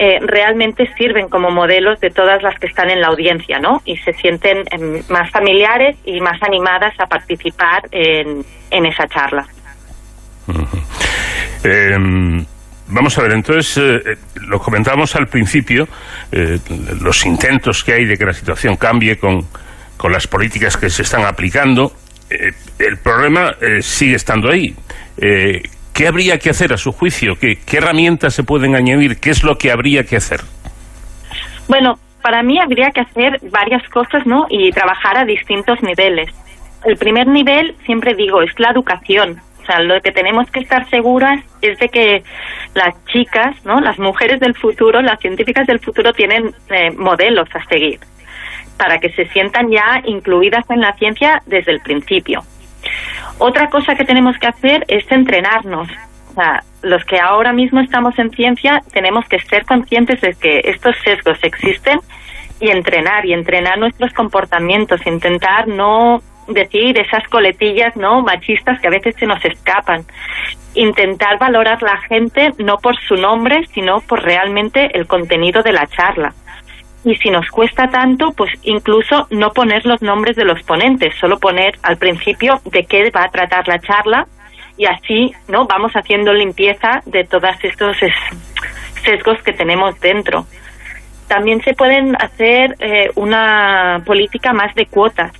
eh, 0.01 0.20
realmente 0.20 0.89
sirven 0.97 1.28
como 1.28 1.51
modelos 1.51 1.98
de 2.01 2.10
todas 2.10 2.40
las 2.43 2.56
que 2.60 2.69
están 2.69 2.89
en 2.89 3.01
la 3.01 3.09
audiencia, 3.09 3.59
¿no? 3.59 3.82
Y 3.85 3.97
se 3.97 4.12
sienten 4.12 4.62
em, 4.70 5.02
más 5.09 5.28
familiares 5.32 5.97
y 6.05 6.20
más 6.20 6.40
animadas 6.40 6.94
a 7.01 7.06
participar 7.06 7.82
en, 7.90 8.44
esa 8.70 9.09
charla. 9.09 9.47
Em, 11.62 12.44
vamos 12.89 13.18
a 13.18 13.22
ver, 13.22 13.32
entonces, 13.32 13.76
eh, 13.78 14.16
lo 14.47 14.59
comentábamos 14.59 15.14
al 15.16 15.26
principio, 15.26 15.89
eh, 16.32 16.59
los 17.01 17.26
intentos 17.26 17.85
que 17.85 17.94
hay 17.94 18.05
de 18.05 18.16
que 18.16 18.24
la 18.24 18.32
situación 18.32 18.76
cambie 18.76 19.18
con, 19.18 19.47
con 19.97 20.12
las 20.12 20.26
políticas 20.26 20.76
que 20.76 20.90
se 20.90 21.02
están 21.02 21.24
aplicando. 21.24 21.93
el 22.78 22.98
problema 22.98 23.56
sigue 23.80 24.16
estando 24.16 24.51
ahí. 24.51 24.76
¿Qué 25.98 26.06
habría 26.06 26.39
que 26.39 26.51
hacer 26.51 26.72
a 26.72 26.76
su 26.76 26.93
juicio? 26.93 27.35
¿Qué, 27.40 27.59
herramientas 27.72 28.32
se 28.32 28.44
pueden 28.44 28.76
añadir? 28.76 29.18
¿Qué 29.18 29.30
es 29.30 29.43
lo 29.43 29.59
que 29.59 29.72
habría 29.72 30.05
que 30.05 30.14
hacer? 30.14 30.43
Bueno, 31.66 31.98
para 32.22 32.44
mí 32.44 32.60
habría 32.60 32.93
que 32.93 33.01
hacer 33.01 33.40
varias 33.51 33.82
cosas, 33.89 34.24
¿no? 34.24 34.47
Y 34.48 34.70
trabajar 34.70 35.18
a 35.18 35.24
distintos 35.24 35.82
niveles. 35.82 36.30
El 36.85 36.97
primer 36.98 37.26
nivel, 37.26 37.74
siempre 37.85 38.14
digo, 38.14 38.43
es 38.43 38.52
la 38.59 38.70
educación. 38.70 39.40
Sea, 39.68 39.80
lo 39.80 40.00
que 40.00 40.12
tenemos 40.12 40.50
que 40.50 40.60
estar 40.60 40.88
seguras 40.88 41.44
es 41.60 41.78
de 41.78 41.90
que 41.90 42.22
las 42.74 43.04
chicas, 43.04 43.54
¿no? 43.66 43.80
Las 43.80 43.98
mujeres 43.98 44.40
del 44.40 44.54
futuro, 44.54 45.02
las 45.02 45.20
científicas 45.20 45.66
del 45.66 45.78
futuro 45.78 46.14
tienen 46.14 46.54
eh, 46.70 46.90
modelos 46.92 47.48
a 47.54 47.62
seguir 47.66 48.00
para 48.78 48.98
que 48.98 49.10
se 49.10 49.26
sientan 49.26 49.70
ya 49.70 50.00
incluidas 50.04 50.64
en 50.70 50.80
la 50.80 50.94
ciencia 50.94 51.42
desde 51.44 51.72
el 51.72 51.80
principio. 51.80 52.42
Otra 53.38 53.68
cosa 53.68 53.94
que 53.94 54.04
tenemos 54.04 54.38
que 54.38 54.46
hacer 54.46 54.84
es 54.88 55.04
entrenarnos. 55.10 55.88
O 56.30 56.34
sea, 56.34 56.62
los 56.82 57.04
que 57.04 57.18
ahora 57.18 57.52
mismo 57.52 57.80
estamos 57.80 58.18
en 58.18 58.30
ciencia 58.30 58.80
tenemos 58.92 59.26
que 59.26 59.38
ser 59.40 59.66
conscientes 59.66 60.20
de 60.22 60.34
que 60.34 60.60
estos 60.64 60.96
sesgos 61.04 61.38
existen 61.42 61.98
y 62.60 62.70
entrenar 62.70 63.26
y 63.26 63.34
entrenar 63.34 63.78
nuestros 63.78 64.12
comportamientos, 64.14 65.06
intentar 65.06 65.68
no 65.68 66.22
decir 66.48 66.98
esas 66.98 67.26
coletillas 67.28 67.96
no 67.96 68.22
machistas 68.22 68.80
que 68.80 68.88
a 68.88 68.90
veces 68.90 69.14
se 69.16 69.26
nos 69.26 69.44
escapan, 69.44 70.04
intentar 70.74 71.38
valorar 71.38 71.82
la 71.82 71.98
gente 71.98 72.50
no 72.58 72.78
por 72.78 72.96
su 72.96 73.14
nombre, 73.14 73.66
sino 73.74 74.00
por 74.00 74.22
realmente 74.22 74.90
el 74.98 75.06
contenido 75.06 75.62
de 75.62 75.72
la 75.72 75.86
charla 75.86 76.32
y 77.04 77.16
si 77.16 77.30
nos 77.30 77.48
cuesta 77.48 77.88
tanto, 77.88 78.32
pues 78.32 78.50
incluso 78.62 79.26
no 79.30 79.50
poner 79.50 79.86
los 79.86 80.02
nombres 80.02 80.36
de 80.36 80.44
los 80.44 80.62
ponentes, 80.62 81.14
solo 81.18 81.38
poner 81.38 81.78
al 81.82 81.96
principio 81.96 82.60
de 82.64 82.84
qué 82.84 83.10
va 83.10 83.24
a 83.24 83.30
tratar 83.30 83.66
la 83.68 83.78
charla 83.78 84.26
y 84.76 84.86
así, 84.86 85.32
¿no? 85.48 85.66
Vamos 85.66 85.92
haciendo 85.92 86.32
limpieza 86.32 87.00
de 87.06 87.24
todos 87.24 87.56
estos 87.62 87.96
sesgos 89.04 89.42
que 89.42 89.52
tenemos 89.52 89.98
dentro. 90.00 90.46
También 91.28 91.62
se 91.62 91.74
pueden 91.74 92.16
hacer 92.16 92.74
eh, 92.78 93.10
una 93.14 94.02
política 94.04 94.52
más 94.52 94.74
de 94.74 94.86
cuotas, 94.86 95.32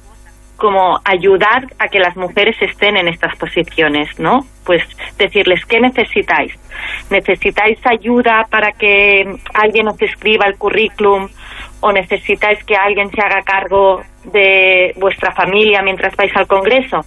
como 0.59 1.01
ayudar 1.05 1.66
a 1.78 1.89
que 1.89 2.01
las 2.01 2.16
mujeres 2.16 2.56
estén 2.60 2.97
en 2.97 3.09
estas 3.09 3.35
posiciones, 3.36 4.18
¿no? 4.18 4.40
Pues 4.64 4.82
decirles, 5.16 5.64
¿qué 5.64 5.80
necesitáis? 5.80 6.52
¿Necesitáis 7.10 7.78
ayuda 7.86 8.44
para 8.51 8.72
que 8.72 9.39
alguien 9.55 9.89
os 9.89 10.02
escriba 10.02 10.47
el 10.47 10.56
currículum 10.56 11.28
o 11.80 11.93
necesitáis 11.93 12.62
que 12.64 12.74
alguien 12.74 13.09
se 13.10 13.22
haga 13.22 13.43
cargo 13.43 14.02
de 14.24 14.93
vuestra 14.97 15.32
familia 15.32 15.80
mientras 15.82 16.14
vais 16.16 16.35
al 16.36 16.47
Congreso, 16.47 17.01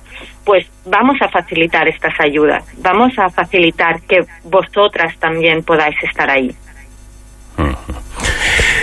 pues 0.45 0.65
vamos 0.85 1.21
a 1.21 1.29
facilitar 1.29 1.87
estas 1.87 2.19
ayudas, 2.19 2.63
vamos 2.77 3.17
a 3.19 3.29
facilitar 3.29 4.01
que 4.03 4.21
vosotras 4.45 5.17
también 5.19 5.63
podáis 5.63 5.95
estar 6.03 6.29
ahí. 6.29 6.55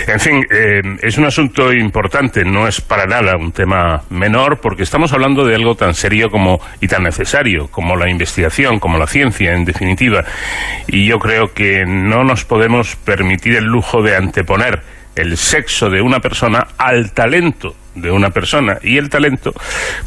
En 0.09 0.19
fin, 0.19 0.43
eh, 0.49 0.81
es 1.03 1.19
un 1.19 1.25
asunto 1.25 1.71
importante, 1.71 2.43
no 2.43 2.67
es 2.67 2.81
para 2.81 3.05
nada 3.05 3.37
un 3.37 3.51
tema 3.51 4.01
menor, 4.09 4.59
porque 4.59 4.81
estamos 4.81 5.13
hablando 5.13 5.45
de 5.45 5.53
algo 5.53 5.75
tan 5.75 5.93
serio 5.93 6.31
como 6.31 6.59
y 6.81 6.87
tan 6.87 7.03
necesario 7.03 7.67
como 7.67 7.95
la 7.95 8.09
investigación, 8.09 8.79
como 8.79 8.97
la 8.97 9.05
ciencia, 9.05 9.53
en 9.53 9.65
definitiva. 9.65 10.25
Y 10.87 11.05
yo 11.05 11.19
creo 11.19 11.53
que 11.53 11.85
no 11.85 12.23
nos 12.23 12.43
podemos 12.43 12.95
permitir 12.95 13.55
el 13.57 13.65
lujo 13.65 14.01
de 14.01 14.15
anteponer 14.15 14.81
el 15.15 15.37
sexo 15.37 15.91
de 15.91 16.01
una 16.01 16.19
persona 16.19 16.69
al 16.79 17.11
talento 17.11 17.75
de 17.93 18.09
una 18.09 18.31
persona 18.31 18.77
y 18.81 18.97
el 18.97 19.09
talento 19.09 19.53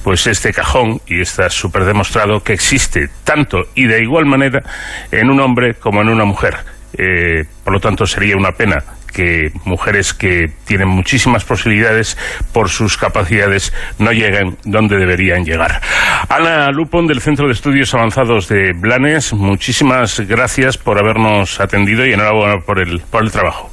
pues 0.02 0.26
este 0.26 0.52
cajón 0.52 1.00
y 1.06 1.20
está 1.20 1.50
súper 1.50 1.84
demostrado 1.84 2.42
que 2.42 2.54
existe 2.54 3.10
tanto 3.22 3.58
y 3.74 3.86
de 3.86 4.00
igual 4.02 4.24
manera 4.24 4.62
en 5.10 5.28
un 5.28 5.40
hombre 5.40 5.74
como 5.74 6.00
en 6.00 6.08
una 6.08 6.24
mujer 6.24 6.56
eh, 6.96 7.44
por 7.62 7.74
lo 7.74 7.80
tanto 7.80 8.06
sería 8.06 8.36
una 8.36 8.52
pena 8.52 8.82
que 9.12 9.52
mujeres 9.64 10.14
que 10.14 10.50
tienen 10.66 10.88
muchísimas 10.88 11.44
posibilidades 11.44 12.16
por 12.52 12.70
sus 12.70 12.96
capacidades 12.96 13.72
no 13.98 14.12
lleguen 14.12 14.56
donde 14.64 14.96
deberían 14.96 15.44
llegar. 15.44 15.80
Ana 16.28 16.70
Lupon 16.70 17.06
del 17.06 17.20
Centro 17.20 17.46
de 17.46 17.52
Estudios 17.52 17.94
Avanzados 17.94 18.48
de 18.48 18.72
Blanes, 18.72 19.32
muchísimas 19.32 20.20
gracias 20.20 20.78
por 20.78 20.98
habernos 20.98 21.60
atendido 21.60 22.06
y 22.06 22.12
enhorabuena 22.12 22.60
por 22.60 22.80
el, 22.80 23.00
por 23.00 23.22
el 23.22 23.30
trabajo. 23.30 23.70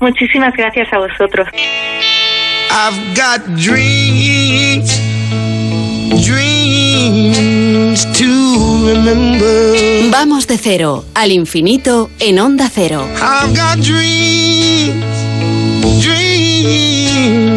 Muchísimas 0.00 0.54
gracias 0.56 0.92
a 0.92 0.98
vosotros. 0.98 1.46
I've 2.74 3.14
got 3.14 3.44
dreams, 3.54 4.98
dreams 6.26 8.04
to 8.18 8.86
remember. 8.86 10.10
Vamos 10.10 10.46
de 10.46 10.56
cero 10.58 11.04
al 11.14 11.30
infinito 11.32 12.10
en 12.18 12.38
onda 12.38 12.68
cero. 12.72 13.06
I've 13.16 13.54
got 13.54 13.78
dreams, 13.78 14.61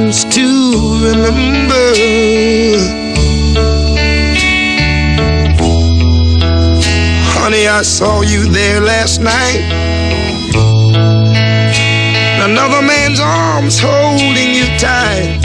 dreams 0.05 0.25
to 0.25 0.47
remember. 1.03 1.85
Honey, 7.33 7.67
I 7.67 7.81
saw 7.81 8.21
you 8.21 8.51
there 8.51 8.81
last 8.81 9.21
night. 9.21 9.63
Another 12.43 12.81
man's 12.81 13.19
arms 13.19 13.79
holding 13.79 14.53
you 14.53 14.65
tight. 14.77 15.39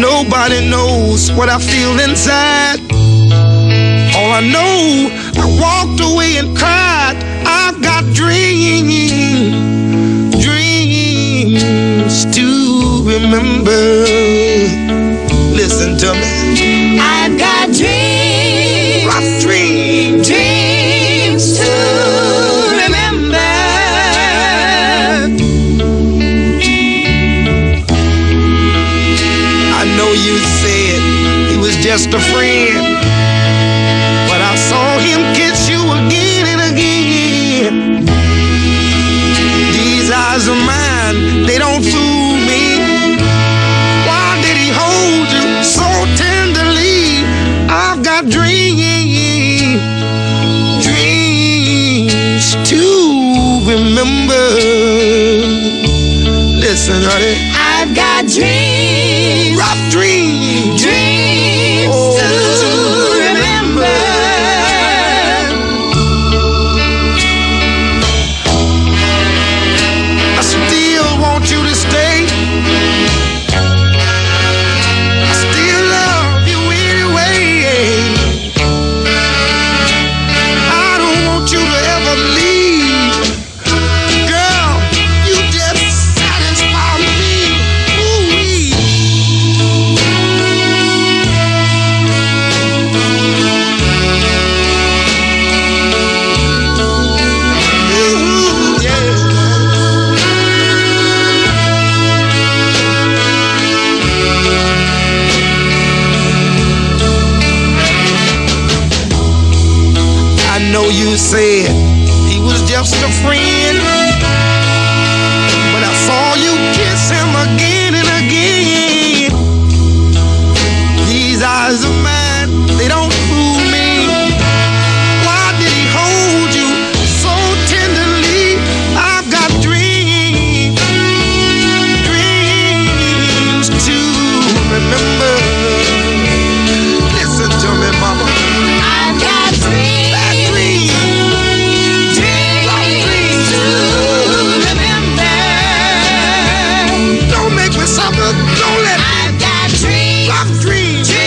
Nobody 0.00 0.68
knows 0.68 1.30
what 1.32 1.48
I 1.48 1.58
feel 1.58 1.98
inside. 2.00 2.80
All 4.16 4.32
I 4.32 4.40
know, 4.40 5.10
I 5.36 5.46
walked 5.60 6.00
away 6.00 6.38
and 6.38 6.56
cried. 6.56 7.16
I've 7.46 7.82
got 7.82 8.04
dreams, 8.14 9.12
dreams 10.42 12.24
to 12.36 12.43
remember. 13.14 13.82
Listen 15.54 15.96
to 15.98 16.12
me. 16.14 16.98
I've 16.98 17.38
got 17.38 17.66
dreams. 17.70 19.06
Rough 19.06 19.42
dreams. 19.42 20.26
Dreams 20.26 21.58
to 21.58 21.70
remember. 22.82 23.50
I 29.80 29.84
know 29.96 30.10
you 30.26 30.36
said 30.60 31.00
he 31.50 31.56
was 31.56 31.76
just 31.76 32.08
a 32.14 32.20
friend. 32.32 32.73
Honey. 56.86 57.23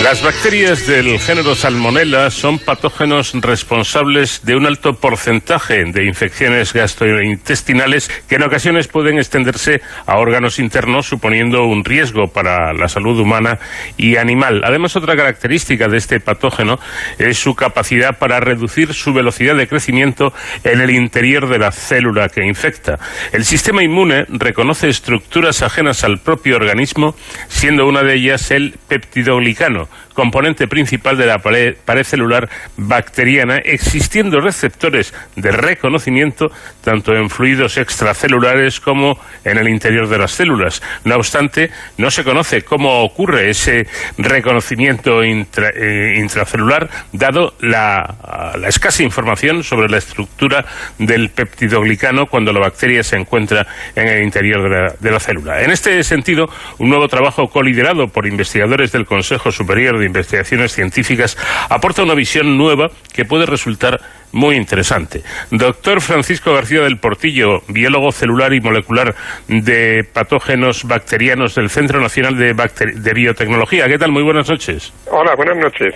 Las 0.07 0.23
bacterias 0.23 0.87
del 0.87 1.19
género 1.19 1.53
Salmonella 1.53 2.31
son 2.31 2.59
patógenos 2.59 3.33
responsables 3.41 4.39
de 4.45 4.55
un 4.55 4.65
alto 4.65 4.93
porcentaje 4.93 5.83
de 5.83 6.05
infecciones 6.05 6.71
gastrointestinales 6.71 8.09
que 8.29 8.35
en 8.35 8.43
ocasiones 8.43 8.87
pueden 8.87 9.17
extenderse 9.17 9.81
a 10.05 10.15
órganos 10.15 10.59
internos, 10.59 11.07
suponiendo 11.07 11.65
un 11.65 11.83
riesgo 11.83 12.29
para 12.29 12.71
la 12.71 12.87
salud 12.87 13.19
humana 13.19 13.59
y 13.97 14.15
animal. 14.15 14.61
Además, 14.63 14.95
otra 14.95 15.17
característica 15.17 15.89
de 15.89 15.97
este 15.97 16.21
patógeno 16.21 16.79
es 17.17 17.37
su 17.37 17.53
capacidad 17.53 18.17
para 18.17 18.39
reducir 18.39 18.93
su 18.93 19.11
velocidad 19.11 19.57
de 19.57 19.67
crecimiento 19.67 20.31
en 20.63 20.79
el 20.79 20.91
interior 20.91 21.49
de 21.49 21.59
la 21.59 21.73
célula 21.73 22.29
que 22.29 22.45
infecta. 22.45 22.97
El 23.33 23.43
sistema 23.43 23.83
inmune 23.83 24.25
reconoce 24.29 24.87
estructuras 24.87 25.63
ajenas 25.63 26.05
al 26.05 26.19
propio 26.19 26.55
organismo, 26.55 27.13
siendo 27.49 27.85
una 27.85 28.03
de 28.03 28.13
ellas 28.13 28.51
el 28.51 28.75
peptidoglicano, 28.87 29.89
componente 30.17 30.67
principal 30.67 31.15
de 31.15 31.27
la 31.27 31.37
pared, 31.37 31.75
celular 32.03 32.49
bacteriana, 32.75 33.57
existiendo 33.57 34.41
receptores 34.41 35.13
de 35.35 35.51
reconocimiento 35.51 36.47
tanto 36.83 37.13
en 37.13 37.29
fluidos 37.29 37.77
extracelulares 37.77 38.79
como 38.79 39.19
en 39.43 39.59
el 39.59 39.69
interior 39.69 40.09
de 40.09 40.17
las 40.17 40.31
células. 40.31 40.81
No 41.03 41.17
obstante, 41.17 41.69
no 41.99 42.09
se 42.09 42.23
conoce 42.23 42.63
cómo 42.63 43.03
ocurre 43.03 43.51
ese 43.51 43.85
reconocimiento 44.17 45.21
eh, 45.21 46.15
intracelular, 46.17 46.89
dado 47.11 47.53
la, 47.59 48.55
escasa 48.67 49.03
información 49.03 49.63
sobre 49.63 49.87
la 49.87 49.99
estructura 49.99 50.65
del 50.97 51.29
peptidoglicano 51.29 52.25
cuando 52.25 52.51
la 52.51 52.61
bacteria 52.61 53.03
se 53.03 53.17
encuentra 53.17 53.67
en 53.95 54.07
el 54.07 54.23
interior 54.23 54.97
de 54.99 55.11
la 55.11 55.19
célula. 55.19 55.61
En 55.61 55.69
este 55.69 56.03
sentido, 56.03 56.49
un 56.79 56.89
nuevo 56.89 57.07
trabajo 57.07 57.49
coliderado 57.49 58.07
por 58.07 58.25
investigadores 58.25 58.91
del 58.91 59.05
Consejo 59.05 59.51
Superior 59.51 59.99
de 59.99 60.06
Investigaciones 60.07 60.71
Científicas 60.73 61.37
aporta 61.69 62.03
una 62.03 62.15
visión 62.15 62.57
nueva 62.57 62.87
que 63.13 63.25
puede 63.25 63.45
resultar 63.45 63.99
muy 64.31 64.55
interesante. 64.55 65.23
Doctor 65.51 66.01
Francisco 66.01 66.53
García 66.53 66.81
del 66.81 66.97
Portillo, 66.97 67.61
biólogo 67.69 68.11
celular 68.11 68.53
y 68.53 68.59
molecular 68.59 69.15
de 69.47 70.03
patógenos 70.11 70.83
bacterianos 70.83 71.55
del 71.55 71.69
Centro 71.69 72.01
Nacional 72.01 72.37
de, 72.37 72.53
Bacteri- 72.53 72.93
de 72.95 73.13
Biotecnología. 73.13 73.87
¿Qué 73.87 73.97
tal? 73.97 74.11
Muy 74.11 74.23
buenas 74.23 74.49
noches. 74.49 74.91
Hola, 75.09 75.33
buenas 75.35 75.57
noches. 75.57 75.93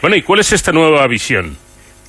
Bueno, 0.00 0.16
¿y 0.16 0.22
cuál 0.22 0.40
es 0.40 0.52
esta 0.52 0.72
nueva 0.72 1.06
visión? 1.06 1.56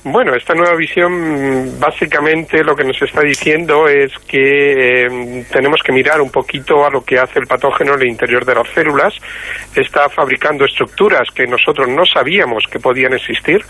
Bueno, 0.02 0.34
esta 0.34 0.54
nueva 0.54 0.76
visión 0.76 1.78
básicamente 1.78 2.64
lo 2.64 2.74
que 2.74 2.84
nos 2.84 3.00
está 3.02 3.20
diciendo 3.20 3.86
es 3.86 4.10
que 4.26 5.04
eh, 5.04 5.44
tenemos 5.52 5.82
que 5.84 5.92
mirar 5.92 6.22
un 6.22 6.30
poquito 6.30 6.86
a 6.86 6.90
lo 6.90 7.02
que 7.04 7.18
hace 7.18 7.38
el 7.38 7.46
patógeno 7.46 7.92
en 7.94 8.00
el 8.00 8.08
interior 8.08 8.42
de 8.46 8.54
las 8.54 8.66
células. 8.70 9.12
Está 9.74 10.08
fabricando 10.08 10.64
estructuras 10.64 11.28
que 11.34 11.46
nosotros 11.46 11.86
no 11.86 12.06
sabíamos 12.06 12.64
que 12.70 12.78
podían 12.78 13.12
existir 13.12 13.62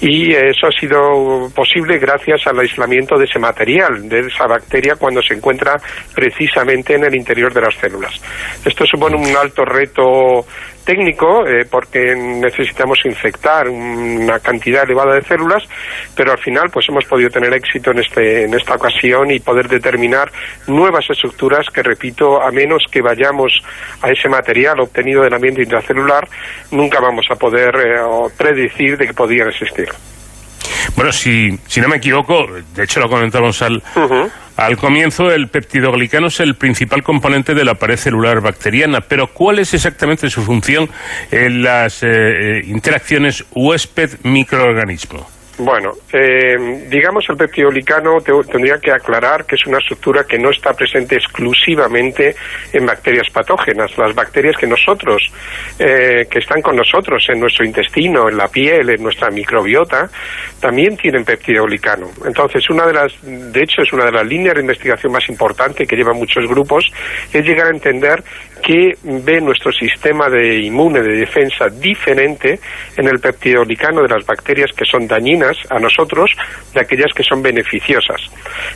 y 0.00 0.32
eso 0.32 0.66
ha 0.66 0.72
sido 0.72 1.48
posible 1.54 1.98
gracias 1.98 2.48
al 2.48 2.58
aislamiento 2.58 3.16
de 3.16 3.26
ese 3.26 3.38
material, 3.38 4.08
de 4.08 4.26
esa 4.26 4.48
bacteria 4.48 4.96
cuando 4.96 5.22
se 5.22 5.34
encuentra 5.34 5.76
precisamente 6.12 6.96
en 6.96 7.04
el 7.04 7.14
interior 7.14 7.54
de 7.54 7.60
las 7.60 7.76
células. 7.76 8.20
Esto 8.64 8.84
supone 8.86 9.14
un 9.14 9.36
alto 9.36 9.64
reto 9.64 10.44
técnico 10.84 11.46
eh, 11.46 11.66
porque 11.70 12.14
necesitamos 12.14 12.98
infectar 13.04 13.68
una 13.68 14.38
cantidad 14.40 14.84
elevada 14.84 15.14
de 15.14 15.22
células, 15.22 15.62
pero 16.16 16.32
al 16.32 16.38
final 16.38 16.70
pues 16.72 16.88
hemos 16.88 17.04
podido 17.04 17.30
tener 17.30 17.52
éxito 17.54 17.90
en 17.90 17.98
este 18.00 18.44
en 18.44 18.54
esta 18.54 18.74
ocasión 18.74 19.30
y 19.30 19.40
poder 19.40 19.68
determinar 19.68 20.30
nuevas 20.66 21.08
estructuras 21.08 21.66
que 21.70 21.82
repito, 21.82 22.40
a 22.40 22.50
menos 22.50 22.84
que 22.90 23.02
vayamos 23.02 23.62
a 24.02 24.10
ese 24.10 24.28
material 24.28 24.80
obtenido 24.80 25.22
del 25.22 25.34
ambiente 25.34 25.62
intracelular, 25.62 26.26
nunca 26.70 27.00
vamos 27.00 27.26
a 27.30 27.36
poder 27.36 27.74
eh, 27.76 28.00
predecir 28.36 28.96
de 28.96 29.06
que 29.06 29.14
podían 29.14 29.48
existir. 29.48 29.88
Bueno, 30.96 31.12
si, 31.12 31.58
si 31.66 31.80
no 31.80 31.88
me 31.88 31.96
equivoco, 31.96 32.46
de 32.74 32.84
hecho 32.84 33.00
lo 33.00 33.08
comentamos 33.08 33.62
al, 33.62 33.82
al 34.56 34.76
comienzo, 34.76 35.30
el 35.30 35.48
peptidoglicano 35.48 36.28
es 36.28 36.40
el 36.40 36.54
principal 36.54 37.02
componente 37.02 37.54
de 37.54 37.64
la 37.64 37.74
pared 37.74 37.96
celular 37.96 38.40
bacteriana, 38.40 39.00
pero 39.00 39.28
¿cuál 39.28 39.58
es 39.58 39.72
exactamente 39.74 40.28
su 40.28 40.42
función 40.42 40.88
en 41.30 41.62
las 41.62 42.02
eh, 42.02 42.08
eh, 42.10 42.62
interacciones 42.66 43.44
huésped-microorganismo? 43.54 45.26
Bueno, 45.62 45.90
eh, 46.14 46.86
digamos 46.88 47.28
el 47.28 47.36
peptidoglicano 47.36 48.18
te- 48.22 48.32
tendría 48.50 48.78
que 48.78 48.90
aclarar 48.92 49.44
que 49.44 49.56
es 49.56 49.66
una 49.66 49.76
estructura 49.76 50.24
que 50.24 50.38
no 50.38 50.48
está 50.48 50.72
presente 50.72 51.16
exclusivamente 51.16 52.34
en 52.72 52.86
bacterias 52.86 53.28
patógenas. 53.30 53.90
Las 53.98 54.14
bacterias 54.14 54.56
que 54.56 54.66
nosotros, 54.66 55.22
eh, 55.78 56.26
que 56.30 56.38
están 56.38 56.62
con 56.62 56.76
nosotros 56.76 57.26
en 57.28 57.40
nuestro 57.40 57.66
intestino, 57.66 58.26
en 58.30 58.38
la 58.38 58.48
piel, 58.48 58.88
en 58.88 59.02
nuestra 59.02 59.28
microbiota, 59.28 60.08
también 60.60 60.96
tienen 60.96 61.26
peptidoglicano. 61.26 62.06
Entonces, 62.24 62.68
una 62.70 62.86
de 62.86 62.94
las, 62.94 63.12
de 63.20 63.60
hecho, 63.62 63.82
es 63.82 63.92
una 63.92 64.06
de 64.06 64.12
las 64.12 64.26
líneas 64.26 64.54
de 64.54 64.62
investigación 64.62 65.12
más 65.12 65.28
importantes 65.28 65.86
que 65.86 65.94
llevan 65.96 66.16
muchos 66.16 66.46
grupos, 66.48 66.90
es 67.34 67.44
llegar 67.44 67.66
a 67.66 67.70
entender 67.70 68.22
que 68.62 68.92
ve 69.02 69.40
nuestro 69.42 69.72
sistema 69.72 70.28
de 70.30 70.56
inmune 70.58 71.00
de 71.02 71.16
defensa 71.16 71.66
diferente 71.68 72.58
en 72.96 73.08
el 73.08 73.18
peptidoglicano 73.18 74.02
de 74.02 74.08
las 74.08 74.24
bacterias 74.24 74.70
que 74.76 74.84
son 74.84 75.06
dañinas 75.06 75.49
a 75.68 75.78
nosotros 75.78 76.30
de 76.74 76.80
aquellas 76.80 77.12
que 77.14 77.22
son 77.22 77.42
beneficiosas. 77.42 78.20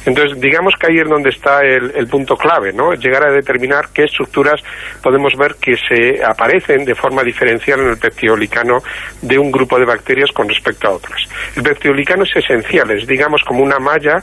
Entonces, 0.07 0.41
digamos 0.41 0.75
que 0.79 0.87
ahí 0.87 0.99
es 0.99 1.09
donde 1.09 1.31
está 1.31 1.61
el, 1.63 2.07
punto 2.09 2.37
clave, 2.37 2.73
¿no? 2.73 2.93
Llegar 2.95 3.27
a 3.27 3.33
determinar 3.33 3.87
qué 3.93 4.05
estructuras 4.05 4.61
podemos 5.03 5.35
ver 5.37 5.57
que 5.61 5.75
se 5.77 6.23
aparecen 6.23 6.85
de 6.85 6.95
forma 6.95 7.23
diferencial 7.23 7.81
en 7.81 7.89
el 7.89 7.99
peptidolicano 7.99 8.83
de 9.23 9.39
un 9.39 9.51
grupo 9.51 9.79
de 9.79 9.85
bacterias 9.85 10.31
con 10.33 10.49
respecto 10.49 10.89
a 10.89 10.93
otras. 10.93 11.21
El 11.57 11.63
peptidolicano 11.63 12.25
es 12.25 12.37
esencial, 12.37 12.91
es 12.91 13.07
digamos 13.07 13.43
como 13.43 13.63
una 13.63 13.79
malla 13.79 14.23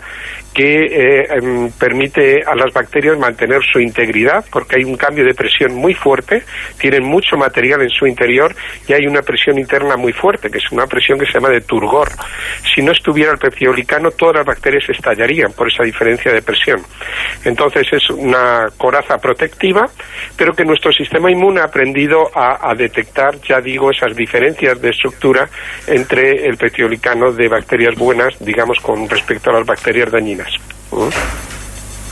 que 0.53 0.85
eh, 0.85 1.27
em, 1.29 1.71
permite 1.71 2.41
a 2.45 2.55
las 2.55 2.73
bacterias 2.73 3.17
mantener 3.17 3.61
su 3.63 3.79
integridad 3.79 4.43
porque 4.51 4.77
hay 4.77 4.83
un 4.83 4.97
cambio 4.97 5.23
de 5.23 5.33
presión 5.33 5.73
muy 5.73 5.93
fuerte, 5.93 6.43
tienen 6.77 7.03
mucho 7.03 7.37
material 7.37 7.81
en 7.81 7.89
su 7.89 8.05
interior 8.05 8.53
y 8.87 8.93
hay 8.93 9.05
una 9.07 9.21
presión 9.21 9.57
interna 9.57 9.95
muy 9.95 10.13
fuerte, 10.13 10.49
que 10.49 10.57
es 10.57 10.71
una 10.71 10.87
presión 10.87 11.17
que 11.19 11.25
se 11.25 11.33
llama 11.33 11.49
de 11.49 11.61
turgor. 11.61 12.09
Si 12.73 12.81
no 12.81 12.91
estuviera 12.91 13.31
el 13.31 13.37
peptidolicano, 13.37 14.11
todas 14.11 14.35
las 14.37 14.45
bacterias 14.45 14.83
estallarían 14.89 15.51
por 15.53 15.67
esa 15.67 15.83
diferencia 15.83 16.31
de 16.31 16.41
presión. 16.41 16.81
Entonces 17.43 17.87
es 17.91 18.09
una 18.09 18.67
coraza 18.77 19.17
protectiva, 19.17 19.87
pero 20.37 20.53
que 20.53 20.63
nuestro 20.65 20.91
sistema 20.91 21.31
inmune 21.31 21.61
ha 21.61 21.65
aprendido 21.65 22.29
a, 22.35 22.69
a 22.69 22.75
detectar, 22.75 23.39
ya 23.47 23.59
digo, 23.61 23.91
esas 23.91 24.15
diferencias 24.15 24.81
de 24.81 24.89
estructura 24.89 25.49
entre 25.87 26.45
el 26.47 26.57
peptidolicano 26.57 27.31
de 27.31 27.47
bacterias 27.47 27.95
buenas, 27.95 28.33
digamos, 28.39 28.79
con 28.79 29.07
respecto 29.09 29.49
a 29.49 29.53
las 29.53 29.65
bacterias 29.65 30.11
dañinas. 30.11 30.49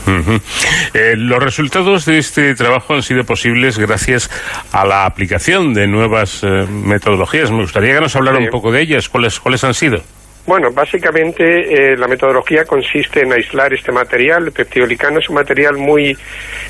¿Mm? 0.06 0.36
Eh, 0.94 1.14
los 1.16 1.42
resultados 1.42 2.04
de 2.04 2.18
este 2.18 2.54
trabajo 2.54 2.94
han 2.94 3.02
sido 3.02 3.22
posibles 3.24 3.78
gracias 3.78 4.30
a 4.72 4.84
la 4.84 5.04
aplicación 5.04 5.72
de 5.74 5.86
nuevas 5.86 6.42
eh, 6.42 6.66
metodologías. 6.68 7.50
Me 7.50 7.58
gustaría 7.62 7.94
que 7.94 8.00
nos 8.00 8.16
hablara 8.16 8.38
Sí. 8.38 8.44
un 8.44 8.50
poco 8.50 8.72
de 8.72 8.80
ellas. 8.80 9.08
¿Cuáles, 9.08 9.38
cuáles 9.38 9.62
han 9.62 9.74
sido? 9.74 10.02
Bueno, 10.46 10.70
básicamente 10.72 11.92
eh, 11.92 11.96
la 11.96 12.08
metodología 12.08 12.64
consiste 12.64 13.20
en 13.20 13.32
aislar 13.32 13.72
este 13.74 13.92
material. 13.92 14.46
El 14.46 14.52
peptidolicano 14.52 15.18
es 15.18 15.28
un 15.28 15.34
material 15.34 15.76
muy, 15.76 16.16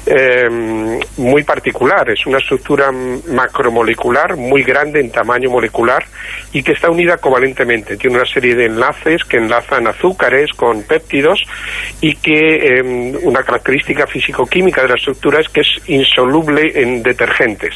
eh, 0.06 0.98
muy 1.16 1.42
particular. 1.44 2.10
Es 2.10 2.26
una 2.26 2.38
estructura 2.38 2.90
macromolecular 2.90 4.36
muy 4.36 4.64
grande 4.64 5.00
en 5.00 5.10
tamaño 5.10 5.50
molecular 5.50 6.04
y 6.52 6.62
que 6.62 6.72
está 6.72 6.90
unida 6.90 7.16
covalentemente. 7.18 7.96
Tiene 7.96 8.16
una 8.16 8.26
serie 8.26 8.56
de 8.56 8.66
enlaces 8.66 9.22
que 9.24 9.36
enlazan 9.36 9.86
azúcares 9.86 10.50
con 10.56 10.82
péptidos 10.82 11.40
y 12.00 12.16
que 12.16 12.56
eh, 12.56 12.82
una 13.22 13.42
característica 13.44 14.06
físico-química 14.06 14.82
de 14.82 14.88
la 14.88 14.94
estructura 14.96 15.40
es 15.40 15.48
que 15.48 15.60
es 15.60 15.88
insoluble 15.88 16.72
en 16.74 17.02
detergentes. 17.02 17.74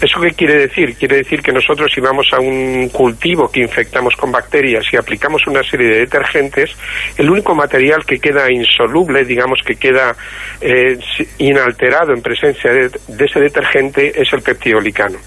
¿Eso 0.00 0.20
qué 0.20 0.32
quiere 0.32 0.66
decir? 0.66 0.94
Quiere 0.96 1.16
decir 1.16 1.40
que 1.40 1.52
nosotros 1.52 1.90
si 1.94 2.00
vamos 2.00 2.26
a 2.32 2.40
un 2.40 2.90
cultivo 2.90 3.50
que 3.50 3.60
infectamos 3.60 4.14
con 4.16 4.30
bacterias 4.30 4.84
y 4.92 4.96
aplicamos 4.96 5.13
una 5.46 5.62
serie 5.62 5.88
de 5.88 5.98
detergentes, 6.00 6.70
el 7.16 7.30
único 7.30 7.54
material 7.54 8.04
que 8.04 8.18
queda 8.18 8.50
insoluble, 8.52 9.24
digamos 9.24 9.60
que 9.64 9.76
queda 9.76 10.14
eh, 10.60 10.98
inalterado 11.38 12.12
en 12.12 12.22
presencia 12.22 12.72
de, 12.72 12.90
ese 13.24 13.40
detergente 13.40 14.20
es 14.20 14.32
el 14.32 14.42
peptidolicano. 14.42 15.18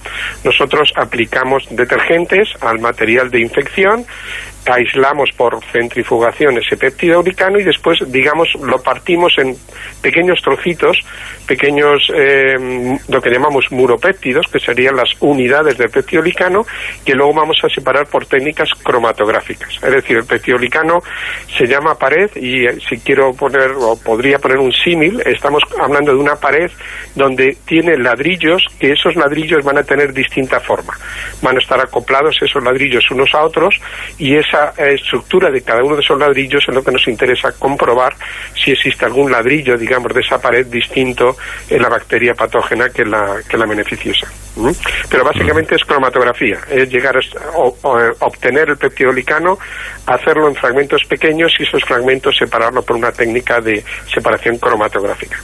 Nosotros 0.43 0.91
aplicamos 0.95 1.67
detergentes 1.71 2.49
al 2.61 2.79
material 2.79 3.29
de 3.29 3.41
infección, 3.41 4.05
aislamos 4.65 5.29
por 5.35 5.63
centrifugación 5.71 6.57
ese 6.57 6.77
peptidolicano 6.77 7.59
y 7.59 7.63
después, 7.63 7.99
digamos, 8.07 8.49
lo 8.61 8.81
partimos 8.81 9.33
en 9.37 9.55
pequeños 10.01 10.41
trocitos, 10.43 10.99
pequeños, 11.47 12.11
eh, 12.13 12.97
lo 13.07 13.21
que 13.21 13.29
llamamos 13.29 13.65
muropéptidos, 13.71 14.47
que 14.51 14.59
serían 14.59 14.95
las 14.95 15.09
unidades 15.21 15.77
del 15.77 15.89
peptidolicano, 15.89 16.65
que 17.05 17.13
luego 17.13 17.33
vamos 17.33 17.57
a 17.63 17.69
separar 17.69 18.07
por 18.07 18.25
técnicas 18.25 18.69
cromatográficas. 18.83 19.76
Es 19.81 19.91
decir, 19.91 20.17
el 20.17 20.25
peptidolicano 20.25 20.99
se 21.57 21.65
llama 21.65 21.95
pared 21.95 22.29
y 22.35 22.65
eh, 22.65 22.77
si 22.87 22.97
quiero 22.99 23.33
poner, 23.33 23.71
o 23.71 23.97
podría 23.97 24.39
poner 24.39 24.57
un 24.57 24.71
símil, 24.71 25.21
estamos 25.25 25.63
hablando 25.79 26.11
de 26.13 26.19
una 26.19 26.35
pared 26.35 26.69
donde 27.15 27.57
tiene 27.65 27.97
ladrillos, 27.97 28.63
que 28.79 28.91
esos 28.91 29.15
ladrillos 29.15 29.63
van 29.63 29.77
a 29.77 29.83
tener 29.83 30.13
distinta 30.13 30.59
forma. 30.59 30.93
Van 31.41 31.55
a 31.55 31.59
estar 31.59 31.79
acoplados 31.79 32.37
esos 32.41 32.63
ladrillos 32.63 33.09
unos 33.11 33.33
a 33.33 33.43
otros 33.43 33.75
y 34.17 34.35
esa 34.35 34.73
eh, 34.77 34.93
estructura 34.93 35.49
de 35.49 35.61
cada 35.61 35.83
uno 35.83 35.95
de 35.95 36.01
esos 36.01 36.19
ladrillos 36.19 36.63
es 36.67 36.73
lo 36.73 36.83
que 36.83 36.91
nos 36.91 37.07
interesa 37.07 37.51
comprobar 37.53 38.13
si 38.53 38.71
existe 38.71 39.05
algún 39.05 39.31
ladrillo, 39.31 39.77
digamos, 39.77 40.13
de 40.13 40.21
esa 40.21 40.39
pared 40.39 40.65
distinto 40.67 41.35
en 41.69 41.81
la 41.81 41.89
bacteria 41.89 42.33
patógena 42.33 42.89
que 42.89 43.05
la, 43.05 43.37
que 43.47 43.57
la 43.57 43.65
beneficiosa. 43.65 44.27
¿Mm? 44.55 44.71
Pero 45.09 45.23
básicamente 45.23 45.75
es 45.75 45.83
cromatografía, 45.85 46.57
es 46.69 46.89
llegar 46.89 47.15
a 47.15 48.25
obtener 48.25 48.69
el 48.69 48.77
peptidolicano, 48.77 49.57
hacerlo 50.05 50.47
en 50.47 50.55
fragmentos 50.55 51.01
pequeños 51.07 51.53
y 51.59 51.63
esos 51.63 51.83
fragmentos 51.83 52.35
separarlo 52.37 52.81
por 52.83 52.95
una 52.95 53.11
técnica 53.11 53.59
de 53.61 53.83
separación 54.13 54.57
cromatográfica. 54.57 55.37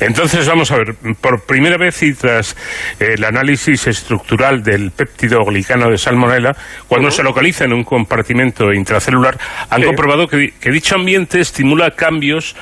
Entonces, 0.00 0.46
vamos 0.48 0.70
a 0.72 0.76
ver, 0.78 0.94
por 1.20 1.42
primera 1.42 1.76
vez 1.76 2.02
y 2.02 2.14
tras 2.14 2.56
eh, 2.98 3.14
el 3.16 3.24
análisis 3.24 3.86
estructural 3.86 4.62
del 4.62 4.90
péptido 4.90 5.44
glicano 5.44 5.88
de 5.88 5.98
salmonella, 5.98 6.52
cuando 6.88 7.10
se 7.10 7.22
localiza 7.22 7.64
en 7.64 7.72
un 7.72 7.84
compartimento 7.84 8.72
intracelular, 8.72 9.38
han 9.70 9.80
Sí. 9.82 9.86
comprobado 9.86 10.26
que, 10.26 10.52
que 10.60 10.70
dicho 10.70 10.96
ambiente 10.96 11.40
estimula 11.40 11.92
cambios 11.92 12.56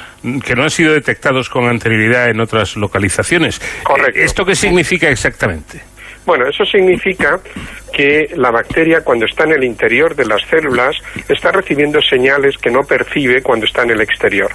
que 0.44 0.54
no 0.54 0.64
han 0.64 0.70
sido 0.70 0.92
detectados 0.92 1.48
con 1.48 1.66
anterioridad 1.68 2.28
en 2.28 2.40
otras 2.40 2.76
localizaciones. 2.76 3.60
Correcto. 3.82 4.18
Eh, 4.18 4.24
¿Esto 4.24 4.44
qué 4.44 4.54
significa 4.54 5.08
exactamente? 5.08 5.80
Bueno, 6.24 6.46
eso 6.48 6.64
significa 6.64 7.40
que 7.92 8.28
la 8.36 8.50
bacteria 8.50 9.02
cuando 9.02 9.26
está 9.26 9.44
en 9.44 9.52
el 9.52 9.64
interior 9.64 10.16
de 10.16 10.24
las 10.24 10.42
células 10.48 10.96
está 11.28 11.52
recibiendo 11.52 12.00
señales 12.00 12.56
que 12.56 12.70
no 12.70 12.80
percibe 12.80 13.42
cuando 13.42 13.66
está 13.66 13.82
en 13.82 13.90
el 13.90 14.00
exterior. 14.00 14.50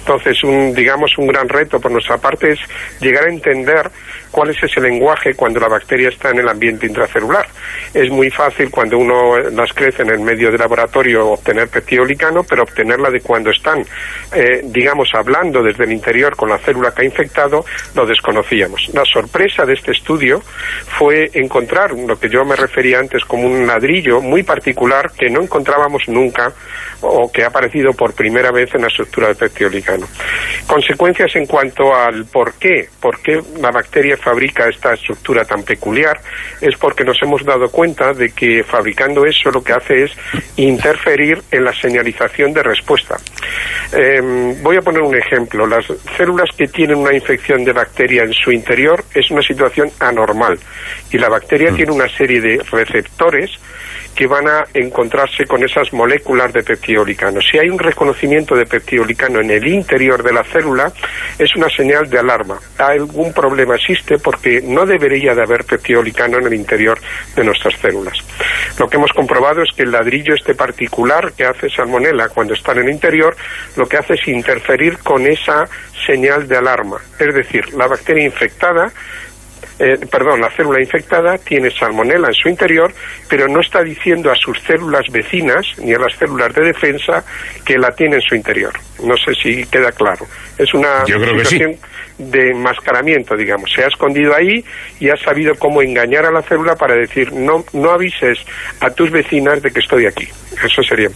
Entonces, 0.00 0.42
un, 0.42 0.74
digamos, 0.74 1.16
un 1.18 1.28
gran 1.28 1.48
reto 1.48 1.78
por 1.78 1.90
nuestra 1.90 2.18
parte 2.18 2.52
es 2.52 2.58
llegar 3.00 3.26
a 3.26 3.30
entender 3.30 3.90
cuál 4.30 4.50
es 4.50 4.62
ese 4.62 4.80
lenguaje 4.80 5.34
cuando 5.34 5.60
la 5.60 5.68
bacteria 5.68 6.08
está 6.08 6.30
en 6.30 6.38
el 6.38 6.48
ambiente 6.48 6.86
intracelular. 6.86 7.46
Es 7.92 8.10
muy 8.10 8.30
fácil 8.30 8.70
cuando 8.70 8.98
uno 8.98 9.38
las 9.38 9.72
crece 9.72 10.02
en 10.02 10.10
el 10.10 10.20
medio 10.20 10.50
de 10.50 10.58
laboratorio 10.58 11.28
obtener 11.28 11.68
peptidolicano, 11.68 12.44
pero 12.44 12.62
obtenerla 12.62 13.10
de 13.10 13.20
cuando 13.20 13.50
están, 13.50 13.84
eh, 14.32 14.62
digamos, 14.64 15.10
hablando 15.14 15.62
desde 15.62 15.84
el 15.84 15.92
interior 15.92 16.36
con 16.36 16.48
la 16.48 16.58
célula 16.58 16.92
que 16.94 17.02
ha 17.02 17.04
infectado, 17.04 17.64
lo 17.94 18.06
desconocíamos. 18.06 18.90
La 18.94 19.04
sorpresa 19.04 19.64
de 19.64 19.74
este 19.74 19.92
estudio 19.92 20.42
fue 20.98 21.09
encontrar 21.10 21.92
lo 21.92 22.18
que 22.18 22.28
yo 22.28 22.44
me 22.44 22.56
refería 22.56 22.98
antes 22.98 23.24
como 23.24 23.46
un 23.46 23.66
ladrillo 23.66 24.20
muy 24.20 24.42
particular 24.42 25.10
que 25.16 25.28
no 25.28 25.42
encontrábamos 25.42 26.02
nunca 26.08 26.52
o 27.02 27.30
que 27.32 27.42
ha 27.42 27.46
aparecido 27.46 27.92
por 27.92 28.14
primera 28.14 28.50
vez 28.50 28.74
en 28.74 28.82
la 28.82 28.88
estructura 28.88 29.28
del 29.28 29.36
peptidolicano. 29.36 30.06
Consecuencias 30.66 31.34
en 31.36 31.46
cuanto 31.46 31.94
al 31.94 32.26
por 32.26 32.54
qué, 32.54 32.88
por 33.00 33.20
qué 33.20 33.40
la 33.58 33.70
bacteria 33.70 34.16
fabrica 34.16 34.68
esta 34.68 34.94
estructura 34.94 35.44
tan 35.44 35.62
peculiar, 35.62 36.20
es 36.60 36.76
porque 36.78 37.04
nos 37.04 37.20
hemos 37.22 37.44
dado 37.44 37.70
cuenta 37.70 38.12
de 38.12 38.30
que 38.30 38.62
fabricando 38.62 39.24
eso 39.24 39.50
lo 39.50 39.62
que 39.62 39.72
hace 39.72 40.04
es 40.04 40.12
interferir 40.56 41.42
en 41.50 41.64
la 41.64 41.72
señalización 41.72 42.52
de 42.52 42.62
respuesta. 42.62 43.16
Eh, 43.92 44.20
voy 44.62 44.76
a 44.76 44.80
poner 44.80 45.02
un 45.02 45.16
ejemplo. 45.16 45.66
Las 45.66 45.86
células 46.16 46.48
que 46.56 46.66
tienen 46.66 46.98
una 46.98 47.14
infección 47.14 47.64
de 47.64 47.72
bacteria 47.72 48.22
en 48.22 48.32
su 48.32 48.52
interior 48.52 49.04
es 49.14 49.30
una 49.30 49.42
situación 49.42 49.90
anormal 49.98 50.58
y 51.10 51.18
la 51.18 51.28
bacteria 51.28 51.72
tiene 51.72 51.92
una 51.92 52.08
serie 52.08 52.40
de 52.40 52.62
receptores 52.70 53.50
que 54.14 54.26
van 54.26 54.46
a 54.48 54.64
encontrarse 54.74 55.46
con 55.46 55.62
esas 55.64 55.92
moléculas 55.92 56.52
de 56.52 56.62
peptidolicano. 56.62 57.40
Si 57.40 57.58
hay 57.58 57.68
un 57.68 57.78
reconocimiento 57.78 58.54
de 58.54 58.66
peptidolicano 58.66 59.40
en 59.40 59.50
el 59.50 59.66
interior 59.66 60.22
de 60.22 60.32
la 60.32 60.44
célula, 60.44 60.92
es 61.38 61.54
una 61.56 61.68
señal 61.68 62.10
de 62.10 62.18
alarma. 62.18 62.58
Algún 62.78 63.32
problema 63.32 63.76
existe 63.76 64.18
porque 64.18 64.60
no 64.62 64.84
debería 64.84 65.34
de 65.34 65.42
haber 65.42 65.64
peptidolicano 65.64 66.38
en 66.38 66.46
el 66.46 66.54
interior 66.54 66.98
de 67.34 67.44
nuestras 67.44 67.74
células. 67.80 68.18
Lo 68.78 68.88
que 68.88 68.96
hemos 68.96 69.12
comprobado 69.12 69.62
es 69.62 69.74
que 69.74 69.84
el 69.84 69.92
ladrillo 69.92 70.34
este 70.34 70.54
particular 70.54 71.32
que 71.32 71.44
hace 71.44 71.68
Salmonella 71.70 72.28
cuando 72.28 72.54
está 72.54 72.72
en 72.72 72.78
el 72.78 72.90
interior, 72.90 73.36
lo 73.76 73.86
que 73.86 73.96
hace 73.96 74.14
es 74.14 74.28
interferir 74.28 74.98
con 74.98 75.26
esa 75.26 75.68
señal 76.06 76.48
de 76.48 76.56
alarma. 76.56 76.98
Es 77.18 77.34
decir, 77.34 77.72
la 77.74 77.86
bacteria 77.86 78.24
infectada 78.24 78.92
eh, 79.78 79.98
perdón, 80.10 80.40
la 80.40 80.50
célula 80.50 80.80
infectada 80.80 81.38
tiene 81.38 81.70
salmonela 81.70 82.28
en 82.28 82.34
su 82.34 82.48
interior, 82.48 82.92
pero 83.28 83.48
no 83.48 83.60
está 83.60 83.82
diciendo 83.82 84.30
a 84.30 84.34
sus 84.34 84.58
células 84.60 85.06
vecinas 85.10 85.66
ni 85.78 85.92
a 85.94 85.98
las 85.98 86.14
células 86.18 86.54
de 86.54 86.66
defensa 86.66 87.24
que 87.64 87.78
la 87.78 87.90
tiene 87.90 88.16
en 88.16 88.22
su 88.22 88.34
interior. 88.34 88.72
No 89.02 89.16
sé 89.16 89.34
si 89.34 89.64
queda 89.66 89.92
claro. 89.92 90.26
Es 90.58 90.74
una 90.74 91.04
Yo 91.06 91.18
creo 91.20 91.36
que 91.36 91.44
sí. 91.44 91.56
situación 91.58 91.90
de 92.18 92.50
enmascaramiento, 92.50 93.34
digamos. 93.34 93.70
Se 93.74 93.82
ha 93.82 93.86
escondido 93.86 94.34
ahí 94.34 94.62
y 94.98 95.08
ha 95.08 95.16
sabido 95.16 95.54
cómo 95.54 95.80
engañar 95.80 96.26
a 96.26 96.30
la 96.30 96.42
célula 96.42 96.76
para 96.76 96.94
decir 96.94 97.32
no, 97.32 97.64
no 97.72 97.90
avises 97.90 98.38
a 98.80 98.90
tus 98.90 99.10
vecinas 99.10 99.62
de 99.62 99.70
que 99.70 99.80
estoy 99.80 100.06
aquí. 100.06 100.28
Eso 100.62 100.82
sería. 100.82 101.08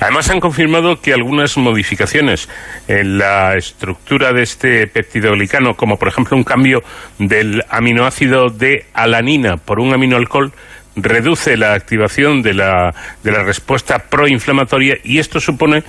Además 0.00 0.30
han 0.30 0.40
confirmado 0.40 1.00
que 1.00 1.12
algunas 1.12 1.56
modificaciones 1.56 2.48
en 2.88 3.18
la 3.18 3.56
estructura 3.56 4.32
de 4.32 4.42
este 4.42 4.86
peptidoglicano, 4.86 5.74
como 5.74 5.98
por 5.98 6.08
ejemplo 6.08 6.36
un 6.36 6.44
cambio 6.44 6.82
del 7.18 7.62
aminoácido 7.68 8.50
de 8.50 8.86
alanina 8.94 9.56
por 9.56 9.80
un 9.80 9.92
aminoalcohol, 9.92 10.52
reduce 10.96 11.56
la 11.56 11.74
activación 11.74 12.42
de 12.42 12.54
la, 12.54 12.94
de 13.22 13.32
la 13.32 13.42
respuesta 13.42 13.98
proinflamatoria 13.98 14.98
y 15.04 15.18
esto 15.18 15.40
supone 15.40 15.82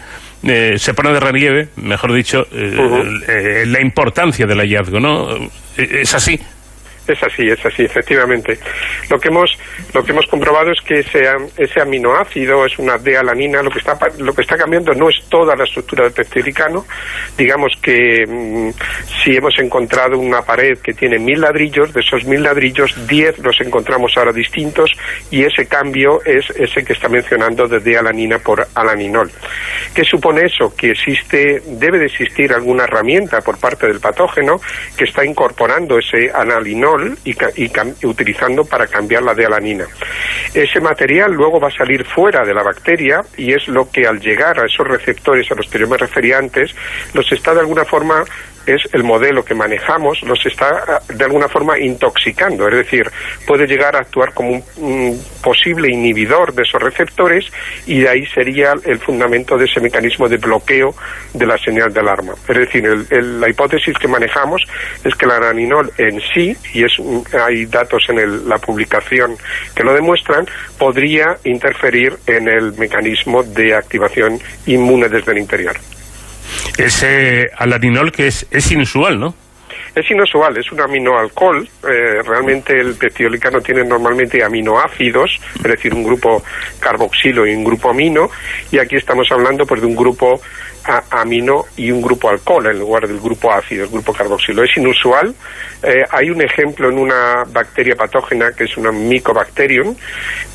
eh, 0.43 0.75
se 0.77 0.93
pone 0.93 1.11
de 1.11 1.19
relieve, 1.19 1.69
mejor 1.75 2.13
dicho, 2.13 2.47
eh, 2.51 3.21
eh, 3.27 3.63
la 3.67 3.81
importancia 3.81 4.45
del 4.45 4.59
hallazgo, 4.59 4.99
¿no? 4.99 5.35
Eh, 5.77 6.01
¿Es 6.01 6.13
así? 6.13 6.39
Es 7.07 7.22
así, 7.23 7.48
es 7.49 7.65
así, 7.65 7.84
efectivamente. 7.84 8.57
Lo 9.10 9.19
que 9.19 9.30
hemos 9.30 9.49
lo 9.94 10.03
que 10.03 10.11
hemos 10.11 10.26
comprobado 10.28 10.72
es 10.72 10.80
que 10.82 10.99
ese, 10.99 11.28
am- 11.28 11.48
ese 11.57 11.82
aminoácido 11.82 12.65
es 12.65 12.78
una 12.80 12.98
D-alanina. 12.98 13.61
Lo 13.64 13.69
que 13.72 13.80
está 13.80 13.98
lo 14.19 14.34
que 14.34 14.41
está 14.44 14.56
cambiando 14.56 14.94
no 14.94 15.10
es 15.10 15.15
toda 15.28 15.56
la 15.56 15.64
estructura 15.64 16.03
del 16.06 16.14
peptidoglicano. 16.14 16.86
Digamos 17.38 17.73
que 17.82 18.23
mm, 18.28 18.69
si 19.23 19.36
hemos 19.36 19.57
encontrado 19.60 20.18
una 20.18 20.44
pared 20.44 20.78
que 20.82 20.94
tiene 20.94 21.18
mil 21.19 21.41
ladrillos, 21.41 21.91
de 21.91 22.02
esos 22.02 22.23
mil 22.26 22.44
ladrillos, 22.44 22.95
diez 23.07 23.38
los 23.40 23.60
encontramos 23.61 24.14
ahora 24.15 24.32
distintos 24.32 24.91
y 25.32 25.44
ese 25.44 25.65
cambio 25.68 26.22
es 26.23 26.49
ese 26.52 26.86
que 26.86 26.94
está 26.94 27.10
mencionando 27.10 27.68
de 27.68 27.80
D-alanina 27.80 28.38
por 28.40 28.65
alaninol. 28.76 29.30
¿Qué 29.94 30.03
supone 30.03 30.41
eso? 30.45 30.73
Que 30.76 30.91
existe, 30.91 31.61
debe 31.65 31.98
de 31.99 32.06
existir 32.06 32.53
alguna 32.53 32.84
herramienta 32.84 33.41
por 33.41 33.60
parte 33.60 33.88
del 33.88 33.99
patógeno 33.99 34.61
que 34.95 35.06
está 35.06 35.26
incorporando 35.26 35.98
ese 35.98 36.30
y, 37.26 37.35
utilizando 38.05 38.63
para 38.65 38.88
cambiar 38.88 39.23
la 39.23 39.34
de 39.34 39.45
alanina. 39.45 39.85
Ese 40.53 40.80
material 40.81 41.31
luego 41.31 41.59
va 41.59 41.68
a 41.68 41.77
salir 41.77 42.05
fuera 42.05 42.43
de 42.43 42.53
la 42.53 42.63
bacteria 42.63 43.22
y 43.38 43.53
es 43.53 43.68
lo 43.68 43.89
que 43.89 44.05
al 44.05 44.19
llegar 44.19 44.59
a 44.59 44.65
esos 44.65 44.88
receptores, 44.88 45.51
a 45.51 45.55
los 45.55 45.69
telomeros 45.69 46.09
referiantes, 46.09 46.76
los 47.13 47.31
está 47.31 47.53
de 47.53 47.61
alguna 47.61 47.85
forma 47.85 48.23
es 48.65 48.81
el 48.93 49.03
modelo 49.03 49.43
que 49.43 49.53
manejamos, 49.55 50.21
los 50.23 50.45
está 50.45 50.83
ah, 50.88 51.01
de 51.13 51.23
alguna 51.25 51.47
forma 51.47 51.77
intoxicando, 51.79 52.67
es 52.67 52.75
decir, 52.75 53.09
puede 53.45 53.67
llegar 53.67 53.95
a 53.95 53.99
actuar 53.99 54.33
como 54.33 54.63
un, 54.77 55.21
posible 55.43 55.91
inhibidor 55.91 56.53
de 56.53 56.61
esos 56.61 56.81
receptores 56.81 57.45
y 57.88 58.01
de 58.01 58.09
ahí 58.09 58.25
sería 58.27 58.73
el 58.85 58.99
fundamento 58.99 59.57
de 59.57 59.65
ese 59.65 59.79
mecanismo 59.79 60.29
de 60.29 60.38
bloqueo 60.38 60.93
de 61.33 61.45
la 61.45 61.57
señal 61.57 61.91
de 61.91 61.99
alarma. 61.99 62.33
Es 62.47 62.57
decir, 62.57 62.85
el- 62.85 63.39
la 63.41 63.49
hipótesis 63.49 63.97
que 63.97 64.07
manejamos 64.07 64.61
es 65.03 65.15
que 65.15 65.25
la 65.25 65.38
araninol 65.38 65.91
en 65.97 66.21
sí, 66.33 66.55
y 66.73 66.83
es 66.83 66.91
hay 67.33 67.65
datos 67.65 68.03
en 68.09 68.19
el- 68.19 68.47
la 68.47 68.57
publicación 68.59 69.35
que 69.75 69.83
lo 69.83 69.93
demuestran, 69.93 70.45
podría 70.77 71.38
interferir 71.43 72.17
en 72.27 72.47
el 72.47 72.73
mecanismo 72.73 73.43
de 73.43 73.73
activación 73.75 74.39
inmune 74.67 75.09
desde 75.09 75.31
el 75.31 75.39
interior. 75.39 75.75
Ese 76.77 77.49
alaninol 77.57 78.11
que 78.11 78.27
es, 78.27 78.48
es 78.52 78.72
inusual, 78.72 79.19
¿no? 79.19 79.35
Es 79.93 80.10
inusual, 80.10 80.57
es 80.57 80.72
un 80.72 80.80
aminoalcohol. 80.80 81.68
eh, 81.84 82.22
realmente 82.26 82.80
el 82.80 82.95
peptidolicano 82.95 83.60
tiene 83.60 83.84
normalmente 83.84 84.41
aminoácidos, 84.43 85.38
es 85.56 85.64
decir, 85.64 85.93
un 85.93 86.03
grupo 86.03 86.41
carboxilo 86.80 87.45
y 87.45 87.53
un 87.53 87.64
grupo 87.64 87.89
amino, 87.89 88.30
y 88.72 88.80
aquí 88.80 88.95
estamos 88.95 89.30
hablando 89.31 89.65
pues 89.65 89.81
de 89.81 89.88
un 89.88 89.95
grupo 89.95 90.39
a- 90.85 91.03
amino 91.21 91.65
y 91.77 91.91
un 91.91 92.01
grupo 92.01 92.29
alcohol 92.29 92.65
en 92.67 92.79
lugar 92.79 93.07
del 93.07 93.19
grupo 93.19 93.51
ácido, 93.51 93.83
el 93.85 93.89
grupo 93.89 94.13
carboxilo. 94.13 94.63
Es 94.63 94.75
inusual. 94.77 95.33
eh, 95.83 96.05
hay 96.11 96.29
un 96.29 96.39
ejemplo 96.43 96.89
en 96.89 96.97
una 96.99 97.43
bacteria 97.47 97.95
patógena 97.95 98.51
que 98.51 98.65
es 98.65 98.77
una 98.77 98.91
Mycobacterium, 98.91 99.95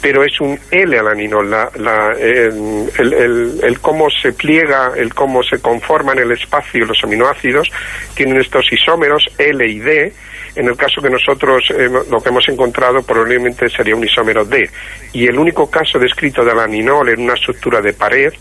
pero 0.01 0.23
es 0.23 0.41
un 0.41 0.57
L-alaninol. 0.71 1.51
La, 1.51 1.69
la, 1.77 2.13
el, 2.13 3.59
el- 3.63 3.81
cómo 3.81 4.09
se 4.11 4.33
pliega, 4.33 4.93
el 4.97 5.13
cómo 5.15 5.43
se 5.43 5.61
conforman 5.61 6.19
en 6.19 6.25
el 6.25 6.33
espacio 6.33 6.85
los 6.85 7.03
aminoácidos, 7.03 7.69
tienen 8.15 8.41
estos 8.41 8.65
isómeros 8.73 9.25
L 9.39 9.67
y 9.69 9.79
D. 9.81 10.13
En 10.57 10.67
el 10.67 10.77
caso 10.77 11.03
que 11.03 11.11
nosotros 11.11 11.71
eh, 11.71 11.89
lo 11.89 12.19
que 12.19 12.31
hemos 12.31 12.49
encontrado 12.49 13.03
probablemente 13.03 13.69
sería 13.69 13.95
un 13.95 14.05
isómero 14.05 14.45
D. 14.45 14.69
Y 15.13 15.27
el 15.27 15.39
único 15.39 15.71
caso 15.71 15.99
descrito 15.99 16.45
de 16.45 16.51
alaninol 16.51 17.11
en 17.11 17.21
una 17.21 17.35
estructura 17.35 17.83
de 17.83 17.93
pared 17.93 18.33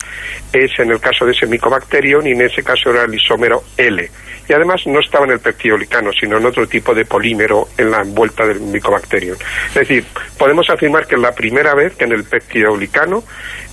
es 0.54 0.72
en 0.80 0.92
el 0.92 1.00
caso 1.02 1.26
de 1.26 1.34
ese 1.34 1.46
Mycobacterium 1.46 2.26
y 2.26 2.32
en 2.32 2.42
ese 2.42 2.64
caso 2.64 2.90
era 2.90 3.04
el 3.04 3.14
isómero 3.14 3.64
L. 3.76 4.10
Y 4.48 4.54
además 4.54 4.82
no 4.86 5.00
estaba 5.00 5.26
en 5.26 5.32
el 5.32 5.40
peptidolicano, 5.40 6.12
sino 6.14 6.38
en 6.38 6.46
otro 6.46 6.68
tipo 6.68 6.94
de 6.94 7.04
polímero 7.04 7.68
en 7.78 7.92
la 7.92 8.02
envuelta 8.02 8.46
del 8.46 8.62
Mycobacterium. 8.62 9.38
Es 9.70 9.74
decir, 9.74 10.06
podemos 10.38 10.70
afirmar 10.70 11.08
que 11.08 11.16
es 11.16 11.22
la 11.22 11.34
primera 11.34 11.74
vez 11.74 11.96
que 11.96 12.06
en 12.06 12.14
el 12.14 12.24
peptidolicano 12.24 13.24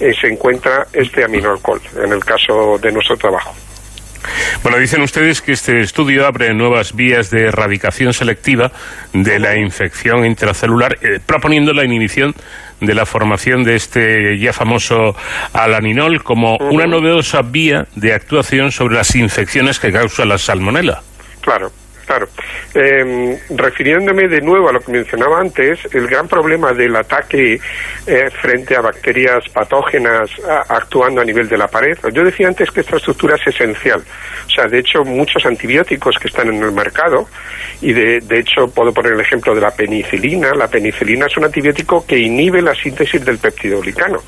eh, 0.00 0.12
se 0.18 0.26
encuentra 0.26 0.86
este 0.92 1.24
aminoalcohol, 1.24 1.80
en 2.02 2.12
el 2.12 2.24
caso 2.24 2.78
de 2.80 2.90
nuestro 2.90 3.16
trabajo. 3.16 3.54
Bueno, 4.62 4.78
dicen 4.78 5.02
ustedes 5.02 5.42
que 5.42 5.52
este 5.52 5.80
estudio 5.80 6.26
abre 6.26 6.54
nuevas 6.54 6.94
vías 6.94 7.30
de 7.30 7.46
erradicación 7.46 8.12
selectiva 8.12 8.70
de 9.12 9.38
la 9.38 9.56
infección 9.56 10.24
intracelular, 10.24 10.98
eh, 11.02 11.20
proponiendo 11.24 11.72
la 11.72 11.84
inhibición 11.84 12.34
de 12.80 12.94
la 12.94 13.06
formación 13.06 13.64
de 13.64 13.76
este 13.76 14.38
ya 14.38 14.52
famoso 14.52 15.16
alaninol 15.52 16.22
como 16.22 16.56
una 16.56 16.86
novedosa 16.86 17.42
vía 17.42 17.86
de 17.94 18.12
actuación 18.12 18.72
sobre 18.72 18.96
las 18.96 19.14
infecciones 19.14 19.78
que 19.78 19.92
causa 19.92 20.24
la 20.24 20.38
salmonela. 20.38 21.02
Claro, 21.40 21.72
claro. 22.12 22.28
Eh, 22.74 23.38
refiriéndome 23.50 24.28
de 24.28 24.40
nuevo 24.40 24.68
a 24.68 24.72
lo 24.72 24.80
que 24.80 24.92
mencionaba 24.92 25.40
antes, 25.40 25.78
el 25.92 26.06
gran 26.06 26.28
problema 26.28 26.72
del 26.72 26.94
ataque 26.96 27.58
eh, 28.06 28.30
frente 28.30 28.76
a 28.76 28.80
bacterias 28.80 29.48
patógenas 29.52 30.30
actuando 30.68 31.20
a 31.20 31.24
nivel 31.24 31.48
de 31.48 31.56
la 31.56 31.68
pared, 31.68 31.96
yo 32.12 32.22
decía 32.22 32.48
antes 32.48 32.70
que 32.70 32.80
esta 32.80 32.96
estructura 32.96 33.36
es 33.36 33.46
esencial. 33.54 34.02
O 34.46 34.50
sea, 34.50 34.66
de 34.66 34.80
hecho, 34.80 35.04
muchos 35.04 35.44
antibióticos 35.46 36.16
que 36.18 36.28
están 36.28 36.48
en 36.48 36.62
el 36.62 36.72
mercado, 36.72 37.26
y 37.80 37.92
de, 37.92 38.20
de 38.20 38.40
hecho 38.40 38.68
puedo 38.68 38.92
poner 38.92 39.12
el 39.12 39.20
ejemplo 39.20 39.54
de 39.54 39.60
la 39.60 39.70
penicilina, 39.70 40.52
la 40.54 40.68
penicilina 40.68 41.26
es 41.26 41.36
un 41.36 41.44
antibiótico 41.44 42.06
que 42.06 42.18
inhibe 42.18 42.60
la 42.62 42.74
síntesis 42.74 43.24
del 43.24 43.38
peptidoglicano. 43.38 44.18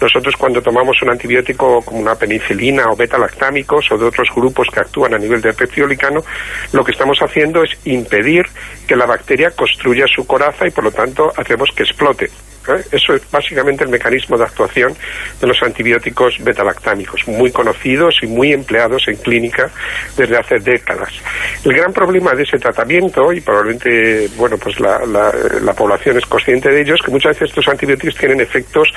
Nosotros 0.00 0.34
cuando 0.36 0.60
tomamos 0.62 1.00
un 1.02 1.10
antibiótico 1.10 1.82
como 1.82 2.00
una 2.00 2.14
penicilina 2.14 2.84
o 2.90 2.96
beta-lactámicos 2.96 3.90
o 3.92 3.98
de 3.98 4.06
otros 4.06 4.28
grupos 4.34 4.68
que 4.72 4.80
actúan 4.80 5.14
a 5.14 5.18
nivel 5.18 5.40
del 5.40 5.54
peptidoglicano, 5.54 6.20
lo 6.72 6.84
que 6.84 6.92
estamos 6.92 7.20
haciendo 7.26 7.62
es 7.62 7.78
impedir 7.84 8.44
que 8.86 8.96
la 8.96 9.06
bacteria 9.06 9.50
construya 9.50 10.06
su 10.06 10.26
coraza 10.26 10.66
y 10.66 10.70
por 10.70 10.84
lo 10.84 10.92
tanto 10.92 11.32
hacemos 11.36 11.70
que 11.76 11.82
explote. 11.82 12.30
¿Eh? 12.74 12.84
Eso 12.92 13.14
es 13.14 13.22
básicamente 13.30 13.84
el 13.84 13.90
mecanismo 13.90 14.36
de 14.36 14.44
actuación 14.44 14.94
de 15.40 15.46
los 15.46 15.62
antibióticos 15.62 16.36
betalactámicos, 16.42 17.26
muy 17.28 17.52
conocidos 17.52 18.16
y 18.22 18.26
muy 18.26 18.52
empleados 18.52 19.04
en 19.08 19.16
clínica 19.16 19.70
desde 20.16 20.36
hace 20.38 20.58
décadas. 20.58 21.10
El 21.64 21.72
gran 21.74 21.92
problema 21.92 22.32
de 22.34 22.42
ese 22.42 22.58
tratamiento, 22.58 23.32
y 23.32 23.40
probablemente 23.40 24.28
bueno, 24.36 24.56
pues 24.58 24.80
la, 24.80 25.04
la- 25.06 25.32
la 25.62 25.72
población 25.74 26.16
es 26.18 26.26
consciente 26.26 26.70
de 26.70 26.80
ello, 26.80 26.94
es 26.94 27.02
que 27.02 27.10
muchas 27.10 27.32
veces 27.38 27.50
estos 27.50 27.68
antibióticos 27.68 28.16
tienen 28.16 28.40
efectos 28.40 28.88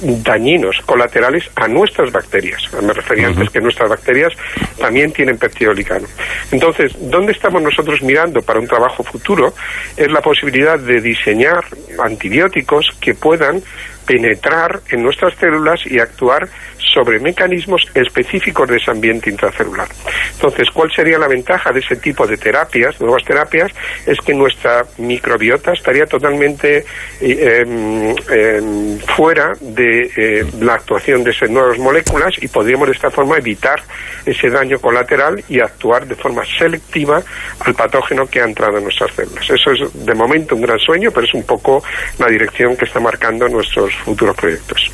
dañinos, 0.00 0.76
colaterales 0.86 1.50
a 1.56 1.66
nuestras 1.66 2.12
bacterias. 2.12 2.62
Me 2.82 2.92
refería 2.92 3.26
antes 3.26 3.50
que 3.50 3.60
nuestras 3.60 3.88
bacterias 3.90 4.32
también 4.78 5.12
tienen 5.12 5.38
peptidolicano. 5.38 6.06
Entonces, 6.52 6.92
¿dónde 7.00 7.32
estamos 7.32 7.60
nosotros 7.62 8.00
mirando 8.02 8.40
para 8.42 8.60
un 8.60 8.68
trabajo 8.68 9.02
futuro? 9.02 9.52
Es 9.96 10.10
la 10.12 10.20
posibilidad 10.20 10.78
de 10.78 11.00
diseñar 11.00 11.64
antibióticos 12.04 12.90
que 13.00 13.07
puedan 13.14 13.62
penetrar 14.06 14.80
en 14.90 15.02
nuestras 15.02 15.34
células 15.34 15.80
y 15.86 15.98
actuar 15.98 16.48
sobre 16.92 17.18
mecanismos 17.20 17.82
específicos 17.94 18.68
de 18.68 18.76
ese 18.76 18.90
ambiente 18.90 19.30
intracelular. 19.30 19.88
Entonces, 20.32 20.68
¿cuál 20.72 20.90
sería 20.94 21.18
la 21.18 21.28
ventaja 21.28 21.72
de 21.72 21.80
ese 21.80 21.96
tipo 21.96 22.26
de 22.26 22.36
terapias, 22.36 23.00
nuevas 23.00 23.24
terapias? 23.24 23.70
Es 24.06 24.18
que 24.20 24.34
nuestra 24.34 24.84
microbiota 24.98 25.72
estaría 25.72 26.06
totalmente 26.06 26.84
eh, 27.20 27.62
em, 27.62 28.14
em, 28.30 28.98
fuera 29.00 29.52
de 29.60 30.10
eh, 30.16 30.46
la 30.60 30.74
actuación 30.74 31.24
de 31.24 31.30
esas 31.30 31.50
nuevas 31.50 31.78
moléculas 31.78 32.34
y 32.40 32.48
podríamos 32.48 32.88
de 32.88 32.94
esta 32.94 33.10
forma 33.10 33.36
evitar 33.36 33.80
ese 34.24 34.50
daño 34.50 34.78
colateral 34.78 35.42
y 35.48 35.60
actuar 35.60 36.06
de 36.06 36.14
forma 36.14 36.42
selectiva 36.58 37.22
al 37.60 37.74
patógeno 37.74 38.26
que 38.26 38.40
ha 38.40 38.44
entrado 38.44 38.78
en 38.78 38.84
nuestras 38.84 39.14
células. 39.14 39.44
Eso 39.48 39.70
es 39.72 40.04
de 40.04 40.14
momento 40.14 40.54
un 40.54 40.62
gran 40.62 40.78
sueño, 40.78 41.10
pero 41.12 41.26
es 41.26 41.34
un 41.34 41.44
poco 41.44 41.82
la 42.18 42.26
dirección 42.26 42.76
que 42.76 42.84
está 42.84 43.00
marcando 43.00 43.48
nuestros 43.48 43.94
futuros 44.04 44.36
proyectos. 44.36 44.92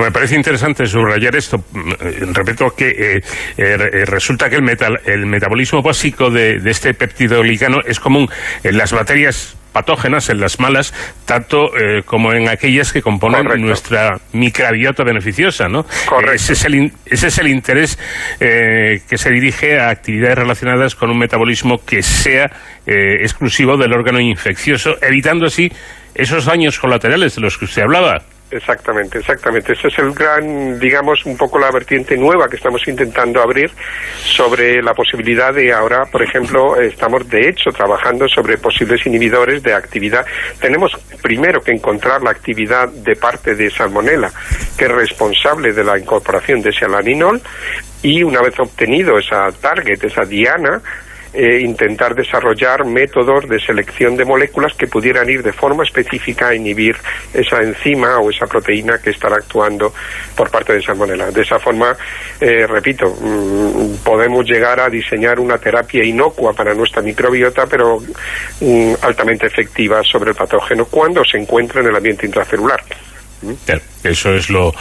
Me 0.00 0.12
parece 0.12 0.36
interesante 0.36 0.86
subrayar 1.10 1.36
esto. 1.36 1.58
Mm, 1.72 2.32
Repito 2.32 2.70
que 2.74 2.88
eh, 2.88 3.16
eh, 3.16 3.22
eh, 3.56 4.04
resulta 4.06 4.48
que 4.48 4.56
el, 4.56 4.62
metal, 4.62 5.00
el 5.04 5.26
metabolismo 5.26 5.82
básico 5.82 6.30
de, 6.30 6.60
de 6.60 6.70
este 6.70 6.94
peptidoglicano 6.94 7.78
es 7.84 7.98
común 7.98 8.28
en 8.62 8.78
las 8.78 8.92
bacterias 8.92 9.56
patógenas, 9.72 10.28
en 10.30 10.40
las 10.40 10.58
malas, 10.58 10.92
tanto 11.26 11.76
eh, 11.76 12.02
como 12.04 12.32
en 12.32 12.48
aquellas 12.48 12.92
que 12.92 13.02
componen 13.02 13.46
nuestra 13.58 14.18
microbiota 14.32 15.04
beneficiosa, 15.04 15.68
¿no? 15.68 15.86
Ese 16.32 16.54
es 16.54 16.64
el, 16.64 16.74
in- 16.74 16.92
ese 17.06 17.28
es 17.28 17.38
el 17.38 17.46
interés 17.48 17.96
eh, 18.40 19.00
que 19.08 19.16
se 19.16 19.30
dirige 19.30 19.78
a 19.78 19.90
actividades 19.90 20.38
relacionadas 20.38 20.96
con 20.96 21.10
un 21.10 21.18
metabolismo 21.18 21.84
que 21.84 22.02
sea 22.02 22.50
eh, 22.84 23.18
exclusivo 23.20 23.76
del 23.76 23.92
órgano 23.92 24.18
infeccioso, 24.18 24.96
evitando 25.02 25.46
así 25.46 25.70
esos 26.16 26.46
daños 26.46 26.78
colaterales 26.80 27.36
de 27.36 27.40
los 27.40 27.56
que 27.56 27.66
usted 27.66 27.82
hablaba. 27.82 28.22
Exactamente, 28.50 29.18
exactamente. 29.18 29.74
Ese 29.74 29.88
es 29.88 29.98
el 30.00 30.12
gran, 30.12 30.78
digamos, 30.80 31.24
un 31.24 31.36
poco 31.36 31.58
la 31.58 31.70
vertiente 31.70 32.16
nueva 32.16 32.48
que 32.48 32.56
estamos 32.56 32.86
intentando 32.88 33.40
abrir 33.40 33.70
sobre 34.24 34.82
la 34.82 34.92
posibilidad 34.92 35.54
de 35.54 35.72
ahora, 35.72 36.06
por 36.06 36.22
ejemplo, 36.22 36.80
estamos 36.80 37.28
de 37.28 37.48
hecho 37.48 37.70
trabajando 37.70 38.28
sobre 38.28 38.58
posibles 38.58 39.06
inhibidores 39.06 39.62
de 39.62 39.72
actividad. 39.72 40.26
Tenemos 40.60 40.92
primero 41.22 41.60
que 41.60 41.70
encontrar 41.70 42.22
la 42.22 42.30
actividad 42.30 42.88
de 42.88 43.14
parte 43.14 43.54
de 43.54 43.70
Salmonella, 43.70 44.32
que 44.76 44.86
es 44.86 44.90
responsable 44.90 45.72
de 45.72 45.84
la 45.84 45.96
incorporación 45.96 46.60
de 46.60 46.70
ese 46.70 46.86
alaninol, 46.86 47.40
y 48.02 48.24
una 48.24 48.40
vez 48.40 48.58
obtenido 48.58 49.16
esa 49.18 49.52
target, 49.60 50.02
esa 50.02 50.24
diana, 50.24 50.80
eh, 51.32 51.60
intentar 51.60 52.14
desarrollar 52.14 52.84
métodos 52.84 53.48
de 53.48 53.60
selección 53.60 54.16
de 54.16 54.24
moléculas 54.24 54.74
que 54.74 54.86
pudieran 54.86 55.28
ir 55.30 55.42
de 55.42 55.52
forma 55.52 55.84
específica 55.84 56.48
a 56.48 56.54
inhibir 56.54 56.96
esa 57.32 57.62
enzima 57.62 58.18
o 58.18 58.30
esa 58.30 58.46
proteína 58.46 58.98
que 58.98 59.10
estará 59.10 59.36
actuando 59.36 59.92
por 60.34 60.50
parte 60.50 60.72
de 60.72 60.82
salmonella. 60.82 61.30
De 61.30 61.42
esa 61.42 61.58
forma, 61.58 61.96
eh, 62.40 62.66
repito, 62.66 63.16
mm, 63.20 64.02
podemos 64.04 64.44
llegar 64.44 64.80
a 64.80 64.88
diseñar 64.88 65.38
una 65.38 65.58
terapia 65.58 66.04
inocua 66.04 66.52
para 66.52 66.74
nuestra 66.74 67.02
microbiota, 67.02 67.66
pero 67.66 68.00
mm, 68.60 68.94
altamente 69.02 69.46
efectiva 69.46 70.02
sobre 70.02 70.30
el 70.30 70.36
patógeno 70.36 70.86
cuando 70.86 71.22
se 71.24 71.38
encuentra 71.38 71.80
en 71.80 71.88
el 71.88 71.96
ambiente 71.96 72.26
intracelular. 72.26 72.82
Eso 74.02 74.34
es 74.34 74.48
lo, 74.48 74.72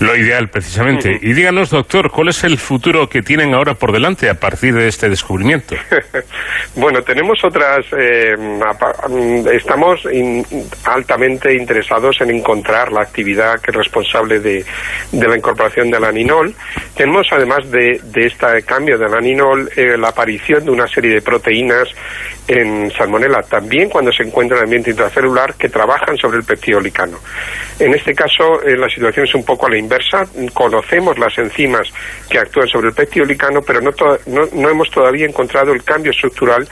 lo 0.00 0.14
ideal, 0.16 0.48
precisamente. 0.50 1.18
Y 1.22 1.32
díganos, 1.32 1.70
doctor, 1.70 2.10
¿cuál 2.10 2.28
es 2.28 2.44
el 2.44 2.58
futuro 2.58 3.08
que 3.08 3.22
tienen 3.22 3.54
ahora 3.54 3.74
por 3.74 3.92
delante 3.92 4.28
a 4.28 4.34
partir 4.34 4.74
de 4.74 4.88
este 4.88 5.08
descubrimiento? 5.08 5.74
Bueno, 6.74 7.02
tenemos 7.02 7.38
otras. 7.44 7.84
eh, 7.96 8.36
mm, 8.38 9.48
estamos 9.48 10.00
in- 10.12 10.44
altamente 10.84 11.54
interesados 11.54 12.20
en 12.20 12.30
encontrar 12.30 12.92
la 12.92 13.00
actividad 13.02 13.60
que 13.60 13.70
es 13.70 13.76
responsable 13.76 14.38
de, 14.38 14.64
de 15.10 15.28
la 15.28 15.36
incorporación 15.36 15.90
del 15.90 16.04
aninol. 16.04 16.54
Tenemos, 16.94 17.26
además 17.32 17.68
de, 17.70 18.00
de 18.04 18.26
este 18.26 18.62
cambio 18.64 18.96
del 18.98 19.12
aninol, 19.14 19.68
eh, 19.76 19.96
la 19.98 20.08
aparición 20.08 20.64
de 20.64 20.70
una 20.70 20.86
serie 20.86 21.14
de 21.14 21.22
proteínas 21.22 21.88
en 22.46 22.90
salmonella, 22.92 23.42
también 23.42 23.88
cuando 23.90 24.10
se 24.12 24.22
encuentra 24.22 24.56
en 24.56 24.60
el 24.62 24.64
ambiente 24.66 24.90
intracelular, 24.90 25.54
que 25.54 25.68
trabajan 25.68 26.16
sobre 26.16 26.38
el 26.38 26.44
peptidolicano. 26.44 27.18
En 27.78 27.92
este 27.94 28.14
caso, 28.14 28.57
eh, 28.64 28.76
la 28.76 28.88
situación 28.88 29.24
es 29.26 29.34
un 29.34 29.44
poco 29.44 29.66
a 29.66 29.70
la 29.70 29.78
inversa. 29.78 30.26
Conocemos 30.52 31.18
las 31.18 31.36
enzimas 31.38 31.88
que 32.28 32.38
actúan 32.38 32.68
sobre 32.68 32.88
el 32.88 32.94
peptidolicano, 32.94 33.60
pero 33.62 33.80
no, 33.80 33.92
to- 33.92 34.18
no, 34.26 34.42
no 34.52 34.68
hemos 34.70 34.90
todavía 34.90 35.26
encontrado 35.26 35.72
el 35.72 35.82
cambio 35.84 36.10
estructural 36.12 36.66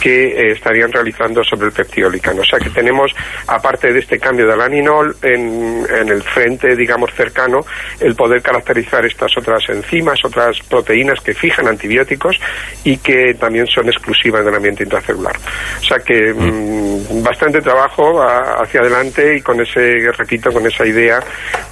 que 0.00 0.28
eh, 0.28 0.52
estarían 0.52 0.90
realizando 0.92 1.42
sobre 1.44 1.66
el 1.66 1.72
peptidolicano. 1.72 2.40
O 2.42 2.44
sea 2.44 2.58
que 2.58 2.70
tenemos, 2.70 3.12
aparte 3.46 3.92
de 3.92 4.00
este 4.00 4.18
cambio 4.18 4.46
del 4.46 4.60
aninol, 4.60 5.16
en, 5.22 5.84
en 5.88 6.08
el 6.08 6.22
frente, 6.22 6.74
digamos, 6.76 7.10
cercano, 7.14 7.60
el 8.00 8.14
poder 8.14 8.42
caracterizar 8.42 9.04
estas 9.06 9.30
otras 9.36 9.62
enzimas, 9.68 10.18
otras 10.24 10.58
proteínas 10.68 11.20
que 11.20 11.34
fijan 11.34 11.68
antibióticos 11.68 12.38
y 12.84 12.96
que 12.98 13.34
también 13.38 13.66
son 13.66 13.88
exclusivas 13.88 14.44
del 14.44 14.54
ambiente 14.54 14.82
intracelular. 14.84 15.36
O 15.80 15.84
sea 15.84 15.98
que 15.98 16.32
mm, 16.34 17.22
bastante 17.22 17.60
trabajo 17.60 18.20
a- 18.22 18.62
hacia 18.62 18.80
adelante 18.80 19.36
y 19.36 19.40
con 19.40 19.60
ese, 19.60 20.10
repito, 20.16 20.50
con 20.52 20.66
esa 20.66 20.84
idea 20.86 21.01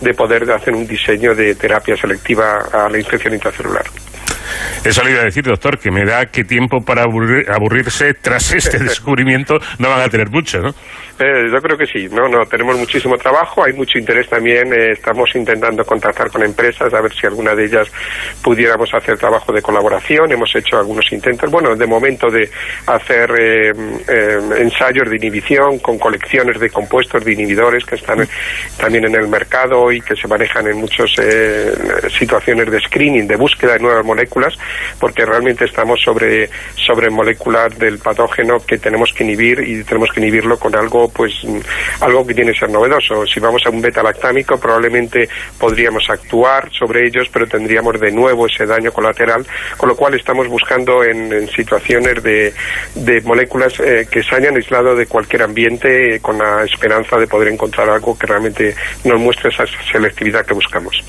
de 0.01 0.15
poder 0.15 0.51
hacer 0.51 0.75
un 0.75 0.87
diseño 0.87 1.35
de 1.35 1.55
terapia 1.55 1.97
selectiva 1.97 2.67
a 2.73 2.89
la 2.89 2.99
infección 2.99 3.35
intracelular. 3.35 3.85
Eso 4.85 5.05
le 5.05 5.11
iba 5.13 5.21
a 5.21 5.25
decir, 5.25 5.45
doctor, 5.45 5.79
que 5.79 5.91
me 5.91 6.05
da 6.05 6.27
que 6.27 6.43
tiempo 6.45 6.81
para 6.85 7.05
aburrir- 7.05 7.49
aburrirse 7.51 8.15
tras 8.15 8.53
este 8.53 8.79
descubrimiento 8.83 9.59
no 9.79 9.91
van 9.91 10.01
a 10.01 10.09
tener 10.09 10.29
mucho, 10.31 10.59
¿no? 10.61 10.75
Eh, 11.21 11.51
yo 11.53 11.61
creo 11.61 11.77
que 11.77 11.87
sí, 11.87 12.09
no, 12.11 12.29
no, 12.29 12.47
tenemos 12.47 12.79
muchísimo 12.79 13.19
trabajo, 13.19 13.63
hay 13.63 13.75
mucho 13.75 13.99
interés 13.99 14.27
también, 14.27 14.73
eh, 14.73 14.93
estamos 14.93 15.29
intentando 15.35 15.85
contactar 15.85 16.31
con 16.31 16.43
empresas 16.43 16.95
a 16.95 17.01
ver 17.03 17.13
si 17.13 17.27
alguna 17.27 17.55
de 17.55 17.67
ellas 17.67 17.93
pudiéramos 18.43 18.89
hacer 18.95 19.19
trabajo 19.19 19.53
de 19.53 19.61
colaboración, 19.61 20.33
hemos 20.33 20.51
hecho 20.57 20.79
algunos 20.79 21.13
intentos, 21.13 21.51
bueno, 21.51 21.77
de 21.77 21.87
momento 21.87 22.31
de 22.31 22.49
hacer 22.87 23.31
eh, 23.39 23.71
eh, 24.09 24.39
ensayos 24.61 25.11
de 25.11 25.17
inhibición 25.17 25.79
con 25.81 25.99
colecciones 25.99 26.59
de 26.59 26.71
compuestos 26.71 27.23
de 27.23 27.35
inhibidores 27.35 27.85
que 27.85 27.97
están 27.97 28.27
también 28.79 29.05
en 29.05 29.15
el 29.15 29.29
mercado 29.29 29.93
y 29.93 30.01
que 30.01 30.17
se 30.17 30.27
manejan 30.27 30.69
en 30.69 30.79
muchas 30.79 31.11
situaciones 32.19 32.71
de 32.71 32.81
screening, 32.81 33.27
de 33.27 33.37
búsqueda 33.37 33.75
de 33.75 33.81
nuevas 33.81 34.07
moléculas, 34.07 34.55
porque 34.99 35.27
realmente 35.27 35.67
estamos 35.67 36.01
sobre, 36.01 36.49
sobre 36.77 37.11
moléculas 37.11 37.79
del 37.79 37.99
patógeno 37.99 38.57
que 38.67 38.79
tenemos 38.79 39.13
que 39.13 39.25
inhibir 39.25 39.61
y 39.61 39.85
tenemos 39.85 40.11
que 40.13 40.21
inhibirlo 40.21 40.59
con 40.59 40.75
algo 40.75 41.10
pues 41.11 41.33
algo 42.01 42.27
que 42.27 42.35
tiene 42.35 42.53
que 42.53 42.61
ser 42.61 42.71
novedoso. 42.71 43.27
Si 43.27 43.41
vamos 43.41 43.63
a 43.67 43.71
un 43.71 43.81
beta-lactámico 43.81 44.59
probablemente 44.59 45.29
podríamos 45.59 46.09
actuar 46.09 46.71
sobre 46.73 47.07
ellos, 47.07 47.29
pero 47.33 47.47
tendríamos 47.47 47.99
de 48.01 48.11
nuevo 48.11 48.47
ese 48.47 48.67
daño 48.67 48.93
colateral, 48.93 49.47
con 49.77 49.89
lo 49.89 49.97
cual 49.97 50.15
estamos 50.15 50.49
buscando 50.49 51.05
en, 51.05 51.33
en 51.33 51.49
situaciones 51.49 52.23
de, 52.23 52.53
de 52.95 53.21
moléculas 53.23 53.79
eh, 53.81 54.07
que 54.11 54.23
se 54.23 54.35
hayan 54.35 54.57
aislado 54.57 54.95
de 54.95 55.07
cualquier 55.07 55.43
ambiente 55.43 56.17
eh, 56.17 56.21
con 56.21 56.39
la 56.39 56.65
esperanza 56.65 57.17
de 57.19 57.27
poder 57.27 57.53
encontrar 57.53 57.89
algo 57.89 58.19
que 58.19 58.27
realmente 58.27 58.75
nos 59.05 59.21
muestre 59.21 59.51
esa 59.51 59.65
selectividad 59.91 60.45
que 60.45 60.55
buscamos. 60.55 61.03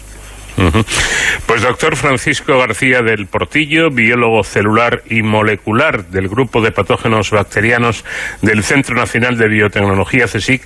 Pues 1.45 1.61
doctor 1.61 1.95
Francisco 1.95 2.57
García 2.57 3.01
del 3.01 3.27
Portillo, 3.27 3.89
biólogo 3.89 4.43
celular 4.43 5.01
y 5.09 5.21
molecular 5.21 6.05
del 6.05 6.27
Grupo 6.27 6.61
de 6.61 6.71
Patógenos 6.71 7.31
Bacterianos 7.31 8.05
del 8.41 8.63
Centro 8.63 8.95
Nacional 8.95 9.37
de 9.37 9.47
Biotecnología, 9.47 10.25
CSIC. 10.25 10.61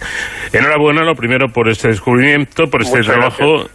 Enhorabuena, 0.54 1.04
lo 1.04 1.16
primero, 1.16 1.50
por 1.50 1.70
este 1.70 1.88
descubrimiento, 1.88 2.70
por 2.70 2.82
este 2.82 2.98
Muchas 2.98 3.16
trabajo 3.16 3.70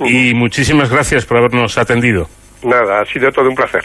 y 0.00 0.34
muchísimas 0.34 0.90
gracias 0.90 1.26
por 1.26 1.38
habernos 1.38 1.78
atendido. 1.78 2.28
Nada, 2.62 3.00
ha 3.00 3.04
sido 3.06 3.30
todo 3.30 3.48
un 3.48 3.54
placer. 3.54 3.84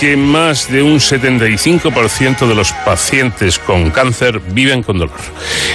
Que 0.00 0.16
más 0.16 0.70
de 0.70 0.82
un 0.82 0.98
75% 0.98 2.46
de 2.46 2.54
los 2.54 2.72
pacientes 2.84 3.58
con 3.58 3.90
cáncer 3.90 4.40
viven 4.50 4.82
con 4.82 4.98
dolor. 4.98 5.16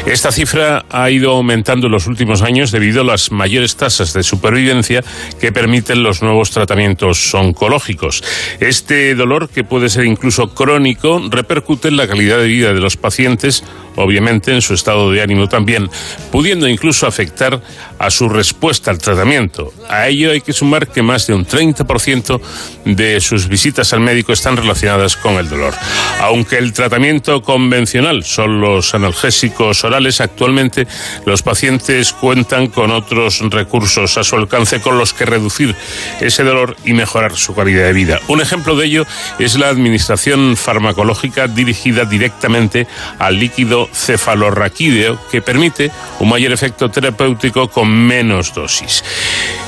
Esta 0.05 0.31
cifra 0.31 0.85
ha 0.89 1.09
ido 1.09 1.31
aumentando 1.31 1.87
en 1.87 1.93
los 1.93 2.07
últimos 2.07 2.41
años 2.43 2.71
debido 2.71 3.01
a 3.01 3.05
las 3.05 3.31
mayores 3.31 3.75
tasas 3.75 4.13
de 4.13 4.21
supervivencia 4.21 5.03
que 5.39 5.51
permiten 5.51 6.03
los 6.03 6.21
nuevos 6.21 6.51
tratamientos 6.51 7.33
oncológicos. 7.33 8.23
Este 8.59 9.15
dolor, 9.15 9.49
que 9.49 9.63
puede 9.63 9.89
ser 9.89 10.05
incluso 10.05 10.53
crónico, 10.53 11.21
repercute 11.29 11.87
en 11.87 11.97
la 11.97 12.07
calidad 12.07 12.37
de 12.37 12.47
vida 12.47 12.73
de 12.73 12.79
los 12.79 12.97
pacientes, 12.97 13.63
obviamente 13.95 14.53
en 14.53 14.61
su 14.61 14.75
estado 14.75 15.11
de 15.11 15.21
ánimo 15.21 15.47
también, 15.49 15.89
pudiendo 16.31 16.67
incluso 16.67 17.07
afectar 17.07 17.61
a 18.01 18.09
su 18.09 18.27
respuesta 18.27 18.89
al 18.89 18.97
tratamiento. 18.97 19.71
A 19.87 20.07
ello 20.07 20.31
hay 20.31 20.41
que 20.41 20.53
sumar 20.53 20.87
que 20.87 21.03
más 21.03 21.27
de 21.27 21.35
un 21.35 21.45
30% 21.45 22.41
de 22.85 23.21
sus 23.21 23.47
visitas 23.47 23.93
al 23.93 23.99
médico 23.99 24.33
están 24.33 24.57
relacionadas 24.57 25.15
con 25.15 25.35
el 25.35 25.47
dolor. 25.47 25.75
Aunque 26.19 26.57
el 26.57 26.73
tratamiento 26.73 27.43
convencional 27.43 28.23
son 28.23 28.59
los 28.59 28.95
analgésicos 28.95 29.83
orales, 29.83 30.19
actualmente 30.19 30.87
los 31.27 31.43
pacientes 31.43 32.11
cuentan 32.11 32.67
con 32.67 32.89
otros 32.89 33.39
recursos 33.51 34.17
a 34.17 34.23
su 34.23 34.35
alcance 34.35 34.81
con 34.81 34.97
los 34.97 35.13
que 35.13 35.25
reducir 35.25 35.75
ese 36.21 36.43
dolor 36.43 36.75
y 36.83 36.93
mejorar 36.93 37.35
su 37.35 37.53
calidad 37.53 37.85
de 37.85 37.93
vida. 37.93 38.19
Un 38.27 38.41
ejemplo 38.41 38.75
de 38.75 38.87
ello 38.87 39.05
es 39.37 39.59
la 39.59 39.69
administración 39.69 40.57
farmacológica 40.57 41.47
dirigida 41.47 42.05
directamente 42.05 42.87
al 43.19 43.37
líquido 43.39 43.87
cefalorraquídeo 43.93 45.19
que 45.29 45.43
permite 45.43 45.91
un 46.19 46.29
mayor 46.29 46.51
efecto 46.51 46.89
terapéutico 46.89 47.69
con 47.69 47.90
menos 47.91 48.53
dosis. 48.53 49.03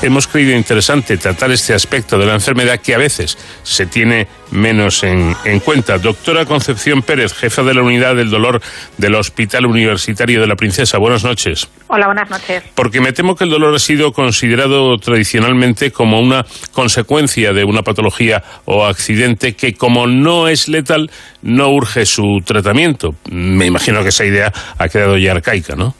Hemos 0.02 0.26
creído 0.26 0.56
interesante 0.56 1.16
tratar 1.16 1.50
este 1.52 1.74
aspecto 1.74 2.18
de 2.18 2.26
la 2.26 2.34
enfermedad 2.34 2.80
que 2.80 2.94
a 2.94 2.98
veces 2.98 3.38
se 3.62 3.86
tiene 3.86 4.26
menos 4.50 5.02
en, 5.02 5.34
en 5.44 5.60
cuenta. 5.60 5.98
Doctora 5.98 6.44
Concepción 6.46 7.02
Pérez, 7.02 7.32
jefa 7.32 7.62
de 7.62 7.74
la 7.74 7.82
unidad 7.82 8.14
del 8.16 8.30
dolor 8.30 8.60
del 8.98 9.14
Hospital 9.14 9.66
Universitario 9.66 10.40
de 10.40 10.46
la 10.46 10.56
Princesa. 10.56 10.98
Buenas 10.98 11.24
noches. 11.24 11.68
Hola, 11.88 12.06
buenas 12.06 12.30
noches. 12.30 12.62
Porque 12.74 13.00
me 13.00 13.12
temo 13.12 13.34
que 13.36 13.44
el 13.44 13.50
dolor 13.50 13.74
ha 13.74 13.78
sido 13.78 14.12
considerado 14.12 14.96
tradicionalmente 14.98 15.90
como 15.90 16.20
una 16.20 16.44
consecuencia 16.72 17.52
de 17.52 17.64
una 17.64 17.82
patología 17.82 18.42
o 18.64 18.84
accidente 18.84 19.54
que 19.54 19.74
como 19.74 20.06
no 20.06 20.48
es 20.48 20.68
letal, 20.68 21.10
no 21.42 21.70
urge 21.70 22.06
su 22.06 22.42
tratamiento. 22.44 23.14
Me 23.30 23.66
imagino 23.66 24.02
que 24.02 24.08
esa 24.08 24.24
idea 24.24 24.52
ha 24.78 24.88
quedado 24.88 25.16
ya 25.18 25.32
arcaica, 25.32 25.76
¿no? 25.76 25.94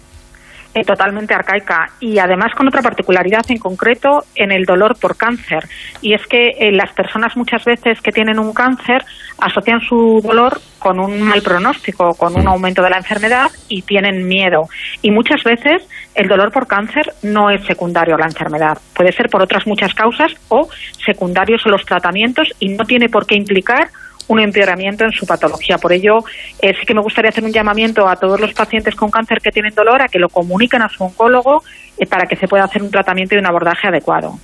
Eh, 0.75 0.83
totalmente 0.83 1.33
arcaica 1.33 1.87
y 2.01 2.19
además 2.19 2.53
con 2.57 2.67
otra 2.67 2.83
particularidad 2.83 3.49
en 3.49 3.59
concreto 3.59 4.25
en 4.35 4.51
el 4.51 4.65
dolor 4.65 4.99
por 4.99 5.17
cáncer. 5.17 5.63
Y 6.01 6.15
es 6.15 6.27
que 6.27 6.49
eh, 6.49 6.73
las 6.73 6.93
personas 6.93 7.37
muchas 7.37 7.65
veces 7.65 8.01
que 8.01 8.11
tienen 8.11 8.41
un 8.41 8.53
cáncer 8.53 9.05
asocian 9.39 9.81
su 9.81 10.21
dolor 10.21 10.61
con 10.81 10.99
un 10.99 11.23
mal 11.23 11.43
pronóstico, 11.43 12.15
con 12.15 12.35
un 12.37 12.49
aumento 12.49 12.83
de 12.83 12.91
la 12.91 12.97
enfermedad 12.97 13.53
y 13.69 13.83
tienen 13.83 14.27
miedo. 14.27 14.69
Y 15.01 15.13
muchas 15.13 15.45
veces 15.45 15.89
el 16.17 16.27
dolor 16.27 16.51
por 16.51 16.67
cáncer 16.67 17.05
no 17.23 17.51
es 17.51 17.65
secundario 17.67 18.17
a 18.17 18.19
la 18.19 18.27
enfermedad. 18.27 18.77
Puede 18.97 19.13
ser 19.13 19.29
por 19.29 19.43
otras 19.43 19.69
muchas 19.69 19.95
causas 19.95 20.33
o 20.49 20.69
secundarios 21.07 21.65
a 21.67 21.69
los 21.69 21.85
tratamientos 21.85 22.49
y 22.59 22.71
no 22.71 22.85
tiene 22.85 23.09
por 23.09 23.27
qué 23.27 23.37
implicar 23.37 23.91
un 24.29 24.41
empeoramiento 24.41 25.05
en 25.05 25.13
su 25.13 25.27
patología. 25.27 25.79
Por 25.79 25.93
ello, 25.93 26.25
eh, 26.61 26.75
sí 26.79 26.87
que 26.87 26.95
me 26.95 27.01
gustaría 27.01 27.31
hacer 27.31 27.45
un 27.45 27.53
llamamiento 27.53 28.09
a 28.09 28.17
todos 28.17 28.41
los 28.41 28.53
pacientes 28.53 28.95
con 28.95 29.11
cáncer 29.11 29.41
que 29.41 29.51
tienen 29.51 29.75
dolor 29.75 30.03
a 30.03 30.09
que 30.09 30.19
lo 30.19 30.29
comuniquen 30.29 30.83
a 30.83 30.89
su 30.89 31.05
oncólogo 31.05 31.63
eh, 31.99 32.07
para 32.07 32.27
que 32.27 32.37
se 32.37 32.49
pueda 32.49 32.65
hacer 32.65 32.83
un 32.83 32.91
tratamiento 32.91 33.35
y 33.35 33.39
un 33.39 33.47
abordaje 33.47 33.89
adecuado. 33.89 34.39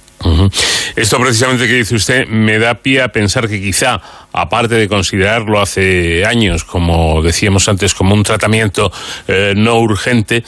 Esto 0.97 1.19
precisamente 1.19 1.67
que 1.67 1.75
dice 1.75 1.95
usted 1.95 2.27
me 2.29 2.59
da 2.59 2.75
pie 2.75 3.01
a 3.01 3.09
pensar 3.09 3.49
que 3.49 3.61
quizá, 3.61 4.01
aparte 4.33 4.75
de 4.75 4.87
considerarlo 4.87 5.61
hace 5.61 6.27
años, 6.27 6.65
como 6.65 7.23
decíamos 7.23 7.69
antes, 7.69 7.95
como 7.95 8.15
un 8.15 8.23
tratamiento 8.23 8.93
eh, 9.27 9.55
no 9.57 9.81
urgente, 9.81 10.45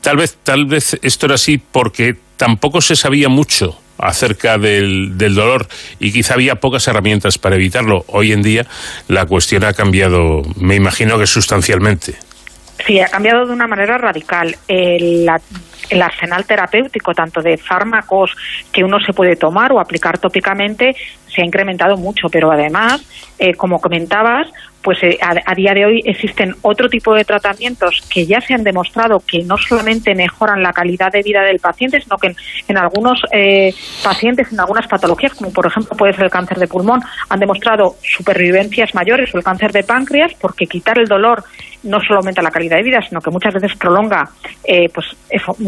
tal 0.00 0.16
vez, 0.16 0.38
tal 0.42 0.64
vez 0.64 0.98
esto 1.02 1.26
era 1.26 1.34
así 1.34 1.58
porque 1.58 2.16
tampoco 2.36 2.80
se 2.80 2.96
sabía 2.96 3.28
mucho 3.28 3.79
acerca 4.02 4.58
del, 4.58 5.16
del 5.18 5.34
dolor 5.34 5.66
y 5.98 6.12
quizá 6.12 6.34
había 6.34 6.56
pocas 6.56 6.86
herramientas 6.88 7.38
para 7.38 7.56
evitarlo. 7.56 8.04
Hoy 8.08 8.32
en 8.32 8.42
día 8.42 8.66
la 9.08 9.26
cuestión 9.26 9.64
ha 9.64 9.72
cambiado, 9.72 10.42
me 10.56 10.74
imagino 10.76 11.18
que 11.18 11.26
sustancialmente. 11.26 12.14
Sí, 12.86 12.98
ha 13.00 13.08
cambiado 13.08 13.46
de 13.46 13.52
una 13.52 13.66
manera 13.66 13.98
radical. 13.98 14.56
El, 14.66 15.26
la- 15.26 15.40
el 15.90 16.02
arsenal 16.02 16.44
terapéutico, 16.44 17.12
tanto 17.14 17.42
de 17.42 17.58
fármacos 17.58 18.30
que 18.72 18.84
uno 18.84 19.00
se 19.04 19.12
puede 19.12 19.34
tomar 19.34 19.72
o 19.72 19.80
aplicar 19.80 20.18
tópicamente, 20.18 20.94
se 21.26 21.42
ha 21.42 21.44
incrementado 21.44 21.96
mucho, 21.96 22.28
pero 22.30 22.52
además, 22.52 23.02
eh, 23.40 23.54
como 23.54 23.80
comentabas, 23.80 24.46
pues 24.82 25.02
eh, 25.02 25.18
a, 25.20 25.34
a 25.44 25.54
día 25.54 25.74
de 25.74 25.84
hoy 25.84 26.00
existen 26.04 26.54
otro 26.62 26.88
tipo 26.88 27.14
de 27.14 27.24
tratamientos 27.24 28.02
que 28.12 28.26
ya 28.26 28.40
se 28.40 28.54
han 28.54 28.64
demostrado 28.64 29.20
que 29.20 29.42
no 29.44 29.56
solamente 29.56 30.14
mejoran 30.14 30.62
la 30.62 30.72
calidad 30.72 31.12
de 31.12 31.22
vida 31.22 31.42
del 31.42 31.58
paciente, 31.58 32.00
sino 32.00 32.16
que 32.16 32.34
en, 32.68 32.78
algunos 32.78 33.22
eh, 33.32 33.74
pacientes, 34.02 34.52
en 34.52 34.60
algunas 34.60 34.86
patologías, 34.86 35.34
como 35.34 35.52
por 35.52 35.66
ejemplo 35.66 35.96
puede 35.96 36.14
ser 36.14 36.24
el 36.24 36.30
cáncer 36.30 36.58
de 36.58 36.66
pulmón, 36.66 37.00
han 37.28 37.40
demostrado 37.40 37.96
supervivencias 38.02 38.94
mayores 38.94 39.34
o 39.34 39.38
el 39.38 39.44
cáncer 39.44 39.72
de 39.72 39.82
páncreas, 39.82 40.32
porque 40.40 40.66
quitar 40.66 40.98
el 40.98 41.06
dolor 41.06 41.44
no 41.82 42.00
solo 42.00 42.18
aumenta 42.18 42.42
la 42.42 42.50
calidad 42.50 42.76
de 42.76 42.82
vida, 42.82 43.00
sino 43.06 43.20
que 43.20 43.30
muchas 43.30 43.54
veces 43.54 43.74
prolonga, 43.76 44.28
eh, 44.64 44.88
pues 44.92 45.06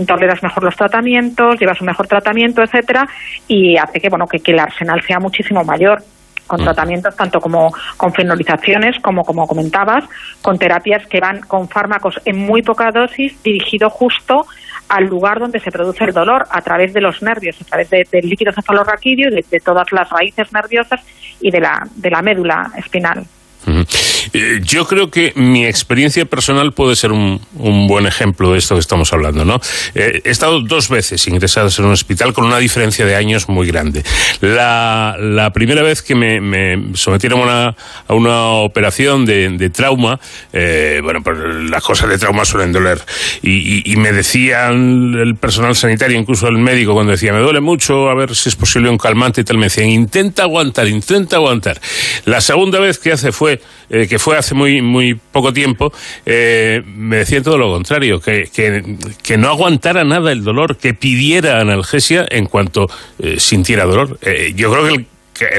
toleras 0.07 0.43
mejor 0.43 0.65
los 0.65 0.77
tratamientos, 0.77 1.59
llevas 1.59 1.81
un 1.81 1.87
mejor 1.87 2.07
tratamiento, 2.07 2.63
etcétera, 2.63 3.09
y 3.49 3.77
hace 3.77 4.01
que 4.01 4.09
bueno 4.11 4.27
que, 4.27 4.41
que 4.41 4.53
el 4.53 4.59
arsenal 4.59 5.03
sea 5.07 5.19
muchísimo 5.19 5.65
mayor 5.65 6.03
con 6.47 6.59
tratamientos 6.65 7.15
tanto 7.17 7.41
como 7.41 7.73
con 7.97 8.13
fenolizaciones 8.13 8.99
como 9.01 9.23
como 9.23 9.47
comentabas 9.47 10.05
con 10.43 10.59
terapias 10.59 11.07
que 11.07 11.21
van 11.21 11.41
con 11.41 11.69
fármacos 11.69 12.21
en 12.25 12.39
muy 12.39 12.63
poca 12.63 12.91
dosis 12.93 13.43
dirigido 13.43 13.89
justo 13.91 14.47
al 14.89 15.05
lugar 15.05 15.39
donde 15.39 15.61
se 15.61 15.71
produce 15.71 16.05
el 16.05 16.13
dolor 16.13 16.45
a 16.51 16.61
través 16.61 16.93
de 16.93 17.01
los 17.01 17.23
nervios 17.23 17.57
a 17.61 17.65
través 17.65 17.89
de- 17.91 18.07
del 18.11 18.29
líquido 18.29 18.53
cefalorraquídeo 18.53 19.31
de, 19.31 19.45
de 19.51 19.59
todas 19.61 19.91
las 19.93 20.09
raíces 20.11 20.53
nerviosas 20.53 21.01
y 21.41 21.51
de 21.51 21.61
la 21.61 21.87
de 21.95 22.11
la 22.11 22.21
médula 22.23 22.71
espinal 22.77 23.25
Ujú. 23.67 23.85
Eh, 24.33 24.61
Yo 24.63 24.87
creo 24.87 25.11
que 25.11 25.33
mi 25.37 25.67
experiencia 25.67 26.25
personal 26.25 26.73
puede 26.73 26.97
ser 26.97 27.13
un, 27.13 27.41
buen 27.89 28.07
ejemplo 28.07 28.53
de 28.53 28.59
esto 28.59 28.75
que 28.75 28.81
estamos 28.81 29.13
hablando, 29.13 29.45
¿no? 29.45 29.61
Eh, 29.95 30.23
he 30.25 30.31
estado 30.31 30.61
dos 30.61 30.89
veces 30.89 31.27
ingresadas 31.27 31.79
en 31.79 31.87
un 31.87 31.93
hospital 31.93 32.33
con 32.33 32.45
una 32.45 32.59
diferencia 32.59 33.05
de 33.07 33.15
años 33.17 33.49
muy 33.49 33.67
grande. 33.67 34.03
La, 34.41 35.51
primera 35.55 35.83
vez 35.83 36.03
que 36.03 36.15
me, 36.15 36.41
me 36.41 36.95
sometieron 36.97 37.49
a 37.49 37.75
una, 38.09 38.47
operación 38.63 39.25
de, 39.25 39.71
trauma, 39.71 40.19
eh, 40.53 41.01
bueno, 41.03 41.23
pues 41.23 41.37
las 41.71 41.83
cosas 41.83 42.09
de 42.09 42.19
trauma 42.19 42.45
suelen 42.45 42.73
doler. 42.73 43.01
Y- 43.43 43.91
y 43.93 43.97
me 43.97 44.13
decían 44.13 45.15
el 45.15 45.37
personal 45.37 45.75
sanitario, 45.75 46.19
incluso 46.19 46.49
el 46.49 46.59
médico, 46.59 46.95
cuando 46.95 47.13
decía, 47.13 47.33
me 47.33 47.41
duele 47.41 47.61
mucho, 47.61 48.09
a 48.09 48.15
ver 48.15 48.35
si 48.35 48.49
es 48.49 48.57
posible 48.57 48.89
un 48.89 48.99
calmante 48.99 49.41
y 49.41 49.45
tal, 49.45 49.59
me 49.59 49.67
decían, 49.67 49.89
intenta 49.89 50.43
aguantar, 50.45 50.89
intenta 50.89 51.37
aguantar. 51.37 51.81
La 52.25 52.41
segunda 52.41 52.79
vez 52.81 52.99
que 52.99 53.13
hace 53.13 53.33
fue, 53.33 53.61
eh, 53.93 54.09
que 54.09 54.19
fue 54.19 54.39
hace 54.39 54.55
muy, 54.55 54.81
muy 54.81 55.15
poco 55.15 55.53
tiempo, 55.53 55.93
eh, 56.25 56.83
me 56.87 57.19
decían 57.19 57.43
todo 57.43 57.59
lo 57.59 57.71
contrario, 57.71 58.21
que, 58.21 58.49
que, 58.53 58.97
que 59.23 59.37
no 59.37 59.49
aguantara 59.49 60.03
nada 60.03 60.33
el 60.33 60.43
dolor, 60.43 60.79
que 60.79 60.95
pidiera 60.95 61.61
analgesia 61.61 62.27
en 62.31 62.47
cuanto 62.47 62.89
eh, 63.19 63.39
sintiera 63.39 63.85
dolor. 63.85 64.19
Eh, 64.23 64.55
yo 64.57 64.73
creo 64.73 64.85
que 64.89 64.95
el, 64.95 65.07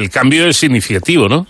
el 0.03 0.09
cambio 0.09 0.47
es 0.47 0.57
significativo, 0.57 1.29
¿no? 1.29 1.45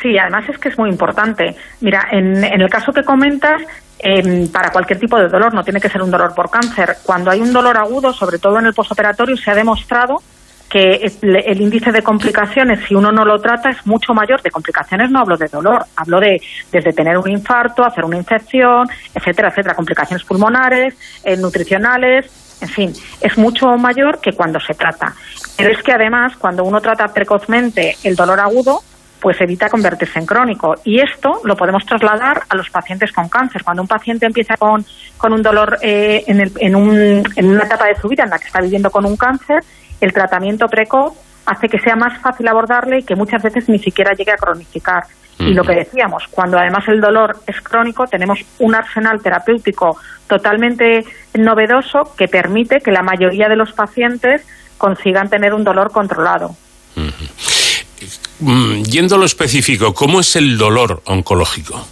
Sí, 0.00 0.16
además 0.16 0.48
es 0.48 0.58
que 0.58 0.68
es 0.68 0.78
muy 0.78 0.88
importante. 0.88 1.56
Mira, 1.80 2.06
en, 2.12 2.44
en 2.44 2.60
el 2.60 2.70
caso 2.70 2.92
que 2.92 3.02
comentas, 3.02 3.62
em, 3.98 4.48
para 4.48 4.70
cualquier 4.70 5.00
tipo 5.00 5.18
de 5.18 5.28
dolor, 5.28 5.52
no 5.52 5.64
tiene 5.64 5.80
que 5.80 5.88
ser 5.88 6.02
un 6.02 6.10
dolor 6.10 6.32
por 6.34 6.48
cáncer. 6.48 6.96
Cuando 7.02 7.30
hay 7.30 7.40
un 7.40 7.52
dolor 7.52 7.76
agudo, 7.76 8.12
sobre 8.12 8.38
todo 8.38 8.58
en 8.60 8.66
el 8.66 8.74
postoperatorio, 8.74 9.36
se 9.36 9.50
ha 9.50 9.54
demostrado 9.54 10.22
que 10.68 11.00
el, 11.22 11.60
índice 11.60 11.92
de 11.92 12.02
complicaciones, 12.02 12.80
si 12.88 12.94
uno 12.94 13.12
no 13.12 13.24
lo 13.24 13.38
trata, 13.40 13.70
es 13.70 13.86
mucho 13.86 14.12
mayor. 14.12 14.42
De 14.42 14.50
complicaciones 14.50 15.10
no 15.10 15.20
hablo 15.20 15.36
de 15.36 15.46
dolor, 15.46 15.84
hablo 15.96 16.18
de 16.18 16.40
desde 16.72 16.92
tener 16.92 17.16
un 17.16 17.30
infarto, 17.30 17.84
hacer 17.84 18.04
una 18.04 18.16
infección, 18.16 18.88
etcétera, 19.14 19.48
etcétera, 19.50 19.74
complicaciones 19.74 20.24
pulmonares, 20.24 20.94
eh, 21.22 21.36
nutricionales, 21.36 22.58
en 22.60 22.68
fin, 22.68 22.92
es 23.20 23.36
mucho 23.38 23.66
mayor 23.76 24.20
que 24.20 24.32
cuando 24.32 24.58
se 24.60 24.74
trata. 24.74 25.12
Pero 25.56 25.70
es 25.70 25.82
que 25.82 25.92
además, 25.92 26.36
cuando 26.36 26.64
uno 26.64 26.80
trata 26.80 27.06
precozmente 27.08 27.96
el 28.04 28.16
dolor 28.16 28.40
agudo, 28.40 28.80
pues 29.20 29.40
evita 29.40 29.68
convertirse 29.70 30.18
en 30.18 30.26
crónico. 30.26 30.74
Y 30.84 31.00
esto 31.00 31.40
lo 31.44 31.56
podemos 31.56 31.84
trasladar 31.86 32.42
a 32.48 32.54
los 32.56 32.68
pacientes 32.68 33.10
con 33.10 33.28
cáncer. 33.28 33.62
Cuando 33.64 33.80
un 33.82 33.88
paciente 33.88 34.26
empieza 34.26 34.54
con, 34.58 34.84
con 35.16 35.32
un 35.32 35.42
dolor 35.42 35.78
eh, 35.80 36.24
en, 36.26 36.40
el- 36.40 36.52
en, 36.58 36.76
un- 36.76 37.22
en 37.36 37.48
una 37.48 37.64
etapa 37.64 37.86
de 37.86 37.96
su 37.96 38.08
vida 38.08 38.24
en 38.24 38.30
la 38.30 38.38
que 38.38 38.46
está 38.46 38.60
viviendo 38.60 38.90
con 38.90 39.06
un 39.06 39.16
cáncer, 39.16 39.62
el 40.00 40.12
tratamiento 40.12 40.68
precoz 40.68 41.14
hace 41.46 41.68
que 41.68 41.78
sea 41.78 41.96
más 41.96 42.20
fácil 42.20 42.48
abordarle 42.48 42.98
y 42.98 43.02
que 43.02 43.16
muchas 43.16 43.42
veces 43.42 43.68
ni 43.68 43.78
siquiera 43.78 44.12
llegue 44.12 44.32
a 44.32 44.36
cronificar. 44.36 45.04
Y 45.38 45.52
lo 45.52 45.64
que 45.64 45.74
decíamos, 45.74 46.24
cuando 46.30 46.58
además 46.58 46.86
el 46.86 47.00
dolor 47.00 47.36
es 47.46 47.60
crónico, 47.60 48.06
tenemos 48.06 48.38
un 48.60 48.74
arsenal 48.74 49.20
terapéutico 49.20 49.98
totalmente 50.28 51.04
novedoso 51.34 52.14
que 52.16 52.28
permite 52.28 52.80
que 52.80 52.92
la 52.92 53.02
mayoría 53.02 53.48
de 53.48 53.56
los 53.56 53.72
pacientes 53.72 54.42
consigan 54.78 55.28
tener 55.28 55.52
un 55.52 55.64
dolor 55.64 55.90
controlado. 55.90 56.56
mm, 58.38 58.82
yendo 58.84 59.16
a 59.16 59.18
lo 59.18 59.24
específico, 59.24 59.92
¿cómo 59.92 60.20
es 60.20 60.36
el 60.36 60.56
dolor 60.56 61.02
oncológico? 61.06 61.84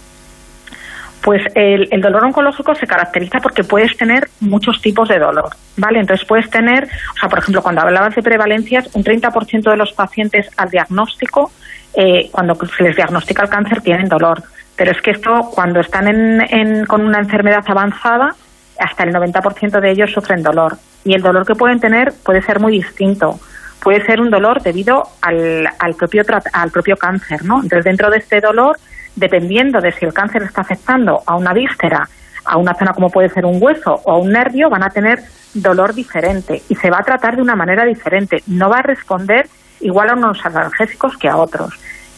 Pues 1.23 1.41
el, 1.55 1.87
el 1.91 2.01
dolor 2.01 2.25
oncológico 2.25 2.75
se 2.75 2.85
caracteriza 2.85 3.39
porque 3.39 3.63
puedes 3.63 3.95
tener 3.95 4.27
muchos 4.41 4.81
tipos 4.81 5.07
de 5.07 5.19
dolor, 5.19 5.49
¿vale? 5.77 5.99
Entonces 5.99 6.27
puedes 6.27 6.49
tener, 6.49 6.83
o 6.85 7.17
sea, 7.19 7.29
por 7.29 7.39
ejemplo, 7.39 7.61
cuando 7.61 7.81
hablabas 7.81 8.13
de 8.13 8.21
prevalencias, 8.21 8.89
un 8.93 9.03
30% 9.03 9.69
de 9.71 9.77
los 9.77 9.93
pacientes 9.93 10.49
al 10.57 10.69
diagnóstico, 10.69 11.51
eh, 11.95 12.29
cuando 12.31 12.55
se 12.55 12.83
les 12.83 12.95
diagnostica 12.97 13.43
el 13.43 13.49
cáncer, 13.49 13.79
tienen 13.81 14.09
dolor. 14.09 14.43
Pero 14.75 14.91
es 14.91 15.01
que 15.01 15.11
esto, 15.11 15.49
cuando 15.53 15.79
están 15.79 16.07
en, 16.07 16.41
en- 16.41 16.85
con 16.85 17.05
una 17.05 17.19
enfermedad 17.19 17.63
avanzada, 17.67 18.35
hasta 18.79 19.03
el 19.03 19.13
90% 19.13 19.79
de 19.79 19.91
ellos 19.91 20.11
sufren 20.11 20.41
dolor. 20.43 20.77
Y 21.05 21.13
el 21.13 21.21
dolor 21.21 21.45
que 21.45 21.55
pueden 21.55 21.79
tener 21.79 22.11
puede 22.25 22.41
ser 22.41 22.59
muy 22.59 22.73
distinto. 22.73 23.39
Puede 23.81 24.03
ser 24.05 24.19
un 24.19 24.29
dolor 24.29 24.61
debido 24.61 25.03
al, 25.21 25.69
al, 25.79 25.93
propio, 25.95 26.23
al 26.53 26.71
propio 26.71 26.97
cáncer, 26.97 27.45
¿no? 27.45 27.61
Entonces, 27.61 27.83
dentro 27.85 28.09
de 28.09 28.17
este 28.17 28.41
dolor, 28.41 28.77
dependiendo 29.15 29.79
de 29.79 29.91
si 29.91 30.05
el 30.05 30.13
cáncer 30.13 30.43
está 30.43 30.61
afectando 30.61 31.21
a 31.25 31.35
una 31.35 31.53
víscera, 31.53 32.07
a 32.45 32.57
una 32.57 32.73
zona 32.73 32.93
como 32.93 33.09
puede 33.09 33.29
ser 33.29 33.45
un 33.45 33.61
hueso 33.61 34.01
o 34.03 34.11
a 34.11 34.17
un 34.17 34.31
nervio, 34.31 34.69
van 34.69 34.83
a 34.83 34.89
tener 34.89 35.19
dolor 35.53 35.93
diferente 35.93 36.61
y 36.67 36.75
se 36.75 36.89
va 36.89 36.99
a 36.99 37.03
tratar 37.03 37.35
de 37.35 37.41
una 37.41 37.55
manera 37.55 37.85
diferente. 37.85 38.43
No 38.47 38.69
va 38.69 38.79
a 38.79 38.81
responder 38.81 39.47
igual 39.79 40.09
a 40.09 40.13
unos 40.13 40.45
analgésicos 40.45 41.17
que 41.17 41.29
a 41.29 41.37
otros. 41.37 41.73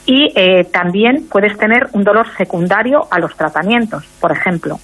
Y 0.06 0.32
eh, 0.36 0.66
también 0.66 1.28
puedes 1.30 1.58
tener 1.58 1.88
un 1.94 2.04
dolor 2.04 2.28
secundario 2.38 3.08
a 3.10 3.20
los 3.20 3.36
tratamientos. 3.36 4.06
Por 4.20 4.32
ejemplo, 4.32 4.80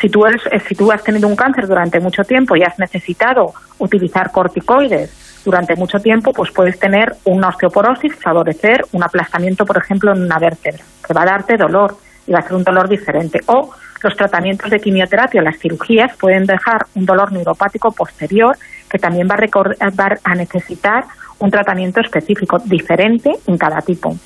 si 0.00 0.08
tú, 0.08 0.26
eres, 0.26 0.42
eh, 0.50 0.60
si 0.66 0.74
tú 0.74 0.90
has 0.90 1.04
tenido 1.04 1.28
un 1.28 1.36
cáncer 1.36 1.66
durante 1.68 2.00
mucho 2.00 2.24
tiempo 2.24 2.56
y 2.56 2.62
has 2.62 2.78
necesitado 2.78 3.52
utilizar 3.78 4.32
corticoides 4.32 5.21
durante 5.44 5.76
mucho 5.76 5.98
tiempo, 5.98 6.32
pues 6.32 6.50
puedes 6.50 6.78
tener 6.78 7.14
una 7.24 7.48
osteoporosis, 7.48 8.14
favorecer 8.16 8.84
un 8.92 9.02
aplastamiento, 9.02 9.64
por 9.64 9.76
ejemplo, 9.76 10.12
en 10.12 10.22
una 10.22 10.38
vértebra, 10.38 10.82
que 11.06 11.14
va 11.14 11.22
a 11.22 11.26
darte 11.26 11.56
dolor 11.56 11.96
y 12.26 12.32
va 12.32 12.40
a 12.40 12.42
ser 12.42 12.54
un 12.54 12.64
dolor 12.64 12.88
diferente. 12.88 13.40
O 13.46 13.70
los 14.02 14.16
tratamientos 14.16 14.70
de 14.70 14.80
quimioterapia, 14.80 15.42
las 15.42 15.58
cirugías, 15.58 16.16
pueden 16.16 16.46
dejar 16.46 16.86
un 16.94 17.06
dolor 17.06 17.32
neuropático 17.32 17.92
posterior 17.92 18.56
que 18.88 18.98
también 18.98 19.28
va 19.28 19.36
a, 19.36 19.90
va 19.90 20.18
a 20.22 20.34
necesitar 20.34 21.04
un 21.38 21.50
tratamiento 21.50 22.00
específico, 22.00 22.58
diferente 22.64 23.32
en 23.46 23.58
cada 23.58 23.80
tipo. 23.80 24.16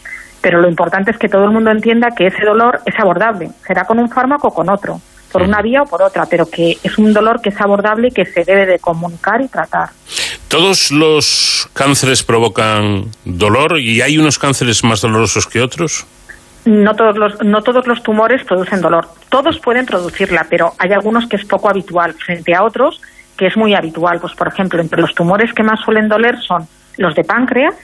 Pero 0.42 0.60
lo 0.60 0.68
importante 0.68 1.10
es 1.10 1.18
que 1.18 1.28
todo 1.28 1.44
el 1.44 1.50
mundo 1.50 1.70
entienda 1.70 2.10
que 2.10 2.26
ese 2.26 2.44
dolor 2.44 2.80
es 2.84 2.94
abordable, 2.98 3.50
será 3.66 3.84
con 3.84 3.98
un 3.98 4.08
fármaco 4.08 4.48
o 4.48 4.54
con 4.54 4.68
otro, 4.68 5.00
por 5.36 5.46
una 5.46 5.60
vía 5.60 5.82
o 5.82 5.86
por 5.86 6.00
otra, 6.00 6.24
pero 6.24 6.46
que 6.46 6.78
es 6.82 6.96
un 6.96 7.12
dolor 7.12 7.42
que 7.42 7.50
es 7.50 7.60
abordable 7.60 8.08
y 8.08 8.10
que 8.10 8.24
se 8.24 8.42
debe 8.42 8.64
de 8.64 8.78
comunicar 8.78 9.42
y 9.42 9.48
tratar. 9.48 9.90
¿Todos 10.48 10.90
los 10.90 11.68
cánceres 11.74 12.22
provocan 12.22 13.10
dolor 13.26 13.78
y 13.78 14.00
hay 14.00 14.16
unos 14.16 14.38
cánceres 14.38 14.82
más 14.82 15.02
dolorosos 15.02 15.46
que 15.46 15.60
otros? 15.60 16.06
No 16.64 16.96
todos 16.96 17.18
los 17.18 17.42
no 17.44 17.60
todos 17.60 17.86
los 17.86 18.02
tumores 18.02 18.44
producen 18.44 18.80
dolor. 18.80 19.08
Todos 19.28 19.58
pueden 19.58 19.84
producirla, 19.84 20.46
pero 20.48 20.72
hay 20.78 20.92
algunos 20.92 21.28
que 21.28 21.36
es 21.36 21.44
poco 21.44 21.68
habitual 21.68 22.14
frente 22.14 22.54
a 22.54 22.62
otros 22.62 23.02
que 23.36 23.48
es 23.48 23.56
muy 23.58 23.74
habitual. 23.74 24.18
Pues 24.18 24.34
por 24.34 24.48
ejemplo, 24.48 24.80
entre 24.80 25.02
los 25.02 25.14
tumores 25.14 25.52
que 25.52 25.62
más 25.62 25.80
suelen 25.80 26.08
doler 26.08 26.40
son 26.40 26.66
los 26.96 27.14
de 27.14 27.24
páncreas, 27.24 27.74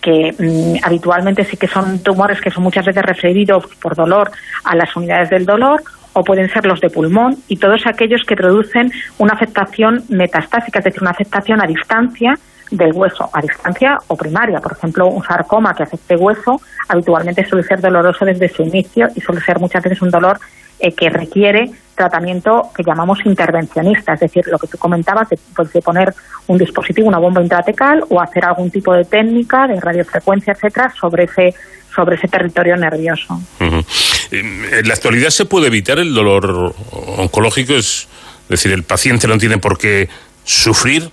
que 0.00 0.34
mm, 0.38 0.82
habitualmente 0.82 1.44
sí 1.44 1.58
que 1.58 1.68
son 1.68 2.02
tumores 2.02 2.40
que 2.40 2.50
son 2.50 2.62
muchas 2.62 2.86
veces 2.86 3.02
referidos 3.02 3.66
por 3.82 3.94
dolor 3.94 4.30
a 4.64 4.74
las 4.74 4.96
unidades 4.96 5.28
del 5.28 5.44
dolor, 5.44 5.82
o 6.12 6.24
pueden 6.24 6.48
ser 6.50 6.66
los 6.66 6.80
de 6.80 6.90
pulmón 6.90 7.36
y 7.48 7.56
todos 7.56 7.86
aquellos 7.86 8.22
que 8.26 8.36
producen 8.36 8.90
una 9.18 9.34
afectación 9.34 10.04
metastásica, 10.08 10.78
es 10.78 10.84
decir, 10.84 11.02
una 11.02 11.12
afectación 11.12 11.62
a 11.62 11.66
distancia 11.66 12.34
del 12.70 12.92
hueso, 12.92 13.28
a 13.32 13.40
distancia 13.40 13.98
o 14.08 14.16
primaria. 14.16 14.60
Por 14.60 14.72
ejemplo, 14.72 15.06
un 15.08 15.22
sarcoma 15.22 15.74
que 15.74 15.82
afecte 15.82 16.16
hueso 16.16 16.60
habitualmente 16.88 17.44
suele 17.44 17.64
ser 17.64 17.80
doloroso 17.80 18.24
desde 18.24 18.48
su 18.48 18.62
inicio 18.62 19.08
y 19.14 19.20
suele 19.20 19.40
ser 19.42 19.58
muchas 19.58 19.82
veces 19.82 20.00
un 20.02 20.10
dolor 20.10 20.38
eh, 20.78 20.92
que 20.92 21.10
requiere 21.10 21.70
tratamiento 21.94 22.70
que 22.74 22.82
llamamos 22.82 23.24
intervencionista, 23.24 24.14
es 24.14 24.20
decir, 24.20 24.44
lo 24.48 24.58
que 24.58 24.66
tú 24.66 24.78
comentabas 24.78 25.28
de, 25.28 25.38
pues, 25.54 25.72
de 25.72 25.82
poner 25.82 26.12
un 26.48 26.58
dispositivo, 26.58 27.06
una 27.06 27.18
bomba 27.18 27.42
intratecal 27.42 28.02
o 28.08 28.20
hacer 28.20 28.44
algún 28.44 28.70
tipo 28.70 28.92
de 28.92 29.04
técnica 29.04 29.68
de 29.68 29.78
radiofrecuencia, 29.78 30.54
etcétera, 30.54 30.92
sobre 30.98 31.24
ese 31.24 31.54
sobre 31.94 32.16
ese 32.16 32.28
territorio 32.28 32.76
nervioso. 32.76 33.40
Eh, 33.60 33.84
En 34.30 34.88
la 34.88 34.94
actualidad 34.94 35.30
se 35.30 35.44
puede 35.44 35.66
evitar 35.66 35.98
el 35.98 36.14
dolor 36.14 36.74
oncológico, 37.18 37.74
es 37.74 38.08
decir, 38.48 38.72
el 38.72 38.84
paciente 38.84 39.28
no 39.28 39.38
tiene 39.38 39.58
por 39.58 39.78
qué 39.78 40.08
sufrir. 40.44 41.10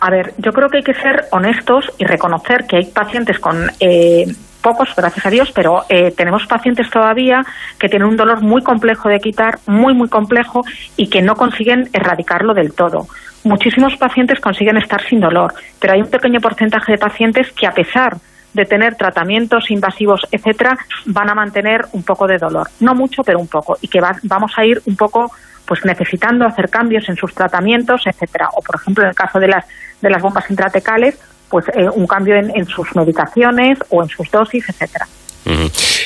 A 0.00 0.10
ver, 0.10 0.32
yo 0.38 0.52
creo 0.52 0.68
que 0.70 0.78
hay 0.78 0.82
que 0.82 0.94
ser 0.94 1.26
honestos 1.30 1.84
y 1.98 2.04
reconocer 2.04 2.64
que 2.66 2.76
hay 2.76 2.86
pacientes 2.86 3.38
con 3.38 3.70
eh, 3.80 4.24
pocos, 4.62 4.88
gracias 4.96 5.26
a 5.26 5.30
Dios, 5.30 5.52
pero 5.54 5.84
eh, 5.88 6.12
tenemos 6.16 6.46
pacientes 6.46 6.88
todavía 6.90 7.44
que 7.78 7.88
tienen 7.88 8.08
un 8.08 8.16
dolor 8.16 8.40
muy 8.40 8.62
complejo 8.62 9.08
de 9.08 9.20
quitar, 9.20 9.58
muy, 9.66 9.92
muy 9.94 10.08
complejo 10.08 10.62
y 10.96 11.08
que 11.08 11.20
no 11.20 11.34
consiguen 11.36 11.88
erradicarlo 11.92 12.54
del 12.54 12.72
todo. 12.72 13.08
Muchísimos 13.44 13.96
pacientes 13.96 14.40
consiguen 14.40 14.76
estar 14.76 15.02
sin 15.06 15.20
dolor, 15.20 15.54
pero 15.78 15.94
hay 15.94 16.00
un 16.00 16.10
pequeño 16.10 16.40
porcentaje 16.40 16.92
de 16.92 16.98
pacientes 16.98 17.50
que 17.52 17.66
a 17.66 17.72
pesar 17.72 18.14
de 18.14 18.20
tener 18.66 18.96
tratamientos 18.96 19.70
invasivos, 19.70 20.22
etcétera, 20.30 20.76
van 21.06 21.30
a 21.30 21.34
mantener 21.34 21.86
un 21.92 22.02
poco 22.02 22.26
de 22.26 22.38
dolor. 22.38 22.68
No 22.80 22.94
mucho, 22.94 23.22
pero 23.22 23.38
un 23.38 23.48
poco. 23.48 23.76
Y 23.80 23.88
que 23.88 24.00
va- 24.00 24.18
vamos 24.22 24.52
a 24.56 24.64
ir 24.64 24.82
un 24.86 24.96
poco 24.96 25.32
pues 25.66 25.84
necesitando 25.84 26.44
hacer 26.44 26.68
cambios 26.68 27.08
en 27.08 27.16
sus 27.16 27.32
tratamientos, 27.32 28.02
etcétera. 28.04 28.48
O, 28.54 28.62
por 28.62 28.76
ejemplo, 28.76 29.04
en 29.04 29.10
el 29.10 29.14
caso 29.14 29.38
de 29.38 29.46
las, 29.48 29.64
de 30.00 30.10
las 30.10 30.20
bombas 30.20 30.50
intratecales, 30.50 31.16
pues 31.48 31.66
eh, 31.74 31.88
un 31.92 32.06
cambio 32.06 32.34
en, 32.36 32.66
sus 32.66 32.94
medicaciones 32.96 33.78
o 33.90 34.02
en 34.02 34.08
sus 34.08 34.30
dosis, 34.30 34.68
etcétera. 34.68 35.06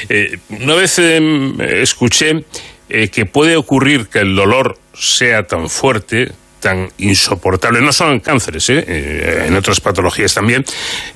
Eh, 0.08 0.38
una 0.50 0.74
vez 0.74 0.98
em, 0.98 1.58
escuché 1.60 2.44
eh, 2.88 3.08
que 3.08 3.26
puede 3.26 3.56
ocurrir 3.56 4.08
que 4.08 4.20
el 4.20 4.36
dolor 4.36 4.78
sea 4.92 5.46
tan 5.46 5.68
fuerte, 5.68 6.32
tan 6.64 6.88
insoportable, 6.96 7.82
no 7.82 7.92
solo 7.92 8.12
en 8.12 8.20
cánceres, 8.20 8.70
¿eh? 8.70 8.82
Eh, 8.88 9.44
en 9.48 9.54
otras 9.54 9.80
patologías 9.82 10.32
también, 10.32 10.64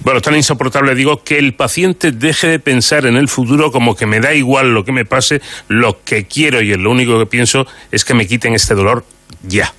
bueno, 0.00 0.20
tan 0.20 0.36
insoportable 0.36 0.94
digo 0.94 1.24
que 1.24 1.38
el 1.38 1.54
paciente 1.54 2.12
deje 2.12 2.48
de 2.48 2.58
pensar 2.58 3.06
en 3.06 3.16
el 3.16 3.28
futuro 3.28 3.72
como 3.72 3.96
que 3.96 4.04
me 4.04 4.20
da 4.20 4.34
igual 4.34 4.74
lo 4.74 4.84
que 4.84 4.92
me 4.92 5.06
pase, 5.06 5.40
lo 5.68 6.04
que 6.04 6.26
quiero 6.26 6.60
y 6.60 6.74
lo 6.74 6.90
único 6.90 7.18
que 7.18 7.24
pienso 7.24 7.66
es 7.90 8.04
que 8.04 8.12
me 8.12 8.26
quiten 8.26 8.52
este 8.52 8.74
dolor 8.74 9.06
ya. 9.42 9.72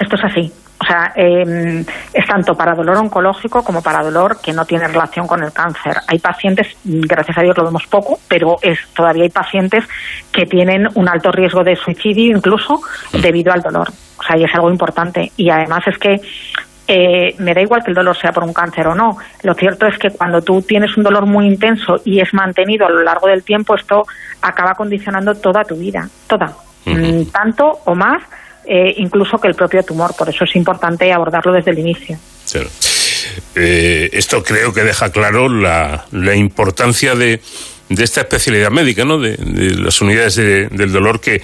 Esto 0.00 0.16
es 0.16 0.24
así. 0.24 0.52
O 0.80 0.84
sea, 0.84 1.12
eh, 1.16 1.84
es 2.12 2.26
tanto 2.26 2.54
para 2.54 2.74
dolor 2.74 2.96
oncológico 2.98 3.64
como 3.64 3.82
para 3.82 4.02
dolor 4.02 4.40
que 4.40 4.52
no 4.52 4.64
tiene 4.64 4.86
relación 4.86 5.26
con 5.26 5.42
el 5.42 5.52
cáncer. 5.52 5.96
Hay 6.06 6.20
pacientes, 6.20 6.68
gracias 6.84 7.36
a 7.36 7.42
Dios 7.42 7.56
lo 7.56 7.64
vemos 7.64 7.86
poco, 7.88 8.20
pero 8.28 8.58
es 8.62 8.78
todavía 8.94 9.24
hay 9.24 9.30
pacientes 9.30 9.84
que 10.30 10.46
tienen 10.46 10.86
un 10.94 11.08
alto 11.08 11.32
riesgo 11.32 11.64
de 11.64 11.74
suicidio 11.74 12.36
incluso 12.36 12.80
debido 13.12 13.52
al 13.52 13.60
dolor. 13.60 13.88
O 14.18 14.22
sea, 14.22 14.36
y 14.36 14.44
es 14.44 14.54
algo 14.54 14.70
importante. 14.70 15.32
Y 15.36 15.50
además 15.50 15.82
es 15.88 15.98
que 15.98 16.20
eh, 16.90 17.34
me 17.38 17.52
da 17.52 17.60
igual 17.60 17.82
que 17.84 17.90
el 17.90 17.94
dolor 17.94 18.16
sea 18.16 18.32
por 18.32 18.44
un 18.44 18.54
cáncer 18.54 18.86
o 18.86 18.94
no. 18.94 19.18
Lo 19.42 19.54
cierto 19.54 19.86
es 19.86 19.98
que 19.98 20.10
cuando 20.10 20.40
tú 20.40 20.62
tienes 20.62 20.96
un 20.96 21.02
dolor 21.02 21.26
muy 21.26 21.46
intenso 21.46 22.00
y 22.04 22.20
es 22.20 22.32
mantenido 22.32 22.86
a 22.86 22.90
lo 22.90 23.02
largo 23.02 23.28
del 23.28 23.42
tiempo, 23.42 23.74
esto 23.74 24.04
acaba 24.40 24.74
condicionando 24.74 25.34
toda 25.34 25.64
tu 25.64 25.76
vida, 25.76 26.08
toda. 26.26 26.52
Mm, 26.86 27.24
tanto 27.30 27.80
o 27.84 27.94
más, 27.94 28.22
eh, 28.68 28.94
incluso 28.98 29.38
que 29.40 29.48
el 29.48 29.54
propio 29.54 29.82
tumor. 29.82 30.14
Por 30.16 30.28
eso 30.28 30.44
es 30.44 30.54
importante 30.56 31.10
abordarlo 31.12 31.52
desde 31.52 31.70
el 31.72 31.78
inicio. 31.78 32.18
Eh, 33.54 34.10
esto 34.12 34.42
creo 34.42 34.72
que 34.72 34.82
deja 34.82 35.10
claro 35.10 35.48
la, 35.48 36.06
la 36.12 36.34
importancia 36.34 37.14
de, 37.14 37.40
de 37.88 38.04
esta 38.04 38.20
especialidad 38.22 38.70
médica, 38.70 39.04
¿no? 39.04 39.18
De, 39.18 39.36
las 39.76 40.00
unidades 40.00 40.36
de- 40.36 40.68
del 40.68 40.92
dolor 40.92 41.20
que 41.20 41.42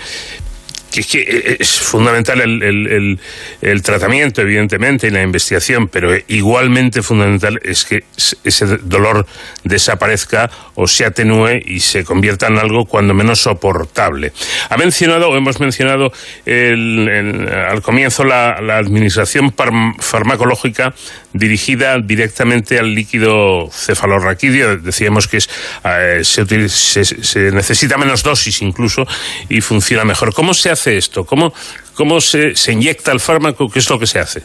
es, 1.58 1.80
fundamental 1.80 2.40
el, 2.40 2.62
el- 2.62 3.20
el- 3.62 3.82
tratamiento, 3.82 4.42
evidentemente, 4.42 5.08
y 5.08 5.10
la 5.10 5.22
investigación, 5.22 5.88
pero 5.88 6.12
igualmente 6.28 7.02
fundamental 7.02 7.58
es 7.64 7.84
que 7.84 8.04
ese 8.44 8.78
dolor 8.78 9.26
desaparezca 9.64 10.48
o 10.76 10.86
se 10.86 11.04
atenúe 11.04 11.60
y 11.64 11.80
se 11.80 12.04
convierta 12.04 12.46
en 12.48 12.58
algo 12.58 12.84
cuando 12.84 13.14
menos 13.14 13.40
soportable. 13.40 14.32
Ha 14.70 14.76
mencionado, 14.76 15.28
o 15.30 15.36
hemos 15.36 15.60
mencionado 15.60 16.12
el- 16.46 17.48
al 17.48 17.82
comienzo 17.82 18.24
la, 18.24 18.50
administración 18.76 19.54
farmacológica 19.98 20.94
dirigida 21.32 21.98
directamente 21.98 22.78
al 22.78 22.94
líquido 22.94 23.68
cefalorraquídeo. 23.72 24.76
Decíamos 24.78 25.28
que 25.28 25.38
es, 25.38 25.48
eh, 25.84 26.20
se, 26.22 26.42
utiliza- 26.42 27.04
se- 27.04 27.22
se 27.24 27.50
necesita 27.50 27.96
menos 27.96 28.22
dosis 28.22 28.62
incluso 28.62 29.06
y 29.48 29.60
funciona 29.60 30.04
mejor. 30.04 30.32
¿Cómo 30.34 30.54
se 30.54 30.70
hace 30.70 30.96
esto? 30.96 31.24
¿Cómo, 31.24 31.52
cómo 31.94 32.20
se, 32.20 32.54
se 32.56 32.72
inyecta 32.72 33.12
el 33.12 33.20
fármaco? 33.20 33.68
¿Qué 33.68 33.78
es 33.78 33.88
lo 33.90 33.98
que 33.98 34.06
se 34.06 34.18
hace? 34.18 34.42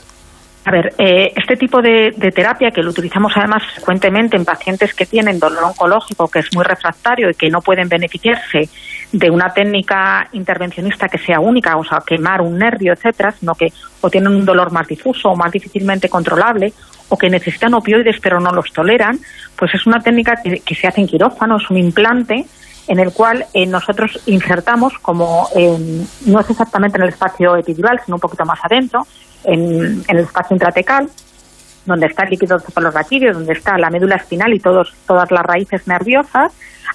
A 0.65 0.71
ver, 0.71 0.93
eh, 0.97 1.31
este 1.35 1.55
tipo 1.55 1.81
de, 1.81 2.11
terapia 2.35 2.69
que 2.69 2.83
lo 2.83 2.91
utilizamos 2.91 3.31
además 3.35 3.63
frecuentemente 3.73 4.35
en 4.35 4.45
pacientes 4.45 4.93
que 4.93 5.05
tienen 5.05 5.39
dolor 5.39 5.63
oncológico, 5.63 6.27
que 6.27 6.39
es 6.39 6.53
muy 6.53 6.63
refractario 6.63 7.29
y 7.29 7.33
que 7.33 7.49
no 7.49 7.61
pueden 7.61 7.87
beneficiarse 7.87 8.69
de 9.11 9.29
una 9.31 9.51
técnica 9.53 10.27
intervencionista 10.33 11.07
que 11.07 11.17
sea 11.17 11.39
única, 11.39 11.77
o 11.77 11.83
sea, 11.83 12.03
quemar 12.05 12.41
un 12.41 12.57
nervio, 12.59 12.93
etcétera, 12.93 13.31
sino 13.31 13.55
que 13.55 13.71
o 14.01 14.09
tienen 14.09 14.35
un 14.35 14.45
dolor 14.45 14.71
más 14.71 14.87
difuso 14.87 15.29
o 15.29 15.35
más 15.35 15.51
difícilmente 15.51 16.09
controlable, 16.09 16.73
o 17.07 17.17
que 17.17 17.29
necesitan 17.29 17.73
opioides 17.73 18.19
pero 18.21 18.39
no 18.39 18.51
los 18.51 18.71
toleran, 18.71 19.17
pues 19.55 19.73
es 19.73 19.87
una 19.87 19.99
técnica 19.99 20.35
que, 20.43 20.75
se 20.75 20.87
hace 20.87 21.01
en 21.01 21.07
quirófano, 21.07 21.57
es 21.57 21.69
un 21.69 21.77
implante 21.77 22.45
en 22.87 22.99
el 22.99 23.11
cual 23.11 23.45
eh, 23.53 23.65
nosotros 23.65 24.19
insertamos 24.27 24.93
como 24.99 25.47
en- 25.55 26.07
no 26.25 26.39
es 26.39 26.49
exactamente 26.49 26.97
en 26.97 27.03
el 27.03 27.09
espacio 27.09 27.55
epidural, 27.55 27.99
sino 28.05 28.17
un 28.17 28.21
poquito 28.21 28.45
más 28.45 28.59
adentro, 28.63 29.07
en, 29.43 30.03
el 30.07 30.17
espacio 30.19 30.55
intratecal, 30.55 31.09
donde 31.85 32.07
está 32.07 32.23
el 32.23 32.31
líquido 32.31 32.59
cefalorraquídeo, 32.59 33.33
donde 33.33 33.53
está 33.53 33.77
la 33.77 33.89
médula 33.89 34.15
espinal 34.15 34.53
y 34.53 34.59
todos, 34.59 34.93
todas 35.07 35.31
las 35.31 35.43
raíces 35.43 35.87
nerviosas, 35.87 36.53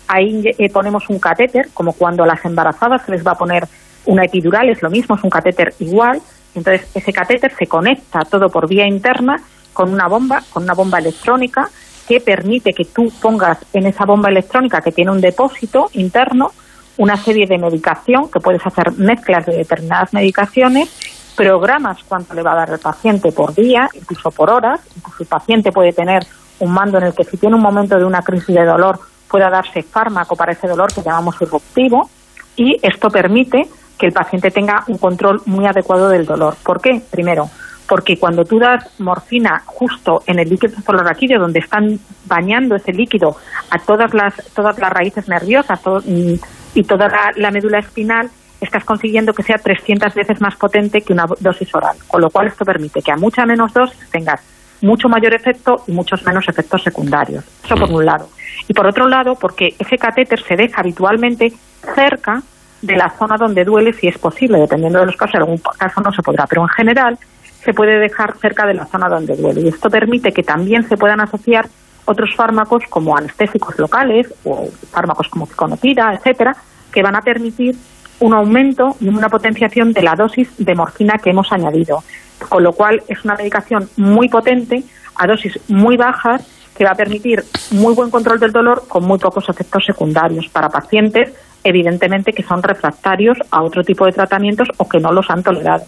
ahí 0.09 0.43
eh, 0.59 0.71
ponemos 0.71 1.09
un 1.09 1.19
catéter, 1.19 1.69
como 1.75 1.93
cuando 1.93 2.25
a 2.25 2.27
las 2.27 2.45
embarazadas 2.45 3.03
se 3.05 3.13
les 3.13 3.27
va 3.27 3.33
a 3.33 3.39
poner 3.39 3.67
una 4.07 4.25
epidural, 4.25 4.69
es 4.69 4.83
lo 4.83 4.91
mismo, 4.91 5.17
es 5.17 5.25
un 5.25 5.31
catéter 5.31 5.75
igual, 5.79 6.21
entonces 6.55 6.89
ese 6.95 7.13
catéter 7.13 7.53
se 7.57 7.67
conecta 7.67 8.21
todo 8.21 8.49
por 8.49 8.69
vía 8.69 8.87
interna 8.87 9.37
con 9.73 9.93
una 9.93 10.07
bomba, 10.07 10.43
con 10.51 10.63
una 10.63 10.75
bomba 10.75 10.99
electrónica 10.99 11.69
que 12.07 12.21
permite 12.21 12.73
que 12.73 12.85
tú 12.85 13.11
pongas 13.21 13.59
en 13.73 13.87
esa 13.87 14.05
bomba 14.05 14.29
electrónica 14.29 14.81
que 14.83 14.93
tiene 14.93 15.11
un 15.11 15.21
depósito 15.21 15.89
interno 15.95 16.53
una 16.97 17.17
serie 17.17 17.47
de 17.47 17.59
medicación, 17.59 18.31
que 18.31 18.41
puedes 18.41 18.65
hacer 18.65 18.93
mezclas 18.93 19.47
de 19.47 19.57
determinadas 19.57 20.13
medicaciones, 20.13 20.89
programas 21.37 21.99
cuánto 22.09 22.35
le 22.35 22.43
va 22.43 22.53
a 22.53 22.57
dar 22.57 22.71
el 22.71 22.79
paciente 22.79 23.33
por 23.33 23.55
día, 23.55 23.89
incluso 23.95 24.31
por 24.31 24.51
horas, 24.51 24.81
incluso 24.97 25.23
el 25.23 25.29
paciente 25.29 25.73
puede 25.73 25.93
tener 25.93 26.25
un 26.61 26.73
mando 26.73 26.99
en 26.99 27.05
el 27.05 27.15
que 27.15 27.25
si 27.25 27.37
tiene 27.37 27.57
un 27.57 27.63
momento 27.63 27.97
de 27.99 28.05
una 28.05 28.23
crisis 28.23 28.55
de 28.55 28.65
dolor 28.65 28.99
pueda 29.29 29.51
darse 29.51 29.83
fármaco 29.83 30.37
para 30.37 30.53
ese 30.53 30.69
dolor 30.69 30.93
que 30.93 31.03
llamamos 31.03 31.35
irruptivo 31.41 32.09
y 32.57 32.77
esto 32.83 33.11
permite 33.11 33.69
que 33.99 34.07
el 34.07 34.13
paciente 34.13 34.51
tenga 34.51 34.85
un 34.87 34.99
control 34.99 35.43
muy 35.47 35.67
adecuado 35.67 36.09
del 36.09 36.25
dolor. 36.27 36.57
¿Por 36.63 36.81
qué? 36.81 37.01
Primero, 37.11 37.49
porque 37.89 38.19
cuando 38.19 38.45
tú 38.45 38.59
das 38.59 38.89
morfina 39.01 39.63
justo 39.67 40.23
en 40.27 40.39
el 40.39 40.49
líquido 40.49 40.75
cefalorraquídeo, 40.75 41.41
donde 41.41 41.59
están 41.59 41.99
bañando 42.27 42.77
ese 42.77 42.93
líquido 42.93 43.37
a 43.71 43.79
todas 43.79 44.15
las, 44.15 44.35
todas 44.55 44.79
las 44.79 44.91
raíces 44.91 45.29
nerviosas 45.29 45.83
todo- 45.83 46.03
y, 46.07 46.41
toda 46.85 47.09
la 47.37 47.51
médula 47.51 47.79
espinal, 47.79 48.31
estás 48.65 48.85
consiguiendo 48.85 49.33
que 49.33 49.43
sea 49.43 49.57
300 49.57 50.15
veces 50.15 50.41
más 50.41 50.57
potente 50.57 51.03
que 51.03 51.13
una 51.13 51.27
dosis 51.41 51.75
oral. 51.75 51.97
Con 52.09 52.21
lo 52.21 52.31
cual 52.31 52.49
esto 52.49 52.65
permite 52.65 53.03
que 53.03 53.13
a 53.13 53.17
mucha 53.17 53.47
menos 53.47 53.73
dosis 53.73 54.11
tengas 54.11 54.41
mucho 54.81 55.09
mayor 55.09 55.35
efecto 55.35 55.83
y 55.87 55.93
muchos 55.93 56.25
menos 56.25 56.49
efectos 56.49 56.83
secundarios. 56.83 57.45
Eso 57.65 57.75
por 57.75 57.91
un 57.91 58.05
lado. 58.05 58.29
Y 58.69 58.75
por 58.75 58.87
otro 58.87 59.09
lado, 59.09 59.35
porque 59.35 59.75
ese 59.79 59.97
catéter 59.99 60.43
se 60.43 60.57
deja 60.57 60.81
habitualmente 60.81 61.53
cerca 61.95 62.43
de 62.83 62.97
la 62.97 63.11
zona 63.11 63.37
donde 63.39 63.65
duele 63.65 63.93
si 63.95 64.09
es 64.09 64.19
posible, 64.19 64.59
dependiendo 64.59 65.01
de 65.01 65.07
los 65.07 65.17
casos, 65.17 65.37
en 65.37 65.41
algún 65.43 65.59
caso 65.59 66.01
no 66.01 66.13
se 66.13 66.23
podrá, 66.23 66.47
pero 66.47 66.63
en 66.63 66.69
general 66.69 67.19
se 67.65 67.73
puede 67.73 67.99
dejar 67.99 68.37
cerca 68.37 68.67
de 68.67 68.75
la 68.75 68.85
zona 68.87 69.09
donde 69.09 69.37
duele. 69.37 69.63
Y 69.63 69.69
esto 69.69 69.89
permite 69.89 70.33
que 70.33 70.43
también 70.43 70.87
se 70.87 70.97
puedan 70.97 71.21
asociar 71.21 71.67
otros 72.05 72.35
fármacos 72.37 72.85
como 72.91 73.17
anestésicos 73.17 73.79
locales 73.79 74.33
o 74.45 74.69
fármacos 74.91 75.29
como 75.29 75.47
ciconotida, 75.47 76.13
etcétera, 76.13 76.55
que 76.93 77.03
van 77.03 77.17
a 77.17 77.23
permitir 77.23 77.75
un 78.21 78.35
aumento 78.35 78.97
y 79.01 79.09
una 79.09 79.29
potenciación 79.29 79.93
de 79.93 80.03
la 80.03 80.15
dosis 80.15 80.49
de 80.59 80.75
morfina 80.75 81.19
que 81.23 81.31
hemos 81.31 81.53
añadido. 81.53 82.03
Con 82.49 82.63
lo 82.63 82.73
cual 82.73 83.03
es 83.09 83.25
una 83.25 83.35
medicación 83.35 83.89
muy 83.97 84.29
potente 84.29 84.85
a 85.17 85.27
dosis 85.27 85.59
muy 85.69 85.97
bajas 85.97 86.47
que 86.77 86.85
va 86.85 86.91
a 86.91 86.97
permitir 86.97 87.45
muy 87.71 87.95
buen 87.95 88.11
control 88.11 88.41
del 88.41 88.53
dolor 88.53 88.85
con 88.89 89.05
muy 89.05 89.19
pocos 89.19 89.49
efectos 89.49 89.85
secundarios 89.87 90.49
para 90.49 90.69
pacientes 90.69 91.33
evidentemente 91.65 92.33
que 92.33 92.43
son 92.43 92.63
refractarios 92.63 93.39
a 93.51 93.63
otro 93.63 93.83
tipo 93.83 94.05
de 94.05 94.13
tratamientos 94.13 94.69
o 94.77 94.89
que 94.89 95.01
no 95.01 95.13
los 95.13 95.29
han 95.31 95.43
tolerado. 95.43 95.85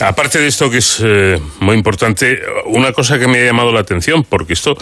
Aparte 0.00 0.40
de 0.40 0.48
esto 0.48 0.70
que 0.70 0.78
es 0.78 1.00
eh, 1.04 1.38
muy 1.60 1.76
importante, 1.76 2.40
una 2.66 2.92
cosa 2.92 3.18
que 3.18 3.28
me 3.28 3.40
ha 3.40 3.44
llamado 3.44 3.72
la 3.72 3.80
atención, 3.80 4.24
porque 4.24 4.54
esto 4.54 4.76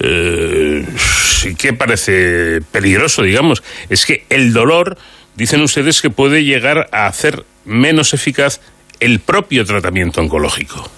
eh, 0.00 0.84
sí 0.96 1.54
que 1.54 1.74
parece 1.74 2.60
peligroso, 2.72 3.22
digamos, 3.22 3.62
es 3.88 4.04
que 4.04 4.24
el 4.30 4.52
dolor, 4.52 4.96
dicen 5.36 5.60
ustedes 5.62 6.00
que 6.02 6.10
puede 6.10 6.44
llegar 6.44 6.88
a 6.92 7.06
hacer 7.06 7.44
menos 7.64 8.14
eficaz 8.14 8.60
el 9.00 9.20
propio 9.20 9.64
tratamiento 9.64 10.20
oncológico. 10.20 10.88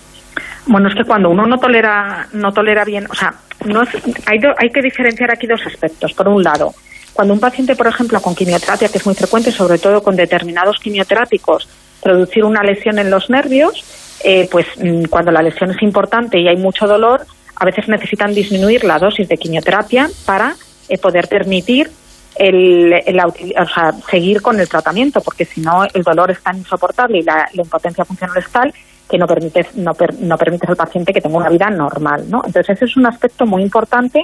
Bueno, 0.66 0.88
es 0.88 0.94
que 0.94 1.04
cuando 1.04 1.30
uno 1.30 1.46
no 1.46 1.58
tolera, 1.58 2.28
no 2.32 2.52
tolera 2.52 2.84
bien, 2.84 3.06
o 3.08 3.14
sea, 3.14 3.34
no 3.64 3.82
es- 3.82 3.88
hay, 4.26 4.38
do- 4.38 4.54
hay 4.58 4.70
que 4.70 4.82
diferenciar 4.82 5.30
aquí 5.30 5.46
dos 5.46 5.60
aspectos. 5.64 6.12
Por 6.12 6.28
un 6.28 6.42
lado, 6.42 6.74
cuando 7.12 7.32
un 7.34 7.40
paciente, 7.40 7.76
por 7.76 7.86
ejemplo, 7.86 8.20
con 8.20 8.34
quimioterapia, 8.34 8.88
que 8.88 8.98
es 8.98 9.06
muy 9.06 9.14
frecuente, 9.14 9.52
sobre 9.52 9.78
todo 9.78 10.02
con 10.02 10.16
determinados 10.16 10.78
quimioterápicos, 10.80 11.68
producir 12.02 12.44
una 12.44 12.62
lesión 12.62 12.98
en 12.98 13.10
los 13.10 13.30
nervios, 13.30 13.84
eh, 14.24 14.48
pues 14.50 14.66
mm, 14.76 15.04
cuando 15.04 15.30
la 15.30 15.40
lesión 15.42 15.70
es 15.70 15.80
importante 15.82 16.38
y 16.38 16.48
hay 16.48 16.56
mucho 16.56 16.86
dolor, 16.86 17.26
a 17.54 17.64
veces 17.64 17.88
necesitan 17.88 18.34
disminuir 18.34 18.84
la 18.84 18.98
dosis 18.98 19.28
de 19.28 19.38
quimioterapia 19.38 20.10
para 20.26 20.56
eh, 20.88 20.98
poder 20.98 21.28
permitir 21.28 21.90
el, 22.38 22.94
o 22.94 23.66
sea, 23.66 23.92
seguir 24.10 24.42
con 24.42 24.60
el 24.60 24.68
tratamiento, 24.68 25.20
porque 25.20 25.44
si 25.44 25.60
no 25.60 25.84
el 25.84 26.02
dolor 26.02 26.30
es 26.30 26.42
tan 26.42 26.56
insoportable 26.58 27.18
y 27.18 27.22
la, 27.22 27.48
la 27.52 27.62
impotencia 27.62 28.04
funcional 28.04 28.36
es 28.38 28.50
tal 28.50 28.72
que 29.08 29.18
no 29.18 29.26
permites, 29.26 29.74
no, 29.76 29.94
per- 29.94 30.14
no 30.20 30.36
permites 30.36 30.68
al 30.68 30.76
paciente 30.76 31.12
que 31.12 31.20
tenga 31.20 31.36
una 31.38 31.48
vida 31.48 31.70
normal, 31.70 32.24
¿no? 32.28 32.42
Entonces 32.44 32.76
ese 32.76 32.86
es 32.86 32.96
un 32.96 33.06
aspecto 33.06 33.46
muy 33.46 33.62
importante 33.62 34.22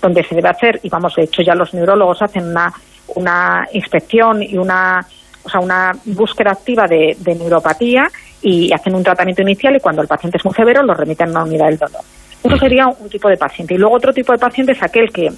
donde 0.00 0.24
se 0.24 0.34
debe 0.34 0.48
hacer, 0.48 0.80
y 0.82 0.88
vamos, 0.88 1.14
de 1.14 1.24
hecho 1.24 1.42
ya 1.42 1.54
los 1.54 1.72
neurólogos 1.74 2.22
hacen 2.22 2.48
una, 2.48 2.72
una 3.14 3.68
inspección 3.72 4.42
y 4.42 4.56
una, 4.56 5.06
o 5.44 5.48
sea, 5.48 5.60
una 5.60 5.92
búsqueda 6.06 6.52
activa 6.52 6.86
de, 6.88 7.16
de 7.20 7.34
neuropatía 7.34 8.08
y 8.40 8.72
hacen 8.72 8.94
un 8.94 9.04
tratamiento 9.04 9.42
inicial 9.42 9.76
y 9.76 9.80
cuando 9.80 10.02
el 10.02 10.08
paciente 10.08 10.38
es 10.38 10.44
muy 10.44 10.54
severo 10.54 10.82
lo 10.82 10.94
remiten 10.94 11.28
a 11.28 11.30
una 11.30 11.44
unidad 11.44 11.66
del 11.66 11.78
dolor. 11.78 12.00
Eso 12.42 12.56
sería 12.56 12.88
un 12.88 13.08
tipo 13.08 13.28
de 13.28 13.36
paciente. 13.36 13.74
Y 13.74 13.78
luego 13.78 13.94
otro 13.94 14.12
tipo 14.12 14.32
de 14.32 14.38
paciente 14.38 14.72
es 14.72 14.82
aquel 14.82 15.12
que 15.12 15.30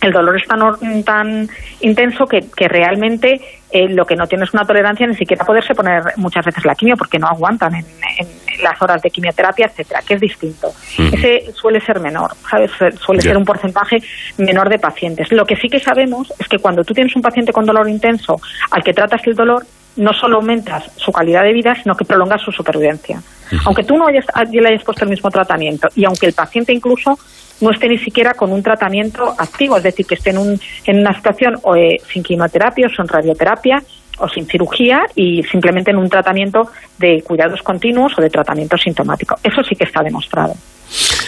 el 0.00 0.12
dolor 0.12 0.36
es 0.36 0.46
tan, 0.46 1.02
tan 1.04 1.48
intenso 1.80 2.26
que, 2.26 2.46
que 2.56 2.68
realmente 2.68 3.40
eh, 3.70 3.88
lo 3.88 4.04
que 4.04 4.16
no 4.16 4.26
tiene 4.26 4.44
es 4.44 4.54
una 4.54 4.64
tolerancia 4.64 5.06
ni 5.06 5.14
siquiera 5.14 5.44
poderse 5.44 5.74
poner 5.74 6.02
muchas 6.16 6.44
veces 6.44 6.64
la 6.64 6.74
quimio 6.74 6.96
porque 6.96 7.18
no 7.18 7.26
aguantan 7.26 7.74
en, 7.74 7.84
en 8.18 8.62
las 8.62 8.80
horas 8.80 9.02
de 9.02 9.10
quimioterapia, 9.10 9.66
etcétera, 9.66 10.00
que 10.06 10.14
es 10.14 10.20
distinto. 10.20 10.72
Ese 11.12 11.52
suele 11.52 11.80
ser 11.80 12.00
menor, 12.00 12.32
¿sabes? 12.50 12.70
Suele 13.00 13.22
ser 13.22 13.36
un 13.36 13.44
porcentaje 13.44 13.98
menor 14.38 14.68
de 14.68 14.78
pacientes. 14.78 15.32
Lo 15.32 15.44
que 15.44 15.56
sí 15.56 15.68
que 15.68 15.80
sabemos 15.80 16.32
es 16.38 16.48
que 16.48 16.58
cuando 16.58 16.84
tú 16.84 16.94
tienes 16.94 17.14
un 17.14 17.22
paciente 17.22 17.52
con 17.52 17.66
dolor 17.66 17.88
intenso 17.88 18.40
al 18.70 18.82
que 18.82 18.92
tratas 18.92 19.26
el 19.26 19.34
dolor, 19.34 19.64
no 19.96 20.12
solo 20.12 20.36
aumentas 20.36 20.90
su 20.96 21.10
calidad 21.10 21.42
de 21.42 21.52
vida, 21.52 21.74
sino 21.74 21.94
que 21.94 22.04
prolongas 22.04 22.40
su 22.40 22.52
supervivencia. 22.52 23.20
Aunque 23.64 23.82
tú 23.82 23.96
no 23.96 24.06
hayas, 24.06 24.26
le 24.50 24.68
hayas 24.68 24.84
puesto 24.84 25.04
el 25.04 25.10
mismo 25.10 25.30
tratamiento 25.30 25.88
y 25.94 26.04
aunque 26.04 26.26
el 26.26 26.34
paciente 26.34 26.72
incluso 26.72 27.18
no 27.60 27.70
esté 27.70 27.88
ni 27.88 27.98
siquiera 27.98 28.34
con 28.34 28.52
un 28.52 28.62
tratamiento 28.62 29.34
activo, 29.38 29.76
es 29.76 29.82
decir, 29.82 30.06
que 30.06 30.14
esté 30.14 30.30
en, 30.30 30.38
un- 30.38 30.60
en 30.84 30.98
una 31.00 31.14
situación 31.14 31.56
o, 31.62 31.74
eh, 31.76 32.00
sin 32.12 32.22
quimioterapia 32.22 32.86
o 32.86 32.90
sin 32.90 33.08
radioterapia 33.08 33.82
o 34.18 34.28
sin 34.28 34.46
cirugía 34.46 35.02
y 35.14 35.42
simplemente 35.44 35.90
en 35.92 35.96
un 35.96 36.08
tratamiento 36.08 36.68
de 36.98 37.22
cuidados 37.22 37.62
continuos 37.62 38.12
o 38.18 38.20
de 38.20 38.30
tratamiento 38.30 38.76
sintomático. 38.76 39.36
Eso 39.42 39.62
sí 39.62 39.76
que 39.76 39.84
está 39.84 40.02
demostrado. 40.02 40.54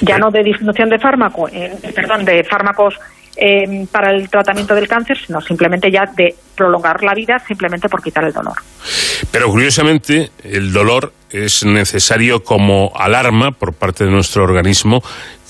Ya 0.03 0.19
no 0.19 0.31
de 0.31 0.43
disminución 0.43 0.89
de 0.89 0.99
fármaco, 0.99 1.49
eh, 1.49 1.73
perdón, 1.95 2.25
de 2.25 2.43
fármacos 2.45 2.95
eh, 3.37 3.87
para 3.93 4.11
el 4.11 4.29
tratamiento 4.29 4.75
del 4.75 4.89
cáncer, 4.89 5.17
sino 5.25 5.41
simplemente 5.41 5.91
ya 5.91 6.05
de 6.17 6.35
prolongar 6.57 7.03
la 7.05 7.15
vida 7.15 7.39
simplemente 7.47 7.89
por 7.89 8.03
quitar 8.03 8.25
el 8.25 8.33
dolor. 8.33 8.55
Pero 9.31 9.49
curiosamente, 9.49 10.31
el 10.43 10.73
dolor 10.73 11.13
es 11.31 11.65
necesario 11.65 12.43
como 12.43 12.91
alarma 12.97 13.53
por 13.53 13.73
parte 13.73 14.05
de 14.05 14.11
nuestro 14.11 14.43
organismo 14.43 15.01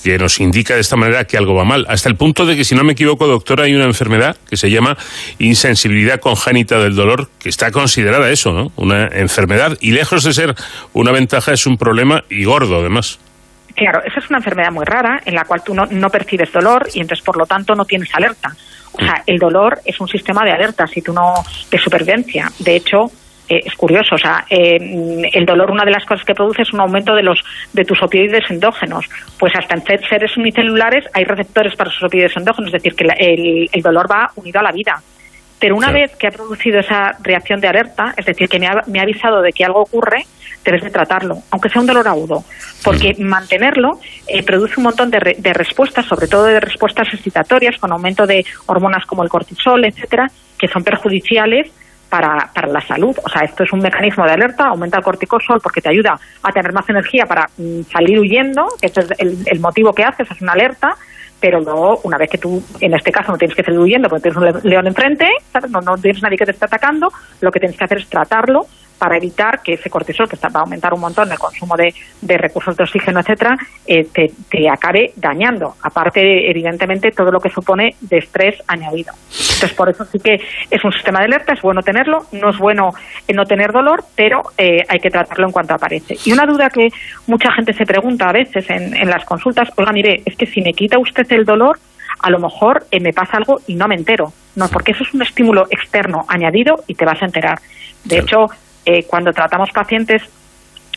que 0.03 0.17
nos 0.17 0.39
indica 0.39 0.75
de 0.75 0.81
esta 0.81 0.95
manera 0.95 1.25
que 1.25 1.37
algo 1.37 1.55
va 1.55 1.63
mal. 1.63 1.85
Hasta 1.89 2.09
el 2.09 2.15
punto 2.15 2.45
de 2.45 2.55
que, 2.55 2.63
si 2.63 2.75
no 2.75 2.83
me 2.83 2.93
equivoco, 2.93 3.27
doctora, 3.27 3.65
hay 3.65 3.73
una 3.73 3.85
enfermedad 3.85 4.37
que 4.49 4.57
se 4.57 4.69
llama 4.69 4.97
insensibilidad 5.39 6.19
congénita 6.19 6.79
del 6.79 6.95
dolor, 6.95 7.29
que 7.39 7.49
está 7.49 7.71
considerada 7.71 8.29
eso, 8.29 8.51
¿no? 8.51 8.71
Una 8.75 9.07
enfermedad. 9.07 9.77
Y 9.81 9.91
lejos 9.91 10.23
de 10.23 10.33
ser 10.33 10.55
una 10.93 11.11
ventaja, 11.11 11.53
es 11.53 11.65
un 11.65 11.77
problema 11.77 12.23
y 12.29 12.43
gordo, 12.43 12.79
además. 12.79 13.19
Claro, 13.75 14.01
esa 14.05 14.19
es 14.19 14.29
una 14.29 14.39
enfermedad 14.39 14.71
muy 14.71 14.85
rara 14.85 15.21
en 15.25 15.33
la 15.33 15.45
cual 15.45 15.63
tú 15.63 15.73
no, 15.73 15.85
no 15.85 16.09
percibes 16.09 16.51
dolor 16.51 16.87
y 16.93 16.99
entonces 16.99 17.23
por 17.23 17.37
lo 17.37 17.45
tanto 17.45 17.73
no 17.73 17.85
tienes 17.85 18.09
alerta. 18.13 18.53
O 18.93 18.99
sea, 18.99 19.23
el 19.25 19.37
dolor 19.39 19.79
es 19.85 19.99
un 20.01 20.07
sistema 20.07 20.43
de 20.43 20.51
alertas 20.51 20.91
y 20.97 21.01
tú 21.01 21.13
no 21.13 21.33
de 21.69 21.77
supervivencia. 21.77 22.51
De 22.59 22.75
hecho, 22.75 23.09
eh, 23.49 23.61
es 23.65 23.73
curioso, 23.75 24.15
o 24.15 24.17
sea, 24.17 24.45
eh, 24.49 24.77
el 25.33 25.45
dolor 25.45 25.71
una 25.71 25.83
de 25.85 25.91
las 25.91 26.05
cosas 26.05 26.25
que 26.25 26.33
produce 26.33 26.61
es 26.61 26.73
un 26.73 26.79
aumento 26.81 27.13
de 27.15 27.23
los 27.23 27.39
de 27.73 27.83
tus 27.83 28.01
opioides 28.01 28.49
endógenos. 28.49 29.05
Pues 29.39 29.53
hasta 29.55 29.75
en 29.75 30.01
seres 30.07 30.35
unicelulares 30.37 31.05
hay 31.13 31.23
receptores 31.25 31.75
para 31.75 31.89
esos 31.89 32.03
opioides 32.03 32.35
endógenos, 32.37 32.67
es 32.73 32.81
decir, 32.81 32.95
que 32.95 33.05
la- 33.05 33.15
el, 33.19 33.69
el 33.71 33.81
dolor 33.81 34.07
va 34.11 34.29
unido 34.35 34.59
a 34.59 34.63
la 34.63 34.71
vida. 34.71 35.01
Pero 35.59 35.75
una 35.75 35.91
vez 35.91 36.15
que 36.15 36.25
ha 36.27 36.31
producido 36.31 36.79
esa 36.79 37.11
reacción 37.21 37.59
de 37.61 37.67
alerta, 37.67 38.13
es 38.17 38.25
decir, 38.25 38.49
que 38.49 38.57
me 38.57 38.65
ha, 38.65 38.81
me 38.87 38.99
ha 38.99 39.03
avisado 39.03 39.41
de 39.43 39.51
que 39.51 39.63
algo 39.63 39.81
ocurre, 39.81 40.25
debes 40.65 40.81
de 40.81 40.89
tratarlo, 40.89 41.35
aunque 41.51 41.69
sea 41.69 41.81
un 41.81 41.87
dolor 41.87 42.07
agudo, 42.07 42.43
porque 42.83 43.13
mantenerlo 43.19 43.99
eh, 44.27 44.41
produce 44.43 44.75
un 44.77 44.83
montón 44.85 45.11
de, 45.11 45.19
re- 45.19 45.35
de 45.37 45.53
respuestas, 45.53 46.05
sobre 46.07 46.27
todo 46.27 46.45
de 46.45 46.59
respuestas 46.59 47.07
excitatorias, 47.13 47.77
con 47.79 47.91
aumento 47.91 48.25
de 48.25 48.43
hormonas 48.65 49.05
como 49.05 49.21
el 49.23 49.29
cortisol, 49.29 49.85
etcétera, 49.85 50.27
que 50.57 50.67
son 50.67 50.83
perjudiciales 50.83 51.69
para, 52.11 52.49
para 52.53 52.67
la 52.67 52.81
salud. 52.81 53.17
O 53.25 53.29
sea, 53.29 53.41
esto 53.43 53.63
es 53.63 53.71
un 53.73 53.79
mecanismo 53.79 54.25
de 54.25 54.33
alerta, 54.33 54.65
aumenta 54.67 54.97
el 54.97 55.03
corticosol 55.03 55.59
porque 55.61 55.81
te 55.81 55.89
ayuda 55.89 56.19
a 56.43 56.51
tener 56.51 56.73
más 56.73 56.87
energía 56.89 57.25
para 57.25 57.49
mm, 57.57 57.81
salir 57.91 58.19
huyendo, 58.19 58.67
ese 58.81 58.99
es 58.99 59.07
el, 59.17 59.37
el 59.45 59.59
motivo 59.59 59.93
que 59.93 60.03
haces, 60.03 60.29
es 60.29 60.41
una 60.41 60.51
alerta, 60.51 60.95
pero 61.39 61.59
luego, 61.59 62.01
una 62.03 62.17
vez 62.19 62.29
que 62.29 62.37
tú, 62.37 62.61
en 62.79 62.93
este 62.93 63.11
caso, 63.11 63.31
no 63.31 63.37
tienes 63.37 63.55
que 63.55 63.63
salir 63.63 63.79
huyendo 63.79 64.09
porque 64.09 64.29
tienes 64.29 64.37
un 64.37 64.45
le- 64.45 64.69
león 64.69 64.85
enfrente. 64.85 65.27
No, 65.69 65.81
no 65.81 65.97
tienes 65.97 66.21
nadie 66.21 66.37
que 66.37 66.45
te 66.45 66.51
esté 66.51 66.65
atacando, 66.65 67.11
lo 67.39 67.51
que 67.51 67.59
tienes 67.59 67.75
que 67.77 67.83
hacer 67.85 67.97
es 67.97 68.07
tratarlo 68.07 68.67
para 69.01 69.17
evitar 69.17 69.63
que 69.63 69.73
ese 69.73 69.89
cortisol, 69.89 70.29
que 70.29 70.35
está- 70.35 70.49
va 70.49 70.59
a 70.59 70.63
aumentar 70.63 70.93
un 70.93 70.99
montón 71.01 71.31
el 71.31 71.39
consumo 71.39 71.75
de, 71.75 71.91
de 72.21 72.37
recursos 72.37 72.77
de 72.77 72.83
oxígeno, 72.83 73.19
etcétera, 73.19 73.57
eh, 73.87 74.03
te, 74.13 74.31
te 74.47 74.69
acabe 74.69 75.11
dañando. 75.15 75.73
Aparte, 75.81 76.47
evidentemente, 76.51 77.09
todo 77.11 77.31
lo 77.31 77.39
que 77.39 77.49
supone 77.49 77.95
de 77.99 78.19
estrés 78.19 78.61
añadido. 78.67 79.11
Entonces, 79.31 79.73
por 79.73 79.89
eso 79.89 80.05
sí 80.05 80.19
que 80.19 80.39
es 80.69 80.83
un 80.83 80.91
sistema 80.93 81.17
de 81.19 81.25
alerta, 81.25 81.53
es 81.53 81.61
bueno 81.63 81.81
tenerlo, 81.81 82.27
no 82.31 82.51
es 82.51 82.57
bueno 82.59 82.93
eh, 83.27 83.33
no 83.33 83.43
tener 83.45 83.71
dolor, 83.71 84.03
pero 84.15 84.43
eh, 84.55 84.83
hay 84.87 84.99
que 84.99 85.09
tratarlo 85.09 85.47
en 85.47 85.51
cuanto 85.51 85.73
aparece. 85.73 86.15
Y 86.23 86.31
una 86.31 86.45
duda 86.45 86.69
que 86.69 86.89
mucha 87.25 87.51
gente 87.53 87.73
se 87.73 87.87
pregunta 87.87 88.29
a 88.29 88.33
veces 88.33 88.69
en, 88.69 88.95
en 88.95 89.09
las 89.09 89.25
consultas, 89.25 89.69
oiga, 89.77 89.91
mire, 89.93 90.21
es 90.27 90.35
que 90.37 90.45
si 90.45 90.61
me 90.61 90.73
quita 90.73 90.99
usted 90.99 91.25
el 91.31 91.43
dolor, 91.45 91.79
a 92.19 92.29
lo 92.29 92.37
mejor 92.37 92.85
eh, 92.91 92.99
me 92.99 93.13
pasa 93.13 93.37
algo 93.37 93.61
y 93.65 93.73
no 93.73 93.87
me 93.87 93.95
entero. 93.95 94.31
No, 94.55 94.67
porque 94.67 94.91
eso 94.91 95.03
es 95.03 95.13
un 95.15 95.23
estímulo 95.23 95.65
externo 95.71 96.25
añadido 96.27 96.83
y 96.85 96.93
te 96.93 97.05
vas 97.05 97.19
a 97.23 97.25
enterar. 97.25 97.57
De 98.03 98.19
hecho, 98.19 98.47
eh, 98.85 99.05
cuando 99.07 99.31
tratamos 99.31 99.69
pacientes 99.71 100.23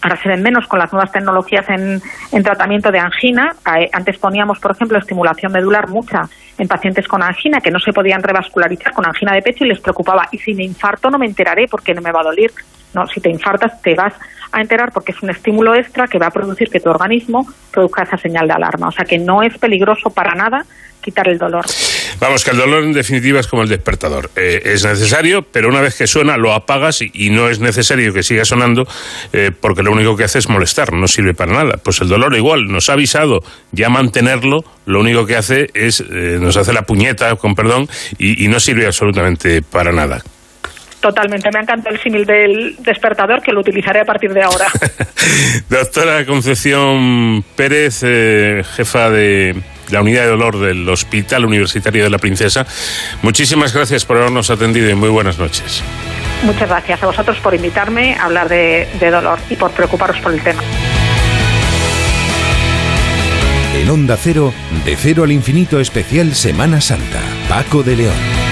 Ahora 0.05 0.21
se 0.23 0.29
ven 0.29 0.43
menos 0.43 0.67
con 0.67 0.79
las 0.79 0.93
nuevas 0.93 1.11
tecnologías 1.13 1.67
en, 1.71 1.99
en 2.31 2.43
tratamiento 2.43 2.93
de 2.93 2.99
angina. 2.99 3.55
Eh, 3.75 3.89
Antes 3.91 4.19
poníamos, 4.19 4.59
por 4.59 4.73
ejemplo, 4.73 4.99
estimulación 4.99 5.51
medular 5.51 5.89
mucha 5.89 6.29
en 6.59 6.69
pacientes 6.69 7.09
con 7.09 7.23
angina 7.23 7.63
que 7.63 7.71
no 7.71 7.79
se 7.81 7.91
podían 7.91 8.23
revascularizar 8.23 8.93
con 8.93 9.07
angina 9.07 9.33
de 9.33 9.41
pecho 9.41 9.65
y 9.65 9.69
les 9.69 9.81
preocupaba. 9.81 10.29
Y 10.31 10.37
si 10.37 10.53
me 10.53 10.63
infarto 10.63 11.11
no 11.11 11.17
me 11.17 11.25
enteraré 11.25 11.69
porque 11.69 11.95
no 11.95 12.03
me 12.03 12.13
va 12.13 12.21
a 12.21 12.25
doler. 12.25 12.53
No, 12.93 13.07
si 13.07 13.19
te 13.19 13.31
infartas 13.31 13.81
te 13.81 13.95
vas 13.95 14.13
a 14.55 14.61
enterar 14.61 14.93
porque 14.93 15.13
es 15.13 15.23
un 15.23 15.31
estímulo 15.31 15.75
extra 15.75 16.07
que 16.07 16.19
va 16.19 16.27
a 16.27 16.31
producir 16.31 16.71
que 16.71 16.81
tu 16.81 16.91
organismo 16.91 17.47
produzca 17.71 18.05
esa 18.05 18.17
señal 18.17 18.47
de 18.47 18.55
alarma. 18.55 18.89
O 18.89 18.93
sea 18.93 19.05
que 19.05 19.19
no 19.19 19.43
es 19.43 19.59
peligroso 19.59 20.11
para 20.11 20.35
nada 20.35 20.65
quitar 21.05 21.29
el 21.29 21.39
dolor. 21.39 21.67
Vamos, 22.19 22.45
que 22.45 22.53
el 22.53 22.57
dolor 22.57 22.83
en 22.83 22.93
definitiva 22.93 23.39
es 23.39 23.47
como 23.47 23.63
el 23.63 23.69
despertador. 23.69 24.31
Eh, 24.37 24.63
es 24.65 24.85
necesario, 24.85 25.43
pero 25.43 25.69
una 25.69 25.83
vez 25.83 25.97
que 25.97 26.07
suena 26.07 26.39
lo 26.39 26.53
apagas 26.55 27.03
y, 27.03 27.31
no 27.31 27.49
es 27.49 27.61
necesario 27.61 28.15
que 28.15 28.23
siga 28.23 28.45
sonando 28.45 28.87
eh, 29.33 29.51
porque 29.59 29.83
lo 29.83 29.93
único 29.93 30.17
que 30.17 30.25
hace 30.25 30.39
es 30.39 30.49
molestar, 30.49 30.93
no 30.93 31.07
sirve 31.07 31.35
para 31.35 31.53
nada. 31.53 31.77
Pues 31.77 32.01
el 32.01 32.09
dolor 32.09 32.35
igual, 32.35 32.67
nos 32.69 32.89
ha 32.89 32.95
avisado 32.95 33.43
ya 33.73 33.91
mantenerlo, 33.91 34.65
lo 34.87 35.01
único 35.01 35.27
que 35.27 35.37
hace 35.37 35.71
es, 35.75 36.01
eh, 36.01 36.39
nos 36.41 36.57
hace 36.57 36.73
la 36.73 36.83
puñeta, 36.83 37.37
con 37.37 37.55
perdón, 37.55 37.89
y 38.19 38.49
no 38.49 38.59
sirve 38.61 38.87
absolutamente 38.87 39.61
para 39.61 39.93
nada. 39.93 40.23
Totalmente. 41.05 41.51
Me 41.53 41.59
ha 41.59 41.63
encantado 41.63 41.95
el 41.95 42.03
símil 42.03 42.25
del 42.25 42.77
despertador 42.79 43.43
que 43.43 43.53
lo 43.53 43.61
utilizaré 43.61 44.01
a 44.01 44.07
partir 44.07 44.33
de 44.33 44.43
ahora. 44.43 44.69
Doctora 45.69 46.25
Concepción 46.25 47.45
Pérez, 47.55 48.01
eh, 48.05 48.65
jefa 48.75 49.11
de 49.11 49.55
la 49.91 50.01
unidad 50.01 50.23
de 50.23 50.29
dolor 50.29 50.59
del 50.59 50.89
Hospital 50.89 51.45
Universitario 51.45 52.05
de 52.05 52.09
la 52.09 52.17
Princesa, 52.17 52.67
muchísimas 53.21 53.75
gracias 53.75 54.07
por 54.07 54.17
habernos 54.17 54.49
atendido 54.49 54.89
y 54.89 54.95
muy 54.95 55.11
buenas 55.11 55.39
noches. 55.39 55.85
Muchas 56.43 56.71
gracias 56.71 57.03
a 57.03 57.07
vosotros 57.07 57.37
por 57.41 57.55
invitarme 57.55 58.15
a 58.15 58.25
hablar 58.25 58.49
de, 58.49 58.89
de 58.99 59.11
dolor 59.11 59.39
y 59.51 59.57
por 59.57 59.73
preocuparos 59.73 60.19
por 60.21 60.33
el 60.33 60.43
tema. 60.43 60.63
En 63.75 63.91
Onda 63.91 64.17
Cero, 64.17 64.55
de 64.87 64.97
cero 64.97 65.25
al 65.25 65.33
infinito 65.33 65.81
especial 65.81 66.35
Semana 66.35 66.81
Santa. 66.81 67.21
Paco 67.47 67.83
de 67.83 67.95
León. 67.97 68.44